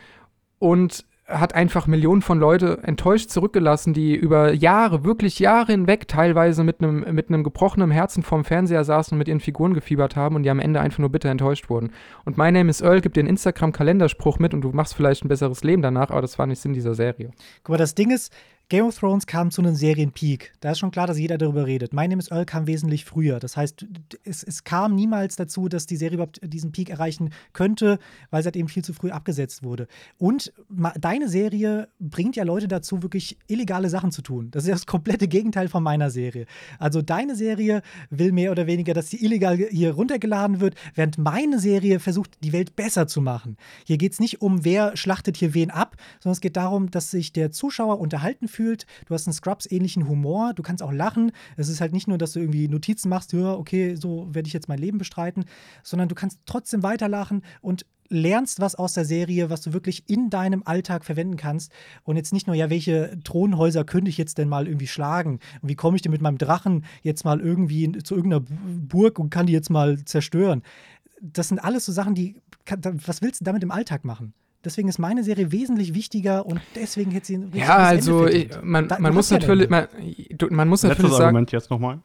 und 0.59 1.05
hat 1.29 1.55
einfach 1.55 1.87
Millionen 1.87 2.23
von 2.23 2.39
Leute 2.39 2.79
enttäuscht 2.83 3.29
zurückgelassen, 3.31 3.93
die 3.93 4.17
über 4.17 4.55
Jahre, 4.55 5.05
wirklich 5.05 5.39
Jahre 5.39 5.73
hinweg 5.73 6.09
teilweise 6.09 6.65
mit 6.65 6.83
einem 6.83 7.05
mit 7.15 7.29
einem 7.29 7.45
gebrochenen 7.45 7.91
Herzen 7.91 8.23
vorm 8.23 8.45
Fernseher 8.45 8.83
saßen 8.83 9.15
und 9.15 9.19
mit 9.19 9.29
ihren 9.29 9.41
Figuren 9.41 9.75
gefiebert 9.75 10.17
haben 10.17 10.37
und 10.37 10.43
die 10.45 10.51
am 10.51 10.59
Ende 10.59 10.81
einfach 10.81 11.01
nur 11.01 11.11
bitter 11.11 11.29
enttäuscht 11.29 11.69
wurden. 11.69 11.93
Und 12.25 12.39
My 12.39 12.51
Name 12.51 12.71
is 12.71 12.81
Earl 12.81 13.03
gibt 13.03 13.17
dir 13.17 13.21
einen 13.21 13.29
Instagram-Kalenderspruch 13.29 14.39
mit 14.39 14.55
und 14.55 14.63
du 14.63 14.71
machst 14.71 14.95
vielleicht 14.95 15.25
ein 15.25 15.29
besseres 15.29 15.63
Leben 15.63 15.83
danach, 15.83 16.11
aber 16.11 16.23
das 16.23 16.39
war 16.39 16.47
nicht 16.47 16.63
Sinn 16.63 16.73
dieser 16.73 16.95
Serie. 16.95 17.31
Guck 17.63 17.75
mal, 17.75 17.79
das 17.79 17.95
Ding 17.95 18.11
ist, 18.11 18.33
Game 18.71 18.85
of 18.85 18.99
Thrones 18.99 19.27
kam 19.27 19.51
zu 19.51 19.63
einem 19.63 19.75
Serienpeak. 19.75 20.53
Da 20.61 20.73
ist 20.73 20.79
schon 20.79 20.91
klar, 20.91 21.07
dass 21.07 21.19
jeder 21.19 21.39
darüber 21.39 21.65
redet. 21.65 21.95
My 21.95 22.07
Name 22.07 22.21
is 22.21 22.31
Earl 22.31 22.45
kam 22.45 22.67
wesentlich 22.67 23.07
früher. 23.07 23.39
Das 23.39 23.57
heißt, 23.57 23.87
es, 24.25 24.43
es, 24.43 24.63
kam 24.63 24.95
niemals 24.95 25.37
dazu, 25.37 25.71
dass 25.71 25.87
die 25.87 25.97
Serie 25.97 26.17
überhaupt 26.17 26.39
diesen 26.43 26.71
Peak 26.71 26.91
erreichen 26.91 27.31
könnte, 27.55 27.99
weil 28.31 28.43
sie 28.43 28.49
halt 28.49 28.57
eben 28.57 28.69
viel 28.69 28.85
zu 28.85 28.93
früh 28.93 29.11
abgesetzt 29.11 29.63
wurde. 29.63 29.89
Und 30.19 30.53
deine 31.01 31.31
Serie 31.31 31.89
bringt 31.99 32.37
ja 32.37 32.45
Leute 32.45 32.69
dazu, 32.69 33.03
wirklich 33.03 33.39
illegale 33.47 33.89
Sachen 33.89 34.13
zu 34.13 34.21
tun. 34.21 34.51
Das 34.51 34.65
ist 34.65 34.71
das 34.71 34.85
komplette 34.85 35.29
Gegenteil 35.29 35.69
von 35.69 35.83
meiner 35.83 36.11
Serie. 36.11 36.45
Also 36.79 37.01
deine 37.01 37.37
Serie 37.37 37.81
will 38.11 38.33
mehr 38.33 38.51
oder 38.51 38.67
weniger, 38.67 38.93
dass 38.93 39.09
sie 39.09 39.25
illegal 39.25 39.57
hier 39.57 39.95
runtergeladen 39.95 40.61
wird, 40.61 40.75
während 40.95 41.17
meine 41.17 41.59
Serie 41.59 42.01
versucht, 42.01 42.33
die 42.45 42.53
Welt 42.53 42.77
besser 42.77 43.07
zu 43.07 43.23
machen. 43.23 43.57
Hier 43.87 43.97
geht 43.97 44.13
es 44.13 44.21
nicht 44.21 44.43
um, 44.43 44.67
wer 44.67 44.95
schlachtet 44.95 45.39
hier 45.39 45.55
wen 45.55 45.71
ab, 45.71 45.97
sondern 46.21 46.35
es 46.35 46.43
geht 46.43 46.59
darum, 46.59 46.91
dass 46.91 47.11
sich 47.11 47.33
der 47.33 47.51
Zuschauer 47.51 47.99
unterhalten 47.99 48.47
fühlt 48.47 48.58
fühlt. 48.59 48.87
Du 49.07 49.15
hast 49.15 49.27
einen 49.27 49.35
Scrubs-ähnlichen 49.35 50.09
Humor. 50.09 50.53
Du 50.55 50.63
kannst 50.63 50.83
auch 50.83 50.93
lachen. 50.93 51.31
Es 51.57 51.69
ist 51.69 51.81
halt 51.81 51.93
nicht 51.93 52.09
nur, 52.09 52.19
dass 52.19 52.33
du 52.33 52.41
irgendwie 52.41 52.67
Notizen 52.67 53.09
machst, 53.09 53.33
ja, 53.33 53.55
okay, 53.55 53.95
so 53.95 54.27
werde 54.35 54.49
ich 54.49 54.53
jetzt 54.53 54.69
mein 54.69 54.79
Leben 54.79 54.99
bestreiten, 54.99 55.45
sondern 55.85 56.09
du 56.09 56.15
kannst 56.15 56.41
trotzdem 56.45 56.83
weiterlachen 56.83 57.43
und 57.61 57.87
lernst 58.11 58.59
was 58.61 58.75
aus 58.75 58.95
der 58.95 59.05
Serie, 59.05 59.51
was 59.51 59.61
du 59.61 59.75
wirklich 59.75 60.09
in 60.09 60.31
deinem 60.31 60.63
Alltag 60.65 61.05
verwenden 61.05 61.37
kannst. 61.37 61.71
Und 62.05 62.17
jetzt 62.17 62.33
nicht 62.33 62.47
nur, 62.47 62.57
ja, 62.57 62.71
welche 62.71 63.19
Thronhäuser 63.23 63.85
könnte 63.85 64.09
ich 64.09 64.17
jetzt 64.17 64.39
denn 64.39 64.49
mal 64.49 64.67
irgendwie 64.67 64.87
schlagen? 64.87 65.41
Und 65.61 65.69
wie 65.69 65.77
komme 65.77 65.97
ich 65.97 66.03
denn 66.03 66.13
mit 66.13 66.23
meinem 66.23 66.39
Drachen 66.39 66.85
jetzt 67.03 67.25
mal 67.25 67.39
irgendwie 67.39 67.93
zu 68.03 68.17
irgendeiner 68.17 68.45
Burg 68.89 69.19
und 69.19 69.31
kann 69.31 69.47
die 69.47 69.53
jetzt 69.53 69.71
mal 69.71 70.03
zerstören? 70.05 70.63
das 71.21 71.49
sind 71.49 71.59
alles 71.59 71.85
so 71.85 71.93
Sachen, 71.93 72.15
die, 72.15 72.41
was 72.83 73.23
willst 73.23 73.41
du 73.41 73.45
damit 73.45 73.63
im 73.63 73.71
Alltag 73.71 74.05
machen? 74.05 74.35
Deswegen 74.65 74.89
ist 74.89 74.99
meine 74.99 75.23
Serie 75.23 75.53
wesentlich 75.53 75.95
wichtiger 75.95 76.45
und 76.45 76.61
deswegen 76.75 77.13
hätte 77.13 77.27
sie 77.27 77.37
ein 77.37 77.53
Ja, 77.55 77.77
also 77.77 78.27
ich, 78.27 78.51
man, 78.63 78.89
da, 78.89 78.99
man 78.99 79.15
muss 79.15 79.31
natürlich, 79.31 79.69
man, 79.71 79.87
man, 80.51 80.69
muss 80.69 80.83
natürlich 80.83 81.13
sagen, 81.13 81.25
Argument 81.25 81.53
jetzt 81.53 81.71
nochmal. 81.71 82.01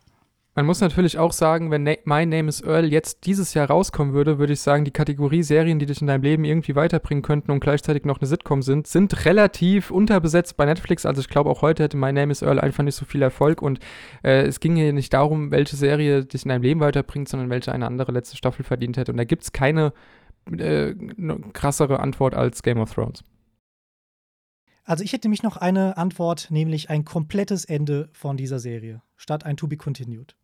Man 0.56 0.68
muss 0.68 0.82
natürlich 0.82 1.18
auch 1.18 1.32
sagen, 1.32 1.72
wenn 1.72 1.82
Na 1.82 1.94
My 2.06 2.28
Name 2.28 2.48
is 2.48 2.62
Earl 2.62 2.92
jetzt 2.92 3.26
dieses 3.26 3.56
Jahr 3.56 3.72
rauskommen 3.72 4.14
würde, 4.14 4.38
würde 4.38 4.54
ich 4.54 4.60
sagen, 4.60 4.86
die 4.86 4.92
Kategorie 4.92 5.42
Serien, 5.42 5.80
die 5.80 5.88
dich 5.88 6.00
in 6.00 6.06
deinem 6.06 6.22
Leben 6.22 6.46
irgendwie 6.46 6.76
weiterbringen 6.76 7.24
könnten 7.24 7.50
und 7.50 7.60
gleichzeitig 7.60 8.06
noch 8.06 8.20
eine 8.20 8.28
Sitcom 8.28 8.62
sind, 8.62 8.86
sind 8.86 9.26
relativ 9.26 9.90
unterbesetzt 9.90 10.56
bei 10.56 10.66
Netflix. 10.66 11.08
Also 11.08 11.22
ich 11.22 11.30
glaube, 11.30 11.50
auch 11.50 11.64
heute 11.64 11.82
hätte 11.82 11.98
My 11.98 12.14
Name 12.14 12.32
is 12.32 12.44
Earl 12.44 12.60
einfach 12.60 12.84
nicht 12.84 12.96
so 12.96 13.04
viel 13.04 13.24
Erfolg 13.24 13.64
und 13.64 13.80
äh, 14.24 14.44
es 14.44 14.60
ging 14.60 14.76
hier 14.76 14.94
nicht 14.94 15.12
darum, 15.14 15.50
welche 15.50 15.76
Serie 15.76 16.24
dich 16.24 16.44
in 16.44 16.50
deinem 16.50 16.62
Leben 16.62 16.82
weiterbringt, 16.82 17.30
sondern 17.30 17.50
welche 17.50 17.72
eine 17.72 17.88
andere 17.88 18.12
letzte 18.12 18.38
Staffel 18.38 18.64
verdient 18.64 18.98
hätte. 18.98 19.12
Und 19.12 19.18
da 19.18 19.24
gibt 19.24 19.42
es 19.42 19.54
keine 19.54 19.92
äh, 20.52 20.94
krassere 21.54 22.00
Antwort 22.00 22.34
als 22.34 22.64
Game 22.64 22.80
of 22.80 22.94
Thrones. 22.94 23.24
Also 24.86 25.04
ich 25.04 25.14
hätte 25.14 25.30
mich 25.30 25.44
noch 25.44 25.58
eine 25.58 25.98
Antwort, 25.98 26.52
nämlich 26.52 26.90
ein 26.90 27.06
komplettes 27.06 27.64
Ende 27.66 28.10
von 28.12 28.36
dieser 28.36 28.60
Serie, 28.60 29.02
statt 29.16 29.46
ein 29.46 29.56
To 29.56 29.68
Be 29.68 29.78
Continued. 29.78 30.36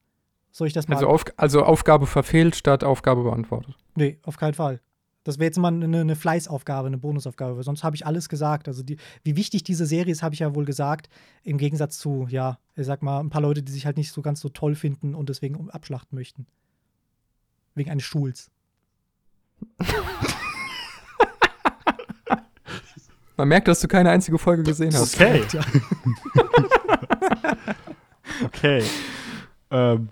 Soll 0.51 0.67
ich 0.67 0.73
das 0.73 0.87
mal? 0.87 0.95
Also, 0.95 1.07
auf, 1.07 1.25
also 1.37 1.63
Aufgabe 1.63 2.07
verfehlt 2.07 2.55
statt 2.55 2.83
Aufgabe 2.83 3.23
beantwortet. 3.23 3.75
Nee, 3.95 4.19
auf 4.23 4.37
keinen 4.37 4.53
Fall. 4.53 4.81
Das 5.23 5.37
wäre 5.37 5.45
jetzt 5.45 5.59
mal 5.59 5.67
eine, 5.73 5.99
eine, 5.99 6.15
Fleißaufgabe, 6.15 6.87
eine 6.87 6.97
Bonusaufgabe, 6.97 7.57
weil 7.57 7.63
sonst 7.63 7.83
habe 7.83 7.95
ich 7.95 8.05
alles 8.05 8.29
gesagt. 8.29 8.67
Also 8.67 8.81
die, 8.81 8.97
wie 9.23 9.35
wichtig 9.35 9.63
diese 9.63 9.85
Serie 9.85 10.11
ist, 10.11 10.23
habe 10.23 10.33
ich 10.33 10.39
ja 10.39 10.55
wohl 10.55 10.65
gesagt. 10.65 11.09
Im 11.43 11.57
Gegensatz 11.57 11.99
zu, 11.99 12.25
ja, 12.29 12.57
ich 12.75 12.85
sag 12.85 13.03
mal, 13.03 13.19
ein 13.19 13.29
paar 13.29 13.41
Leute, 13.41 13.61
die 13.61 13.71
sich 13.71 13.85
halt 13.85 13.97
nicht 13.97 14.11
so 14.11 14.21
ganz 14.21 14.39
so 14.39 14.49
toll 14.49 14.75
finden 14.75 15.13
und 15.13 15.29
deswegen 15.29 15.69
abschlachten 15.69 16.17
möchten. 16.17 16.47
Wegen 17.75 17.91
eines 17.91 18.05
Stuhls. 18.05 18.49
Man 23.37 23.47
merkt, 23.47 23.69
dass 23.69 23.79
du 23.79 23.87
keine 23.87 24.09
einzige 24.09 24.37
Folge 24.37 24.63
gesehen 24.63 24.93
hast. 24.93 25.15
Okay. 25.15 25.45
okay. 28.43 28.83
Ähm, 29.71 30.09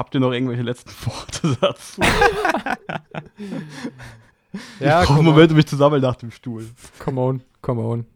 Habt 0.00 0.14
ihr 0.14 0.20
noch 0.20 0.32
irgendwelche 0.32 0.62
letzten 0.62 0.90
Worte 1.04 1.58
dazu? 1.60 2.00
ja, 4.80 5.02
ich 5.02 5.08
brauche 5.08 5.18
einen 5.18 5.26
Moment, 5.26 5.50
um 5.50 5.58
mich 5.58 5.66
zu 5.66 5.76
sammeln 5.76 6.00
nach 6.00 6.16
dem 6.16 6.30
Stuhl. 6.30 6.66
Come 7.00 7.20
on, 7.20 7.42
come 7.60 7.82
on. 7.82 8.06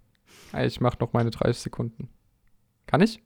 Ich 0.63 0.81
mach 0.81 0.99
noch 0.99 1.13
meine 1.13 1.31
30 1.31 1.63
Sekunden. 1.63 2.09
Kann 2.87 3.03
ich? 3.03 3.23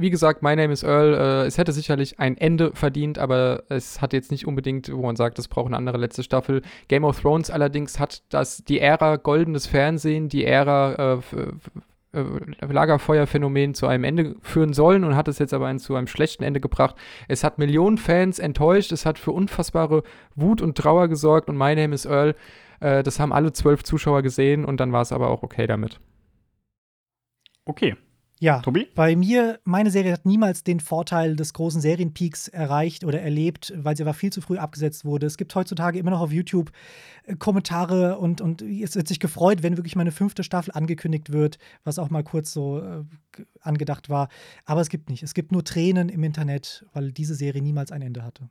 Wie 0.00 0.10
gesagt, 0.10 0.42
My 0.42 0.54
Name 0.54 0.72
is 0.72 0.82
Earl. 0.82 1.14
Äh, 1.14 1.46
es 1.46 1.58
hätte 1.58 1.72
sicherlich 1.72 2.18
ein 2.20 2.36
Ende 2.36 2.72
verdient, 2.74 3.18
aber 3.18 3.64
es 3.68 4.00
hat 4.00 4.12
jetzt 4.12 4.30
nicht 4.30 4.46
unbedingt, 4.46 4.92
wo 4.92 5.02
man 5.02 5.16
sagt, 5.16 5.38
es 5.38 5.48
braucht 5.48 5.66
eine 5.66 5.76
andere 5.76 5.98
letzte 5.98 6.22
Staffel. 6.22 6.62
Game 6.88 7.04
of 7.04 7.20
Thrones 7.20 7.50
allerdings 7.50 7.98
hat 7.98 8.22
das 8.28 8.64
die 8.64 8.80
Ära 8.80 9.16
goldenes 9.16 9.66
Fernsehen, 9.66 10.28
die 10.28 10.44
Ära 10.44 11.20
äh, 12.12 12.18
äh, 12.18 12.24
Lagerfeuerphänomen 12.66 13.74
zu 13.74 13.86
einem 13.86 14.04
Ende 14.04 14.36
führen 14.40 14.72
sollen 14.72 15.04
und 15.04 15.14
hat 15.14 15.28
es 15.28 15.38
jetzt 15.38 15.52
aber 15.52 15.74
zu 15.76 15.94
einem 15.94 16.06
schlechten 16.06 16.42
Ende 16.42 16.60
gebracht. 16.60 16.96
Es 17.28 17.44
hat 17.44 17.58
Millionen 17.58 17.98
Fans 17.98 18.38
enttäuscht, 18.38 18.92
es 18.92 19.04
hat 19.04 19.18
für 19.18 19.32
unfassbare 19.32 20.02
Wut 20.34 20.62
und 20.62 20.78
Trauer 20.78 21.08
gesorgt 21.08 21.48
und 21.48 21.58
My 21.58 21.74
Name 21.74 21.94
is 21.94 22.06
Earl. 22.06 22.34
Äh, 22.80 23.02
das 23.02 23.20
haben 23.20 23.32
alle 23.32 23.52
zwölf 23.52 23.84
Zuschauer 23.84 24.22
gesehen 24.22 24.64
und 24.64 24.80
dann 24.80 24.92
war 24.92 25.02
es 25.02 25.12
aber 25.12 25.28
auch 25.28 25.42
okay 25.42 25.66
damit. 25.66 26.00
Okay. 27.66 27.96
Ja, 28.40 28.60
Tobi? 28.60 28.86
bei 28.94 29.16
mir, 29.16 29.58
meine 29.64 29.90
Serie 29.90 30.12
hat 30.12 30.24
niemals 30.24 30.62
den 30.62 30.78
Vorteil 30.78 31.34
des 31.34 31.52
großen 31.52 31.80
Serienpeaks 31.80 32.48
erreicht 32.48 33.04
oder 33.04 33.20
erlebt, 33.20 33.72
weil 33.76 33.96
sie 33.96 34.04
aber 34.04 34.14
viel 34.14 34.32
zu 34.32 34.40
früh 34.40 34.58
abgesetzt 34.58 35.04
wurde. 35.04 35.26
Es 35.26 35.36
gibt 35.36 35.54
heutzutage 35.54 35.98
immer 35.98 36.10
noch 36.10 36.20
auf 36.20 36.32
YouTube 36.32 36.70
äh, 37.24 37.34
Kommentare 37.34 38.18
und, 38.18 38.40
und 38.40 38.62
es 38.62 38.94
wird 38.94 39.08
sich 39.08 39.18
gefreut, 39.18 39.62
wenn 39.62 39.76
wirklich 39.76 39.96
meine 39.96 40.12
fünfte 40.12 40.44
Staffel 40.44 40.72
angekündigt 40.72 41.32
wird, 41.32 41.58
was 41.82 41.98
auch 41.98 42.10
mal 42.10 42.22
kurz 42.22 42.52
so 42.52 42.80
äh, 42.80 43.04
angedacht 43.60 44.08
war. 44.08 44.28
Aber 44.64 44.80
es 44.80 44.88
gibt 44.88 45.10
nicht. 45.10 45.22
Es 45.22 45.34
gibt 45.34 45.50
nur 45.50 45.64
Tränen 45.64 46.08
im 46.08 46.22
Internet, 46.22 46.86
weil 46.92 47.10
diese 47.10 47.34
Serie 47.34 47.62
niemals 47.62 47.90
ein 47.90 48.02
Ende 48.02 48.22
hatte. 48.22 48.48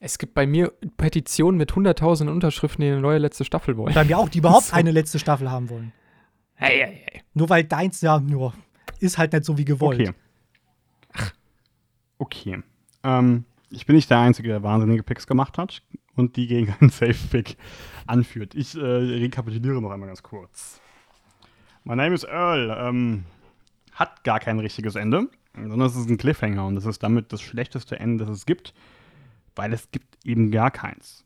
Es 0.00 0.18
gibt 0.18 0.34
bei 0.34 0.46
mir 0.46 0.72
Petitionen 0.96 1.58
mit 1.58 1.72
100.000 1.72 2.28
Unterschriften, 2.28 2.82
die 2.82 2.88
eine 2.92 3.00
neue 3.00 3.18
letzte 3.18 3.44
Staffel 3.44 3.76
wollen. 3.76 3.94
Bei 3.94 4.04
mir 4.04 4.16
auch, 4.16 4.28
die 4.28 4.38
überhaupt 4.38 4.66
so. 4.66 4.76
eine 4.76 4.92
letzte 4.92 5.18
Staffel 5.18 5.50
haben 5.50 5.70
wollen. 5.70 5.92
Hey, 6.54 6.78
hey, 6.78 7.02
hey. 7.04 7.22
Nur 7.34 7.48
weil 7.48 7.64
deins 7.64 8.00
ja 8.00 8.20
nur 8.20 8.52
ist 9.00 9.18
halt 9.18 9.32
nicht 9.32 9.44
so 9.44 9.58
wie 9.58 9.64
gewollt. 9.64 10.00
Okay. 10.00 10.12
Ach. 11.12 11.32
Okay. 12.18 12.62
Ähm, 13.02 13.44
ich 13.70 13.86
bin 13.86 13.96
nicht 13.96 14.10
der 14.10 14.18
Einzige, 14.18 14.48
der 14.48 14.62
wahnsinnige 14.62 15.02
Picks 15.02 15.26
gemacht 15.26 15.58
hat 15.58 15.82
und 16.14 16.36
die 16.36 16.46
gegen 16.46 16.74
einen 16.80 16.90
Safe-Pick 16.90 17.56
anführt. 18.06 18.54
Ich 18.54 18.74
äh, 18.74 18.80
rekapituliere 18.80 19.80
noch 19.80 19.90
einmal 19.90 20.08
ganz 20.08 20.22
kurz. 20.22 20.80
My 21.84 21.96
name 21.96 22.14
is 22.14 22.24
Earl. 22.24 22.76
Ähm, 22.78 23.24
hat 23.92 24.22
gar 24.24 24.40
kein 24.40 24.58
richtiges 24.60 24.94
Ende, 24.94 25.28
sondern 25.54 25.88
es 25.88 25.96
ist 25.96 26.08
ein 26.08 26.18
Cliffhanger 26.18 26.66
und 26.66 26.76
das 26.76 26.86
ist 26.86 27.02
damit 27.02 27.32
das 27.32 27.42
schlechteste 27.42 27.98
Ende, 27.98 28.24
das 28.24 28.38
es 28.38 28.46
gibt, 28.46 28.74
weil 29.56 29.72
es 29.72 29.90
gibt 29.90 30.24
eben 30.24 30.50
gar 30.50 30.70
keins. 30.70 31.24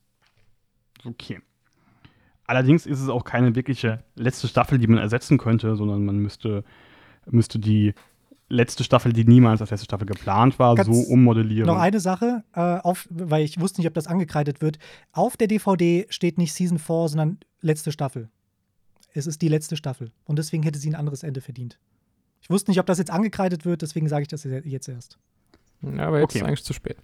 Okay. 1.04 1.40
Allerdings 2.46 2.86
ist 2.86 3.00
es 3.00 3.08
auch 3.08 3.24
keine 3.24 3.54
wirkliche 3.54 4.04
letzte 4.14 4.48
Staffel, 4.48 4.78
die 4.78 4.86
man 4.86 4.98
ersetzen 4.98 5.38
könnte, 5.38 5.76
sondern 5.76 6.04
man 6.04 6.18
müsste 6.18 6.64
müsste 7.30 7.58
die 7.58 7.94
letzte 8.48 8.84
Staffel, 8.84 9.12
die 9.12 9.24
niemals 9.24 9.60
als 9.60 9.70
letzte 9.70 9.86
Staffel 9.86 10.06
geplant 10.06 10.58
war, 10.58 10.74
Ganz 10.74 10.86
so 10.86 11.10
ummodellieren. 11.10 11.66
Noch 11.66 11.78
eine 11.78 12.00
Sache, 12.00 12.44
äh, 12.54 12.60
auf, 12.60 13.08
weil 13.10 13.44
ich 13.44 13.58
wusste 13.58 13.80
nicht, 13.80 13.88
ob 13.88 13.94
das 13.94 14.06
angekreidet 14.06 14.60
wird. 14.60 14.78
Auf 15.12 15.36
der 15.36 15.48
DVD 15.48 16.06
steht 16.10 16.38
nicht 16.38 16.52
Season 16.52 16.78
4, 16.78 17.08
sondern 17.08 17.38
letzte 17.60 17.92
Staffel. 17.92 18.28
Es 19.14 19.26
ist 19.26 19.42
die 19.42 19.48
letzte 19.48 19.76
Staffel. 19.76 20.12
Und 20.24 20.38
deswegen 20.38 20.62
hätte 20.62 20.78
sie 20.78 20.90
ein 20.90 20.94
anderes 20.94 21.22
Ende 21.22 21.40
verdient. 21.40 21.78
Ich 22.42 22.50
wusste 22.50 22.70
nicht, 22.70 22.80
ob 22.80 22.86
das 22.86 22.98
jetzt 22.98 23.10
angekreidet 23.10 23.64
wird, 23.64 23.82
deswegen 23.82 24.08
sage 24.08 24.22
ich 24.22 24.28
das 24.28 24.44
jetzt 24.44 24.88
erst. 24.88 25.18
Ja, 25.80 26.06
aber 26.06 26.20
jetzt 26.20 26.30
okay. 26.30 26.38
ist 26.38 26.44
eigentlich 26.44 26.64
zu 26.64 26.72
spät. 26.72 26.96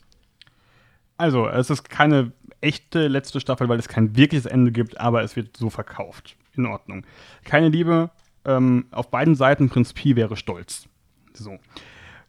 Also, 1.17 1.49
es 1.49 1.71
ist 1.71 1.89
keine 1.89 2.33
echte 2.61 3.09
letzte 3.09 3.41
Staffel, 3.41 3.69
weil 3.69 3.79
es 3.79 3.89
kein 3.89 4.17
wirkliches 4.17 4.47
Ende 4.47 4.73
gibt, 4.73 4.99
aber 4.99 5.23
es 5.23 5.37
wird 5.37 5.57
so 5.57 5.71
verkauft. 5.71 6.37
In 6.55 6.67
Ordnung. 6.67 7.05
Keine 7.45 7.69
Liebe, 7.69 8.11
ähm, 8.49 8.87
auf 8.91 9.11
beiden 9.11 9.35
Seiten 9.35 9.69
Prinz 9.69 9.93
Pi 9.93 10.17
wäre 10.17 10.37
stolz. 10.37 10.89
So. 11.35 11.59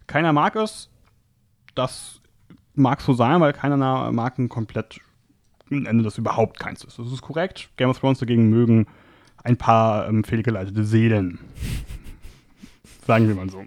Keiner 0.05 0.33
mag 0.33 0.55
es. 0.55 0.89
Das 1.75 2.21
mag 2.75 3.01
so 3.01 3.13
sein, 3.13 3.41
weil 3.41 3.53
keiner 3.53 4.11
mag 4.11 4.37
ein 4.37 4.49
komplett 4.49 4.99
ein 5.71 5.85
Ende, 5.85 6.03
das 6.03 6.17
überhaupt 6.17 6.59
keins 6.59 6.83
ist. 6.83 6.99
Das 6.99 7.11
ist 7.11 7.21
korrekt. 7.21 7.69
Game 7.77 7.89
of 7.89 7.99
Thrones 7.99 8.19
dagegen 8.19 8.49
mögen 8.49 8.87
ein 9.43 9.57
paar 9.57 10.07
ähm, 10.07 10.23
fehlgeleitete 10.23 10.83
Seelen. 10.83 11.39
Sagen 13.05 13.27
wir 13.27 13.35
mal 13.35 13.49
so. 13.49 13.65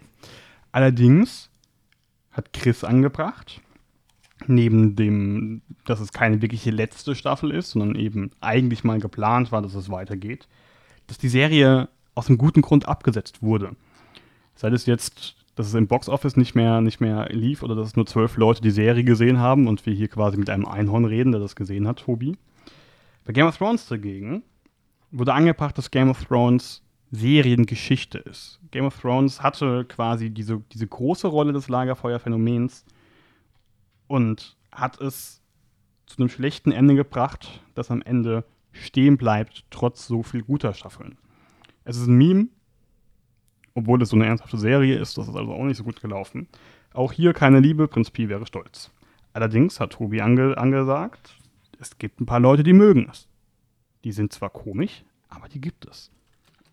Allerdings 0.72 1.48
hat 2.32 2.52
Chris 2.52 2.82
angebracht, 2.82 3.60
neben 4.46 4.96
dem, 4.96 5.62
dass 5.84 6.00
es 6.00 6.12
keine 6.12 6.42
wirkliche 6.42 6.70
letzte 6.70 7.14
Staffel 7.14 7.50
ist, 7.50 7.70
sondern 7.70 7.94
eben 7.94 8.30
eigentlich 8.40 8.84
mal 8.84 8.98
geplant 8.98 9.52
war, 9.52 9.62
dass 9.62 9.74
es 9.74 9.90
weitergeht, 9.90 10.48
dass 11.06 11.18
die 11.18 11.28
Serie 11.28 11.88
aus 12.14 12.28
einem 12.28 12.38
guten 12.38 12.62
Grund 12.62 12.88
abgesetzt 12.88 13.42
wurde. 13.42 13.76
Sei 14.54 14.68
es 14.68 14.86
jetzt, 14.86 15.36
dass 15.54 15.66
es 15.66 15.74
im 15.74 15.86
Boxoffice 15.86 16.36
nicht 16.36 16.54
mehr, 16.54 16.80
nicht 16.80 17.00
mehr 17.00 17.28
lief 17.30 17.62
oder 17.62 17.74
dass 17.74 17.88
es 17.88 17.96
nur 17.96 18.06
zwölf 18.06 18.36
Leute 18.36 18.62
die 18.62 18.70
Serie 18.70 19.04
gesehen 19.04 19.38
haben 19.38 19.66
und 19.66 19.84
wir 19.86 19.94
hier 19.94 20.08
quasi 20.08 20.36
mit 20.36 20.50
einem 20.50 20.66
Einhorn 20.66 21.04
reden, 21.04 21.32
der 21.32 21.40
das 21.40 21.56
gesehen 21.56 21.86
hat, 21.86 22.00
Tobi. 22.00 22.36
Bei 23.24 23.32
Game 23.32 23.46
of 23.46 23.56
Thrones 23.56 23.86
dagegen 23.86 24.42
wurde 25.10 25.34
angebracht, 25.34 25.76
dass 25.78 25.90
Game 25.90 26.10
of 26.10 26.24
Thrones 26.24 26.82
Seriengeschichte 27.10 28.18
ist. 28.18 28.58
Game 28.70 28.86
of 28.86 28.98
Thrones 28.98 29.42
hatte 29.42 29.84
quasi 29.84 30.30
diese, 30.30 30.62
diese 30.72 30.86
große 30.86 31.28
Rolle 31.28 31.52
des 31.52 31.68
Lagerfeuerphänomens 31.68 32.86
und 34.06 34.56
hat 34.72 34.98
es 35.00 35.42
zu 36.06 36.18
einem 36.18 36.30
schlechten 36.30 36.72
Ende 36.72 36.94
gebracht, 36.94 37.60
das 37.74 37.90
am 37.90 38.00
Ende 38.00 38.44
stehen 38.72 39.18
bleibt, 39.18 39.64
trotz 39.70 40.06
so 40.06 40.22
viel 40.22 40.42
guter 40.42 40.72
Staffeln. 40.72 41.18
Es 41.84 41.96
ist 41.96 42.06
ein 42.06 42.16
Meme, 42.16 42.48
obwohl 43.74 44.00
es 44.02 44.10
so 44.10 44.16
eine 44.16 44.26
ernsthafte 44.26 44.58
Serie 44.58 44.98
ist, 44.98 45.16
das 45.18 45.28
ist 45.28 45.36
also 45.36 45.52
auch 45.52 45.64
nicht 45.64 45.76
so 45.76 45.84
gut 45.84 46.00
gelaufen. 46.00 46.48
Auch 46.92 47.12
hier 47.12 47.32
keine 47.32 47.60
Liebe, 47.60 47.86
Prinz 47.88 48.10
Pi 48.10 48.28
wäre 48.28 48.46
stolz. 48.46 48.90
Allerdings 49.32 49.80
hat 49.80 49.94
Tobi 49.94 50.20
ange 50.20 50.58
angesagt, 50.58 51.36
es 51.80 51.96
gibt 51.98 52.20
ein 52.20 52.26
paar 52.26 52.40
Leute, 52.40 52.62
die 52.62 52.74
mögen 52.74 53.08
es. 53.10 53.26
Die 54.04 54.12
sind 54.12 54.32
zwar 54.32 54.50
komisch, 54.50 55.02
aber 55.28 55.48
die 55.48 55.60
gibt 55.60 55.86
es. 55.86 56.12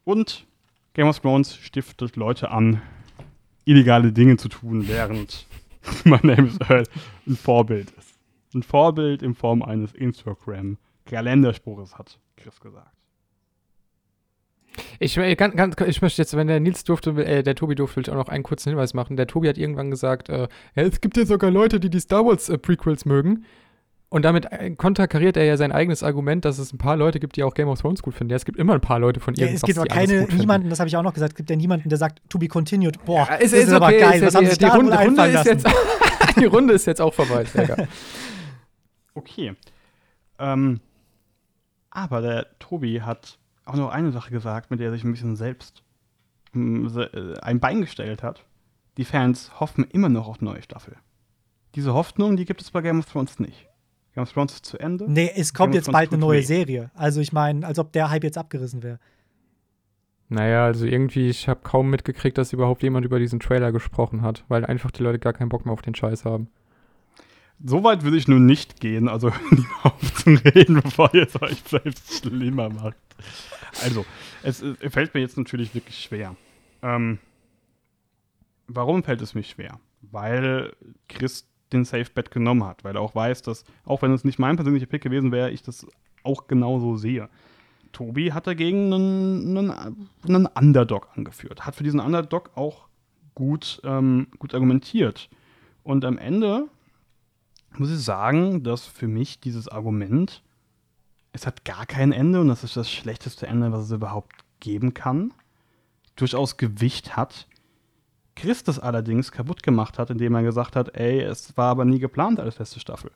Und 0.03 0.45
Game 0.93 1.07
of 1.07 1.20
Thrones 1.20 1.55
stiftet 1.55 2.16
Leute 2.16 2.51
an, 2.51 2.82
illegale 3.66 4.12
Dinge 4.12 4.38
zu 4.38 4.49
tun, 4.49 4.88
während 4.88 5.47
My 6.03 6.20
Name 6.22 6.47
is 6.47 6.60
Earl 6.70 6.84
ein 7.28 7.36
Vorbild 7.36 7.91
ist. 7.91 8.20
Ein 8.53 8.64
Vorbild 8.64 9.22
in 9.22 9.36
Form 9.36 9.62
eines 9.62 9.93
Instagram-Kalenderspruches, 9.93 11.97
hat 11.97 12.20
Chris 12.36 12.60
gesagt. 12.60 12.99
Ich, 15.00 15.18
äh, 15.18 15.36
ganz, 15.36 15.56
ganz, 15.56 15.76
ich 15.88 16.02
möchte 16.02 16.22
jetzt, 16.22 16.36
wenn 16.36 16.48
der 16.48 16.60
Nils 16.60 16.84
durfte, 16.84 17.12
äh, 17.26 17.44
der 17.44 17.56
Tobi 17.56 17.76
durfte, 17.76 18.12
auch 18.12 18.16
noch 18.16 18.30
einen 18.30 18.44
kurzen 18.44 18.70
Hinweis 18.70 18.94
machen. 18.94 19.18
Der 19.18 19.28
Tobi 19.28 19.48
hat 19.50 19.58
irgendwann 19.58 19.90
gesagt, 19.92 20.30
äh, 20.30 20.48
ja, 20.76 20.84
es 20.84 21.02
gibt 21.02 21.18
ja 21.18 21.26
sogar 21.26 21.52
Leute, 21.52 21.80
die 21.80 21.90
die 21.90 22.00
Star 22.00 22.26
Wars 22.26 22.50
äh, 22.50 22.58
Prequels 22.58 23.06
mögen. 23.06 23.46
Und 24.12 24.26
damit 24.26 24.52
äh, 24.52 24.72
konterkariert 24.72 25.38
er 25.38 25.44
ja 25.46 25.56
sein 25.56 25.72
eigenes 25.72 26.02
Argument, 26.02 26.44
dass 26.44 26.58
es 26.58 26.74
ein 26.74 26.80
paar 26.80 26.98
Leute 26.98 27.20
gibt, 27.20 27.36
die 27.36 27.44
auch 27.44 27.54
Game 27.54 27.68
of 27.68 27.80
Thrones 27.80 28.02
gut 28.02 28.16
finden. 28.16 28.32
Ja, 28.32 28.38
es 28.38 28.46
gibt 28.46 28.58
immer 28.58 28.74
ein 28.74 28.82
paar 28.82 28.98
Leute 29.00 29.20
von 29.20 29.36
Ja, 29.36 29.44
irgendwas, 29.46 29.62
es 29.62 29.68
gibt 29.68 29.78
aber 29.78 29.88
keine, 29.88 30.24
niemanden, 30.36 30.70
das 30.72 30.80
habe 30.80 30.88
ich 30.88 30.98
auch 30.98 31.04
noch 31.04 31.14
gesagt, 31.14 31.34
es 31.34 31.38
gibt 31.38 31.50
ja 31.52 31.56
niemanden, 31.56 31.90
der 31.90 32.00
sagt, 32.00 32.20
to 32.28 32.40
be 32.40 32.48
continued. 32.48 33.04
Boah, 33.06 33.28
Ja, 33.30 33.36
es 33.40 33.52
das 33.52 33.66
ist, 33.66 33.70
aber 33.72 33.86
okay, 33.86 34.00
geil. 34.00 34.14
ist 34.16 34.26
Was 34.26 34.34
ja- 34.34 34.38
haben 34.40 34.44
die, 34.46 34.50
sich 34.50 34.58
die 34.58 34.66
da 34.66 34.74
Runde, 34.76 34.98
Runde 34.98 35.26
ist 35.28 35.34
lassen? 35.34 35.48
jetzt, 35.50 35.68
die 36.40 36.46
Runde 36.46 36.74
ist 36.74 36.88
jetzt 36.88 37.02
auch 37.02 37.14
vorbei. 37.14 37.46
Sehr 37.46 37.68
geil. 37.68 37.88
Okay. 39.16 39.54
Ähm, 40.40 40.80
aber 41.90 42.22
der 42.22 42.48
Tobi 42.60 43.02
hat 43.02 43.38
auch 43.70 43.76
noch 43.76 43.90
eine 43.92 44.12
Sache 44.12 44.32
gesagt, 44.32 44.72
mit 44.72 44.80
der 44.80 44.88
er 44.88 44.94
sich 44.94 45.04
ein 45.04 45.12
bisschen 45.12 45.36
selbst 45.36 45.84
se- 46.54 47.12
äh, 47.14 47.40
ein 47.42 47.60
Bein 47.60 47.82
gestellt 47.82 48.24
hat. 48.24 48.46
Die 48.98 49.06
Fans 49.06 49.60
hoffen 49.60 49.86
immer 49.86 50.10
noch 50.10 50.28
auf 50.28 50.42
eine 50.42 50.50
neue 50.52 50.62
Staffel. 50.62 50.96
Diese 51.76 51.94
Hoffnung, 51.94 52.36
die 52.36 52.46
gibt 52.46 52.62
es 52.62 52.72
bei 52.72 52.82
Game 52.82 53.00
of 53.00 53.06
Thrones 53.06 53.40
nicht. 53.40 53.68
Game 54.16 54.24
of 54.24 54.34
Thrones 54.34 54.54
ist 54.56 54.66
zu 54.66 54.78
Ende. 54.80 55.10
Nee, 55.10 55.32
es 55.36 55.54
kommt 55.54 55.76
jetzt 55.76 55.92
bald 55.92 56.12
eine 56.12 56.20
neue. 56.20 56.42
Serie. 56.44 56.90
Also 56.96 57.22
ich 57.22 57.32
meine, 57.32 57.66
als 57.66 57.78
ob 57.80 57.94
der 57.94 58.10
Hype 58.10 58.24
jetzt 58.24 58.38
abgerissen 58.38 58.82
wäre. 58.84 59.00
Naja, 60.30 60.66
also 60.66 60.86
irgendwie, 60.86 61.30
ich 61.30 61.48
habe 61.48 61.62
kaum 61.64 61.90
mitgekriegt, 61.90 62.38
dass 62.38 62.54
überhaupt 62.54 62.84
jemand 62.84 63.06
über 63.06 63.20
diesen 63.20 63.40
Trailer 63.40 63.72
gesprochen 63.72 64.22
hat, 64.22 64.44
weil 64.48 64.66
einfach 64.66 64.92
die 64.92 65.02
Leute 65.04 65.20
gar 65.20 65.34
keinen 65.34 65.50
Bock 65.50 65.66
mehr 65.66 65.74
auf 65.74 65.82
den 65.82 65.96
Scheiß 65.96 66.26
haben. 66.26 66.50
So 67.64 67.84
weit 67.84 68.05
will 68.05 68.16
ich 68.16 68.28
nun 68.28 68.45
nicht 68.45 68.80
gehen, 68.80 69.10
also 69.10 69.32
lieber 69.51 69.84
aufzureden, 69.84 70.82
bevor 70.82 71.14
ihr 71.14 71.28
es 71.28 71.41
euch 71.41 71.62
selbst 71.66 72.20
schlimmer 72.20 72.70
macht. 72.70 72.97
Also, 73.84 74.05
es, 74.43 74.62
es 74.62 74.93
fällt 74.93 75.14
mir 75.14 75.20
jetzt 75.20 75.38
natürlich 75.38 75.76
wirklich 75.76 75.99
schwer. 75.99 76.36
Ähm, 76.82 77.20
warum 78.68 79.03
fällt 79.03 79.22
es 79.22 79.36
mich 79.36 79.49
schwer? 79.49 79.80
Weil 80.01 80.74
Chris 81.07 81.47
den 81.74 81.86
Safe 81.86 82.10
Bet 82.14 82.32
genommen 82.32 82.64
hat, 82.64 82.84
weil 82.84 82.95
er 82.95 83.01
auch 83.01 83.14
weiß, 83.14 83.41
dass, 83.43 83.64
auch 83.86 84.01
wenn 84.01 84.14
es 84.14 84.24
nicht 84.24 84.39
mein 84.39 84.55
persönlicher 84.55 84.88
Pick 84.88 85.03
gewesen 85.03 85.32
wäre, 85.32 85.51
ich 85.51 85.62
das 85.62 85.86
auch 86.24 86.47
genauso 86.47 86.95
sehe. 86.95 87.30
Tobi 87.91 88.34
hat 88.34 88.47
dagegen 88.47 88.93
einen, 88.93 89.57
einen, 89.57 90.10
einen 90.28 90.45
Underdog 90.45 91.10
angeführt, 91.16 91.66
hat 91.66 91.76
für 91.76 91.84
diesen 91.84 91.99
Underdog 91.99 92.51
auch 92.55 92.88
gut, 93.36 93.82
ähm, 93.84 94.28
gut 94.38 94.53
argumentiert. 94.53 95.30
Und 95.84 96.05
am 96.05 96.18
Ende 96.18 96.68
muss 97.78 97.92
ich 97.92 98.00
sagen, 98.00 98.64
dass 98.64 98.86
für 98.86 99.08
mich 99.08 99.40
dieses 99.40 99.68
Argument, 99.68 100.42
es 101.32 101.46
hat 101.46 101.66
gar 101.66 101.86
kein 101.86 102.12
Ende 102.12 102.42
und 102.42 102.48
das 102.48 102.64
ist 102.64 102.76
das 102.76 102.90
schlechteste 102.90 103.48
Ende, 103.48 103.72
was 103.72 103.86
es 103.86 103.92
überhaupt 103.92 104.34
geben 104.60 104.94
kann, 104.94 105.34
durchaus 106.16 106.58
Gewicht 106.58 107.16
hat. 107.16 107.48
Chris 108.36 108.64
das 108.64 108.80
allerdings 108.80 109.32
kaputt 109.32 109.64
gemacht 109.64 110.00
hat, 110.00 110.10
indem 110.10 110.36
er 110.36 110.44
gesagt 110.44 110.76
hat, 110.76 110.96
ey, 110.96 111.22
es 111.22 111.56
war 111.58 111.70
aber 111.72 111.86
nie 111.86 112.00
geplant 112.00 112.40
als 112.40 112.58
letzte 112.58 112.80
Staffel. 112.80 113.12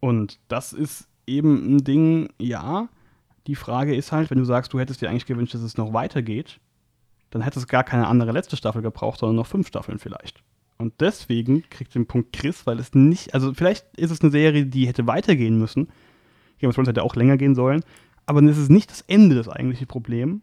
Und 0.00 0.38
das 0.48 0.72
ist 0.72 1.06
eben 1.26 1.76
ein 1.76 1.84
Ding, 1.84 2.30
ja, 2.38 2.88
die 3.46 3.54
Frage 3.54 3.94
ist 3.94 4.12
halt, 4.12 4.30
wenn 4.30 4.38
du 4.38 4.44
sagst, 4.44 4.72
du 4.72 4.80
hättest 4.80 5.00
dir 5.00 5.10
eigentlich 5.10 5.26
gewünscht, 5.26 5.54
dass 5.54 5.62
es 5.62 5.76
noch 5.76 5.92
weitergeht, 5.92 6.60
dann 7.30 7.42
hätte 7.42 7.58
es 7.58 7.68
gar 7.68 7.84
keine 7.84 8.06
andere 8.06 8.32
letzte 8.32 8.56
Staffel 8.56 8.82
gebraucht, 8.82 9.20
sondern 9.20 9.36
noch 9.36 9.46
fünf 9.46 9.68
Staffeln 9.68 9.98
vielleicht. 9.98 10.42
Und 10.80 10.94
deswegen 11.00 11.68
kriegt 11.68 11.94
den 11.94 12.06
Punkt 12.06 12.32
Chris, 12.32 12.66
weil 12.66 12.78
es 12.78 12.94
nicht, 12.94 13.34
also 13.34 13.52
vielleicht 13.52 13.84
ist 13.98 14.10
es 14.10 14.22
eine 14.22 14.30
Serie, 14.30 14.64
die 14.64 14.86
hätte 14.86 15.06
weitergehen 15.06 15.58
müssen. 15.58 15.88
Game 16.58 16.70
of 16.70 16.74
Thrones 16.74 16.88
hätte 16.88 17.02
auch 17.02 17.16
länger 17.16 17.36
gehen 17.36 17.54
sollen, 17.54 17.84
aber 18.24 18.40
das 18.40 18.56
ist 18.56 18.70
nicht 18.70 18.90
das 18.90 19.02
Ende 19.02 19.36
das 19.36 19.48
eigentliche 19.48 19.84
Problem, 19.84 20.40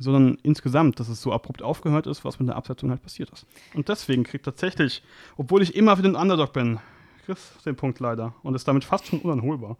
sondern 0.00 0.38
insgesamt, 0.42 0.98
dass 0.98 1.08
es 1.08 1.22
so 1.22 1.32
abrupt 1.32 1.62
aufgehört 1.62 2.08
ist, 2.08 2.24
was 2.24 2.40
mit 2.40 2.48
der 2.48 2.56
Absetzung 2.56 2.90
halt 2.90 3.00
passiert 3.00 3.30
ist. 3.30 3.46
Und 3.74 3.88
deswegen 3.88 4.24
kriegt 4.24 4.44
tatsächlich, 4.44 5.04
obwohl 5.36 5.62
ich 5.62 5.76
immer 5.76 5.96
für 5.96 6.02
den 6.02 6.16
Underdog 6.16 6.52
bin, 6.52 6.80
Chris 7.24 7.52
den 7.64 7.76
Punkt 7.76 8.00
leider 8.00 8.34
und 8.42 8.56
ist 8.56 8.66
damit 8.66 8.82
fast 8.82 9.06
schon 9.06 9.20
unanholbar. 9.20 9.76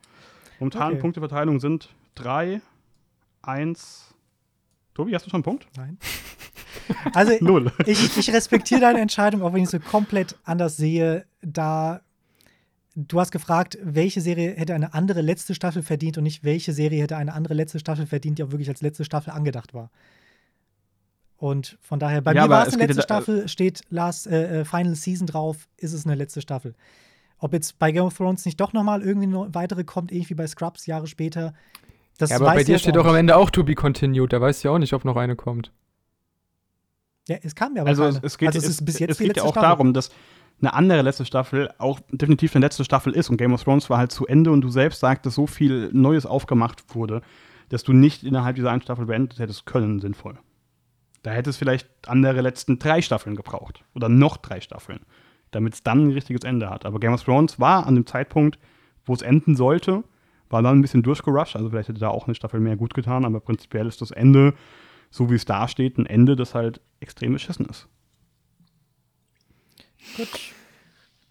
Momentan 0.61 0.93
Okay. 0.93 1.01
Punkteverteilung 1.01 1.59
sind 1.59 1.89
3, 2.15 2.61
1. 3.43 4.15
Tobi, 4.95 5.15
hast 5.15 5.27
du 5.27 5.31
schon 5.31 5.39
einen 5.39 5.45
Punkt? 5.45 5.67
Nein. 5.77 5.99
Also 7.15 7.33
Null. 7.41 7.73
ich, 7.87 8.17
ich 8.17 8.33
respektiere 8.33 8.81
deine 8.81 9.01
Entscheidung, 9.01 9.43
auch 9.43 9.53
wenn 9.53 9.63
ich 9.63 9.71
sie 9.71 9.81
komplett 9.81 10.37
anders 10.45 10.77
sehe, 10.77 11.25
da 11.43 12.01
du 12.95 13.21
hast 13.21 13.31
gefragt, 13.31 13.77
welche 13.83 14.21
Serie 14.23 14.53
hätte 14.57 14.75
eine 14.75 14.95
andere 14.95 15.21
letzte 15.21 15.55
Staffel 15.55 15.83
verdient 15.83 16.17
und 16.17 16.25
nicht 16.25 16.45
welche 16.45 16.73
Serie 16.73 17.03
hätte 17.03 17.17
eine 17.19 17.35
andere 17.35 17.53
letzte 17.55 17.79
Staffel 17.79 18.07
verdient, 18.07 18.39
die 18.39 18.43
auch 18.43 18.53
wirklich 18.53 18.69
als 18.71 18.81
letzte 18.81 19.05
Staffel 19.05 19.31
angedacht 19.33 19.75
war. 19.75 19.91
Und 21.37 21.77
von 21.83 21.99
daher, 21.99 22.23
bei 22.23 22.33
Ja, 22.33 22.45
mir 22.45 22.49
war 22.49 22.63
es 22.63 22.69
es 22.69 22.75
eine 22.75 22.85
letzte 22.85 22.97
da- 22.97 23.03
Staffel, 23.03 23.49
steht 23.49 23.83
Last 23.91 24.27
äh, 24.27 24.61
äh, 24.61 24.65
Final 24.65 24.95
Season 24.95 25.27
drauf, 25.27 25.69
ist 25.77 25.93
es 25.93 26.07
eine 26.07 26.15
letzte 26.15 26.41
Staffel. 26.41 26.75
Ob 27.39 27.53
jetzt 27.53 27.79
bei 27.79 27.93
Game 27.93 28.05
of 28.05 28.17
Thrones 28.17 28.47
nicht 28.47 28.59
doch 28.59 28.73
nochmal 28.73 29.03
irgendwie 29.03 29.27
eine 29.29 29.55
weitere 29.55 29.85
kommt, 29.85 30.11
ähnlich 30.11 30.31
wie 30.31 30.35
bei 30.35 30.47
Scrubs 30.47 30.87
Jahre 30.87 31.07
später. 31.07 31.53
Das 32.17 32.31
ja, 32.31 32.37
aber 32.37 32.47
bei 32.47 32.65
dir 32.65 32.79
steht 32.79 32.97
auch 32.97 33.03
doch 33.03 33.11
am. 33.11 33.17
Ende 33.17 33.37
auch 33.37 33.51
to 33.51 33.63
be 33.63 33.75
continued. 33.75 34.33
Da 34.33 34.41
weißt 34.41 34.65
du 34.65 34.69
ja 34.69 34.75
auch 34.75 34.79
nicht, 34.79 34.95
ob 34.95 35.05
noch 35.05 35.17
eine 35.17 35.37
kommt. 35.37 35.71
Ja, 37.29 37.37
es 37.43 37.55
kam 37.55 37.75
ja 37.75 37.83
aber 37.83 37.89
Also 37.91 38.05
es, 38.05 38.15
keine. 38.15 38.27
es 38.27 38.39
geht, 38.39 38.49
also 38.49 38.59
es 38.59 38.69
ist 38.69 38.85
bis 38.85 38.99
jetzt 38.99 39.11
es 39.13 39.19
geht 39.19 39.37
ja 39.37 39.43
auch 39.43 39.51
Staffel. 39.51 39.69
darum, 39.69 39.93
dass 39.93 40.11
eine 40.61 40.73
andere 40.73 41.03
letzte 41.03 41.25
Staffel 41.25 41.71
auch 41.79 42.01
definitiv 42.11 42.55
eine 42.55 42.65
letzte 42.65 42.85
Staffel 42.85 43.13
ist 43.13 43.29
und 43.29 43.37
Game 43.37 43.53
of 43.53 43.63
Thrones 43.63 43.91
war 43.91 43.99
halt 43.99 44.13
zu 44.13 44.27
Ende 44.27 44.51
und 44.51 44.63
du 44.63 44.71
selbst 44.71 45.01
sagst, 45.01 45.27
dass 45.27 45.35
so 45.35 45.47
viel 45.47 45.91
Neues 45.93 46.25
aufgemacht 46.25 46.95
wurde, 46.95 47.21
dass 47.69 47.83
du 47.83 47.93
nicht 47.93 48.23
innerhalb 48.23 48.57
dieser 48.57 48.71
einen 48.71 48.81
Staffel 48.81 49.07
beendet 49.07 49.39
hättest 49.39 49.67
können, 49.67 50.01
sinnvoll. 50.01 50.39
Da 51.23 51.33
hätte 51.33 51.51
es 51.51 51.57
vielleicht 51.57 51.89
andere 52.07 52.41
letzten 52.41 52.79
drei 52.79 53.03
Staffeln 53.03 53.35
gebraucht 53.37 53.85
oder 53.95 54.09
noch 54.09 54.37
drei 54.37 54.61
Staffeln, 54.61 55.01
damit 55.51 55.75
es 55.75 55.83
dann 55.83 56.07
ein 56.07 56.13
richtiges 56.13 56.45
Ende 56.45 56.71
hat. 56.71 56.87
Aber 56.87 57.01
Game 57.01 57.13
of 57.13 57.25
Thrones 57.25 57.59
war 57.59 57.87
an 57.87 57.97
dem 57.97 58.07
Zeitpunkt, 58.07 58.59
wo 59.05 59.13
es 59.13 59.23
enden 59.23 59.57
sollte, 59.57 60.05
war 60.49 60.63
dann 60.63 60.79
ein 60.79 60.83
bisschen 60.83 61.03
durchgerusht, 61.03 61.57
also 61.57 61.69
vielleicht 61.69 61.89
hätte 61.89 62.01
da 62.01 62.09
auch 62.09 62.27
eine 62.27 62.35
Staffel 62.37 62.61
mehr 62.61 62.77
gut 62.77 62.95
getan, 62.95 63.25
aber 63.25 63.41
prinzipiell 63.41 63.89
ist 63.89 64.01
das 64.01 64.13
Ende, 64.13 64.55
so 65.11 65.31
wie 65.31 65.35
es 65.35 65.45
da 65.45 65.69
steht, 65.69 65.99
ein 65.99 66.07
Ende, 66.07 66.37
das 66.37 66.55
halt 66.55 66.81
extrem 67.01 67.33
beschissen 67.33 67.67
ist. 67.67 67.89
Gut. 70.17 70.41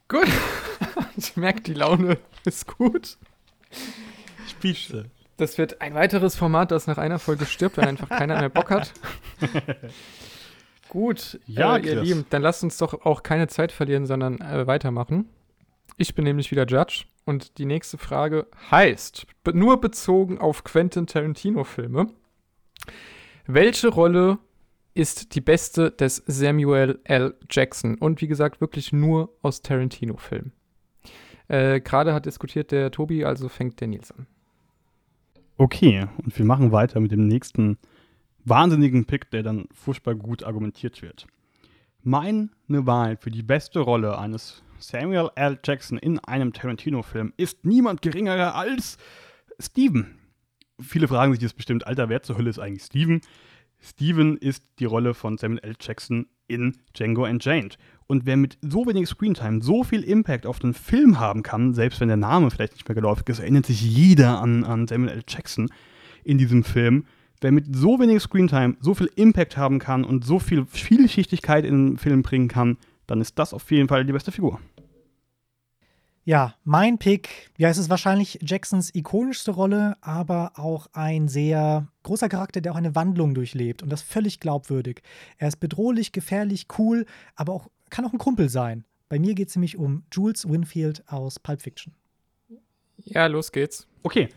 Gut. 0.07 0.27
ich 1.17 1.35
merke, 1.35 1.61
die 1.61 1.73
Laune 1.73 2.17
ist 2.43 2.67
gut. 2.67 3.17
Spitze. 4.47 5.09
Das 5.37 5.57
wird 5.57 5.81
ein 5.81 5.93
weiteres 5.93 6.35
Format, 6.35 6.71
das 6.71 6.87
nach 6.87 6.97
einer 6.97 7.19
Folge 7.19 7.45
stirbt, 7.45 7.77
weil 7.77 7.87
einfach 7.87 8.09
keiner 8.09 8.39
mehr 8.39 8.49
Bock 8.49 8.71
hat. 8.71 8.93
Gut, 10.87 11.39
Ja, 11.45 11.75
äh, 11.75 11.85
ihr. 11.85 12.01
Lieben, 12.01 12.25
dann 12.29 12.41
lasst 12.41 12.63
uns 12.63 12.77
doch 12.77 13.05
auch 13.05 13.21
keine 13.21 13.47
Zeit 13.47 13.73
verlieren, 13.73 14.05
sondern 14.05 14.39
äh, 14.39 14.65
weitermachen. 14.65 15.27
Ich 15.97 16.15
bin 16.15 16.23
nämlich 16.23 16.51
wieder 16.51 16.65
Judge 16.65 17.05
und 17.25 17.57
die 17.57 17.65
nächste 17.65 17.97
Frage 17.97 18.47
heißt, 18.71 19.27
nur 19.51 19.81
bezogen 19.81 20.39
auf 20.39 20.63
Quentin 20.63 21.05
Tarantino-Filme, 21.05 22.07
welche 23.47 23.89
Rolle 23.89 24.39
ist 24.93 25.35
die 25.35 25.41
beste 25.41 25.91
des 25.91 26.23
Samuel 26.25 26.99
L. 27.03 27.35
Jackson? 27.49 27.95
Und 27.95 28.21
wie 28.21 28.27
gesagt, 28.27 28.61
wirklich 28.61 28.93
nur 28.93 29.35
aus 29.41 29.61
Tarantino-Filmen. 29.61 30.53
Äh, 31.47 31.81
Gerade 31.81 32.13
hat 32.13 32.25
diskutiert 32.25 32.71
der 32.71 32.91
Tobi, 32.91 33.25
also 33.25 33.49
fängt 33.49 33.79
der 33.81 33.87
Nils 33.87 34.11
an. 34.11 34.25
Okay, 35.57 36.07
und 36.23 36.37
wir 36.37 36.45
machen 36.45 36.71
weiter 36.71 36.99
mit 36.99 37.11
dem 37.11 37.27
nächsten 37.27 37.77
wahnsinnigen 38.43 39.05
Pick, 39.05 39.29
der 39.31 39.43
dann 39.43 39.67
furchtbar 39.73 40.15
gut 40.15 40.43
argumentiert 40.43 41.01
wird. 41.01 41.27
Meine 42.03 42.49
Wahl 42.67 43.17
für 43.17 43.31
die 43.31 43.43
beste 43.43 43.79
Rolle 43.79 44.17
eines 44.17 44.63
Samuel 44.79 45.29
L. 45.35 45.57
Jackson 45.63 45.97
in 45.97 46.19
einem 46.19 46.53
Tarantino-Film 46.53 47.33
ist 47.37 47.65
niemand 47.65 48.01
geringerer 48.01 48.55
als 48.55 48.97
Steven. 49.59 50.17
Viele 50.79 51.07
fragen 51.07 51.33
sich 51.33 51.41
jetzt 51.41 51.55
bestimmt, 51.55 51.87
Alter, 51.87 52.09
wer 52.09 52.23
zur 52.23 52.37
Hölle 52.37 52.49
ist 52.49 52.59
eigentlich 52.59 52.83
Steven? 52.83 53.21
Steven 53.81 54.37
ist 54.37 54.63
die 54.79 54.85
Rolle 54.85 55.13
von 55.13 55.37
Samuel 55.37 55.59
L. 55.63 55.75
Jackson 55.79 56.27
in 56.47 56.77
Django 56.93 57.25
Unchained. 57.25 57.77
Und 58.07 58.25
wer 58.25 58.37
mit 58.37 58.57
so 58.61 58.85
wenig 58.85 59.07
Screentime 59.07 59.61
so 59.61 59.83
viel 59.83 60.01
Impact 60.03 60.45
auf 60.45 60.59
den 60.59 60.73
Film 60.73 61.19
haben 61.19 61.43
kann, 61.43 61.73
selbst 61.73 61.99
wenn 61.99 62.07
der 62.07 62.17
Name 62.17 62.51
vielleicht 62.51 62.73
nicht 62.73 62.87
mehr 62.87 62.95
geläufig 62.95 63.27
ist, 63.29 63.39
erinnert 63.39 63.65
sich 63.65 63.81
jeder 63.81 64.41
an, 64.41 64.63
an 64.63 64.87
Samuel 64.87 65.11
L. 65.11 65.23
Jackson 65.27 65.69
in 66.23 66.37
diesem 66.37 66.63
Film. 66.63 67.05
Wer 67.41 67.51
mit 67.51 67.75
so 67.75 67.99
wenig 67.99 68.21
Screentime 68.21 68.75
so 68.79 68.93
viel 68.93 69.09
Impact 69.15 69.57
haben 69.57 69.79
kann 69.79 70.03
und 70.03 70.25
so 70.25 70.39
viel 70.39 70.65
Vielschichtigkeit 70.65 71.65
in 71.65 71.87
den 71.87 71.97
Film 71.97 72.21
bringen 72.21 72.47
kann, 72.47 72.77
dann 73.07 73.21
ist 73.21 73.37
das 73.37 73.53
auf 73.53 73.69
jeden 73.71 73.87
Fall 73.87 74.05
die 74.05 74.13
beste 74.13 74.31
Figur. 74.31 74.59
Ja, 76.27 76.55
mein 76.63 76.97
Pick, 76.97 77.51
ja, 77.55 77.69
es 77.69 77.77
ist 77.77 77.91
wahrscheinlich 77.91 78.39
Jacksons 78.41 78.93
ikonischste 78.95 79.51
Rolle, 79.51 79.95
aber 80.01 80.53
auch 80.55 80.87
ein 80.93 81.27
sehr 81.27 81.87
großer 82.01 82.29
Charakter, 82.29 82.61
der 82.61 82.71
auch 82.71 82.77
eine 82.77 82.95
Wandlung 82.95 83.35
durchlebt 83.35 83.83
und 83.83 83.91
das 83.91 84.01
völlig 84.01 84.39
glaubwürdig. 84.39 85.03
Er 85.37 85.49
ist 85.49 85.59
bedrohlich, 85.59 86.13
gefährlich, 86.13 86.65
cool, 86.79 87.05
aber 87.35 87.53
auch 87.53 87.67
kann 87.91 88.05
auch 88.05 88.11
ein 88.11 88.17
Kumpel 88.17 88.49
sein. 88.49 88.85
Bei 89.07 89.19
mir 89.19 89.35
geht 89.35 89.49
es 89.49 89.55
nämlich 89.55 89.77
um 89.77 90.03
Jules 90.11 90.49
Winfield 90.49 91.07
aus 91.07 91.39
Pulp 91.39 91.61
Fiction. 91.61 91.93
Ja, 92.97 93.27
los 93.27 93.51
geht's. 93.51 93.85
Okay, 94.01 94.29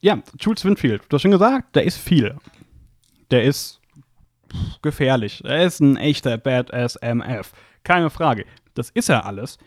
ja, 0.00 0.22
Jules 0.38 0.64
Winfield, 0.64 1.02
du 1.08 1.16
hast 1.16 1.22
schon 1.22 1.32
gesagt, 1.32 1.74
der 1.74 1.82
ist 1.82 1.98
viel. 1.98 2.36
Der 3.32 3.42
ist 3.42 3.80
gefährlich. 4.80 5.42
Er 5.44 5.64
ist 5.64 5.80
ein 5.80 5.96
echter 5.96 6.38
Badass 6.38 6.94
MF. 7.02 7.52
Keine 7.82 8.10
Frage. 8.10 8.44
Das 8.74 8.90
ist 8.90 9.08
er 9.08 9.26
alles. 9.26 9.58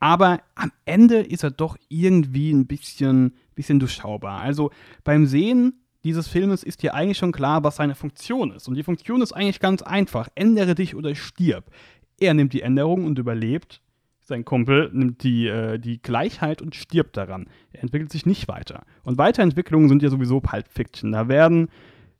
Aber 0.00 0.40
am 0.54 0.72
Ende 0.86 1.18
ist 1.18 1.44
er 1.44 1.50
doch 1.50 1.76
irgendwie 1.88 2.50
ein 2.50 2.66
bisschen, 2.66 3.34
bisschen 3.54 3.78
durchschaubar. 3.78 4.40
Also 4.40 4.70
beim 5.04 5.26
Sehen 5.26 5.74
dieses 6.04 6.28
Filmes 6.28 6.62
ist 6.62 6.82
dir 6.82 6.94
eigentlich 6.94 7.18
schon 7.18 7.32
klar, 7.32 7.62
was 7.62 7.76
seine 7.76 7.94
Funktion 7.94 8.52
ist. 8.52 8.66
Und 8.66 8.74
die 8.74 8.82
Funktion 8.82 9.20
ist 9.20 9.32
eigentlich 9.32 9.60
ganz 9.60 9.82
einfach. 9.82 10.28
Ändere 10.34 10.74
dich 10.74 10.94
oder 10.94 11.14
stirb. 11.14 11.70
Er 12.18 12.32
nimmt 12.32 12.54
die 12.54 12.62
Änderung 12.62 13.04
und 13.04 13.18
überlebt. 13.18 13.82
Sein 14.20 14.44
Kumpel 14.44 14.90
nimmt 14.92 15.22
die, 15.22 15.46
äh, 15.48 15.78
die 15.78 16.00
Gleichheit 16.00 16.62
und 16.62 16.74
stirbt 16.74 17.16
daran. 17.16 17.48
Er 17.72 17.82
entwickelt 17.82 18.10
sich 18.12 18.24
nicht 18.24 18.48
weiter. 18.48 18.84
Und 19.02 19.18
Weiterentwicklungen 19.18 19.88
sind 19.88 20.02
ja 20.02 20.08
sowieso 20.08 20.40
Pulp 20.40 20.68
Fiction. 20.68 21.12
Da 21.12 21.28
werden 21.28 21.68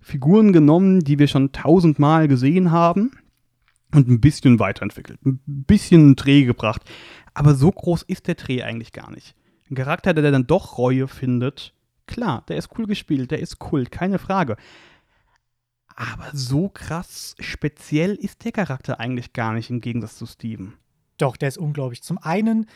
Figuren 0.00 0.52
genommen, 0.52 1.00
die 1.00 1.18
wir 1.18 1.28
schon 1.28 1.52
tausendmal 1.52 2.28
gesehen 2.28 2.70
haben 2.70 3.12
und 3.94 4.08
ein 4.08 4.20
bisschen 4.20 4.58
weiterentwickelt. 4.58 5.18
Ein 5.24 5.40
bisschen 5.46 6.16
Dreh 6.16 6.44
gebracht. 6.44 6.82
Aber 7.40 7.54
so 7.54 7.72
groß 7.72 8.02
ist 8.02 8.26
der 8.26 8.34
Dreh 8.34 8.62
eigentlich 8.62 8.92
gar 8.92 9.10
nicht. 9.10 9.34
Ein 9.70 9.74
Charakter, 9.74 10.12
der 10.12 10.30
dann 10.30 10.46
doch 10.46 10.76
Reue 10.76 11.08
findet, 11.08 11.72
klar, 12.04 12.44
der 12.48 12.58
ist 12.58 12.68
cool 12.76 12.84
gespielt, 12.86 13.30
der 13.30 13.38
ist 13.38 13.58
Kult, 13.58 13.90
keine 13.90 14.18
Frage. 14.18 14.58
Aber 15.96 16.28
so 16.34 16.68
krass 16.68 17.34
speziell 17.40 18.14
ist 18.14 18.44
der 18.44 18.52
Charakter 18.52 19.00
eigentlich 19.00 19.32
gar 19.32 19.54
nicht 19.54 19.70
im 19.70 19.80
Gegensatz 19.80 20.18
zu 20.18 20.26
Steven. 20.26 20.74
Doch, 21.16 21.38
der 21.38 21.48
ist 21.48 21.56
unglaublich. 21.56 22.02
Zum 22.02 22.18
einen, 22.18 22.66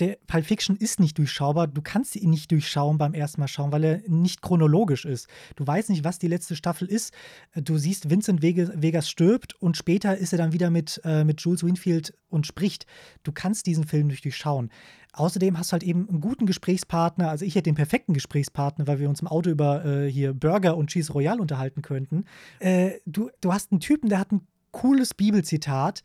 der 0.00 0.18
Pulp 0.26 0.46
Fiction 0.46 0.76
ist 0.76 0.98
nicht 0.98 1.18
durchschaubar. 1.18 1.68
Du 1.68 1.80
kannst 1.80 2.16
ihn 2.16 2.30
nicht 2.30 2.50
durchschauen 2.50 2.98
beim 2.98 3.14
ersten 3.14 3.40
Mal 3.40 3.48
schauen, 3.48 3.70
weil 3.70 3.84
er 3.84 4.00
nicht 4.08 4.42
chronologisch 4.42 5.04
ist. 5.04 5.28
Du 5.56 5.66
weißt 5.66 5.90
nicht, 5.90 6.04
was 6.04 6.18
die 6.18 6.26
letzte 6.26 6.56
Staffel 6.56 6.88
ist. 6.88 7.14
Du 7.54 7.78
siehst, 7.78 8.10
Vincent 8.10 8.42
Vegas 8.42 9.08
stirbt 9.08 9.54
und 9.60 9.76
später 9.76 10.16
ist 10.16 10.32
er 10.32 10.38
dann 10.38 10.52
wieder 10.52 10.70
mit, 10.70 11.00
äh, 11.04 11.24
mit 11.24 11.40
Jules 11.40 11.62
Winfield 11.62 12.12
und 12.28 12.46
spricht. 12.46 12.86
Du 13.22 13.32
kannst 13.32 13.66
diesen 13.66 13.86
Film 13.86 14.08
nicht 14.08 14.24
durchschauen. 14.24 14.70
Außerdem 15.12 15.56
hast 15.56 15.70
du 15.70 15.74
halt 15.74 15.84
eben 15.84 16.08
einen 16.08 16.20
guten 16.20 16.44
Gesprächspartner. 16.44 17.30
Also 17.30 17.44
ich 17.44 17.54
hätte 17.54 17.70
den 17.70 17.76
perfekten 17.76 18.14
Gesprächspartner, 18.14 18.88
weil 18.88 18.98
wir 18.98 19.08
uns 19.08 19.20
im 19.20 19.28
Auto 19.28 19.48
über 19.48 19.84
äh, 19.84 20.10
hier 20.10 20.34
Burger 20.34 20.76
und 20.76 20.90
Cheese 20.90 21.12
Royale 21.12 21.40
unterhalten 21.40 21.82
könnten. 21.82 22.24
Äh, 22.58 22.94
du, 23.06 23.30
du 23.40 23.52
hast 23.52 23.70
einen 23.70 23.80
Typen, 23.80 24.08
der 24.08 24.18
hat 24.18 24.32
ein 24.32 24.46
cooles 24.72 25.14
Bibelzitat. 25.14 26.02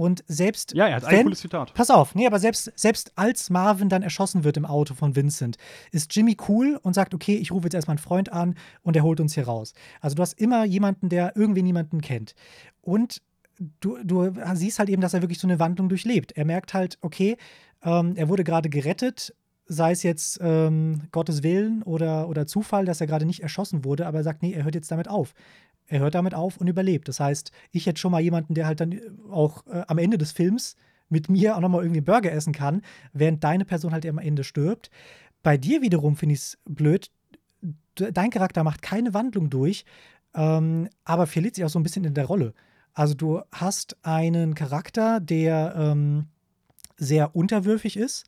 Und 0.00 0.24
selbst. 0.26 0.72
Ja, 0.72 0.88
er 0.88 0.96
hat 0.96 1.10
wenn, 1.10 1.18
ein 1.18 1.24
cooles 1.24 1.40
Zitat. 1.40 1.74
Pass 1.74 1.90
auf, 1.90 2.14
nee, 2.14 2.26
aber 2.26 2.38
selbst, 2.38 2.72
selbst 2.74 3.12
als 3.16 3.50
Marvin 3.50 3.90
dann 3.90 4.02
erschossen 4.02 4.44
wird 4.44 4.56
im 4.56 4.64
Auto 4.64 4.94
von 4.94 5.14
Vincent, 5.14 5.58
ist 5.92 6.16
Jimmy 6.16 6.38
cool 6.48 6.80
und 6.80 6.94
sagt, 6.94 7.12
okay, 7.12 7.34
ich 7.34 7.52
rufe 7.52 7.66
jetzt 7.66 7.74
erstmal 7.74 7.98
einen 7.98 8.02
Freund 8.02 8.32
an 8.32 8.54
und 8.80 8.96
er 8.96 9.02
holt 9.02 9.20
uns 9.20 9.34
hier 9.34 9.44
raus. 9.44 9.74
Also 10.00 10.16
du 10.16 10.22
hast 10.22 10.40
immer 10.40 10.64
jemanden, 10.64 11.10
der 11.10 11.36
irgendwie 11.36 11.62
niemanden 11.62 12.00
kennt. 12.00 12.34
Und 12.80 13.20
du, 13.80 13.98
du 14.02 14.32
siehst 14.54 14.78
halt 14.78 14.88
eben, 14.88 15.02
dass 15.02 15.12
er 15.12 15.20
wirklich 15.20 15.38
so 15.38 15.46
eine 15.46 15.58
Wandlung 15.58 15.90
durchlebt. 15.90 16.32
Er 16.32 16.46
merkt 16.46 16.72
halt, 16.72 16.96
okay, 17.02 17.36
ähm, 17.82 18.14
er 18.16 18.30
wurde 18.30 18.42
gerade 18.42 18.70
gerettet, 18.70 19.34
sei 19.66 19.92
es 19.92 20.02
jetzt 20.02 20.38
ähm, 20.42 21.02
Gottes 21.12 21.42
Willen 21.42 21.82
oder, 21.82 22.26
oder 22.30 22.46
Zufall, 22.46 22.86
dass 22.86 23.02
er 23.02 23.06
gerade 23.06 23.26
nicht 23.26 23.42
erschossen 23.42 23.84
wurde, 23.84 24.06
aber 24.06 24.16
er 24.18 24.24
sagt, 24.24 24.40
nee, 24.40 24.54
er 24.54 24.64
hört 24.64 24.74
jetzt 24.74 24.90
damit 24.90 25.08
auf. 25.08 25.34
Er 25.90 25.98
hört 25.98 26.14
damit 26.14 26.34
auf 26.34 26.56
und 26.56 26.68
überlebt. 26.68 27.08
Das 27.08 27.18
heißt, 27.18 27.50
ich 27.72 27.86
hätte 27.86 28.00
schon 28.00 28.12
mal 28.12 28.20
jemanden, 28.20 28.54
der 28.54 28.66
halt 28.66 28.80
dann 28.80 28.98
auch 29.28 29.66
äh, 29.66 29.82
am 29.88 29.98
Ende 29.98 30.18
des 30.18 30.30
Films 30.30 30.76
mit 31.08 31.28
mir 31.28 31.56
auch 31.56 31.60
nochmal 31.60 31.82
irgendwie 31.82 32.00
Burger 32.00 32.30
essen 32.30 32.52
kann, 32.52 32.82
während 33.12 33.42
deine 33.42 33.64
Person 33.64 33.92
halt 33.92 34.06
am 34.06 34.18
Ende 34.18 34.44
stirbt. 34.44 34.90
Bei 35.42 35.56
dir 35.56 35.82
wiederum 35.82 36.14
finde 36.14 36.34
ich 36.34 36.40
es 36.40 36.58
blöd. 36.64 37.10
Dein 37.96 38.30
Charakter 38.30 38.62
macht 38.62 38.82
keine 38.82 39.14
Wandlung 39.14 39.50
durch, 39.50 39.84
ähm, 40.32 40.88
aber 41.04 41.26
verliert 41.26 41.56
sich 41.56 41.64
auch 41.64 41.70
so 41.70 41.80
ein 41.80 41.82
bisschen 41.82 42.04
in 42.04 42.14
der 42.14 42.26
Rolle. 42.26 42.54
Also 42.94 43.14
du 43.14 43.42
hast 43.50 43.96
einen 44.02 44.54
Charakter, 44.54 45.18
der 45.18 45.74
ähm, 45.76 46.26
sehr 46.96 47.34
unterwürfig 47.34 47.96
ist, 47.96 48.26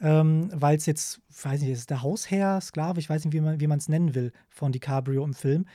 ähm, 0.00 0.48
weil 0.54 0.78
es 0.78 0.86
jetzt, 0.86 1.20
weiß 1.42 1.60
nicht, 1.60 1.70
ist 1.70 1.90
der 1.90 2.00
Hausherr, 2.00 2.62
Sklave, 2.62 2.98
ich 2.98 3.10
weiß 3.10 3.26
nicht, 3.26 3.34
wie 3.34 3.66
man 3.66 3.78
es 3.78 3.90
nennen 3.90 4.14
will, 4.14 4.32
von 4.48 4.72
DiCaprio 4.72 5.22
im 5.22 5.34
Film 5.34 5.66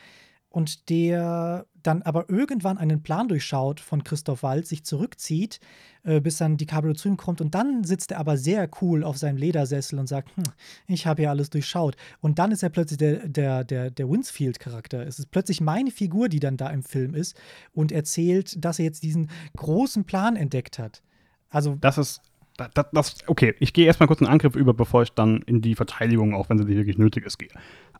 und 0.49 0.89
der 0.89 1.65
dann 1.81 2.01
aber 2.01 2.29
irgendwann 2.29 2.77
einen 2.77 3.01
Plan 3.01 3.27
durchschaut 3.27 3.79
von 3.79 4.03
Christoph 4.03 4.43
Waltz, 4.43 4.69
sich 4.69 4.83
zurückzieht, 4.83 5.59
äh, 6.03 6.19
bis 6.19 6.37
dann 6.37 6.57
DiCaprio 6.57 6.93
zu 6.93 7.07
ihm 7.07 7.17
kommt 7.17 7.39
und 7.39 7.55
dann 7.55 7.83
sitzt 7.83 8.11
er 8.11 8.19
aber 8.19 8.37
sehr 8.37 8.69
cool 8.81 9.03
auf 9.03 9.17
seinem 9.17 9.37
Ledersessel 9.37 9.99
und 9.99 10.07
sagt, 10.07 10.35
hm, 10.35 10.43
ich 10.87 11.05
habe 11.07 11.21
ja 11.21 11.29
alles 11.29 11.49
durchschaut. 11.49 11.95
Und 12.19 12.39
dann 12.39 12.51
ist 12.51 12.63
er 12.63 12.69
plötzlich 12.69 12.97
der, 12.97 13.27
der, 13.27 13.63
der, 13.63 13.91
der 13.91 14.09
Winsfield-Charakter. 14.09 15.05
Es 15.05 15.19
ist 15.19 15.31
plötzlich 15.31 15.61
meine 15.61 15.91
Figur, 15.91 16.29
die 16.29 16.39
dann 16.39 16.57
da 16.57 16.69
im 16.69 16.83
Film 16.83 17.13
ist 17.13 17.39
und 17.73 17.91
erzählt, 17.91 18.63
dass 18.63 18.79
er 18.79 18.85
jetzt 18.85 19.03
diesen 19.03 19.29
großen 19.55 20.03
Plan 20.05 20.35
entdeckt 20.35 20.79
hat. 20.79 21.01
Also 21.49 21.75
das 21.79 21.97
ist 21.97 22.21
das, 22.73 22.85
das, 22.91 23.15
okay, 23.27 23.55
ich 23.59 23.71
gehe 23.71 23.85
erstmal 23.85 24.07
kurz 24.07 24.21
einen 24.21 24.29
Angriff 24.29 24.55
über, 24.55 24.73
bevor 24.73 25.03
ich 25.03 25.11
dann 25.11 25.41
in 25.43 25.61
die 25.61 25.75
Verteidigung, 25.75 26.33
auch 26.33 26.49
wenn 26.49 26.57
sie 26.57 26.67
wirklich 26.67 26.97
nötig 26.97 27.25
ist, 27.25 27.37
gehe. 27.37 27.47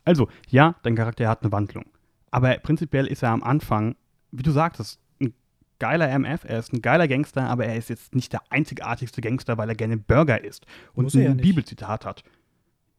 Also, 0.04 0.28
ja, 0.48 0.74
dein 0.82 0.96
Charakter 0.96 1.26
hat 1.28 1.42
eine 1.42 1.50
Wandlung. 1.50 1.86
Aber 2.30 2.56
prinzipiell 2.58 3.06
ist 3.06 3.22
er 3.22 3.30
am 3.30 3.42
Anfang, 3.42 3.96
wie 4.30 4.42
du 4.42 4.50
sagtest, 4.50 5.00
ein 5.20 5.34
geiler 5.78 6.08
MF, 6.18 6.44
er 6.44 6.58
ist 6.58 6.72
ein 6.72 6.82
geiler 6.82 7.08
Gangster, 7.08 7.48
aber 7.48 7.66
er 7.66 7.76
ist 7.76 7.88
jetzt 7.88 8.14
nicht 8.14 8.32
der 8.32 8.42
einzigartigste 8.50 9.20
Gangster, 9.20 9.58
weil 9.58 9.68
er 9.68 9.74
gerne 9.74 9.96
Burger 9.96 10.42
isst 10.42 10.66
und 10.94 11.14
ein 11.14 11.36
Bibelzitat 11.38 12.04
hat. 12.04 12.22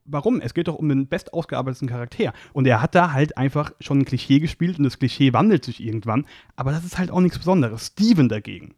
Warum? 0.06 0.42
Es 0.42 0.54
geht 0.54 0.68
doch 0.68 0.76
um 0.76 0.90
den 0.90 1.08
bestausgearbeiteten 1.08 1.88
Charakter. 1.88 2.34
Und 2.54 2.66
er 2.66 2.82
hat 2.82 2.96
da 2.96 3.14
halt 3.14 3.38
einfach 3.38 3.72
schon 3.80 4.00
ein 4.00 4.06
Klischee 4.06 4.40
gespielt 4.40 4.78
und 4.78 4.84
das 4.84 4.98
Klischee 4.98 5.32
wandelt 5.32 5.64
sich 5.64 5.82
irgendwann. 5.82 6.26
Aber 6.56 6.72
das 6.72 6.84
ist 6.84 6.98
halt 6.98 7.12
auch 7.12 7.22
nichts 7.22 7.38
Besonderes. 7.38 7.88
Steven 7.88 8.28
dagegen. 8.28 8.74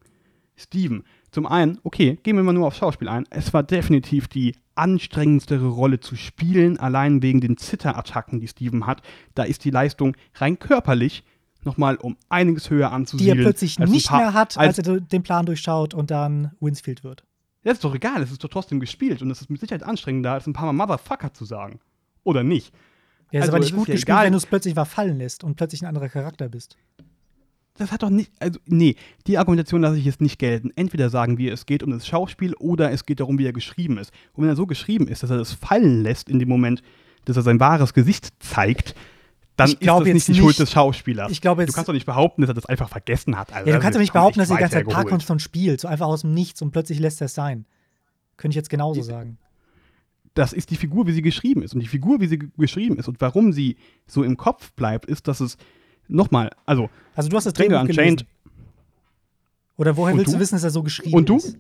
Steven. 0.56 1.04
Zum 1.32 1.48
einen, 1.48 1.80
okay, 1.84 2.20
gehen 2.22 2.36
wir 2.36 2.44
mal 2.44 2.54
nur 2.54 2.68
aufs 2.68 2.78
Schauspiel 2.78 3.08
ein. 3.08 3.26
Es 3.30 3.54
war 3.54 3.64
definitiv 3.64 4.28
die 4.28 4.56
anstrengendste 4.76 5.62
Rolle 5.62 6.00
zu 6.00 6.16
spielen, 6.16 6.80
allein 6.80 7.22
wegen 7.22 7.42
den 7.42 7.58
Zitterattacken, 7.58 8.40
die 8.40 8.48
Steven 8.48 8.86
hat. 8.86 9.02
Da 9.36 9.44
ist 9.44 9.66
die 9.66 9.70
Leistung 9.70 10.16
rein 10.36 10.60
körperlich 10.60 11.24
nochmal 11.64 11.96
um 11.96 12.18
einiges 12.30 12.70
höher 12.70 12.92
anzusiedeln. 12.92 13.38
Die 13.38 13.42
er 13.42 13.46
plötzlich 13.46 13.80
nicht 13.80 14.08
paar, 14.08 14.20
mehr 14.20 14.34
hat, 14.34 14.58
als, 14.58 14.80
als, 14.80 14.88
er 14.88 15.00
den 15.00 15.24
Plan 15.24 15.46
durchschaut 15.46 15.94
und 15.94 16.12
dann 16.12 16.52
Winsfield 16.60 17.04
wird. 17.04 17.24
Das 17.64 17.76
ist 17.76 17.84
doch 17.84 17.96
egal, 17.96 18.22
es 18.22 18.32
ist 18.32 18.44
doch 18.44 18.50
trotzdem 18.50 18.80
gespielt 18.80 19.22
und 19.22 19.32
es 19.32 19.40
ist 19.40 19.50
mit 19.50 19.62
Sicherheit 19.62 19.84
anstrengender, 19.84 20.34
als 20.34 20.48
ein 20.48 20.54
paar 20.54 20.66
Mal 20.66 20.74
Motherfucker 20.74 21.34
zu 21.34 21.46
sagen. 21.46 21.80
Oder 22.24 22.44
nicht? 22.44 22.74
Ja, 23.32 23.40
ist 23.40 23.44
also, 23.44 23.52
aber 23.54 23.60
nicht 23.60 23.74
gut 23.74 23.86
gespielt, 23.86 24.04
egal. 24.04 24.26
wenn 24.26 24.34
du 24.34 24.38
es 24.38 24.46
plötzlich 24.46 24.74
verfallen 24.74 25.18
lässt 25.18 25.44
und 25.44 25.56
plötzlich 25.56 25.82
ein 25.82 25.88
anderer 25.88 26.10
Charakter 26.10 26.50
bist 26.50 26.78
das 27.76 27.92
hat 27.92 28.04
doch 28.04 28.10
nicht, 28.10 28.32
also 28.40 28.60
nee, 28.66 28.96
die 29.26 29.38
Argumentation 29.38 29.82
lasse 29.82 29.98
ich 29.98 30.06
jetzt 30.06 30.22
nicht 30.22 30.38
gelten. 30.38 30.72
Entweder 30.76 31.10
sagen 31.10 31.38
wir, 31.38 31.54
es 31.54 31.66
geht 31.66 31.82
um 31.82 31.92
das 31.92 32.06
Schauspiel 32.08 32.54
oder 32.56 32.92
es 32.92 33.06
geht 33.06 33.20
darum, 33.20 33.40
wie 33.40 33.46
er 33.46 33.54
geschrieben 33.54 33.98
ist. 33.98 34.12
Und 34.34 34.44
wenn 34.44 34.50
er 34.50 34.56
so 34.56 34.68
geschrieben 34.68 35.08
ist, 35.08 35.24
dass 35.24 35.32
er 35.32 35.38
das 35.38 35.54
fallen 35.54 36.04
lässt 36.04 36.30
in 36.30 36.40
dem 36.40 36.50
Moment, 36.50 36.84
dass 37.26 37.36
er 37.36 37.44
sein 37.44 37.60
wahres 37.60 37.94
Gesicht 37.94 38.30
zeigt, 38.40 38.96
dann 39.56 39.70
ist 39.70 39.86
das 39.86 40.04
nicht 40.04 40.28
die 40.28 40.36
Schuld 40.36 40.58
des 40.58 40.72
Schauspielers. 40.72 41.32
Ich 41.32 41.42
glaube 41.42 41.62
jetzt, 41.62 41.72
du 41.72 41.76
kannst 41.76 41.88
doch 41.88 41.94
nicht 41.94 42.06
behaupten, 42.06 42.42
dass 42.42 42.50
er 42.50 42.56
das 42.56 42.66
einfach 42.66 42.90
vergessen 42.90 43.38
hat. 43.38 43.54
Also 43.54 43.70
ja, 43.70 43.76
du 43.76 43.82
kannst 43.82 43.96
doch 43.96 44.02
nicht 44.02 44.14
behaupten, 44.14 44.40
dass 44.40 44.50
er 44.50 44.56
die 44.58 44.62
ganze 44.62 44.78
Zeit 44.78 44.88
Parkinson 44.88 45.40
spielt, 45.40 45.80
so 45.80 45.88
einfach 45.88 46.08
aus 46.08 46.22
dem 46.22 46.34
Nichts 46.34 46.62
und 46.62 46.72
plötzlich 46.72 47.00
lässt 47.00 47.22
er 47.22 47.26
es 47.26 47.36
sein. 47.36 47.66
Könnte 48.38 48.54
ich 48.54 48.58
jetzt 48.58 48.70
genauso 48.70 49.02
die, 49.02 49.06
sagen. 49.06 49.38
Das 50.34 50.54
ist 50.54 50.72
die 50.72 50.76
Figur, 50.76 51.06
wie 51.06 51.12
sie 51.12 51.22
geschrieben 51.22 51.62
ist. 51.62 51.76
Und 51.76 51.82
die 51.82 51.88
Figur, 51.88 52.20
wie 52.20 52.28
sie 52.28 52.40
geschrieben 52.58 52.98
ist 52.98 53.08
und 53.08 53.22
warum 53.22 53.54
sie 53.54 53.78
so 54.08 54.24
im 54.24 54.38
Kopf 54.38 54.72
bleibt, 54.74 55.06
ist, 55.06 55.28
dass 55.28 55.40
es 55.40 55.58
nochmal, 56.08 56.52
also. 56.66 56.90
Also 57.16 57.30
du 57.30 57.38
hast 57.38 57.46
das 57.46 57.54
Drehbuch 57.54 57.82
Unchained. 57.82 58.26
Oder 59.78 59.98
woher 59.98 60.16
willst 60.16 60.30
du? 60.30 60.38
du? 60.38 60.40
wissen, 60.40 60.56
dass 60.56 60.64
er 60.64 60.70
so 60.70 60.84
geschrieben 60.84 61.16
Und 61.16 61.30
du? 61.30 61.38
ist? 61.38 61.58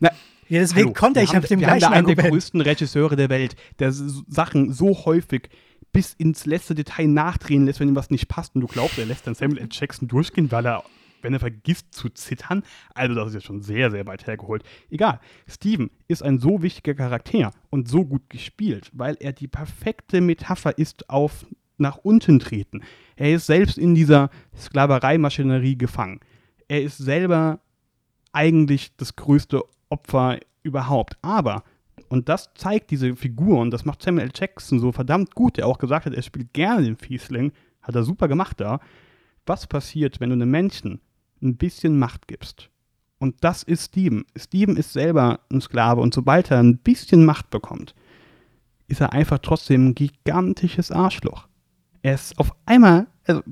Na, 0.00 0.10
ja, 0.48 0.60
deswegen 0.60 0.86
hallo, 0.86 0.92
konnte 0.94 1.20
ich 1.20 1.32
mit 1.32 1.48
dem 1.48 1.60
wir 1.60 1.66
gleichen 1.66 1.86
haben 1.86 1.92
da 1.92 1.98
einen 1.98 2.16
der 2.16 2.30
größten 2.30 2.60
Regisseure 2.60 3.16
der 3.16 3.30
Welt, 3.30 3.56
der 3.78 3.92
Sachen 3.92 4.72
so 4.72 5.04
häufig 5.04 5.48
bis 5.92 6.14
ins 6.14 6.46
letzte 6.46 6.74
Detail 6.74 7.06
nachdrehen 7.06 7.66
lässt, 7.66 7.80
wenn 7.80 7.88
ihm 7.88 7.96
was 7.96 8.10
nicht 8.10 8.28
passt. 8.28 8.54
Und 8.54 8.62
du 8.62 8.66
glaubst, 8.66 8.98
er 8.98 9.06
lässt 9.06 9.26
dann 9.26 9.34
Samuel 9.34 9.58
L. 9.58 9.68
Jackson 9.70 10.08
durchgehen, 10.08 10.50
weil 10.50 10.66
er, 10.66 10.84
wenn 11.20 11.32
er 11.34 11.40
vergisst 11.40 11.92
zu 11.92 12.08
zittern. 12.08 12.62
Also, 12.94 13.14
das 13.14 13.28
ist 13.28 13.34
jetzt 13.34 13.46
schon 13.46 13.62
sehr, 13.62 13.90
sehr 13.90 14.06
weit 14.06 14.26
hergeholt. 14.26 14.62
Egal. 14.90 15.20
Steven 15.46 15.90
ist 16.08 16.22
ein 16.22 16.38
so 16.38 16.62
wichtiger 16.62 16.94
Charakter 16.94 17.52
und 17.70 17.88
so 17.88 18.04
gut 18.04 18.28
gespielt, 18.30 18.90
weil 18.92 19.16
er 19.20 19.32
die 19.32 19.48
perfekte 19.48 20.20
Metapher 20.20 20.76
ist 20.76 21.08
auf 21.10 21.46
nach 21.82 21.98
unten 21.98 22.38
treten. 22.38 22.82
Er 23.16 23.34
ist 23.34 23.46
selbst 23.46 23.76
in 23.76 23.94
dieser 23.94 24.30
Sklavereimaschinerie 24.56 25.76
gefangen. 25.76 26.20
Er 26.68 26.82
ist 26.82 26.96
selber 26.96 27.60
eigentlich 28.32 28.96
das 28.96 29.16
größte 29.16 29.62
Opfer 29.90 30.38
überhaupt. 30.62 31.18
Aber, 31.22 31.64
und 32.08 32.28
das 32.28 32.50
zeigt 32.54 32.90
diese 32.90 33.14
Figur, 33.14 33.60
und 33.60 33.70
das 33.70 33.84
macht 33.84 34.02
Samuel. 34.02 34.30
Jackson 34.34 34.78
so 34.78 34.92
verdammt 34.92 35.34
gut, 35.34 35.58
der 35.58 35.66
auch 35.66 35.78
gesagt 35.78 36.06
hat, 36.06 36.14
er 36.14 36.22
spielt 36.22 36.52
gerne 36.54 36.82
den 36.82 36.96
Fiesling, 36.96 37.52
hat 37.82 37.94
er 37.94 38.04
super 38.04 38.28
gemacht 38.28 38.60
da. 38.60 38.80
Was 39.44 39.66
passiert, 39.66 40.20
wenn 40.20 40.30
du 40.30 40.34
einem 40.34 40.50
Menschen 40.50 41.00
ein 41.42 41.56
bisschen 41.56 41.98
Macht 41.98 42.28
gibst? 42.28 42.70
Und 43.18 43.36
das 43.44 43.62
ist 43.62 43.86
Steven. 43.86 44.24
Steven 44.36 44.76
ist 44.76 44.92
selber 44.92 45.40
ein 45.52 45.60
Sklave 45.60 46.00
und 46.00 46.12
sobald 46.12 46.50
er 46.50 46.58
ein 46.58 46.78
bisschen 46.78 47.24
Macht 47.24 47.50
bekommt, 47.50 47.94
ist 48.88 49.00
er 49.00 49.12
einfach 49.12 49.38
trotzdem 49.38 49.88
ein 49.88 49.94
gigantisches 49.94 50.90
Arschloch. 50.90 51.48
Er 52.02 52.14
ist 52.14 52.38
auf 52.38 52.52
einmal, 52.66 53.06
also 53.26 53.42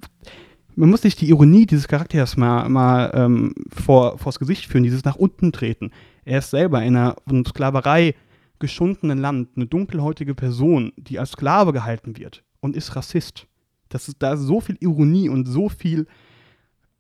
man 0.77 0.91
muss 0.91 1.03
sich 1.03 1.17
die 1.17 1.29
Ironie 1.29 1.67
dieses 1.67 1.89
Charakters 1.89 2.37
mal, 2.37 2.69
mal 2.69 3.11
ähm, 3.15 3.55
vor, 3.71 4.19
vors 4.19 4.39
Gesicht 4.39 4.67
führen, 4.67 4.85
dieses 4.85 5.05
nach 5.05 5.17
unten 5.17 5.53
treten. 5.53 5.91
Er 6.25 6.39
ist 6.39 6.51
selber 6.51 6.83
in 6.83 6.97
einer 6.97 7.17
von 7.27 7.45
Sklaverei 7.45 8.15
geschundenen 8.59 9.19
Land 9.19 9.51
eine 9.57 9.67
dunkelhäutige 9.67 10.35
Person, 10.35 10.93
die 10.97 11.19
als 11.19 11.33
Sklave 11.33 11.73
gehalten 11.73 12.17
wird 12.17 12.45
und 12.61 12.77
ist 12.77 12.95
Rassist. 12.95 13.47
Das 13.89 14.09
ist, 14.09 14.23
da 14.23 14.35
ist 14.35 14.41
so 14.41 14.61
viel 14.61 14.77
Ironie 14.81 15.29
und 15.29 15.47
so 15.47 15.69
viel, 15.69 16.07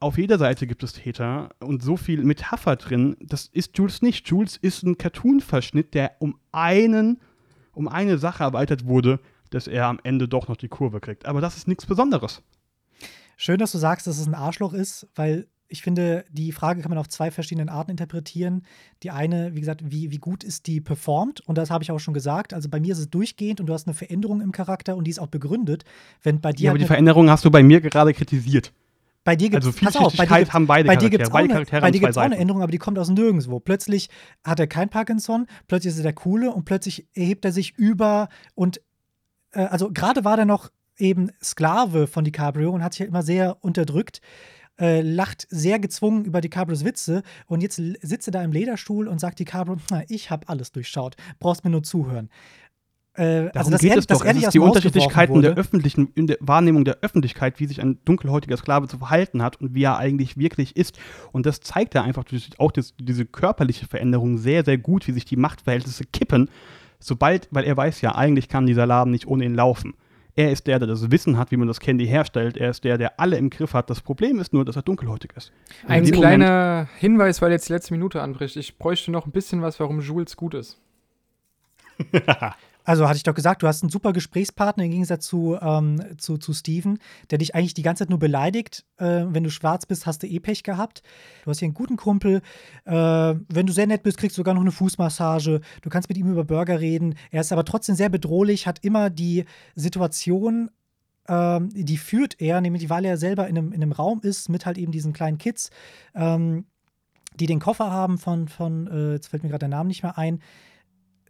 auf 0.00 0.18
jeder 0.18 0.38
Seite 0.38 0.66
gibt 0.66 0.82
es 0.82 0.94
Täter 0.94 1.50
und 1.60 1.82
so 1.82 1.96
viel 1.96 2.24
Metapher 2.24 2.76
drin. 2.76 3.16
Das 3.20 3.46
ist 3.52 3.76
Jules 3.76 4.02
nicht. 4.02 4.26
Jules 4.26 4.56
ist 4.56 4.82
ein 4.82 4.96
Cartoon-Verschnitt, 4.96 5.94
der 5.94 6.12
um 6.20 6.38
einen, 6.52 7.20
um 7.72 7.86
eine 7.86 8.18
Sache 8.18 8.42
erweitert 8.42 8.86
wurde, 8.86 9.20
dass 9.50 9.66
er 9.66 9.86
am 9.86 10.00
Ende 10.02 10.28
doch 10.28 10.48
noch 10.48 10.56
die 10.56 10.68
Kurve 10.68 11.00
kriegt. 11.00 11.26
Aber 11.26 11.40
das 11.40 11.56
ist 11.56 11.68
nichts 11.68 11.86
Besonderes. 11.86 12.42
Schön, 13.36 13.58
dass 13.58 13.72
du 13.72 13.78
sagst, 13.78 14.06
dass 14.06 14.18
es 14.18 14.26
ein 14.26 14.34
Arschloch 14.34 14.72
ist, 14.72 15.08
weil 15.14 15.46
ich 15.72 15.82
finde, 15.82 16.24
die 16.32 16.50
Frage 16.50 16.82
kann 16.82 16.90
man 16.90 16.98
auf 16.98 17.08
zwei 17.08 17.30
verschiedenen 17.30 17.68
Arten 17.68 17.92
interpretieren. 17.92 18.62
Die 19.04 19.12
eine, 19.12 19.54
wie 19.54 19.60
gesagt, 19.60 19.82
wie, 19.88 20.10
wie 20.10 20.18
gut 20.18 20.42
ist 20.42 20.66
die 20.66 20.80
performt? 20.80 21.40
Und 21.46 21.56
das 21.58 21.70
habe 21.70 21.84
ich 21.84 21.92
auch 21.92 22.00
schon 22.00 22.12
gesagt. 22.12 22.52
Also 22.52 22.68
bei 22.68 22.80
mir 22.80 22.92
ist 22.92 22.98
es 22.98 23.08
durchgehend 23.08 23.60
und 23.60 23.66
du 23.66 23.72
hast 23.72 23.86
eine 23.86 23.94
Veränderung 23.94 24.40
im 24.40 24.50
Charakter 24.50 24.96
und 24.96 25.04
die 25.04 25.12
ist 25.12 25.20
auch 25.20 25.28
begründet. 25.28 25.84
Wenn 26.22 26.40
bei 26.40 26.52
dir 26.52 26.64
Ja, 26.64 26.70
aber 26.72 26.78
die 26.80 26.86
Veränderung 26.86 27.30
hast 27.30 27.44
du 27.44 27.50
bei 27.52 27.62
mir 27.62 27.80
gerade 27.80 28.12
kritisiert. 28.12 28.72
bei 29.22 29.36
dir 29.36 29.48
gibt's, 29.48 29.64
Also 29.66 29.78
pass 29.78 29.94
auf, 29.96 30.16
bei 30.16 30.24
dir 30.24 30.28
Vielschichtigkeit 30.28 30.52
haben 30.52 30.66
beide 30.66 30.88
bei 30.88 30.96
dir 30.96 31.08
Charaktere. 31.08 31.10
gibt's 31.10 31.28
auch 31.28 31.32
beide 31.32 31.44
eine, 31.44 31.52
Charaktere 31.54 31.80
bei 31.82 31.90
dir 31.92 31.98
zwei 32.00 32.06
gibt's 32.06 32.18
auch 32.18 32.22
eine. 32.22 32.36
Änderung, 32.36 32.62
aber 32.62 32.72
die 32.72 32.78
kommt 32.78 32.98
aus 32.98 33.08
nirgendwo. 33.08 33.60
Plötzlich 33.60 34.10
hat 34.44 34.58
er 34.58 34.66
kein 34.66 34.88
Parkinson, 34.88 35.46
plötzlich 35.68 35.92
ist 35.92 35.98
er 36.00 36.02
der 36.02 36.14
Coole 36.14 36.50
und 36.50 36.64
plötzlich 36.64 37.06
erhebt 37.14 37.44
er 37.44 37.52
sich 37.52 37.78
über 37.78 38.28
und 38.56 38.80
äh, 39.52 39.60
also 39.64 39.90
gerade 39.92 40.24
war 40.24 40.36
der 40.36 40.46
noch 40.46 40.70
eben 40.96 41.30
Sklave 41.42 42.06
von 42.06 42.24
DiCaprio 42.24 42.70
und 42.70 42.84
hat 42.84 42.92
sich 42.94 43.00
ja 43.00 43.06
immer 43.06 43.22
sehr 43.22 43.56
unterdrückt, 43.62 44.20
äh, 44.78 45.00
lacht 45.00 45.46
sehr 45.50 45.78
gezwungen 45.78 46.24
über 46.24 46.40
DiCaprios 46.40 46.84
Witze 46.84 47.22
und 47.46 47.62
jetzt 47.62 47.76
sitzt 48.02 48.28
er 48.28 48.32
da 48.32 48.42
im 48.42 48.52
Lederstuhl 48.52 49.08
und 49.08 49.18
sagt 49.20 49.38
DiCaprio, 49.38 49.76
"Na, 49.90 50.02
ich 50.08 50.30
habe 50.30 50.48
alles 50.48 50.72
durchschaut, 50.72 51.16
brauchst 51.38 51.64
mir 51.64 51.70
nur 51.70 51.82
zuhören. 51.82 52.28
Äh, 53.14 53.50
Darum 53.52 53.72
dass 53.72 53.80
geht 53.80 53.90
er- 53.92 53.98
es 53.98 54.06
doch. 54.06 54.24
er 54.24 54.36
Es 54.36 54.42
ist 54.44 54.54
die 54.54 54.60
Unterschiedlichkeiten 54.60 55.42
der 55.42 55.54
öffentlichen, 55.54 56.12
in 56.14 56.28
der 56.28 56.36
Wahrnehmung 56.40 56.84
der 56.84 56.98
Öffentlichkeit, 57.02 57.58
wie 57.58 57.66
sich 57.66 57.80
ein 57.82 57.98
dunkelhäutiger 58.04 58.56
Sklave 58.56 58.86
zu 58.86 58.98
verhalten 58.98 59.42
hat 59.42 59.60
und 59.60 59.74
wie 59.74 59.82
er 59.82 59.98
eigentlich 59.98 60.36
wirklich 60.36 60.76
ist. 60.76 60.98
Und 61.32 61.44
das 61.44 61.60
zeigt 61.60 61.94
er 61.96 62.04
einfach 62.04 62.24
auch 62.58 62.70
das, 62.70 62.94
diese 63.00 63.26
körperliche 63.26 63.86
Veränderung 63.88 64.38
sehr, 64.38 64.64
sehr 64.64 64.78
gut, 64.78 65.08
wie 65.08 65.12
sich 65.12 65.24
die 65.24 65.36
Machtverhältnisse 65.36 66.04
kippen, 66.04 66.48
sobald, 67.00 67.48
weil 67.50 67.64
er 67.64 67.76
weiß 67.76 68.00
ja, 68.02 68.14
eigentlich 68.14 68.48
kann 68.48 68.66
dieser 68.66 68.86
Laden 68.86 69.10
nicht 69.10 69.26
ohne 69.26 69.44
ihn 69.44 69.54
laufen. 69.54 69.94
Er 70.36 70.52
ist 70.52 70.68
der, 70.68 70.78
der 70.78 70.86
das 70.86 71.10
Wissen 71.10 71.36
hat, 71.36 71.50
wie 71.50 71.56
man 71.56 71.66
das 71.66 71.80
Candy 71.80 72.06
herstellt. 72.06 72.56
Er 72.56 72.70
ist 72.70 72.84
der, 72.84 72.96
der 72.98 73.18
alle 73.18 73.36
im 73.36 73.50
Griff 73.50 73.74
hat. 73.74 73.90
Das 73.90 74.00
Problem 74.00 74.38
ist 74.38 74.52
nur, 74.52 74.64
dass 74.64 74.76
er 74.76 74.82
dunkelhäutig 74.82 75.32
ist. 75.36 75.52
Und 75.82 75.90
Ein 75.90 75.98
in 76.04 76.04
dem 76.04 76.14
Moment- 76.14 76.42
kleiner 76.44 76.88
Hinweis, 76.98 77.42
weil 77.42 77.50
jetzt 77.50 77.68
die 77.68 77.72
letzte 77.72 77.92
Minute 77.92 78.22
anbricht. 78.22 78.56
Ich 78.56 78.78
bräuchte 78.78 79.10
noch 79.10 79.26
ein 79.26 79.32
bisschen 79.32 79.60
was, 79.60 79.80
warum 79.80 80.00
Jules 80.00 80.36
gut 80.36 80.54
ist. 80.54 80.78
Also 82.84 83.08
hatte 83.08 83.16
ich 83.16 83.22
doch 83.22 83.34
gesagt, 83.34 83.62
du 83.62 83.66
hast 83.66 83.82
einen 83.82 83.90
super 83.90 84.12
Gesprächspartner 84.12 84.84
im 84.84 84.90
Gegensatz 84.90 85.26
zu, 85.26 85.58
ähm, 85.60 86.00
zu, 86.18 86.38
zu 86.38 86.52
Steven, 86.52 86.98
der 87.30 87.38
dich 87.38 87.54
eigentlich 87.54 87.74
die 87.74 87.82
ganze 87.82 88.04
Zeit 88.04 88.10
nur 88.10 88.18
beleidigt. 88.18 88.84
Äh, 88.96 89.24
wenn 89.28 89.44
du 89.44 89.50
schwarz 89.50 89.86
bist, 89.86 90.06
hast 90.06 90.22
du 90.22 90.26
eh 90.26 90.40
Pech 90.40 90.62
gehabt. 90.62 91.02
Du 91.44 91.50
hast 91.50 91.58
hier 91.58 91.66
einen 91.66 91.74
guten 91.74 91.96
Kumpel. 91.96 92.42
Äh, 92.84 92.92
wenn 92.92 93.66
du 93.66 93.72
sehr 93.72 93.86
nett 93.86 94.02
bist, 94.02 94.18
kriegst 94.18 94.36
du 94.36 94.40
sogar 94.40 94.54
noch 94.54 94.62
eine 94.62 94.72
Fußmassage. 94.72 95.60
Du 95.82 95.90
kannst 95.90 96.08
mit 96.08 96.18
ihm 96.18 96.30
über 96.30 96.44
Burger 96.44 96.80
reden. 96.80 97.14
Er 97.30 97.42
ist 97.42 97.52
aber 97.52 97.64
trotzdem 97.64 97.94
sehr 97.94 98.08
bedrohlich, 98.08 98.66
hat 98.66 98.84
immer 98.84 99.10
die 99.10 99.44
Situation, 99.74 100.70
ähm, 101.28 101.70
die 101.72 101.96
führt 101.96 102.40
er, 102.40 102.60
nämlich 102.60 102.90
weil 102.90 103.04
er 103.04 103.16
selber 103.16 103.46
in 103.46 103.56
einem, 103.56 103.72
in 103.72 103.82
einem 103.82 103.92
Raum 103.92 104.20
ist 104.22 104.48
mit 104.48 104.66
halt 104.66 104.78
eben 104.78 104.92
diesen 104.92 105.12
kleinen 105.12 105.38
Kids, 105.38 105.70
ähm, 106.14 106.64
die 107.38 107.46
den 107.46 107.60
Koffer 107.60 107.90
haben 107.90 108.18
von, 108.18 108.48
von 108.48 108.86
äh, 108.88 109.12
jetzt 109.12 109.28
fällt 109.28 109.42
mir 109.42 109.50
gerade 109.50 109.60
der 109.60 109.68
Name 109.68 109.88
nicht 109.88 110.02
mehr 110.02 110.18
ein. 110.18 110.42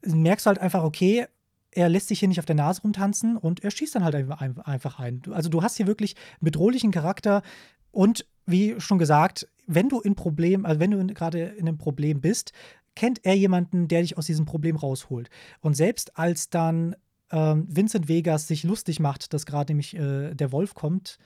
Merkst 0.02 0.46
du 0.46 0.48
halt 0.48 0.58
einfach, 0.58 0.82
okay, 0.82 1.26
er 1.72 1.88
lässt 1.88 2.08
sich 2.08 2.18
hier 2.18 2.28
nicht 2.28 2.38
auf 2.40 2.46
der 2.46 2.56
Nase 2.56 2.82
rumtanzen 2.82 3.36
und 3.36 3.62
er 3.62 3.70
schießt 3.70 3.94
dann 3.94 4.04
halt 4.04 4.14
einfach- 4.14 4.98
ein. 4.98 5.22
Also 5.30 5.48
du 5.48 5.62
hast 5.62 5.76
hier 5.76 5.86
wirklich 5.86 6.16
einen 6.40 6.46
bedrohlichen 6.46 6.90
Charakter 6.90 7.42
und 7.92 8.26
wie 8.46 8.80
schon 8.80 8.98
gesagt, 8.98 9.48
wenn 9.66 9.88
du 9.88 10.00
in 10.00 10.14
Problem, 10.14 10.66
also 10.66 10.80
wenn 10.80 10.90
du 10.90 11.06
gerade 11.14 11.40
in 11.40 11.68
einem 11.68 11.78
Problem 11.78 12.20
bist, 12.20 12.52
kennt 12.96 13.24
er 13.24 13.34
jemanden, 13.34 13.86
der 13.86 14.02
dich 14.02 14.18
aus 14.18 14.26
diesem 14.26 14.46
Problem 14.46 14.76
rausholt. 14.76 15.30
Und 15.60 15.76
selbst 15.76 16.18
als 16.18 16.50
dann 16.50 16.96
ähm, 17.30 17.66
Vincent 17.68 18.08
Vegas 18.08 18.48
sich 18.48 18.64
lustig 18.64 18.98
macht, 18.98 19.32
dass 19.32 19.46
gerade 19.46 19.72
nämlich 19.72 19.96
äh, 19.96 20.34
der 20.34 20.50
Wolf 20.50 20.74
kommt 20.74 21.18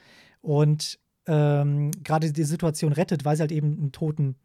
und 0.43 0.99
ähm, 1.27 1.91
gerade 2.03 2.33
die 2.33 2.45
Situation 2.45 2.93
rettet, 2.93 3.25
weil 3.25 3.37
sie 3.37 3.41
halt 3.41 3.53
eben 3.53 3.79
einen 3.79 3.93
toten 3.93 4.37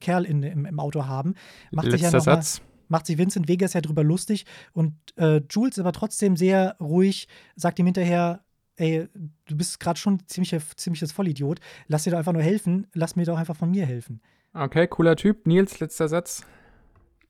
Kerl 0.00 0.24
in, 0.24 0.42
im, 0.42 0.64
im 0.64 0.80
Auto 0.80 1.04
haben, 1.06 1.34
macht 1.70 1.90
sich 1.90 2.00
ja 2.00 2.08
Letzter 2.10 2.18
noch 2.18 2.26
mal, 2.26 2.42
Satz. 2.42 2.62
Macht 2.88 3.06
sich 3.06 3.18
Vincent 3.18 3.48
Vegas 3.48 3.72
ja 3.72 3.80
drüber 3.80 4.04
lustig 4.04 4.46
und 4.72 4.94
äh, 5.16 5.40
Jules 5.50 5.78
aber 5.78 5.92
trotzdem 5.92 6.36
sehr 6.36 6.76
ruhig, 6.80 7.28
sagt 7.56 7.78
ihm 7.78 7.86
hinterher, 7.86 8.44
ey, 8.76 9.08
du 9.46 9.56
bist 9.56 9.80
gerade 9.80 9.98
schon 9.98 10.20
ziemlich, 10.26 10.56
ziemliches 10.76 11.12
Vollidiot, 11.12 11.60
lass 11.88 12.04
dir 12.04 12.10
doch 12.10 12.18
einfach 12.18 12.32
nur 12.32 12.42
helfen, 12.42 12.86
lass 12.94 13.16
mir 13.16 13.24
doch 13.24 13.38
einfach 13.38 13.56
von 13.56 13.70
mir 13.70 13.86
helfen. 13.86 14.20
Okay, 14.54 14.86
cooler 14.86 15.16
Typ. 15.16 15.46
Nils, 15.46 15.80
letzter 15.80 16.08
Satz. 16.08 16.44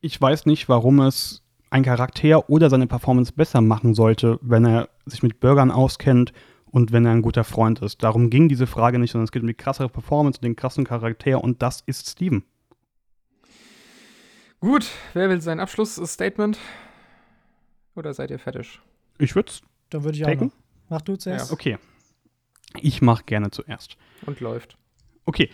ich 0.00 0.20
weiß 0.20 0.46
nicht, 0.46 0.68
warum 0.68 1.00
es 1.00 1.42
ein 1.70 1.84
Charakter 1.84 2.50
oder 2.50 2.68
seine 2.68 2.86
Performance 2.86 3.32
besser 3.32 3.60
machen 3.60 3.94
sollte, 3.94 4.38
wenn 4.42 4.66
er 4.66 4.88
sich 5.06 5.22
mit 5.22 5.40
Bürgern 5.40 5.70
auskennt 5.70 6.32
und 6.66 6.92
wenn 6.92 7.06
er 7.06 7.12
ein 7.12 7.22
guter 7.22 7.44
Freund 7.44 7.80
ist. 7.80 8.02
Darum 8.02 8.28
ging 8.28 8.48
diese 8.48 8.66
Frage 8.66 8.98
nicht, 8.98 9.12
sondern 9.12 9.24
es 9.24 9.32
geht 9.32 9.42
um 9.42 9.48
die 9.48 9.54
krassere 9.54 9.88
Performance 9.88 10.38
und 10.38 10.44
den 10.44 10.56
krassen 10.56 10.84
Charakter 10.84 11.42
und 11.42 11.62
das 11.62 11.82
ist 11.86 12.10
Steven. 12.10 12.44
Gut, 14.62 14.88
wer 15.12 15.28
will 15.28 15.40
sein 15.40 15.58
Abschlussstatement? 15.58 16.56
Oder 17.96 18.14
seid 18.14 18.30
ihr 18.30 18.38
fertig? 18.38 18.78
Ich 19.18 19.34
würde 19.34 19.50
es 19.50 19.60
Dann 19.90 20.04
würde 20.04 20.16
ich 20.16 20.24
auch 20.24 20.28
taken. 20.28 20.46
noch. 20.46 20.52
Mach 20.88 21.02
du 21.02 21.16
zuerst. 21.16 21.50
Okay. 21.50 21.78
Ich 22.80 23.02
mache 23.02 23.24
gerne 23.24 23.50
zuerst. 23.50 23.96
Und 24.24 24.38
läuft. 24.38 24.78
Okay, 25.24 25.50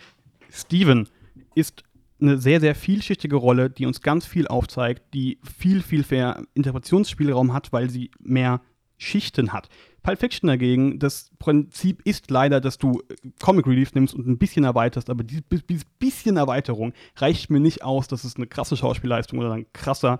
Steven 0.51 1.09
ist 1.55 1.83
eine 2.21 2.37
sehr, 2.37 2.59
sehr 2.59 2.75
vielschichtige 2.75 3.35
Rolle, 3.35 3.71
die 3.71 3.87
uns 3.87 4.01
ganz 4.01 4.27
viel 4.27 4.47
aufzeigt, 4.47 5.11
die 5.15 5.39
viel, 5.57 5.81
viel 5.81 6.05
mehr 6.11 6.43
Interpretationsspielraum 6.53 7.51
hat, 7.51 7.73
weil 7.73 7.89
sie 7.89 8.11
mehr 8.19 8.61
Schichten 8.99 9.53
hat. 9.53 9.69
Pulp 10.01 10.19
Fiction 10.19 10.47
dagegen, 10.47 10.99
das 10.99 11.31
Prinzip 11.39 12.01
ist 12.05 12.31
leider, 12.31 12.61
dass 12.61 12.77
du 12.77 13.01
äh, 13.09 13.15
Comic 13.41 13.67
Relief 13.67 13.93
nimmst 13.93 14.13
und 14.13 14.27
ein 14.27 14.37
bisschen 14.37 14.63
erweiterst, 14.63 15.09
aber 15.09 15.23
dieses 15.23 15.43
bis- 15.43 15.85
bisschen 15.99 16.37
Erweiterung 16.37 16.93
reicht 17.17 17.49
mir 17.49 17.59
nicht 17.59 17.83
aus, 17.83 18.07
dass 18.07 18.23
es 18.23 18.35
eine 18.35 18.47
krasse 18.47 18.77
Schauspielleistung 18.77 19.39
oder 19.39 19.51
ein 19.53 19.65
krasser 19.73 20.19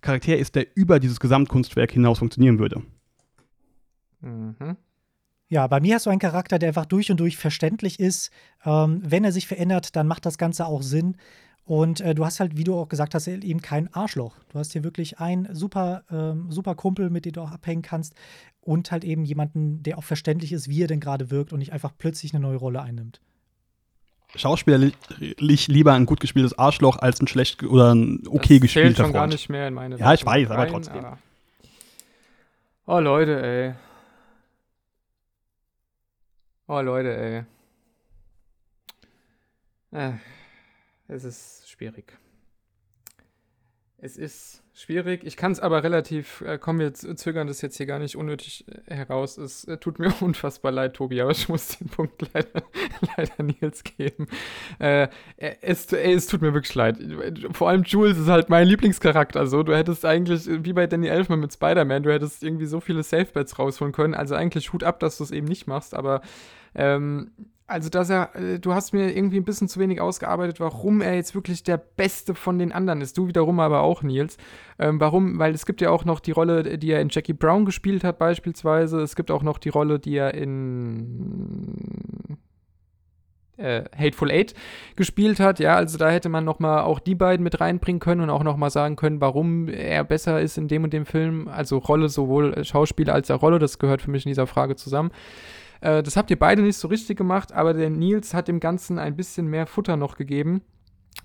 Charakter 0.00 0.36
ist, 0.36 0.54
der 0.54 0.66
über 0.74 0.98
dieses 1.00 1.20
Gesamtkunstwerk 1.20 1.92
hinaus 1.92 2.18
funktionieren 2.18 2.58
würde. 2.58 2.82
Mhm. 4.20 4.76
Ja, 5.48 5.66
bei 5.66 5.80
mir 5.80 5.96
hast 5.96 6.06
du 6.06 6.10
einen 6.10 6.20
Charakter, 6.20 6.58
der 6.58 6.68
einfach 6.68 6.86
durch 6.86 7.10
und 7.10 7.18
durch 7.18 7.36
verständlich 7.36 7.98
ist. 7.98 8.30
Ähm, 8.64 9.02
wenn 9.04 9.24
er 9.24 9.32
sich 9.32 9.48
verändert, 9.48 9.96
dann 9.96 10.06
macht 10.06 10.24
das 10.24 10.38
Ganze 10.38 10.64
auch 10.66 10.82
Sinn. 10.82 11.16
Und 11.64 12.00
äh, 12.00 12.14
du 12.14 12.24
hast 12.24 12.40
halt, 12.40 12.56
wie 12.56 12.64
du 12.64 12.74
auch 12.74 12.88
gesagt 12.88 13.14
hast, 13.14 13.28
eben 13.28 13.60
kein 13.60 13.92
Arschloch. 13.92 14.36
Du 14.48 14.58
hast 14.58 14.72
hier 14.72 14.84
wirklich 14.84 15.18
einen 15.18 15.54
super, 15.54 16.04
ähm, 16.10 16.50
super 16.50 16.74
Kumpel, 16.74 17.10
mit 17.10 17.24
dem 17.24 17.32
du 17.32 17.42
auch 17.42 17.50
abhängen 17.50 17.82
kannst. 17.82 18.14
Und 18.62 18.92
halt 18.92 19.04
eben 19.04 19.24
jemanden, 19.24 19.82
der 19.82 19.98
auch 19.98 20.04
verständlich 20.04 20.52
ist, 20.52 20.68
wie 20.68 20.82
er 20.82 20.86
denn 20.86 21.00
gerade 21.00 21.30
wirkt 21.30 21.52
und 21.52 21.60
nicht 21.60 21.72
einfach 21.72 21.92
plötzlich 21.96 22.34
eine 22.34 22.42
neue 22.42 22.56
Rolle 22.56 22.82
einnimmt. 22.82 23.20
Schauspielerlich 24.36 25.66
lieber 25.66 25.92
ein 25.94 26.06
gut 26.06 26.20
gespieltes 26.20 26.56
Arschloch 26.56 26.98
als 26.98 27.20
ein 27.20 27.26
schlecht 27.26 27.62
oder 27.64 27.92
ein 27.94 28.22
okay 28.28 28.38
das 28.38 28.48
zählt 28.48 28.62
gespielter 28.62 29.04
schon 29.04 29.12
gar 29.12 29.22
Freund. 29.22 29.32
nicht 29.32 29.48
mehr 29.48 29.66
in 29.66 29.74
meine 29.74 29.96
Ja, 29.96 30.14
ich 30.14 30.24
weiß, 30.24 30.50
aber 30.50 30.68
trotzdem. 30.68 31.04
Oh, 32.86 33.00
Leute, 33.00 33.42
ey. 33.42 33.74
Oh, 36.68 36.80
Leute, 36.80 37.46
ey. 39.92 40.00
Äh, 40.00 40.12
es 41.08 41.24
ist 41.24 41.68
schwierig. 41.68 42.16
Es 43.98 44.16
ist 44.16 44.62
schwierig. 44.80 45.22
Ich 45.24 45.36
kann 45.36 45.52
es 45.52 45.60
aber 45.60 45.84
relativ, 45.84 46.40
äh, 46.42 46.58
kommen 46.58 46.78
wir 46.78 46.94
zögern 46.94 47.46
das 47.46 47.60
jetzt 47.60 47.76
hier 47.76 47.86
gar 47.86 47.98
nicht 47.98 48.16
unnötig 48.16 48.64
äh, 48.86 48.94
heraus. 48.94 49.38
Es 49.38 49.64
äh, 49.64 49.76
tut 49.76 49.98
mir 49.98 50.12
unfassbar 50.20 50.72
leid, 50.72 50.94
Tobi, 50.94 51.20
aber 51.20 51.30
ich 51.30 51.48
muss 51.48 51.78
den 51.78 51.88
Punkt 51.88 52.22
leider, 52.34 52.62
leider 53.16 53.42
Nils 53.42 53.84
geben. 53.84 54.26
Äh, 54.78 55.04
äh, 55.36 55.56
es, 55.60 55.92
ey, 55.92 56.14
es 56.14 56.26
tut 56.26 56.42
mir 56.42 56.54
wirklich 56.54 56.74
leid. 56.74 56.98
Vor 57.52 57.68
allem 57.68 57.82
Jules 57.84 58.18
ist 58.18 58.28
halt 58.28 58.48
mein 58.48 58.66
Lieblingscharakter. 58.66 59.46
So, 59.46 59.62
du 59.62 59.76
hättest 59.76 60.04
eigentlich, 60.04 60.48
äh, 60.48 60.64
wie 60.64 60.72
bei 60.72 60.86
Danny 60.86 61.08
Elfman 61.08 61.40
mit 61.40 61.52
Spider-Man, 61.52 62.02
du 62.02 62.12
hättest 62.12 62.42
irgendwie 62.42 62.66
so 62.66 62.80
viele 62.80 63.02
Safe-Bets 63.02 63.58
rausholen 63.58 63.92
können. 63.92 64.14
Also 64.14 64.34
eigentlich 64.34 64.72
Hut 64.72 64.84
ab, 64.84 65.00
dass 65.00 65.18
du 65.18 65.24
es 65.24 65.30
eben 65.30 65.46
nicht 65.46 65.66
machst, 65.66 65.94
aber 65.94 66.22
ähm, 66.74 67.32
also, 67.70 67.88
dass 67.88 68.10
er, 68.10 68.34
äh, 68.34 68.58
du 68.58 68.74
hast 68.74 68.92
mir 68.92 69.14
irgendwie 69.16 69.38
ein 69.38 69.44
bisschen 69.44 69.68
zu 69.68 69.78
wenig 69.78 70.00
ausgearbeitet, 70.00 70.58
warum 70.58 71.00
er 71.00 71.14
jetzt 71.14 71.34
wirklich 71.34 71.62
der 71.62 71.76
Beste 71.76 72.34
von 72.34 72.58
den 72.58 72.72
anderen 72.72 73.00
ist. 73.00 73.16
Du 73.16 73.28
wiederum 73.28 73.60
aber 73.60 73.80
auch, 73.80 74.02
Nils. 74.02 74.36
Ähm, 74.78 75.00
warum? 75.00 75.38
Weil 75.38 75.54
es 75.54 75.66
gibt 75.66 75.80
ja 75.80 75.90
auch 75.90 76.04
noch 76.04 76.20
die 76.20 76.32
Rolle, 76.32 76.78
die 76.78 76.90
er 76.90 77.00
in 77.00 77.08
Jackie 77.10 77.32
Brown 77.32 77.64
gespielt 77.64 78.02
hat, 78.02 78.18
beispielsweise. 78.18 79.00
Es 79.00 79.14
gibt 79.14 79.30
auch 79.30 79.42
noch 79.42 79.58
die 79.58 79.68
Rolle, 79.68 80.00
die 80.00 80.16
er 80.16 80.34
in 80.34 81.76
äh, 83.56 83.84
Hateful 83.96 84.30
Eight 84.30 84.54
gespielt 84.96 85.38
hat. 85.38 85.60
Ja, 85.60 85.76
also 85.76 85.96
da 85.96 86.10
hätte 86.10 86.28
man 86.28 86.44
noch 86.44 86.58
mal 86.58 86.82
auch 86.82 86.98
die 86.98 87.14
beiden 87.14 87.44
mit 87.44 87.60
reinbringen 87.60 88.00
können 88.00 88.22
und 88.22 88.30
auch 88.30 88.42
noch 88.42 88.56
mal 88.56 88.70
sagen 88.70 88.96
können, 88.96 89.20
warum 89.20 89.68
er 89.68 90.02
besser 90.02 90.40
ist 90.40 90.58
in 90.58 90.66
dem 90.66 90.84
und 90.84 90.92
dem 90.92 91.06
Film. 91.06 91.46
Also 91.46 91.78
Rolle, 91.78 92.08
sowohl 92.08 92.64
Schauspieler 92.64 93.14
als 93.14 93.30
auch 93.30 93.42
Rolle, 93.42 93.58
das 93.58 93.78
gehört 93.78 94.02
für 94.02 94.10
mich 94.10 94.26
in 94.26 94.30
dieser 94.30 94.46
Frage 94.46 94.76
zusammen. 94.76 95.10
Äh, 95.80 96.02
das 96.02 96.16
habt 96.16 96.30
ihr 96.30 96.38
beide 96.38 96.62
nicht 96.62 96.76
so 96.76 96.88
richtig 96.88 97.16
gemacht, 97.16 97.52
aber 97.52 97.74
der 97.74 97.90
Nils 97.90 98.34
hat 98.34 98.48
dem 98.48 98.60
Ganzen 98.60 98.98
ein 98.98 99.16
bisschen 99.16 99.46
mehr 99.46 99.66
Futter 99.66 99.96
noch 99.96 100.16
gegeben. 100.16 100.62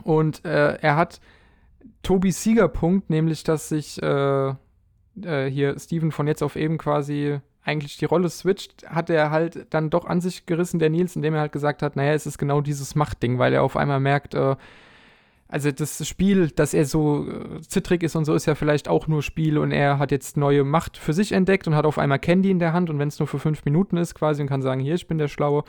Und 0.04 0.44
äh, 0.46 0.76
er 0.76 0.96
hat 0.96 1.20
Tobis 2.02 2.42
Siegerpunkt, 2.44 3.10
nämlich 3.10 3.44
dass 3.44 3.70
sich 3.70 4.02
äh, 4.02 4.50
äh, 4.50 5.50
hier 5.50 5.80
Steven 5.80 6.12
von 6.12 6.28
jetzt 6.28 6.44
auf 6.44 6.56
eben 6.56 6.78
quasi 6.78 7.40
eigentlich 7.64 7.98
die 7.98 8.06
Rolle 8.06 8.30
switcht, 8.30 8.88
hat 8.88 9.10
er 9.10 9.32
halt 9.32 9.68
dann 9.72 9.90
doch 9.90 10.06
an 10.06 10.22
sich 10.22 10.46
gerissen, 10.46 10.80
der 10.80 10.92
Nils, 10.92 11.16
indem 11.16 11.34
er 11.34 11.42
halt 11.42 11.52
gesagt 11.52 11.82
hat, 11.82 11.96
naja, 11.96 12.14
es 12.14 12.28
ist 12.28 12.38
genau 12.38 12.62
dieses 12.62 12.94
Machtding, 12.94 13.40
weil 13.40 13.54
er 13.54 13.64
auf 13.64 13.76
einmal 13.76 14.00
merkt, 14.00 14.36
äh, 14.36 14.56
also 15.56 15.72
das 15.72 16.06
Spiel, 16.06 16.50
dass 16.50 16.74
er 16.74 16.84
so 16.84 17.30
äh, 17.30 17.62
zittrig 17.62 18.04
ist 18.04 18.18
und 18.18 18.26
so, 18.26 18.34
ist 18.34 18.46
ja 18.46 18.56
vielleicht 18.56 18.90
auch 18.90 19.08
nur 19.08 19.24
Spiel 19.24 19.58
und 19.58 19.72
er 19.72 20.00
hat 20.00 20.12
jetzt 20.12 20.36
neue 20.36 20.66
Macht 20.66 20.98
für 20.98 21.14
sich 21.14 21.32
entdeckt 21.32 21.66
und 21.66 21.76
hat 21.76 21.86
auf 21.86 21.98
einmal 21.98 22.20
Candy 22.20 22.52
in 22.52 22.60
der 22.60 22.74
Hand 22.74 22.90
und 22.90 23.00
wenn 23.00 23.08
es 23.08 23.20
nur 23.20 23.28
für 23.30 23.40
fünf 23.40 23.64
Minuten 23.64 23.96
ist 23.96 24.16
quasi 24.16 24.42
und 24.42 24.50
kann 24.50 24.62
sagen, 24.62 24.82
hier, 24.82 24.96
ich 24.96 25.08
bin 25.08 25.18
der 25.18 25.30
Schlaue. 25.30 25.64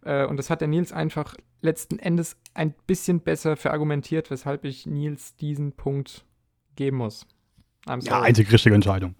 Äh, 0.00 0.24
und 0.24 0.38
das 0.38 0.48
hat 0.48 0.62
der 0.62 0.68
Nils 0.68 0.90
einfach 0.90 1.34
letzten 1.60 1.98
Endes 1.98 2.38
ein 2.54 2.72
bisschen 2.86 3.20
besser 3.20 3.56
verargumentiert, 3.56 4.30
weshalb 4.30 4.64
ich 4.64 4.86
Nils 4.86 5.36
diesen 5.36 5.72
Punkt 5.72 6.24
geben 6.74 6.96
muss. 6.96 7.26
Ja, 7.86 8.22
einzig 8.22 8.50
richtige 8.50 8.74
Entscheidung. 8.74 9.16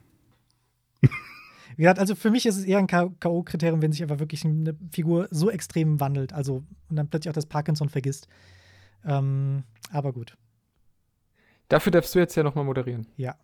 Wie 1.77 1.83
gesagt, 1.83 1.99
also 1.99 2.15
für 2.15 2.31
mich 2.31 2.47
ist 2.47 2.57
es 2.57 2.65
eher 2.65 2.79
ein 2.79 2.87
K.O.-Kriterium, 2.87 3.83
wenn 3.83 3.93
sich 3.93 4.03
einfach 4.03 4.19
wirklich 4.19 4.47
eine 4.47 4.75
Figur 4.91 5.29
so 5.31 5.51
extrem 5.51 6.01
wandelt, 6.01 6.33
also 6.33 6.63
und 6.89 6.97
dann 6.97 7.11
plötzlich 7.11 7.29
auch 7.29 7.35
das 7.35 7.45
Parkinson 7.45 7.91
vergisst. 7.91 8.29
Ähm, 9.07 9.65
aber 9.91 10.13
gut. 10.13 10.37
Dafür 11.69 11.93
darfst 11.93 12.15
du 12.15 12.19
jetzt 12.19 12.35
ja 12.35 12.43
nochmal 12.43 12.65
moderieren. 12.65 13.07
Ja. 13.17 13.37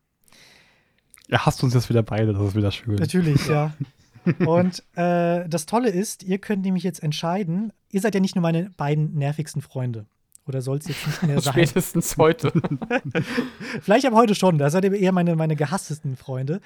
Ja, 1.28 1.46
hast 1.46 1.62
du 1.62 1.66
uns 1.66 1.74
jetzt 1.74 1.88
wieder 1.88 2.02
beide, 2.02 2.32
das 2.32 2.42
ist 2.42 2.54
wieder 2.56 2.72
schön. 2.72 2.96
Natürlich, 2.96 3.46
ja. 3.46 3.72
Und 4.46 4.84
äh, 4.96 5.48
das 5.48 5.66
Tolle 5.66 5.90
ist, 5.90 6.22
ihr 6.22 6.38
könnt 6.38 6.62
nämlich 6.62 6.84
jetzt 6.84 7.02
entscheiden, 7.02 7.72
ihr 7.90 8.00
seid 8.00 8.14
ja 8.14 8.20
nicht 8.20 8.36
nur 8.36 8.42
meine 8.42 8.70
beiden 8.76 9.14
nervigsten 9.14 9.62
Freunde. 9.62 10.06
Oder 10.46 10.60
soll 10.60 10.78
es 10.78 10.88
jetzt 10.88 11.06
nicht 11.06 11.22
mehr 11.22 11.40
sein? 11.40 11.52
Spätestens 11.52 12.16
heute. 12.16 12.52
Vielleicht 13.80 14.06
ab 14.06 14.14
heute 14.14 14.34
schon. 14.34 14.58
Da 14.58 14.70
seid 14.70 14.84
ihr 14.84 14.92
eher 14.92 15.12
meine, 15.12 15.36
meine 15.36 15.56
gehasstesten 15.56 16.16
Freunde. 16.16 16.60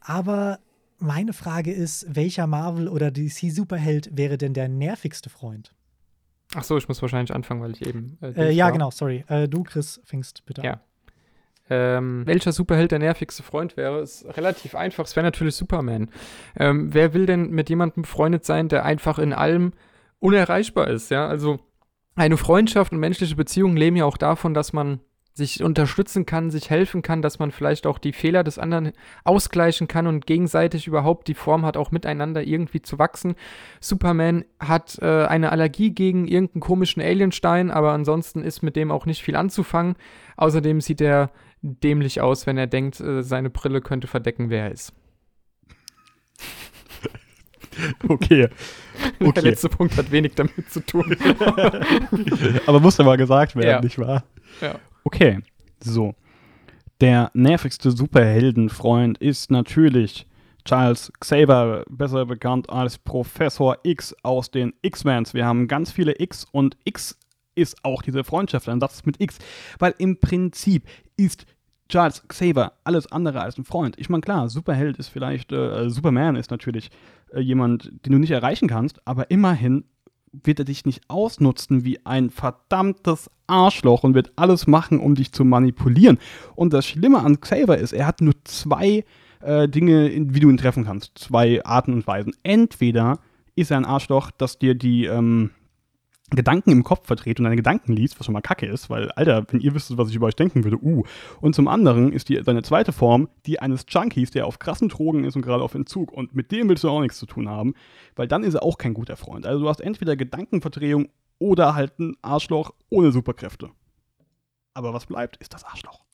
Aber 0.00 0.58
meine 0.98 1.32
Frage 1.32 1.72
ist, 1.72 2.06
welcher 2.08 2.46
Marvel- 2.46 2.88
oder 2.88 3.10
DC-Superheld 3.10 4.16
wäre 4.16 4.38
denn 4.38 4.54
der 4.54 4.68
nervigste 4.68 5.30
Freund? 5.30 5.74
Ach 6.54 6.64
so, 6.64 6.76
ich 6.76 6.88
muss 6.88 7.00
wahrscheinlich 7.00 7.34
anfangen, 7.34 7.62
weil 7.62 7.72
ich 7.72 7.86
eben. 7.86 8.18
Äh, 8.20 8.48
äh, 8.48 8.50
ja, 8.50 8.66
war. 8.66 8.72
genau, 8.72 8.90
sorry. 8.90 9.24
Äh, 9.28 9.48
du, 9.48 9.62
Chris, 9.62 10.00
fängst 10.04 10.44
bitte 10.44 10.62
an. 10.62 10.66
Ja. 10.66 10.80
Ähm, 11.70 12.26
welcher 12.26 12.52
Superheld 12.52 12.90
der 12.90 12.98
nervigste 12.98 13.42
Freund 13.42 13.76
wäre, 13.76 14.00
ist 14.00 14.26
relativ 14.36 14.74
einfach. 14.74 15.04
Es 15.04 15.16
wäre 15.16 15.24
natürlich 15.24 15.54
Superman. 15.54 16.10
Ähm, 16.56 16.92
wer 16.92 17.14
will 17.14 17.24
denn 17.24 17.50
mit 17.50 17.70
jemandem 17.70 18.02
befreundet 18.02 18.44
sein, 18.44 18.68
der 18.68 18.84
einfach 18.84 19.18
in 19.18 19.32
allem 19.32 19.72
unerreichbar 20.18 20.88
ist? 20.88 21.10
Ja, 21.10 21.26
also 21.26 21.60
eine 22.14 22.36
Freundschaft 22.36 22.92
und 22.92 22.98
menschliche 22.98 23.36
Beziehungen 23.36 23.76
leben 23.76 23.96
ja 23.96 24.04
auch 24.04 24.18
davon, 24.18 24.52
dass 24.52 24.72
man 24.72 25.00
sich 25.34 25.62
unterstützen 25.62 26.26
kann, 26.26 26.50
sich 26.50 26.68
helfen 26.68 27.00
kann, 27.00 27.22
dass 27.22 27.38
man 27.38 27.52
vielleicht 27.52 27.86
auch 27.86 27.98
die 27.98 28.12
Fehler 28.12 28.44
des 28.44 28.58
anderen 28.58 28.92
ausgleichen 29.24 29.88
kann 29.88 30.06
und 30.06 30.26
gegenseitig 30.26 30.86
überhaupt 30.86 31.26
die 31.28 31.34
Form 31.34 31.64
hat, 31.64 31.76
auch 31.76 31.90
miteinander 31.90 32.42
irgendwie 32.42 32.82
zu 32.82 32.98
wachsen. 32.98 33.34
Superman 33.80 34.44
hat 34.60 34.98
äh, 35.00 35.24
eine 35.24 35.50
Allergie 35.50 35.90
gegen 35.90 36.28
irgendeinen 36.28 36.60
komischen 36.60 37.00
Alienstein, 37.00 37.70
aber 37.70 37.92
ansonsten 37.92 38.42
ist 38.42 38.62
mit 38.62 38.76
dem 38.76 38.90
auch 38.90 39.06
nicht 39.06 39.22
viel 39.22 39.36
anzufangen. 39.36 39.96
Außerdem 40.36 40.80
sieht 40.82 41.00
er 41.00 41.30
dämlich 41.62 42.20
aus, 42.20 42.46
wenn 42.46 42.58
er 42.58 42.66
denkt, 42.66 43.00
äh, 43.00 43.22
seine 43.22 43.48
Brille 43.48 43.80
könnte 43.80 44.08
verdecken, 44.08 44.50
wer 44.50 44.64
er 44.64 44.72
ist. 44.72 44.92
Okay. 48.06 48.48
okay. 49.20 49.32
Der 49.32 49.42
letzte 49.42 49.70
Punkt 49.70 49.96
hat 49.96 50.10
wenig 50.10 50.34
damit 50.34 50.70
zu 50.70 50.80
tun. 50.80 51.16
aber 52.66 52.80
muss 52.80 52.98
ja 52.98 53.04
mal 53.04 53.16
gesagt 53.16 53.56
werden, 53.56 53.66
ja. 53.66 53.80
nicht 53.80 53.98
wahr? 53.98 54.24
Ja. 54.60 54.78
Okay, 55.04 55.40
so. 55.80 56.14
Der 57.00 57.30
nervigste 57.34 57.90
Superheldenfreund 57.90 59.18
ist 59.18 59.50
natürlich 59.50 60.26
Charles 60.64 61.12
Xavier, 61.18 61.84
besser 61.90 62.26
bekannt 62.26 62.70
als 62.70 62.98
Professor 62.98 63.78
X 63.82 64.14
aus 64.22 64.50
den 64.50 64.72
X-Mens. 64.82 65.34
Wir 65.34 65.44
haben 65.44 65.66
ganz 65.66 65.90
viele 65.90 66.20
X 66.20 66.46
und 66.52 66.76
X 66.84 67.18
ist 67.54 67.84
auch 67.84 68.02
diese 68.02 68.22
Freundschaft, 68.22 68.68
ein 68.68 68.80
Satz 68.80 69.04
mit 69.04 69.20
X. 69.20 69.38
Weil 69.78 69.94
im 69.98 70.20
Prinzip 70.20 70.86
ist 71.16 71.46
Charles 71.88 72.22
Xavier 72.28 72.72
alles 72.84 73.10
andere 73.10 73.40
als 73.40 73.58
ein 73.58 73.64
Freund. 73.64 73.98
Ich 73.98 74.08
meine, 74.08 74.22
klar, 74.22 74.48
Superheld 74.48 74.96
ist 74.96 75.08
vielleicht, 75.08 75.52
äh, 75.52 75.90
Superman 75.90 76.36
ist 76.36 76.50
natürlich 76.50 76.90
äh, 77.34 77.40
jemand, 77.40 77.92
den 78.06 78.12
du 78.12 78.18
nicht 78.18 78.30
erreichen 78.30 78.68
kannst, 78.68 79.06
aber 79.06 79.30
immerhin 79.30 79.84
wird 80.32 80.58
er 80.58 80.64
dich 80.64 80.84
nicht 80.84 81.02
ausnutzen 81.08 81.84
wie 81.84 82.04
ein 82.04 82.30
verdammtes 82.30 83.30
Arschloch 83.46 84.02
und 84.02 84.14
wird 84.14 84.32
alles 84.36 84.66
machen, 84.66 84.98
um 84.98 85.14
dich 85.14 85.32
zu 85.32 85.44
manipulieren. 85.44 86.18
Und 86.54 86.72
das 86.72 86.86
Schlimme 86.86 87.20
an 87.20 87.40
Xavier 87.40 87.76
ist, 87.76 87.92
er 87.92 88.06
hat 88.06 88.20
nur 88.20 88.34
zwei 88.44 89.04
äh, 89.40 89.68
Dinge, 89.68 90.10
wie 90.10 90.40
du 90.40 90.48
ihn 90.48 90.56
treffen 90.56 90.84
kannst. 90.84 91.18
Zwei 91.18 91.64
Arten 91.64 91.92
und 91.92 92.06
Weisen. 92.06 92.34
Entweder 92.42 93.18
ist 93.54 93.70
er 93.70 93.76
ein 93.76 93.84
Arschloch, 93.84 94.30
das 94.30 94.58
dir 94.58 94.74
die, 94.74 95.04
ähm, 95.04 95.50
Gedanken 96.36 96.70
im 96.70 96.84
Kopf 96.84 97.06
verdreht 97.06 97.38
und 97.38 97.44
deine 97.44 97.56
Gedanken 97.56 97.92
liest, 97.92 98.18
was 98.18 98.26
schon 98.26 98.32
mal 98.32 98.40
kacke 98.40 98.66
ist, 98.66 98.90
weil, 98.90 99.10
Alter, 99.12 99.44
wenn 99.50 99.60
ihr 99.60 99.74
wüsstet, 99.74 99.98
was 99.98 100.08
ich 100.10 100.16
über 100.16 100.26
euch 100.26 100.36
denken 100.36 100.64
würde, 100.64 100.78
uh. 100.82 101.04
Und 101.40 101.54
zum 101.54 101.68
anderen 101.68 102.12
ist 102.12 102.28
die, 102.28 102.40
seine 102.42 102.62
zweite 102.62 102.92
Form 102.92 103.28
die 103.46 103.60
eines 103.60 103.84
Junkies, 103.88 104.30
der 104.30 104.46
auf 104.46 104.58
krassen 104.58 104.88
Drogen 104.88 105.24
ist 105.24 105.36
und 105.36 105.42
gerade 105.42 105.62
auf 105.62 105.74
Entzug. 105.74 106.12
Und 106.12 106.34
mit 106.34 106.52
dem 106.52 106.68
willst 106.68 106.84
du 106.84 106.90
auch 106.90 107.00
nichts 107.00 107.18
zu 107.18 107.26
tun 107.26 107.48
haben, 107.48 107.74
weil 108.16 108.28
dann 108.28 108.44
ist 108.44 108.54
er 108.54 108.62
auch 108.62 108.78
kein 108.78 108.94
guter 108.94 109.16
Freund. 109.16 109.46
Also 109.46 109.62
du 109.62 109.68
hast 109.68 109.80
entweder 109.80 110.16
Gedankenverdrehung 110.16 111.08
oder 111.38 111.74
halt 111.74 111.98
ein 111.98 112.16
Arschloch 112.22 112.72
ohne 112.88 113.12
Superkräfte. 113.12 113.70
Aber 114.74 114.94
was 114.94 115.06
bleibt, 115.06 115.36
ist 115.38 115.52
das 115.54 115.64
Arschloch. 115.64 116.04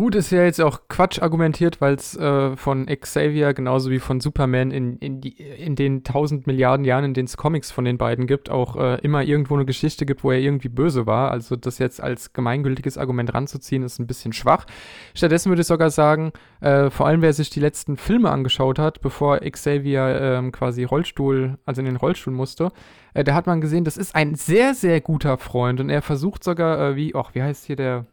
Gut, 0.00 0.14
ist 0.14 0.30
ja 0.30 0.44
jetzt 0.44 0.62
auch 0.62 0.80
Quatsch 0.88 1.20
argumentiert, 1.20 1.82
weil 1.82 1.92
es 1.92 2.16
äh, 2.16 2.56
von 2.56 2.86
Xavier 2.86 3.52
genauso 3.52 3.90
wie 3.90 3.98
von 3.98 4.18
Superman 4.18 4.70
in, 4.70 4.96
in, 4.96 5.20
die, 5.20 5.36
in 5.36 5.76
den 5.76 6.04
tausend 6.04 6.46
Milliarden 6.46 6.86
Jahren, 6.86 7.04
in 7.04 7.12
denen 7.12 7.26
es 7.26 7.36
Comics 7.36 7.70
von 7.70 7.84
den 7.84 7.98
beiden 7.98 8.26
gibt, 8.26 8.48
auch 8.48 8.76
äh, 8.76 8.98
immer 9.02 9.22
irgendwo 9.22 9.56
eine 9.56 9.66
Geschichte 9.66 10.06
gibt, 10.06 10.24
wo 10.24 10.30
er 10.30 10.38
irgendwie 10.38 10.70
böse 10.70 11.04
war. 11.04 11.30
Also 11.30 11.54
das 11.54 11.76
jetzt 11.76 12.02
als 12.02 12.32
gemeingültiges 12.32 12.96
Argument 12.96 13.34
ranzuziehen, 13.34 13.82
ist 13.82 13.98
ein 13.98 14.06
bisschen 14.06 14.32
schwach. 14.32 14.64
Stattdessen 15.12 15.50
würde 15.50 15.60
ich 15.60 15.68
sogar 15.68 15.90
sagen, 15.90 16.32
äh, 16.62 16.88
vor 16.88 17.06
allem 17.06 17.20
wer 17.20 17.34
sich 17.34 17.50
die 17.50 17.60
letzten 17.60 17.98
Filme 17.98 18.30
angeschaut 18.30 18.78
hat, 18.78 19.02
bevor 19.02 19.40
Xavier 19.40 20.18
ähm, 20.18 20.50
quasi 20.50 20.84
Rollstuhl, 20.84 21.58
also 21.66 21.82
in 21.82 21.84
den 21.84 21.96
Rollstuhl 21.96 22.32
musste, 22.32 22.72
äh, 23.12 23.22
da 23.22 23.34
hat 23.34 23.46
man 23.46 23.60
gesehen, 23.60 23.84
das 23.84 23.98
ist 23.98 24.14
ein 24.14 24.34
sehr, 24.34 24.72
sehr 24.72 25.02
guter 25.02 25.36
Freund 25.36 25.78
und 25.78 25.90
er 25.90 26.00
versucht 26.00 26.42
sogar, 26.42 26.92
äh, 26.92 26.96
wie, 26.96 27.14
ach, 27.14 27.34
wie 27.34 27.42
heißt 27.42 27.66
hier 27.66 27.76
der 27.76 28.06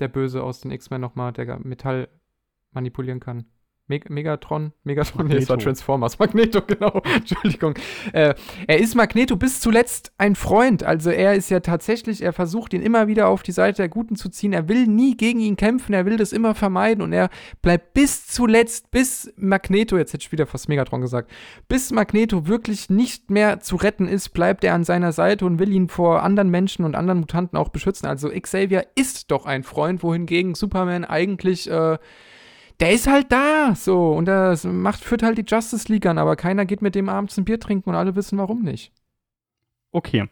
der 0.00 0.08
Böse 0.08 0.42
aus 0.42 0.60
den 0.60 0.70
X-Men 0.70 1.00
nochmal, 1.00 1.32
der 1.32 1.58
Metall 1.60 2.08
manipulieren 2.72 3.20
kann. 3.20 3.46
Meg 3.90 4.08
Megatron, 4.08 4.72
Megatron, 4.84 5.26
nee, 5.26 5.34
das 5.34 5.48
war 5.48 5.58
Transformers. 5.58 6.18
Magneto, 6.20 6.62
genau. 6.64 7.02
Entschuldigung. 7.16 7.74
Äh, 8.12 8.34
er 8.68 8.78
ist 8.78 8.94
Magneto 8.94 9.34
bis 9.34 9.60
zuletzt 9.60 10.12
ein 10.16 10.36
Freund. 10.36 10.84
Also 10.84 11.10
er 11.10 11.34
ist 11.34 11.50
ja 11.50 11.58
tatsächlich, 11.58 12.22
er 12.22 12.32
versucht 12.32 12.72
ihn 12.72 12.82
immer 12.82 13.08
wieder 13.08 13.26
auf 13.26 13.42
die 13.42 13.50
Seite 13.50 13.78
der 13.78 13.88
Guten 13.88 14.14
zu 14.14 14.28
ziehen. 14.28 14.52
Er 14.52 14.68
will 14.68 14.86
nie 14.86 15.16
gegen 15.16 15.40
ihn 15.40 15.56
kämpfen, 15.56 15.92
er 15.92 16.06
will 16.06 16.16
das 16.16 16.32
immer 16.32 16.54
vermeiden 16.54 17.02
und 17.02 17.12
er 17.12 17.30
bleibt 17.62 17.92
bis 17.92 18.28
zuletzt, 18.28 18.92
bis 18.92 19.32
Magneto, 19.36 19.98
jetzt 19.98 20.12
hätte 20.12 20.22
ich 20.22 20.30
wieder 20.30 20.46
fast 20.46 20.68
Megatron 20.68 21.00
gesagt, 21.00 21.28
bis 21.68 21.90
Magneto 21.90 22.46
wirklich 22.46 22.90
nicht 22.90 23.28
mehr 23.28 23.58
zu 23.58 23.74
retten 23.74 24.06
ist, 24.06 24.28
bleibt 24.28 24.62
er 24.62 24.74
an 24.74 24.84
seiner 24.84 25.10
Seite 25.10 25.44
und 25.44 25.58
will 25.58 25.72
ihn 25.72 25.88
vor 25.88 26.22
anderen 26.22 26.50
Menschen 26.50 26.84
und 26.84 26.94
anderen 26.94 27.18
Mutanten 27.18 27.58
auch 27.58 27.70
beschützen. 27.70 28.06
Also 28.06 28.30
Xavier 28.30 28.86
ist 28.94 29.32
doch 29.32 29.46
ein 29.46 29.64
Freund, 29.64 30.04
wohingegen 30.04 30.54
Superman 30.54 31.04
eigentlich 31.04 31.68
äh, 31.68 31.98
der 32.80 32.92
ist 32.92 33.06
halt 33.06 33.30
da, 33.30 33.74
so. 33.74 34.12
Und 34.12 34.26
das 34.26 34.64
macht, 34.64 35.00
führt 35.00 35.22
halt 35.22 35.38
die 35.38 35.44
Justice 35.46 35.90
League 35.92 36.06
an, 36.06 36.18
aber 36.18 36.36
keiner 36.36 36.64
geht 36.64 36.82
mit 36.82 36.94
dem 36.94 37.08
abends 37.08 37.36
ein 37.36 37.44
Bier 37.44 37.60
trinken 37.60 37.90
und 37.90 37.96
alle 37.96 38.16
wissen, 38.16 38.38
warum 38.38 38.62
nicht. 38.62 38.92
Okay. 39.92 40.26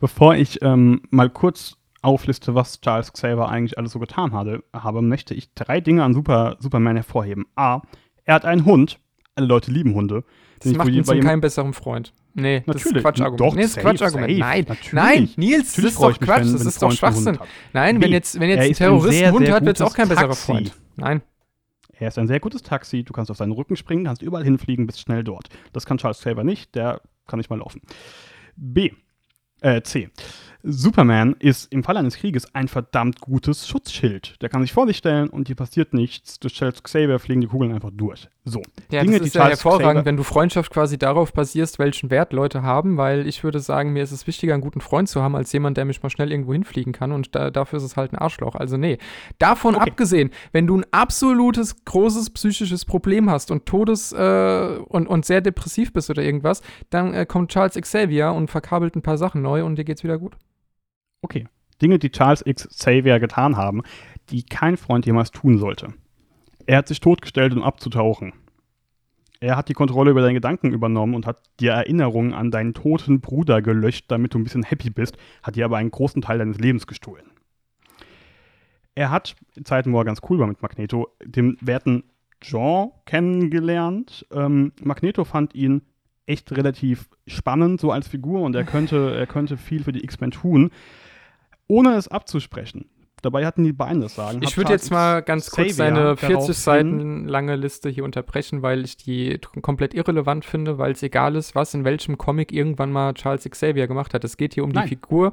Bevor 0.00 0.34
ich 0.34 0.60
ähm, 0.62 1.02
mal 1.10 1.30
kurz 1.30 1.76
aufliste, 2.02 2.54
was 2.54 2.80
Charles 2.80 3.12
Xavier 3.12 3.48
eigentlich 3.48 3.78
alles 3.78 3.92
so 3.92 3.98
getan 3.98 4.32
hatte, 4.32 4.62
habe, 4.72 5.02
möchte 5.02 5.34
ich 5.34 5.54
drei 5.54 5.80
Dinge 5.80 6.04
an 6.04 6.12
Super, 6.12 6.56
Superman 6.60 6.96
hervorheben. 6.96 7.46
A. 7.56 7.80
Er 8.24 8.34
hat 8.34 8.44
einen 8.44 8.64
Hund. 8.64 8.98
Alle 9.36 9.46
Leute 9.46 9.72
lieben 9.72 9.94
Hunde. 9.94 10.24
Das 10.60 10.72
macht 10.74 10.88
ihn 10.90 11.04
zu 11.04 11.18
keinem 11.18 11.40
besseren 11.40 11.72
Freund. 11.72 12.12
Nee, 12.34 12.62
natürlich. 12.66 12.82
das 12.82 12.92
ist 12.92 13.02
Quatschargument. 13.02 13.40
Doch, 13.40 13.54
nee, 13.54 13.62
das 13.62 13.70
ist 13.70 13.74
safe, 13.74 13.86
Quatschargument. 13.86 14.30
Safe, 14.30 14.40
Nein, 14.40 14.64
natürlich. 14.68 14.92
nein, 14.92 15.30
Nils, 15.36 15.74
das 15.74 15.84
ist 15.84 16.00
doch 16.00 16.18
Quatsch. 16.18 16.44
Wenn, 16.44 16.52
das 16.52 16.66
ist 16.66 16.82
doch 16.82 16.92
Schwachsinn. 16.92 17.38
Nein, 17.72 18.00
wenn 18.00 18.12
jetzt, 18.12 18.38
wenn 18.40 18.48
jetzt 18.48 18.60
ein 18.60 18.70
ist 18.70 18.80
ein 18.80 18.84
Terrorist 18.84 19.22
einen 19.22 19.32
Hund 19.32 19.50
hat, 19.50 19.64
wird 19.64 19.76
es 19.76 19.82
auch 19.82 19.94
kein 19.94 20.08
besserer. 20.08 20.34
Freund. 20.34 20.72
Nein. 20.96 21.22
Er 21.98 22.08
ist 22.08 22.18
ein 22.18 22.26
sehr 22.26 22.40
gutes 22.40 22.62
Taxi, 22.62 23.04
du 23.04 23.12
kannst 23.12 23.30
auf 23.30 23.36
seinen 23.36 23.52
Rücken 23.52 23.76
springen, 23.76 24.04
kannst 24.04 24.22
überall 24.22 24.44
hinfliegen, 24.44 24.86
bist 24.86 25.00
schnell 25.00 25.24
dort. 25.24 25.48
Das 25.72 25.86
kann 25.86 25.98
Charles 25.98 26.18
Xavier 26.18 26.44
nicht, 26.44 26.74
der 26.74 27.00
kann 27.26 27.38
nicht 27.38 27.50
mal 27.50 27.58
laufen. 27.58 27.80
B. 28.56 28.92
Äh, 29.60 29.82
C. 29.82 30.10
Superman 30.66 31.36
ist 31.38 31.70
im 31.72 31.84
Fall 31.84 31.98
eines 31.98 32.16
Krieges 32.16 32.54
ein 32.54 32.68
verdammt 32.68 33.20
gutes 33.20 33.68
Schutzschild. 33.68 34.40
Der 34.40 34.48
kann 34.48 34.62
sich 34.62 34.72
vor 34.72 34.86
dich 34.86 34.96
stellen 34.96 35.28
und 35.28 35.48
dir 35.48 35.56
passiert 35.56 35.92
nichts. 35.92 36.40
Du 36.40 36.48
stellst 36.48 36.82
Xavier, 36.82 37.18
fliegen 37.18 37.42
die 37.42 37.46
Kugeln 37.48 37.70
einfach 37.72 37.90
durch. 37.92 38.28
So. 38.46 38.62
Ja, 38.90 39.02
Dinge, 39.02 39.18
das 39.18 39.22
die 39.22 39.26
ist 39.28 39.34
ja 39.34 39.42
Charles 39.42 39.58
hervorragend, 39.62 40.00
Xavier- 40.00 40.04
wenn 40.06 40.16
du 40.16 40.22
Freundschaft 40.22 40.72
quasi 40.72 40.96
darauf 40.96 41.34
basierst, 41.34 41.78
welchen 41.78 42.10
Wert 42.10 42.32
Leute 42.32 42.62
haben, 42.62 42.96
weil 42.96 43.26
ich 43.26 43.44
würde 43.44 43.60
sagen, 43.60 43.92
mir 43.92 44.02
ist 44.02 44.12
es 44.12 44.26
wichtiger, 44.26 44.54
einen 44.54 44.62
guten 44.62 44.80
Freund 44.80 45.06
zu 45.08 45.20
haben, 45.22 45.36
als 45.36 45.52
jemand, 45.52 45.76
der 45.76 45.84
mich 45.84 46.02
mal 46.02 46.08
schnell 46.08 46.32
irgendwo 46.32 46.54
hinfliegen 46.54 46.94
kann 46.94 47.12
und 47.12 47.34
da, 47.34 47.50
dafür 47.50 47.76
ist 47.76 47.84
es 47.84 47.98
halt 47.98 48.14
ein 48.14 48.18
Arschloch. 48.18 48.54
Also 48.54 48.78
nee. 48.78 48.96
Davon 49.38 49.74
Okay. 49.76 49.90
abgesehen, 49.90 50.30
wenn 50.52 50.66
du 50.66 50.78
ein 50.78 50.86
absolutes, 50.92 51.84
großes 51.84 52.30
psychisches 52.30 52.86
Problem 52.86 53.28
hast 53.30 53.50
und 53.50 53.66
Todes- 53.66 54.12
äh, 54.12 54.78
und, 54.88 55.06
und 55.08 55.26
sehr 55.26 55.42
depressiv 55.42 55.92
bist 55.92 56.08
oder 56.08 56.22
irgendwas, 56.22 56.62
dann 56.88 57.12
äh, 57.12 57.26
kommt 57.26 57.50
Charles 57.50 57.74
Xavier 57.74 58.32
und 58.32 58.50
verkabelt 58.50 58.96
ein 58.96 59.02
paar 59.02 59.18
Sachen 59.18 59.42
neu 59.42 59.62
und 59.64 59.76
dir 59.76 59.84
geht's 59.84 60.02
wieder 60.04 60.16
gut. 60.18 60.34
Okay. 61.24 61.46
Dinge, 61.80 61.98
die 61.98 62.10
Charles 62.10 62.44
X. 62.44 62.68
Xavier 62.68 63.18
getan 63.18 63.56
haben, 63.56 63.82
die 64.28 64.42
kein 64.42 64.76
Freund 64.76 65.06
jemals 65.06 65.30
tun 65.30 65.56
sollte. 65.56 65.94
Er 66.66 66.76
hat 66.76 66.88
sich 66.88 67.00
totgestellt, 67.00 67.54
um 67.54 67.62
abzutauchen. 67.62 68.34
Er 69.40 69.56
hat 69.56 69.70
die 69.70 69.74
Kontrolle 69.74 70.10
über 70.10 70.20
deine 70.20 70.34
Gedanken 70.34 70.72
übernommen 70.72 71.14
und 71.14 71.26
hat 71.26 71.38
dir 71.60 71.72
Erinnerungen 71.72 72.34
an 72.34 72.50
deinen 72.50 72.74
toten 72.74 73.20
Bruder 73.20 73.62
gelöscht, 73.62 74.04
damit 74.08 74.34
du 74.34 74.38
ein 74.38 74.44
bisschen 74.44 74.64
happy 74.64 74.90
bist, 74.90 75.16
hat 75.42 75.56
dir 75.56 75.64
aber 75.64 75.78
einen 75.78 75.90
großen 75.90 76.20
Teil 76.20 76.38
deines 76.38 76.58
Lebens 76.58 76.86
gestohlen. 76.86 77.24
Er 78.94 79.10
hat, 79.10 79.34
in 79.56 79.64
Zeiten, 79.64 79.94
wo 79.94 79.98
er 79.98 80.04
ganz 80.04 80.20
cool 80.28 80.38
war 80.38 80.46
mit 80.46 80.60
Magneto, 80.60 81.08
den 81.24 81.56
werten 81.62 82.04
Jean 82.42 82.90
kennengelernt. 83.06 84.26
Ähm, 84.30 84.72
Magneto 84.82 85.24
fand 85.24 85.54
ihn 85.54 85.82
echt 86.26 86.52
relativ 86.52 87.08
spannend, 87.26 87.80
so 87.80 87.90
als 87.90 88.08
Figur, 88.08 88.42
und 88.42 88.54
er 88.54 88.64
könnte, 88.64 89.14
er 89.16 89.26
könnte 89.26 89.56
viel 89.56 89.82
für 89.82 89.92
die 89.92 90.04
X-Men 90.04 90.30
tun, 90.30 90.70
ohne 91.68 91.94
es 91.94 92.08
abzusprechen. 92.08 92.86
Dabei 93.22 93.46
hatten 93.46 93.64
die 93.64 93.72
beiden 93.72 94.02
das 94.02 94.16
Sagen. 94.16 94.40
Ich 94.42 94.58
würde 94.58 94.72
jetzt 94.72 94.90
mal 94.90 95.22
ganz 95.22 95.50
kurz 95.50 95.76
seine 95.76 96.14
40 96.14 96.28
daraufhin- 96.28 96.52
Seiten 96.54 97.24
lange 97.26 97.56
Liste 97.56 97.88
hier 97.88 98.04
unterbrechen, 98.04 98.60
weil 98.60 98.84
ich 98.84 98.98
die 98.98 99.38
komplett 99.62 99.94
irrelevant 99.94 100.44
finde, 100.44 100.76
weil 100.76 100.92
es 100.92 101.02
egal 101.02 101.34
ist, 101.34 101.54
was 101.54 101.72
in 101.72 101.84
welchem 101.84 102.18
Comic 102.18 102.52
irgendwann 102.52 102.92
mal 102.92 103.14
Charles 103.14 103.44
Xavier 103.48 103.86
gemacht 103.86 104.12
hat. 104.12 104.24
Es 104.24 104.36
geht 104.36 104.52
hier 104.52 104.62
um 104.64 104.70
Nein. 104.70 104.84
die 104.84 104.88
Figur. 104.90 105.32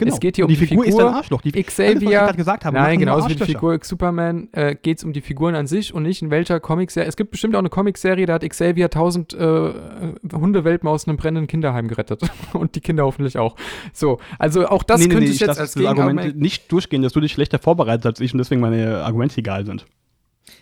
Genau. 0.00 0.14
Es 0.14 0.20
geht 0.20 0.36
hier 0.36 0.46
um 0.46 0.48
die 0.48 0.56
Figur. 0.56 0.84
ist 0.84 0.94
Figur. 0.94 1.10
ein 1.10 1.14
Arschloch. 1.14 1.42
Die, 1.42 1.52
alles, 1.52 1.66
was 1.66 1.78
ich 1.78 1.94
Xavier. 1.94 2.10
gerade 2.10 2.36
gesagt 2.36 2.64
habe, 2.64 2.76
Nein, 2.76 2.98
genauso 2.98 3.28
wie 3.28 3.34
die. 3.34 3.44
Figur 3.44 3.78
Superman 3.82 4.48
äh, 4.52 4.74
geht 4.74 4.98
es 4.98 5.04
um 5.04 5.12
die 5.12 5.20
Figuren 5.20 5.54
an 5.54 5.66
sich 5.66 5.92
und 5.92 6.04
nicht 6.04 6.22
in 6.22 6.30
welcher 6.30 6.58
Comicserie. 6.58 7.06
Es 7.06 7.16
gibt 7.16 7.30
bestimmt 7.30 7.54
auch 7.54 7.58
eine 7.60 7.68
Comicserie, 7.68 8.24
da 8.24 8.34
hat 8.34 8.48
Xavier 8.48 8.86
1000 8.86 9.34
äh, 9.34 9.72
Hundewelpen 10.32 10.88
aus 10.88 11.06
einem 11.06 11.18
brennenden 11.18 11.46
Kinderheim 11.46 11.86
gerettet. 11.88 12.22
und 12.54 12.74
die 12.74 12.80
Kinder 12.80 13.04
hoffentlich 13.04 13.36
auch. 13.38 13.56
So, 13.92 14.18
also 14.38 14.66
auch 14.66 14.82
das 14.82 15.00
nee, 15.00 15.06
nee, 15.06 15.12
könnte 15.14 15.28
nee, 15.28 15.34
ich 15.34 15.40
jetzt 15.40 15.60
als 15.60 15.74
das 15.74 15.84
Argument 15.84 16.36
nicht 16.36 16.72
durchgehen, 16.72 17.02
dass 17.02 17.12
du 17.12 17.20
dich 17.20 17.32
schlechter 17.32 17.58
vorbereitet 17.58 18.06
als 18.06 18.20
ich 18.20 18.32
und 18.32 18.38
deswegen 18.38 18.60
meine 18.60 19.04
Argumente 19.04 19.38
egal 19.38 19.66
sind. 19.66 19.86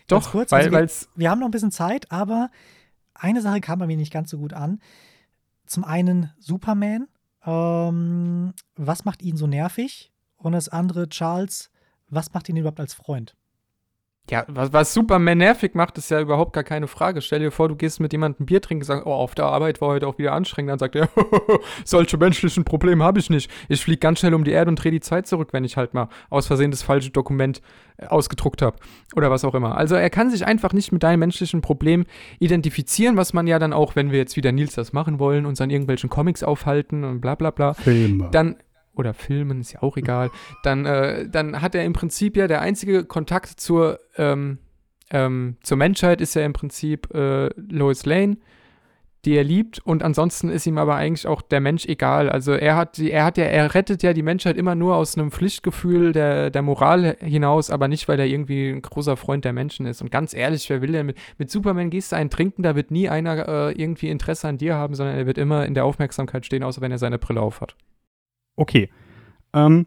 Ganz 0.09 0.25
Doch, 0.25 0.33
kurz, 0.33 0.51
weil 0.51 0.61
also 0.61 0.71
wir- 0.73 0.79
weil's 0.79 1.09
Wir 1.15 1.31
haben 1.31 1.39
noch 1.39 1.49
ein 1.49 1.53
bisschen 1.53 1.71
Zeit, 1.71 2.11
aber 2.11 2.51
eine 3.15 3.41
Sache 3.41 3.61
kam 3.61 3.79
bei 3.79 3.87
mir 3.87 3.97
nicht 3.97 4.13
ganz 4.13 4.31
so 4.31 4.39
gut 4.39 4.53
an. 4.53 4.81
Zum 5.67 5.85
einen 5.85 6.31
Superman. 6.39 7.09
Ähm, 7.45 8.55
was 8.77 9.05
macht 9.05 9.23
ihn 9.23 9.37
so 9.37 9.47
nervig? 9.47 10.13
Und 10.37 10.53
das 10.53 10.69
andere 10.69 11.09
Charles. 11.09 11.71
Was 12.09 12.33
macht 12.33 12.49
ihn 12.49 12.57
überhaupt 12.57 12.81
als 12.81 12.95
Freund? 12.95 13.37
Ja, 14.31 14.45
was, 14.49 14.73
was 14.73 14.95
Superman 14.95 15.39
nervig 15.39 15.75
macht, 15.75 15.99
ist 15.99 16.11
ja 16.11 16.21
überhaupt 16.21 16.53
gar 16.53 16.65
keine 16.65 16.87
Frage. 16.87 17.21
Stell 17.21 17.41
dir 17.41 17.51
vor, 17.51 17.69
du 17.69 17.77
gehst 17.77 18.01
mit 18.01 18.13
jemandem 18.13 18.47
Bier 18.47 18.61
trinken 18.61 18.83
und 18.83 18.87
sagst, 18.87 19.07
oh, 19.07 19.13
auf 19.13 19.35
der 19.35 19.47
Arbeit 19.47 19.81
war 19.81 19.89
heute 19.89 20.07
auch 20.07 20.19
wieder 20.19 20.33
anstrengend. 20.33 20.71
Dann 20.71 20.79
sagt 20.79 20.97
er, 20.97 21.09
solche 21.85 22.17
menschlichen 22.17 22.65
Probleme 22.65 23.05
habe 23.05 23.19
ich 23.19 23.31
nicht. 23.31 23.51
Ich 23.69 23.83
fliege 23.83 23.99
ganz 23.99 24.21
schnell 24.21 24.35
um 24.35 24.45
die 24.45 24.51
Erde 24.51 24.71
und 24.71 24.77
drehe 24.77 24.93
die 24.93 25.01
Zeit 25.01 25.27
zurück, 25.27 25.49
wenn 25.53 25.65
ich 25.65 25.77
halt 25.77 25.95
mal 25.95 26.09
aus 26.31 26.47
Versehen 26.47 26.71
das 26.71 26.83
falsche 26.83 27.11
Dokument 27.11 27.63
äh, 27.97 28.07
ausgedruckt 28.07 28.63
habe. 28.63 28.77
Oder 29.17 29.31
was 29.31 29.45
auch 29.45 29.55
immer. 29.55 29.77
Also 29.77 29.95
er 29.95 30.11
kann 30.11 30.31
sich 30.31 30.47
einfach 30.47 30.73
nicht 30.73 30.93
mit 30.93 31.03
deinem 31.03 31.21
menschlichen 31.21 31.61
Problem 31.61 32.05
identifizieren, 32.39 33.17
was 33.17 33.33
man 33.33 33.47
ja 33.47 33.59
dann 33.59 33.73
auch, 33.73 33.97
wenn 33.97 34.11
wir 34.11 34.19
jetzt 34.19 34.37
wieder 34.37 34.53
Nils 34.53 34.75
das 34.75 34.93
machen 34.93 35.19
wollen, 35.19 35.47
uns 35.47 35.61
an 35.61 35.71
irgendwelchen 35.71 36.11
Comics 36.11 36.43
aufhalten 36.43 37.05
und 37.05 37.21
bla 37.21 37.35
bla 37.35 37.51
bla 37.51 37.75
Filme. 37.75 38.29
dann 38.31 38.57
oder 38.99 39.15
Filmen, 39.15 39.61
ist 39.61 39.73
ja 39.73 39.83
auch 39.83 39.97
egal, 39.97 40.31
dann, 40.63 40.87
äh, 40.87 41.29
dann 41.29 41.61
hat 41.61 41.75
er 41.75 41.85
im 41.85 41.93
Prinzip 41.93 42.37
ja 42.37 42.47
der 42.47 42.61
einzige 42.61 43.05
Kontakt 43.05 43.61
zur, 43.61 43.99
ähm, 44.17 44.59
ähm, 45.11 45.57
zur 45.63 45.77
Menschheit 45.77 46.21
ist 46.21 46.35
ja 46.35 46.45
im 46.45 46.53
Prinzip 46.53 47.13
äh, 47.15 47.49
Lois 47.57 48.05
Lane, 48.05 48.37
die 49.25 49.35
er 49.35 49.45
liebt 49.45 49.81
und 49.81 50.03
ansonsten 50.03 50.49
ist 50.49 50.67
ihm 50.67 50.79
aber 50.79 50.95
eigentlich 50.95 51.27
auch 51.27 51.43
der 51.43 51.61
Mensch 51.61 51.87
egal. 51.87 52.31
Also 52.31 52.53
er 52.53 52.77
hat, 52.77 52.99
er 52.99 53.25
hat 53.25 53.37
ja, 53.37 53.45
er 53.45 53.75
rettet 53.75 54.03
ja 54.03 54.13
die 54.13 54.23
Menschheit 54.23 54.57
immer 54.57 54.75
nur 54.75 54.95
aus 54.95 55.19
einem 55.19 55.33
Pflichtgefühl 55.33 56.13
der, 56.13 56.51
der 56.51 56.63
Moral 56.63 57.17
hinaus, 57.21 57.71
aber 57.71 57.89
nicht, 57.89 58.07
weil 58.09 58.21
er 58.21 58.27
irgendwie 58.27 58.71
ein 58.71 58.81
großer 58.81 59.17
Freund 59.17 59.45
der 59.45 59.53
Menschen 59.53 59.87
ist. 59.87 60.03
Und 60.03 60.11
ganz 60.11 60.35
ehrlich, 60.35 60.71
wer 60.71 60.83
will 60.83 60.93
denn 60.93 61.07
mit, 61.07 61.19
mit 61.37 61.51
Superman 61.51 61.91
gehst 61.91 62.13
du 62.13 62.17
einen 62.17 62.31
trinken, 62.31 62.63
da 62.63 62.77
wird 62.77 62.91
nie 62.91 63.09
einer 63.09 63.49
äh, 63.49 63.73
irgendwie 63.73 64.09
Interesse 64.09 64.49
an 64.49 64.59
dir 64.59 64.77
haben, 64.77 64.95
sondern 64.95 65.17
er 65.17 65.27
wird 65.27 65.39
immer 65.39 65.67
in 65.67 65.75
der 65.75 65.85
Aufmerksamkeit 65.85 66.47
stehen, 66.47 66.63
außer 66.63 66.81
wenn 66.81 66.93
er 66.93 66.99
seine 66.99 67.19
Brille 67.19 67.41
aufhat. 67.41 67.75
Okay. 68.59 68.91
Ähm, 69.53 69.87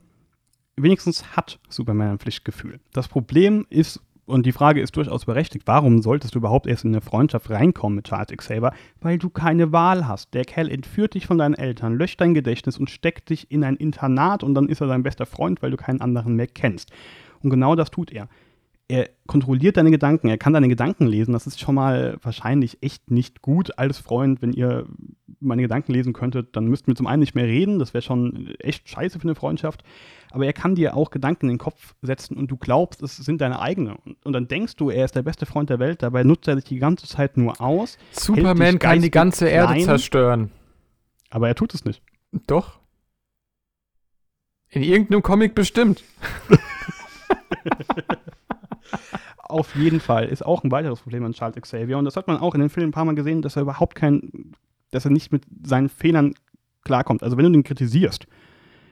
wenigstens 0.77 1.35
hat 1.35 1.60
Superman 1.68 2.11
ein 2.11 2.19
Pflichtgefühl. 2.19 2.80
Das 2.93 3.10
Problem 3.10 3.65
ist, 3.69 3.99
und 4.26 4.45
die 4.45 4.53
Frage 4.53 4.80
ist 4.80 4.95
durchaus 4.95 5.26
berechtigt, 5.26 5.68
warum 5.68 6.02
solltest 6.02 6.35
du 6.35 6.39
überhaupt 6.39 6.68
erst 6.68 6.85
in 6.85 6.91
eine 6.91 7.02
Freundschaft 7.02 7.49
reinkommen 7.49 7.98
mit 7.98 8.06
Charles 8.06 8.30
Xavier? 8.30 8.72
Weil 9.02 9.18
du 9.18 9.30
keine 9.30 9.73
Wahl 9.73 10.07
hast. 10.07 10.34
Der 10.34 10.45
Kerl 10.45 10.69
entführt 10.69 11.15
dich 11.15 11.27
von 11.27 11.38
deinen 11.38 11.53
Eltern, 11.53 11.95
löscht 11.95 12.22
dein 12.22 12.34
Gedächtnis 12.34 12.77
und 12.77 12.89
steckt 12.89 13.30
dich 13.30 13.52
in 13.52 13.65
ein 13.65 13.76
Internat 13.76 14.41
und 14.41 14.56
dann 14.56 14.69
ist 14.69 14.80
er 14.80 14.88
dein 14.88 15.03
bester 15.03 15.26
Freund, 15.26 15.61
weil 15.61 15.72
du 15.72 15.77
keinen 15.77 15.99
anderen 15.99 16.38
mehr 16.38 16.48
kennst. 16.48 16.91
Und 17.41 17.49
genau 17.49 17.76
das 17.76 17.91
tut 17.91 18.10
er. 18.10 18.30
Er 18.92 19.10
kontrolliert 19.26 19.78
deine 19.78 19.90
Gedanken, 19.90 20.28
er 20.28 20.38
kann 20.38 20.52
deine 20.52 20.68
Gedanken 20.68 21.08
lesen. 21.08 21.32
Das 21.32 21.48
ist 21.48 21.62
schon 21.62 21.76
mal 21.76 22.18
wahrscheinlich 22.22 22.84
echt 22.84 23.10
nicht 23.10 23.42
gut 23.42 23.80
als 23.80 24.00
Freund, 24.00 24.42
wenn 24.42 24.52
ihr 24.52 24.86
meine 25.40 25.62
Gedanken 25.62 25.94
lesen 25.94 26.12
könntet, 26.12 26.58
dann 26.58 26.66
müssten 26.66 26.88
wir 26.88 26.96
zum 26.96 27.08
einen 27.08 27.22
nicht 27.22 27.34
mehr 27.34 27.46
reden, 27.46 27.80
das 27.80 27.94
wäre 27.94 28.02
schon 28.02 28.54
echt 28.60 28.90
scheiße 28.90 29.18
für 29.18 29.24
eine 29.24 29.36
Freundschaft. 29.36 29.82
Aber 30.30 30.46
er 30.46 30.52
kann 30.52 30.76
dir 30.76 30.98
auch 30.98 31.10
Gedanken 31.10 31.46
in 31.46 31.54
den 31.54 31.58
Kopf 31.58 31.96
setzen 32.02 32.36
und 32.36 32.52
du 32.52 32.58
glaubst, 32.58 33.02
es 33.02 33.16
sind 33.16 33.40
deine 33.40 33.62
eigene. 33.62 33.96
Und, 34.26 34.34
dann 34.34 34.50
denkst 34.50 34.76
du, 34.76 34.90
er 34.90 35.06
ist 35.06 35.16
der 35.16 35.24
beste 35.24 35.46
Freund 35.46 35.70
der 35.70 35.80
Welt, 35.80 36.04
dabei 36.04 36.24
nutzt 36.24 36.50
er 36.50 36.56
dich 36.56 36.66
die 36.66 36.80
ganze 36.80 37.08
Zeit 37.08 37.38
nur 37.38 37.62
aus, 37.62 37.98
Superman 38.12 38.78
kann 38.78 39.02
die 39.02 39.10
ganze 39.10 39.48
Erde 39.48 39.74
klein. 39.74 39.86
zerstören. 39.86 40.52
aber 41.30 41.48
er 41.48 41.56
tut 41.56 41.74
es 41.74 41.86
nicht. 41.86 42.04
Doch. 42.46 42.80
In 44.68 44.84
irgendeinem 44.84 45.22
Comic 45.22 45.56
bestimmt. 45.56 46.04
Auf 49.38 49.76
jeden 49.76 49.99
Fall 49.99 50.28
ist 50.28 50.45
auch 50.45 50.64
ein 50.64 50.72
weiteres 50.72 51.02
Problem 51.02 51.26
an 51.26 51.34
Charles 51.34 51.62
Xavier. 51.62 51.98
Und 51.98 52.06
das 52.06 52.16
hat 52.16 52.28
man 52.28 52.38
auch 52.38 52.56
in 52.56 52.62
den 52.62 52.70
Filmen 52.70 52.90
ein 52.90 52.94
paar 52.94 53.06
Mal 53.06 53.16
gesehen, 53.16 53.41
dass 53.41 53.56
er 53.56 53.64
überhaupt 53.64 53.95
kein, 53.95 54.53
dass 54.91 55.06
er 55.06 55.12
nicht 55.12 55.32
mit 55.32 55.44
seinen 55.64 55.90
Fehlern 55.90 56.34
klarkommt. 56.84 57.24
Also 57.24 57.38
wenn 57.38 57.45
du 57.45 57.60
ihn 57.60 57.64
kritisierst, 57.64 58.28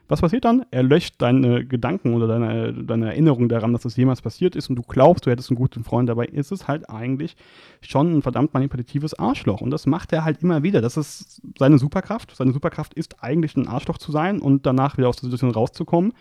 was 0.09 0.21
passiert 0.21 0.43
dann? 0.43 0.65
Er 0.71 0.81
löscht 0.81 1.15
deine 1.19 1.63
Gedanken 1.63 2.15
oder 2.15 2.27
deine, 2.27 2.73
deine 2.73 3.09
Erinnerung 3.09 3.47
daran, 3.47 3.73
dass 3.73 3.83
das 3.83 3.95
jemals 3.95 4.23
passiert 4.23 4.55
ist 4.55 4.67
und 4.67 4.75
du 4.75 4.81
glaubst, 4.81 5.25
du 5.25 5.29
hättest 5.29 5.51
einen 5.51 5.57
guten 5.57 5.83
Freund. 5.83 6.09
Dabei 6.09 6.25
ist 6.25 6.51
es 6.51 6.67
halt 6.67 6.89
eigentlich 6.89 7.35
schon 7.81 8.17
ein 8.17 8.21
verdammt 8.23 8.55
manipulatives 8.55 9.13
Arschloch. 9.13 9.61
Und 9.61 9.69
das 9.69 9.85
macht 9.85 10.11
er 10.11 10.25
halt 10.25 10.41
immer 10.41 10.63
wieder. 10.63 10.81
Das 10.81 10.97
ist 10.97 11.43
seine 11.59 11.77
Superkraft. 11.77 12.35
Seine 12.35 12.53
Superkraft 12.53 12.95
ist 12.95 13.23
eigentlich 13.23 13.55
ein 13.55 13.67
Arschloch 13.67 13.99
zu 13.99 14.11
sein 14.11 14.39
und 14.39 14.65
danach 14.65 14.97
wieder 14.97 15.09
aus 15.09 15.17
der 15.17 15.29
Situation 15.29 15.51
rauszukommen. 15.51 16.13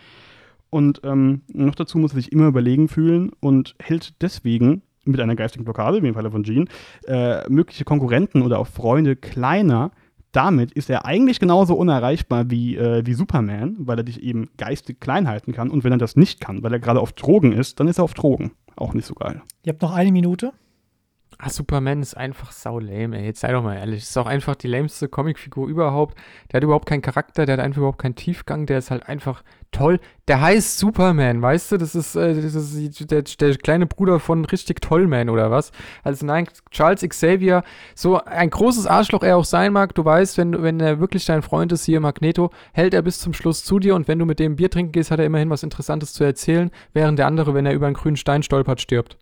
Und 0.70 1.00
ähm, 1.04 1.42
noch 1.48 1.74
dazu 1.74 1.98
muss 1.98 2.12
er 2.12 2.16
sich 2.16 2.32
immer 2.32 2.46
überlegen 2.46 2.88
fühlen 2.88 3.30
und 3.40 3.74
hält 3.78 4.20
deswegen 4.20 4.82
mit 5.04 5.20
einer 5.20 5.36
geistigen 5.36 5.64
Blockade, 5.64 6.02
wie 6.02 6.08
im 6.08 6.14
Falle 6.14 6.30
von 6.30 6.44
Jean, 6.44 6.68
äh, 7.06 7.48
mögliche 7.48 7.84
Konkurrenten 7.84 8.42
oder 8.42 8.58
auch 8.58 8.66
Freunde 8.66 9.16
kleiner. 9.16 9.90
Damit 10.32 10.72
ist 10.72 10.90
er 10.90 11.06
eigentlich 11.06 11.40
genauso 11.40 11.74
unerreichbar 11.74 12.50
wie, 12.50 12.76
äh, 12.76 13.06
wie 13.06 13.14
Superman, 13.14 13.76
weil 13.78 13.98
er 13.98 14.04
dich 14.04 14.22
eben 14.22 14.50
geistig 14.58 15.00
klein 15.00 15.26
halten 15.26 15.52
kann. 15.52 15.70
Und 15.70 15.84
wenn 15.84 15.92
er 15.92 15.98
das 15.98 16.16
nicht 16.16 16.40
kann, 16.40 16.62
weil 16.62 16.72
er 16.72 16.78
gerade 16.78 17.00
auf 17.00 17.12
Drogen 17.12 17.52
ist, 17.52 17.80
dann 17.80 17.88
ist 17.88 17.98
er 17.98 18.04
auf 18.04 18.14
Drogen. 18.14 18.52
Auch 18.76 18.92
nicht 18.92 19.06
so 19.06 19.14
geil. 19.14 19.40
Ihr 19.64 19.72
habt 19.72 19.82
noch 19.82 19.94
eine 19.94 20.12
Minute. 20.12 20.52
Ah, 21.40 21.50
Superman 21.50 22.02
ist 22.02 22.16
einfach 22.16 22.50
sau 22.50 22.80
lame, 22.80 23.16
ey. 23.16 23.26
Jetzt 23.26 23.40
sei 23.40 23.52
doch 23.52 23.62
mal 23.62 23.76
ehrlich. 23.76 24.02
Ist 24.02 24.18
auch 24.18 24.26
einfach 24.26 24.56
die 24.56 24.66
lameste 24.66 25.08
Comicfigur 25.08 25.68
überhaupt. 25.68 26.18
Der 26.50 26.58
hat 26.58 26.64
überhaupt 26.64 26.86
keinen 26.86 27.00
Charakter, 27.00 27.46
der 27.46 27.52
hat 27.52 27.64
einfach 27.64 27.78
überhaupt 27.78 28.00
keinen 28.00 28.16
Tiefgang, 28.16 28.66
der 28.66 28.78
ist 28.78 28.90
halt 28.90 29.08
einfach 29.08 29.44
toll. 29.70 30.00
Der 30.26 30.40
heißt 30.40 30.78
Superman, 30.78 31.40
weißt 31.40 31.70
du? 31.70 31.76
Das 31.76 31.94
ist, 31.94 32.16
äh, 32.16 32.34
das 32.34 32.56
ist 32.56 33.10
der, 33.12 33.22
der 33.22 33.56
kleine 33.56 33.86
Bruder 33.86 34.18
von 34.18 34.44
richtig 34.46 34.80
Tollman 34.80 35.28
oder 35.28 35.52
was? 35.52 35.70
Also 36.02 36.26
nein, 36.26 36.48
Charles 36.72 37.08
Xavier, 37.08 37.62
so 37.94 38.20
ein 38.24 38.50
großes 38.50 38.88
Arschloch 38.88 39.22
er 39.22 39.36
auch 39.36 39.44
sein 39.44 39.72
mag, 39.72 39.94
du 39.94 40.04
weißt, 40.04 40.38
wenn, 40.38 40.60
wenn 40.60 40.80
er 40.80 40.98
wirklich 40.98 41.24
dein 41.24 41.42
Freund 41.42 41.70
ist, 41.70 41.84
hier 41.84 42.00
Magneto, 42.00 42.50
hält 42.72 42.94
er 42.94 43.02
bis 43.02 43.20
zum 43.20 43.32
Schluss 43.32 43.62
zu 43.62 43.78
dir 43.78 43.94
und 43.94 44.08
wenn 44.08 44.18
du 44.18 44.26
mit 44.26 44.40
dem 44.40 44.56
Bier 44.56 44.70
trinken 44.70 44.90
gehst, 44.90 45.12
hat 45.12 45.20
er 45.20 45.26
immerhin 45.26 45.50
was 45.50 45.62
Interessantes 45.62 46.14
zu 46.14 46.24
erzählen, 46.24 46.72
während 46.94 47.20
der 47.20 47.28
andere, 47.28 47.54
wenn 47.54 47.64
er 47.64 47.74
über 47.74 47.86
einen 47.86 47.94
grünen 47.94 48.16
Stein 48.16 48.42
stolpert, 48.42 48.80
stirbt. 48.80 49.18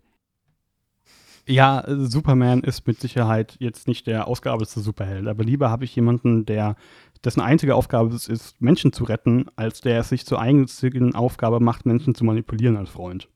Ja, 1.49 1.85
Superman 1.87 2.61
ist 2.61 2.85
mit 2.87 2.99
Sicherheit 2.99 3.55
jetzt 3.59 3.87
nicht 3.87 4.05
der 4.05 4.27
ausgearbeitete 4.27 4.81
Superheld, 4.81 5.27
aber 5.27 5.45
lieber 5.45 5.69
habe 5.69 5.85
ich 5.85 5.95
jemanden, 5.95 6.45
der 6.45 6.75
dessen 7.23 7.39
einzige 7.39 7.75
Aufgabe 7.75 8.13
es 8.13 8.27
ist, 8.27 8.61
Menschen 8.61 8.91
zu 8.91 9.05
retten, 9.05 9.45
als 9.55 9.79
der 9.79 10.01
es 10.01 10.09
sich 10.09 10.25
zur 10.25 10.41
einzigen 10.41 11.15
Aufgabe 11.15 11.61
macht, 11.61 11.85
Menschen 11.85 12.15
zu 12.15 12.25
manipulieren 12.25 12.75
als 12.75 12.89
Freund. 12.89 13.29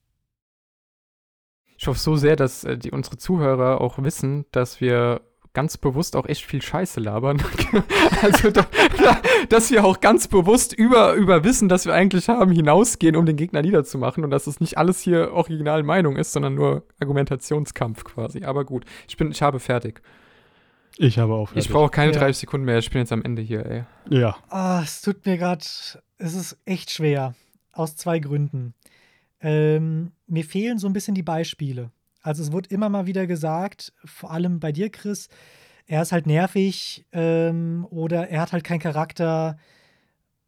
Ich 1.77 1.87
hoffe 1.87 1.99
so 1.99 2.17
sehr, 2.17 2.35
dass 2.35 2.65
äh, 2.65 2.77
die, 2.77 2.91
unsere 2.91 3.17
Zuhörer 3.17 3.79
auch 3.79 3.97
wissen, 4.03 4.45
dass 4.51 4.81
wir 4.81 5.21
ganz 5.53 5.77
bewusst 5.77 6.15
auch 6.15 6.25
echt 6.25 6.45
viel 6.45 6.61
Scheiße 6.61 6.99
labern. 6.99 7.41
also, 8.21 8.51
da, 8.51 8.65
da, 8.97 9.21
dass 9.49 9.71
wir 9.71 9.83
auch 9.83 9.99
ganz 9.99 10.27
bewusst 10.27 10.73
über, 10.73 11.13
über 11.13 11.43
Wissen, 11.43 11.69
das 11.69 11.85
wir 11.85 11.93
eigentlich 11.93 12.29
haben, 12.29 12.51
hinausgehen, 12.51 13.15
um 13.15 13.25
den 13.25 13.35
Gegner 13.35 13.61
niederzumachen 13.61 14.23
und 14.23 14.31
dass 14.31 14.47
es 14.47 14.59
nicht 14.59 14.77
alles 14.77 15.01
hier 15.01 15.33
original 15.33 15.83
Meinung 15.83 16.15
ist, 16.15 16.31
sondern 16.33 16.55
nur 16.55 16.83
Argumentationskampf 16.99 18.03
quasi. 18.03 18.43
Aber 18.43 18.65
gut, 18.65 18.85
ich 19.07 19.17
bin, 19.17 19.31
ich 19.31 19.41
habe 19.41 19.59
fertig. 19.59 20.01
Ich 20.97 21.17
habe 21.17 21.33
auch 21.33 21.49
fertig. 21.49 21.65
Ich 21.65 21.71
brauche 21.71 21.89
keine 21.89 22.13
Ja. 22.13 22.19
30 22.19 22.41
Sekunden 22.41 22.65
mehr, 22.65 22.77
ich 22.77 22.89
bin 22.89 22.99
jetzt 22.99 23.11
am 23.11 23.23
Ende 23.23 23.41
hier, 23.41 23.65
ey. 23.65 23.83
Ja. 24.09 24.37
Ah, 24.49 24.81
es 24.83 25.01
tut 25.01 25.25
mir 25.25 25.37
gerade, 25.37 25.61
es 25.61 26.01
ist 26.35 26.57
echt 26.65 26.91
schwer. 26.91 27.33
Aus 27.73 27.95
zwei 27.95 28.19
Gründen. 28.19 28.73
Ähm, 29.39 30.11
mir 30.27 30.43
fehlen 30.43 30.77
so 30.77 30.87
ein 30.87 30.93
bisschen 30.93 31.15
die 31.15 31.23
Beispiele. 31.23 31.91
Also 32.21 32.43
es 32.43 32.51
wird 32.51 32.67
immer 32.67 32.89
mal 32.89 33.07
wieder 33.07 33.27
gesagt, 33.27 33.93
vor 34.05 34.31
allem 34.31 34.59
bei 34.59 34.71
dir, 34.71 34.89
Chris, 34.89 35.27
er 35.87 36.01
ist 36.01 36.11
halt 36.11 36.27
nervig 36.27 37.05
ähm, 37.11 37.85
oder 37.89 38.29
er 38.29 38.41
hat 38.41 38.53
halt 38.53 38.63
keinen 38.63 38.79
Charakter. 38.79 39.57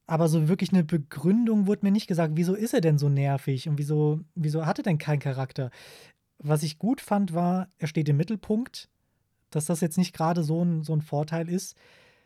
Aber 0.06 0.28
so 0.28 0.48
wirklich 0.48 0.72
eine 0.72 0.84
Begründung 0.84 1.66
wurde 1.66 1.86
mir 1.86 1.92
nicht 1.92 2.08
gesagt, 2.08 2.34
wieso 2.36 2.54
ist 2.56 2.74
er 2.74 2.82
denn 2.82 2.98
so 2.98 3.10
nervig 3.10 3.68
und 3.70 3.78
wieso, 3.78 4.20
wieso 4.36 4.66
hat 4.66 4.80
er 4.80 4.84
denn 4.84 4.98
keinen 4.98 5.20
Charakter? 5.20 5.72
Was 6.40 6.64
ich 6.64 6.78
gut 6.78 7.02
fand, 7.02 7.34
war, 7.34 7.70
er 7.78 7.88
steht 7.88 8.10
im 8.10 8.18
Mittelpunkt, 8.18 8.90
dass 9.50 9.66
das 9.66 9.82
jetzt 9.82 9.98
nicht 9.98 10.14
gerade 10.14 10.44
so 10.44 10.64
ein, 10.64 10.84
so 10.84 10.94
ein 10.94 11.02
Vorteil 11.02 11.50
ist. 11.50 11.76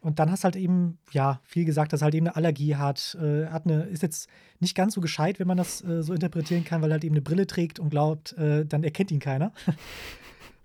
Und 0.01 0.19
dann 0.19 0.31
hast 0.31 0.43
halt 0.43 0.55
eben, 0.55 0.99
ja, 1.11 1.41
viel 1.43 1.65
gesagt, 1.65 1.91
dass 1.91 2.01
er 2.01 2.05
halt 2.05 2.15
eben 2.15 2.27
eine 2.27 2.35
Allergie 2.35 2.75
hat. 2.75 3.17
Äh, 3.21 3.47
hat 3.47 3.65
eine, 3.65 3.83
ist 3.83 4.03
jetzt 4.03 4.29
nicht 4.59 4.75
ganz 4.75 4.93
so 4.93 5.01
gescheit, 5.01 5.39
wenn 5.39 5.47
man 5.47 5.57
das 5.57 5.83
äh, 5.83 6.03
so 6.03 6.13
interpretieren 6.13 6.63
kann, 6.63 6.81
weil 6.81 6.91
er 6.91 6.93
halt 6.93 7.03
eben 7.03 7.15
eine 7.15 7.21
Brille 7.21 7.47
trägt 7.47 7.79
und 7.79 7.89
glaubt, 7.89 8.33
äh, 8.33 8.65
dann 8.65 8.83
erkennt 8.83 9.11
ihn 9.11 9.19
keiner. 9.19 9.51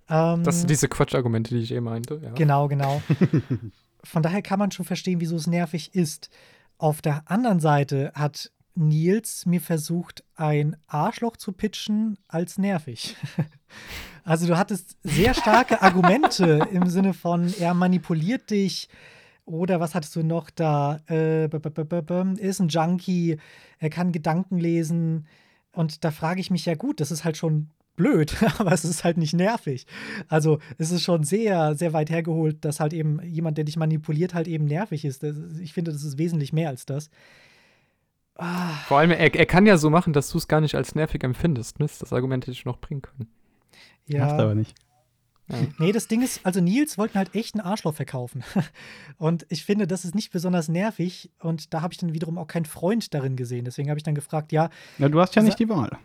ähm, 0.08 0.42
Das 0.44 0.58
sind 0.58 0.70
diese 0.70 0.88
Quatschargumente, 0.88 1.54
die 1.54 1.62
ich 1.62 1.72
eh 1.72 1.80
meinte. 1.80 2.20
Ja. 2.22 2.32
Genau, 2.32 2.68
genau. 2.68 3.02
Von 4.04 4.22
daher 4.22 4.42
kann 4.42 4.58
man 4.58 4.70
schon 4.70 4.84
verstehen, 4.84 5.20
wieso 5.20 5.36
es 5.36 5.46
nervig 5.46 5.94
ist. 5.94 6.28
Auf 6.78 7.00
der 7.00 7.22
anderen 7.30 7.60
Seite 7.60 8.12
hat 8.14 8.50
Nils 8.74 9.46
mir 9.46 9.60
versucht, 9.60 10.24
ein 10.34 10.76
Arschloch 10.86 11.36
zu 11.36 11.52
pitchen 11.52 12.18
als 12.28 12.58
nervig. 12.58 13.16
Also 14.24 14.46
du 14.46 14.56
hattest 14.56 14.96
sehr 15.02 15.34
starke 15.34 15.82
Argumente 15.82 16.68
im 16.70 16.86
Sinne 16.86 17.12
von, 17.12 17.52
er 17.58 17.74
manipuliert 17.74 18.50
dich 18.50 18.88
oder 19.52 19.80
was 19.80 19.94
hattest 19.94 20.16
du 20.16 20.22
noch 20.22 20.50
da? 20.50 21.00
Äh, 21.08 21.46
ist 22.38 22.60
ein 22.60 22.68
Junkie, 22.68 23.38
er 23.78 23.90
kann 23.90 24.12
Gedanken 24.12 24.58
lesen 24.58 25.26
und 25.72 26.04
da 26.04 26.10
frage 26.10 26.40
ich 26.40 26.50
mich 26.50 26.66
ja 26.66 26.74
gut, 26.74 27.00
das 27.00 27.10
ist 27.10 27.24
halt 27.24 27.36
schon 27.36 27.68
blöd, 27.96 28.36
aber 28.58 28.72
es 28.72 28.84
ist 28.84 29.04
halt 29.04 29.16
nicht 29.16 29.34
nervig. 29.34 29.86
Also 30.28 30.58
es 30.78 30.90
ist 30.90 31.02
schon 31.02 31.24
sehr, 31.24 31.74
sehr 31.74 31.92
weit 31.92 32.10
hergeholt, 32.10 32.64
dass 32.64 32.80
halt 32.80 32.92
eben 32.92 33.20
jemand, 33.22 33.58
der 33.58 33.64
dich 33.64 33.76
manipuliert, 33.76 34.34
halt 34.34 34.48
eben 34.48 34.64
nervig 34.64 35.04
ist. 35.04 35.22
Das, 35.22 35.36
ich 35.60 35.72
finde, 35.72 35.92
das 35.92 36.02
ist 36.02 36.18
wesentlich 36.18 36.52
mehr 36.52 36.68
als 36.68 36.86
das. 36.86 37.10
Ah, 38.36 38.70
Vor 38.86 38.98
allem, 38.98 39.10
er, 39.10 39.34
er 39.34 39.46
kann 39.46 39.66
ja 39.66 39.76
so 39.76 39.90
machen, 39.90 40.12
dass 40.12 40.30
du 40.30 40.38
es 40.38 40.48
gar 40.48 40.60
nicht 40.60 40.74
als 40.74 40.94
nervig 40.94 41.22
empfindest. 41.22 41.78
Mist, 41.78 42.00
das 42.02 42.12
Argument 42.12 42.44
hätte 42.44 42.52
ich 42.52 42.64
noch 42.64 42.78
bringen 42.78 43.02
können. 43.02 43.28
Ja. 44.06 44.32
aber 44.32 44.54
nicht. 44.54 44.74
Nee, 45.78 45.92
das 45.92 46.08
Ding 46.08 46.22
ist, 46.22 46.40
also 46.46 46.60
Nils 46.60 46.96
wollten 46.96 47.18
halt 47.18 47.34
echt 47.34 47.54
einen 47.54 47.60
Arschloch 47.66 47.94
verkaufen. 47.94 48.42
Und 49.18 49.44
ich 49.50 49.64
finde, 49.64 49.86
das 49.86 50.04
ist 50.04 50.14
nicht 50.14 50.32
besonders 50.32 50.68
nervig. 50.68 51.30
Und 51.40 51.74
da 51.74 51.82
habe 51.82 51.92
ich 51.92 51.98
dann 51.98 52.14
wiederum 52.14 52.38
auch 52.38 52.46
keinen 52.46 52.64
Freund 52.64 53.12
darin 53.12 53.36
gesehen. 53.36 53.64
Deswegen 53.64 53.90
habe 53.90 53.98
ich 53.98 54.04
dann 54.04 54.14
gefragt, 54.14 54.52
ja, 54.52 54.70
Ja, 54.98 55.08
du 55.08 55.20
hast 55.20 55.34
ja 55.34 55.42
Sa- 55.42 55.46
nicht 55.46 55.58
die 55.58 55.68
Wahl. 55.68 55.98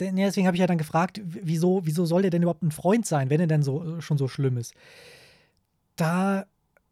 nee, 0.00 0.12
deswegen 0.24 0.46
habe 0.46 0.56
ich 0.56 0.60
ja 0.60 0.66
dann 0.66 0.78
gefragt, 0.78 1.20
wieso, 1.24 1.84
wieso 1.84 2.06
soll 2.06 2.22
der 2.22 2.30
denn 2.30 2.42
überhaupt 2.42 2.62
ein 2.62 2.70
Freund 2.70 3.04
sein, 3.04 3.28
wenn 3.30 3.40
er 3.40 3.46
denn 3.46 3.62
so 3.62 3.96
äh, 3.98 4.00
schon 4.00 4.16
so 4.16 4.26
schlimm 4.28 4.56
ist? 4.56 4.72
Da, 5.96 6.46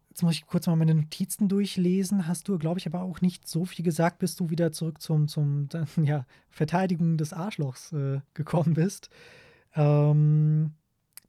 jetzt 0.09 0.21
muss 0.21 0.33
ich 0.35 0.45
kurz 0.45 0.67
mal 0.67 0.75
meine 0.75 0.93
Notizen 0.93 1.47
durchlesen, 1.47 2.27
hast 2.27 2.47
du, 2.47 2.59
glaube 2.59 2.79
ich, 2.79 2.85
aber 2.85 3.01
auch 3.01 3.21
nicht 3.21 3.47
so 3.47 3.65
viel 3.65 3.83
gesagt, 3.83 4.19
bis 4.19 4.35
du 4.35 4.49
wieder 4.51 4.71
zurück 4.71 5.01
zum, 5.01 5.27
zum 5.27 5.67
ja, 6.03 6.25
Verteidigung 6.49 7.17
des 7.17 7.33
Arschlochs 7.33 7.91
äh, 7.93 8.19
gekommen 8.35 8.75
bist. 8.75 9.09
Ähm, 9.73 10.73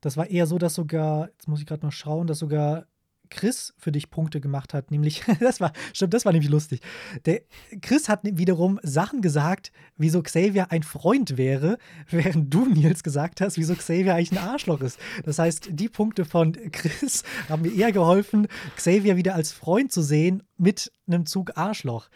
das 0.03 0.19
war 0.19 0.29
eher 0.29 0.47
so, 0.47 0.59
dass 0.59 0.75
sogar, 0.75 1.29
jetzt 1.29 1.49
muss 1.49 1.61
ich 1.61 1.67
gerade 1.67 1.87
mal 1.87 1.93
schauen, 1.93 2.27
dass 2.27 2.41
sogar 2.41 2.87
Chris 3.31 3.73
für 3.79 3.93
dich 3.93 4.11
Punkte 4.11 4.43
gemacht 4.43 4.75
hat, 4.75 4.91
nämlich, 4.91 5.23
das 5.41 5.61
war, 5.61 5.73
stimmt, 5.95 6.13
das 6.13 6.27
war 6.27 6.33
nämlich 6.33 6.51
lustig. 6.51 6.81
Der 7.25 7.41
Chris 7.81 8.09
hat 8.09 8.21
wiederum 8.25 8.79
Sachen 8.83 9.23
gesagt, 9.23 9.73
wieso 9.97 10.23
Xavier 10.23 10.71
ein 10.71 10.83
Freund 10.83 11.39
wäre, 11.39 11.79
während 12.11 12.53
du, 12.53 12.67
Nils, 12.67 13.03
gesagt 13.03 13.41
hast, 13.41 13.57
wieso 13.57 13.75
Xavier 13.75 14.15
eigentlich 14.15 14.33
ein 14.33 14.47
Arschloch 14.47 14.83
ist. 14.83 14.99
Das 15.25 15.39
heißt, 15.39 15.71
die 15.71 15.89
Punkte 15.89 16.25
von 16.25 16.53
Chris 16.73 17.23
haben 17.49 17.63
mir 17.63 17.73
eher 17.73 17.93
geholfen, 17.93 18.49
Xavier 18.77 19.17
wieder 19.17 19.35
als 19.35 19.53
Freund 19.53 19.93
zu 19.93 20.03
sehen 20.03 20.43
mit 20.59 20.93
einem 21.07 21.25
Zug 21.25 21.57
Arschloch. 21.57 22.09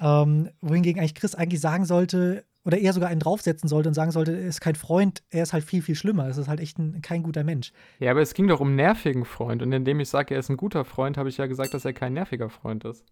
Ähm, 0.00 0.50
wohingegen 0.60 1.00
eigentlich 1.00 1.14
Chris 1.14 1.34
eigentlich 1.34 1.60
sagen 1.60 1.84
sollte, 1.84 2.44
oder 2.64 2.78
eher 2.78 2.92
sogar 2.92 3.08
einen 3.08 3.20
draufsetzen 3.20 3.68
sollte 3.68 3.88
und 3.88 3.94
sagen 3.94 4.10
sollte, 4.10 4.32
er 4.32 4.46
ist 4.48 4.60
kein 4.60 4.74
Freund, 4.74 5.22
er 5.30 5.42
ist 5.42 5.52
halt 5.52 5.64
viel, 5.64 5.80
viel 5.82 5.94
schlimmer. 5.94 6.26
Es 6.28 6.36
ist 6.36 6.48
halt 6.48 6.60
echt 6.60 6.78
ein, 6.78 7.00
kein 7.02 7.22
guter 7.22 7.44
Mensch. 7.44 7.72
Ja, 7.98 8.10
aber 8.10 8.20
es 8.20 8.34
ging 8.34 8.46
doch 8.48 8.60
um 8.60 8.68
einen 8.68 8.76
nervigen 8.76 9.24
Freund. 9.24 9.62
Und 9.62 9.72
indem 9.72 10.00
ich 10.00 10.08
sage, 10.08 10.34
er 10.34 10.40
ist 10.40 10.50
ein 10.50 10.56
guter 10.56 10.84
Freund, 10.84 11.16
habe 11.16 11.28
ich 11.28 11.38
ja 11.38 11.46
gesagt, 11.46 11.72
dass 11.74 11.84
er 11.84 11.92
kein 11.92 12.12
nerviger 12.12 12.50
Freund 12.50 12.84
ist. 12.84 13.04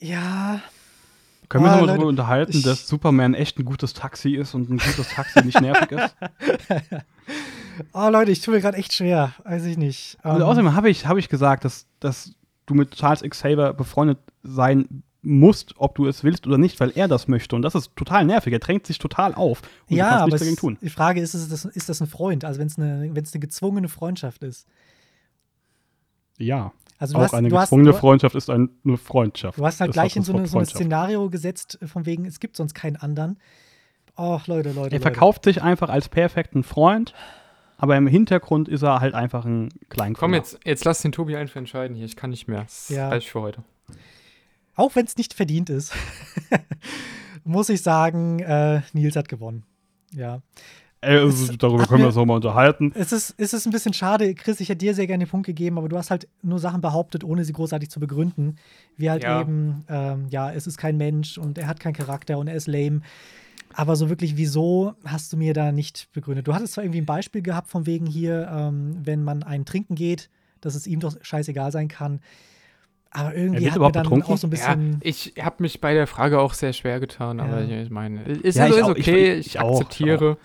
Ja, 0.00 0.60
Können 1.48 1.64
wir 1.64 1.70
Ah, 1.72 1.78
uns 1.78 1.88
darüber 1.88 2.06
unterhalten, 2.06 2.62
dass 2.62 2.88
Superman 2.88 3.34
echt 3.34 3.58
ein 3.58 3.64
gutes 3.64 3.92
Taxi 3.92 4.34
ist 4.34 4.54
und 4.54 4.70
ein 4.70 4.78
gutes 4.78 5.08
Taxi 5.14 5.44
nicht 5.44 5.60
nervig 5.60 5.90
ist? 5.92 6.16
oh 7.92 8.08
Leute, 8.08 8.30
ich 8.32 8.40
tue 8.40 8.54
mir 8.54 8.60
gerade 8.60 8.76
echt 8.78 8.92
schwer. 8.92 9.34
Weiß 9.44 9.64
ich 9.64 9.76
nicht. 9.76 10.16
Und 10.24 10.36
Ähm, 10.36 10.42
außerdem 10.42 10.74
habe 10.74 10.90
ich, 10.90 11.06
hab 11.06 11.16
ich 11.16 11.28
gesagt, 11.28 11.64
dass, 11.64 11.86
dass 12.00 12.32
du 12.66 12.74
mit 12.74 12.92
Charles 12.92 13.22
Xavier 13.22 13.72
befreundet 13.72 14.18
sein 14.42 15.02
musst, 15.24 15.74
ob 15.78 15.94
du 15.94 16.06
es 16.06 16.22
willst 16.24 16.46
oder 16.46 16.58
nicht, 16.58 16.78
weil 16.80 16.92
er 16.94 17.08
das 17.08 17.28
möchte. 17.28 17.56
Und 17.56 17.62
das 17.62 17.74
ist 17.74 17.96
total 17.96 18.24
nervig. 18.24 18.52
Er 18.52 18.58
drängt 18.58 18.86
sich 18.86 18.98
total 18.98 19.34
auf. 19.34 19.62
Und 19.88 19.96
ja, 19.96 20.04
du 20.04 20.10
kannst 20.10 20.20
aber 20.22 20.26
nichts 20.26 20.40
dagegen 20.40 20.56
tun. 20.56 20.78
die 20.80 20.90
Frage 20.90 21.20
ist, 21.20 21.34
ist 21.34 21.50
das, 21.50 21.64
ist 21.64 21.88
das 21.88 22.00
ein 22.00 22.06
Freund? 22.06 22.44
Also 22.44 22.60
wenn 22.60 22.66
es 22.66 22.78
eine, 22.78 23.10
wenn's 23.14 23.32
eine 23.32 23.40
gezwungene 23.40 23.88
Freundschaft 23.88 24.42
ist. 24.42 24.66
Ja. 26.38 26.72
Also 26.98 27.14
du 27.14 27.18
Auch 27.20 27.24
hast, 27.24 27.34
eine 27.34 27.48
du 27.48 27.56
hast, 27.58 27.64
gezwungene 27.68 27.90
du, 27.92 27.96
Freundschaft 27.98 28.34
ist 28.34 28.50
eine 28.50 28.68
Freundschaft. 29.02 29.58
du 29.58 29.66
hast 29.66 29.80
halt 29.80 29.88
Das 29.90 29.94
gleich 29.94 30.16
in 30.16 30.22
so, 30.22 30.32
eine, 30.34 30.46
so 30.46 30.58
ein. 30.58 30.66
Szenario 30.66 31.28
gesetzt, 31.28 31.78
von 31.84 32.06
wegen, 32.06 32.24
es 32.24 32.40
gibt 32.40 32.56
sonst 32.56 32.74
keinen 32.74 32.96
anderen. 32.96 33.38
Oh, 34.16 34.38
Leute, 34.46 34.68
Leute. 34.70 34.78
Er 34.78 34.82
Leute. 34.84 35.00
verkauft 35.00 35.44
sich 35.44 35.60
einfach 35.62 35.88
als 35.90 36.08
perfekten 36.08 36.62
Freund, 36.62 37.12
aber 37.78 37.96
im 37.96 38.06
Hintergrund 38.06 38.68
ist 38.68 38.82
er 38.82 39.00
halt 39.00 39.14
einfach 39.14 39.44
ein 39.44 39.70
Kleinkind. 39.88 40.18
Komm, 40.18 40.34
jetzt, 40.34 40.58
jetzt 40.64 40.84
lass 40.84 41.02
den 41.02 41.10
Tobi 41.12 41.36
einfach 41.36 41.56
entscheiden 41.56 41.96
hier. 41.96 42.06
Ich 42.06 42.14
kann 42.16 42.30
nicht 42.30 42.46
mehr. 42.46 42.62
Das 42.62 42.88
Ja. 42.88 43.08
reicht 43.08 43.28
für 43.28 43.40
heute. 43.40 43.64
Auch 44.76 44.94
wenn 44.96 45.06
es 45.06 45.16
nicht 45.16 45.34
verdient 45.34 45.70
ist, 45.70 45.92
muss 47.44 47.68
ich 47.68 47.82
sagen, 47.82 48.40
äh, 48.40 48.82
Nils 48.92 49.16
hat 49.16 49.28
gewonnen. 49.28 49.64
Ja. 50.12 50.40
Ey, 51.00 51.18
also, 51.18 51.52
Es 51.52 51.58
darüber 51.58 51.86
können 51.86 52.00
wir 52.00 52.06
uns 52.06 52.16
auch 52.16 52.24
mal 52.24 52.36
unterhalten. 52.36 52.90
Es 52.94 53.12
ist, 53.12 53.34
es 53.36 53.52
ist 53.52 53.66
ein 53.66 53.72
bisschen 53.72 53.92
schade, 53.92 54.34
Chris, 54.34 54.60
ich 54.60 54.70
hätte 54.70 54.78
dir 54.78 54.94
sehr 54.94 55.06
gerne 55.06 55.24
den 55.24 55.30
Punkt 55.30 55.46
gegeben, 55.46 55.76
aber 55.76 55.88
du 55.88 55.98
hast 55.98 56.10
halt 56.10 56.28
nur 56.42 56.58
Sachen 56.58 56.80
behauptet, 56.80 57.24
ohne 57.24 57.44
sie 57.44 57.52
großartig 57.52 57.90
zu 57.90 58.00
begründen. 58.00 58.56
Wie 58.96 59.10
halt 59.10 59.22
Ja. 59.22 59.40
eben, 59.42 59.84
ähm, 59.88 60.26
ja, 60.30 60.50
es 60.50 60.66
ist 60.66 60.78
kein 60.78 60.96
Mensch 60.96 61.36
und 61.36 61.58
er 61.58 61.66
hat 61.66 61.78
keinen 61.78 61.92
Charakter 61.92 62.38
und 62.38 62.48
er 62.48 62.54
ist 62.54 62.68
lame. 62.68 63.02
Aber 63.74 63.96
so 63.96 64.08
wirklich, 64.08 64.36
wieso 64.36 64.94
hast 65.04 65.32
du 65.32 65.36
mir 65.36 65.52
da 65.52 65.72
nicht 65.72 66.08
begründet? 66.12 66.46
Du 66.48 66.54
hattest 66.54 66.74
zwar 66.74 66.84
irgendwie 66.84 67.00
ein 67.02 67.06
Beispiel 67.06 67.42
gehabt, 67.42 67.68
von 67.68 67.86
wegen 67.86 68.06
hier, 68.06 68.48
ähm, 68.50 68.96
wenn 69.04 69.24
man 69.24 69.42
einen 69.42 69.64
trinken 69.66 69.96
geht, 69.96 70.30
dass 70.60 70.74
es 70.74 70.86
ihm 70.86 71.00
doch 71.00 71.16
scheißegal 71.20 71.70
sein 71.72 71.88
kann. 71.88 72.20
Aber 73.16 73.34
irgendwie 73.34 73.70
hat 73.70 73.78
mir 73.78 73.92
dann 73.92 74.02
betrunken? 74.02 74.32
auch 74.32 74.36
so 74.36 74.46
ein 74.48 74.50
Ja, 74.50 74.74
bisschen. 74.74 74.96
ich 75.02 75.34
habe 75.40 75.56
mich 75.60 75.80
bei 75.80 75.94
der 75.94 76.06
Frage 76.06 76.40
auch 76.40 76.52
sehr 76.52 76.72
schwer 76.72 76.98
getan, 77.00 77.38
aber 77.40 77.62
Ja. 77.62 77.80
ich 77.82 77.88
meine, 77.90 78.22
ist, 78.24 78.56
Ja, 78.56 78.64
also 78.64 78.74
ich 78.74 78.80
ist 78.80 78.86
auch, 78.90 78.96
ich- 78.96 79.08
okay, 79.08 79.32
ich 79.34 79.46
ich, 79.46 79.60
auch, 79.60 79.80
ich 79.80 79.86
akzeptiere. 79.86 80.36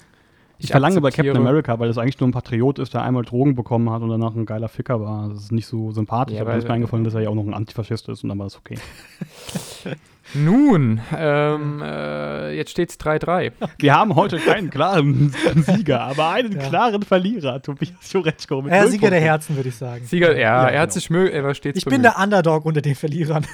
Ich 0.61 0.71
verlange 0.71 0.99
bei 0.99 1.09
Captain 1.09 1.37
America, 1.37 1.79
weil 1.79 1.87
das 1.87 1.97
eigentlich 1.97 2.19
nur 2.19 2.27
ein 2.27 2.33
Patriot 2.33 2.79
ist, 2.79 2.93
der 2.93 3.01
einmal 3.03 3.23
Drogen 3.23 3.55
bekommen 3.55 3.89
hat 3.89 4.01
und 4.01 4.09
danach 4.09 4.35
ein 4.35 4.45
geiler 4.45 4.67
Ficker 4.67 4.99
war. 5.01 5.29
Das 5.29 5.39
ist 5.43 5.51
nicht 5.53 5.67
so 5.67 5.91
sympathisch, 5.93 6.35
Ja, 6.35 6.41
aber 6.41 6.51
mir 6.51 6.57
ist 6.59 6.67
mir 6.67 6.73
eingefallen, 6.73 7.05
dass 7.05 7.13
er 7.13 7.21
ja 7.21 7.29
auch 7.29 7.35
noch 7.35 7.45
ein 7.47 7.53
Antifaschist 7.53 8.09
ist 8.09 8.23
und 8.23 8.29
dann 8.29 8.37
war 8.39 8.45
das 8.45 8.57
okay. 8.57 8.75
Nun, 10.35 11.01
ähm, 11.17 11.81
äh, 11.81 12.55
jetzt 12.55 12.69
steht's 12.69 12.99
3-3. 12.99 13.51
Wir 13.79 13.95
haben 13.95 14.13
heute 14.15 14.37
keinen 14.37 14.69
klaren 14.69 15.33
Sieger, 15.55 16.01
aber 16.01 16.29
einen 16.29 16.51
Ja. 16.51 16.69
klaren 16.69 17.01
Verlierer, 17.01 17.59
Tobias 17.63 18.13
Jureczko. 18.13 18.61
mit 18.61 18.71
Äh, 18.71 18.81
null 18.81 18.89
Sieger 18.91 19.09
der. 19.09 19.21
Herzen, 19.21 19.55
würde 19.55 19.69
ich 19.69 19.75
sagen. 19.75 20.05
Sieger, 20.05 20.33
ja, 20.33 20.39
Ja, 20.63 20.67
er 20.67 20.81
hat 20.81 20.89
genau. 20.89 20.93
sich 20.93 21.09
möge, 21.09 21.31
er 21.31 21.55
stets 21.55 21.79
Ich 21.79 21.85
bin 21.85 22.03
der 22.03 22.19
Underdog 22.19 22.65
unter 22.65 22.81
den 22.81 22.93
Verlierern. 22.93 23.47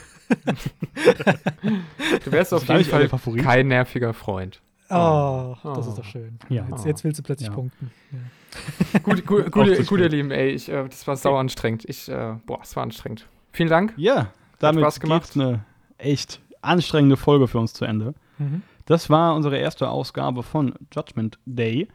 Du 2.26 2.32
wärst 2.32 2.54
auf 2.54 2.68
jeden 2.68 2.84
Fall 2.84 3.08
kein 3.42 3.68
nerviger 3.70 4.14
Freund. 4.14 4.60
Oh, 4.90 5.56
das 5.64 5.88
Oh. 5.88 5.90
ist 5.90 5.98
doch 5.98 6.04
schön. 6.04 6.38
Ja. 6.50 6.66
Jetzt, 6.70 6.86
jetzt 6.86 7.04
willst 7.04 7.20
du 7.20 7.24
plötzlich 7.24 7.50
Ja. 7.50 7.54
punkten. 7.56 7.92
Ja. 8.12 8.20
Gut, 9.04 9.26
gut, 9.26 9.52
gut, 9.52 9.88
gut, 9.88 10.00
ihr. 10.00 10.08
Lieben, 10.10 10.32
ey, 10.32 10.50
ich, 10.52 10.70
äh, 10.70 10.86
das 10.88 11.06
war 11.08 11.18
sauer 11.18 11.40
anstrengend. 11.42 11.84
Ich, 11.90 12.08
äh, 12.08 12.36
boah, 12.46 12.60
es 12.64 12.74
war 12.78 12.84
anstrengend. 12.84 13.28
Vielen 13.52 13.68
Dank. 13.70 13.94
Ja, 13.98 14.28
damit 14.60 14.82
Spaß 14.82 15.00
gemacht. 15.02 15.32
eine 15.36 15.66
echt 15.98 16.40
anstrengende 16.62 17.18
Folge 17.18 17.48
für 17.50 17.60
uns 17.60 17.74
zu 17.74 17.84
Ende. 17.84 18.14
Mhm. 18.38 18.62
Das 18.86 19.10
war 19.10 19.36
unsere 19.36 19.58
erste 19.58 19.90
Ausgabe 19.90 20.42
von 20.44 20.74
Judgment 20.94 21.38
Day. 21.46 21.90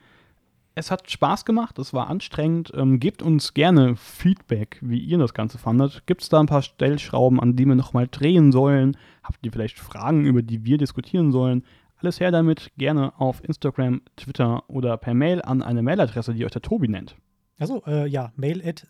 Es 0.74 0.90
hat 0.90 1.10
Spaß 1.10 1.44
gemacht, 1.46 1.78
es 1.78 1.94
war 1.94 2.08
anstrengend. 2.10 2.72
Ähm, 2.74 3.00
gebt 3.00 3.22
uns 3.22 3.54
gerne 3.54 3.96
Feedback, 3.96 4.78
wie 4.82 4.98
ihr 4.98 5.16
das 5.18 5.32
Ganze 5.32 5.56
fandet. 5.56 6.02
Gibt 6.06 6.22
es 6.22 6.28
da 6.28 6.40
ein 6.40 6.46
paar 6.46 6.62
Stellschrauben, 6.62 7.40
an 7.40 7.56
die 7.56 7.64
wir 7.64 7.74
nochmal 7.74 8.06
drehen 8.10 8.52
sollen? 8.52 8.96
Habt 9.24 9.38
ihr 9.44 9.50
vielleicht 9.52 9.78
Fragen, 9.78 10.26
über 10.26 10.42
die 10.42 10.64
wir 10.64 10.76
diskutieren 10.78 11.32
sollen? 11.32 11.64
Alles 12.02 12.20
her 12.20 12.30
damit, 12.30 12.70
gerne 12.78 13.12
auf 13.20 13.44
Instagram, 13.44 14.00
Twitter 14.16 14.62
oder 14.68 14.96
per 14.96 15.14
Mail 15.14 15.42
an 15.42 15.62
eine 15.62 15.82
Mailadresse, 15.82 16.34
die 16.34 16.44
euch 16.44 16.52
der 16.52 16.62
Tobi 16.62 16.88
nennt. 16.88 17.16
Also, 17.58 17.82
äh, 17.86 18.06
ja, 18.08 18.32
mail 18.36 18.66
at 18.66 18.86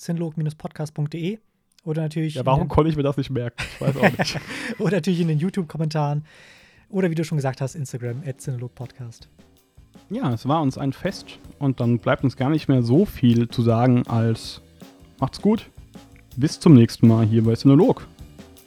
podcastde 0.57 1.39
oder 1.85 2.03
natürlich, 2.03 2.35
Ja, 2.35 2.43
in 2.43 2.47
warum 2.47 2.65
den, 2.65 2.69
konnte 2.69 2.91
ich 2.91 2.97
mir 2.97 3.03
das 3.03 3.17
nicht 3.17 3.31
merken? 3.31 3.57
Ich 3.75 3.81
weiß 3.81 3.97
auch 3.97 4.19
nicht. 4.19 4.41
oder 4.79 4.97
natürlich 4.97 5.21
in 5.21 5.29
den 5.29 5.39
YouTube-Kommentaren 5.39 6.25
oder 6.89 7.11
wie 7.11 7.15
du 7.15 7.25
schon 7.25 7.37
gesagt 7.37 7.61
hast, 7.61 7.75
Instagram 7.75 8.23
at 8.25 8.37
Podcast. 8.75 9.29
ja, 10.11 10.33
es 10.33 10.47
war 10.47 10.63
uns 10.63 10.79
ein 10.79 10.93
Fest 10.93 11.39
und 11.59 11.81
dann 11.81 11.99
bleibt 11.99 12.23
uns 12.23 12.37
gar 12.37 12.51
nicht 12.51 12.69
mehr 12.69 12.83
so 12.83 13.07
viel 13.07 13.49
zu 13.49 13.63
sagen 13.63 14.07
als 14.07 14.61
macht's 15.19 15.41
gut. 15.41 15.69
Bis 16.37 16.61
zum 16.61 16.75
nächsten 16.75 17.09
Mal 17.09 17.27
hier 17.27 17.43
bei 17.43 17.55
Sinolog. 17.55 18.07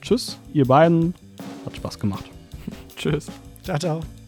Tschüss, 0.01 0.37
ihr 0.53 0.65
beiden. 0.65 1.13
Hat 1.65 1.75
Spaß 1.77 1.97
gemacht. 1.97 2.25
Tschüss. 2.97 3.31
Ciao, 3.63 3.77
ciao. 3.79 4.22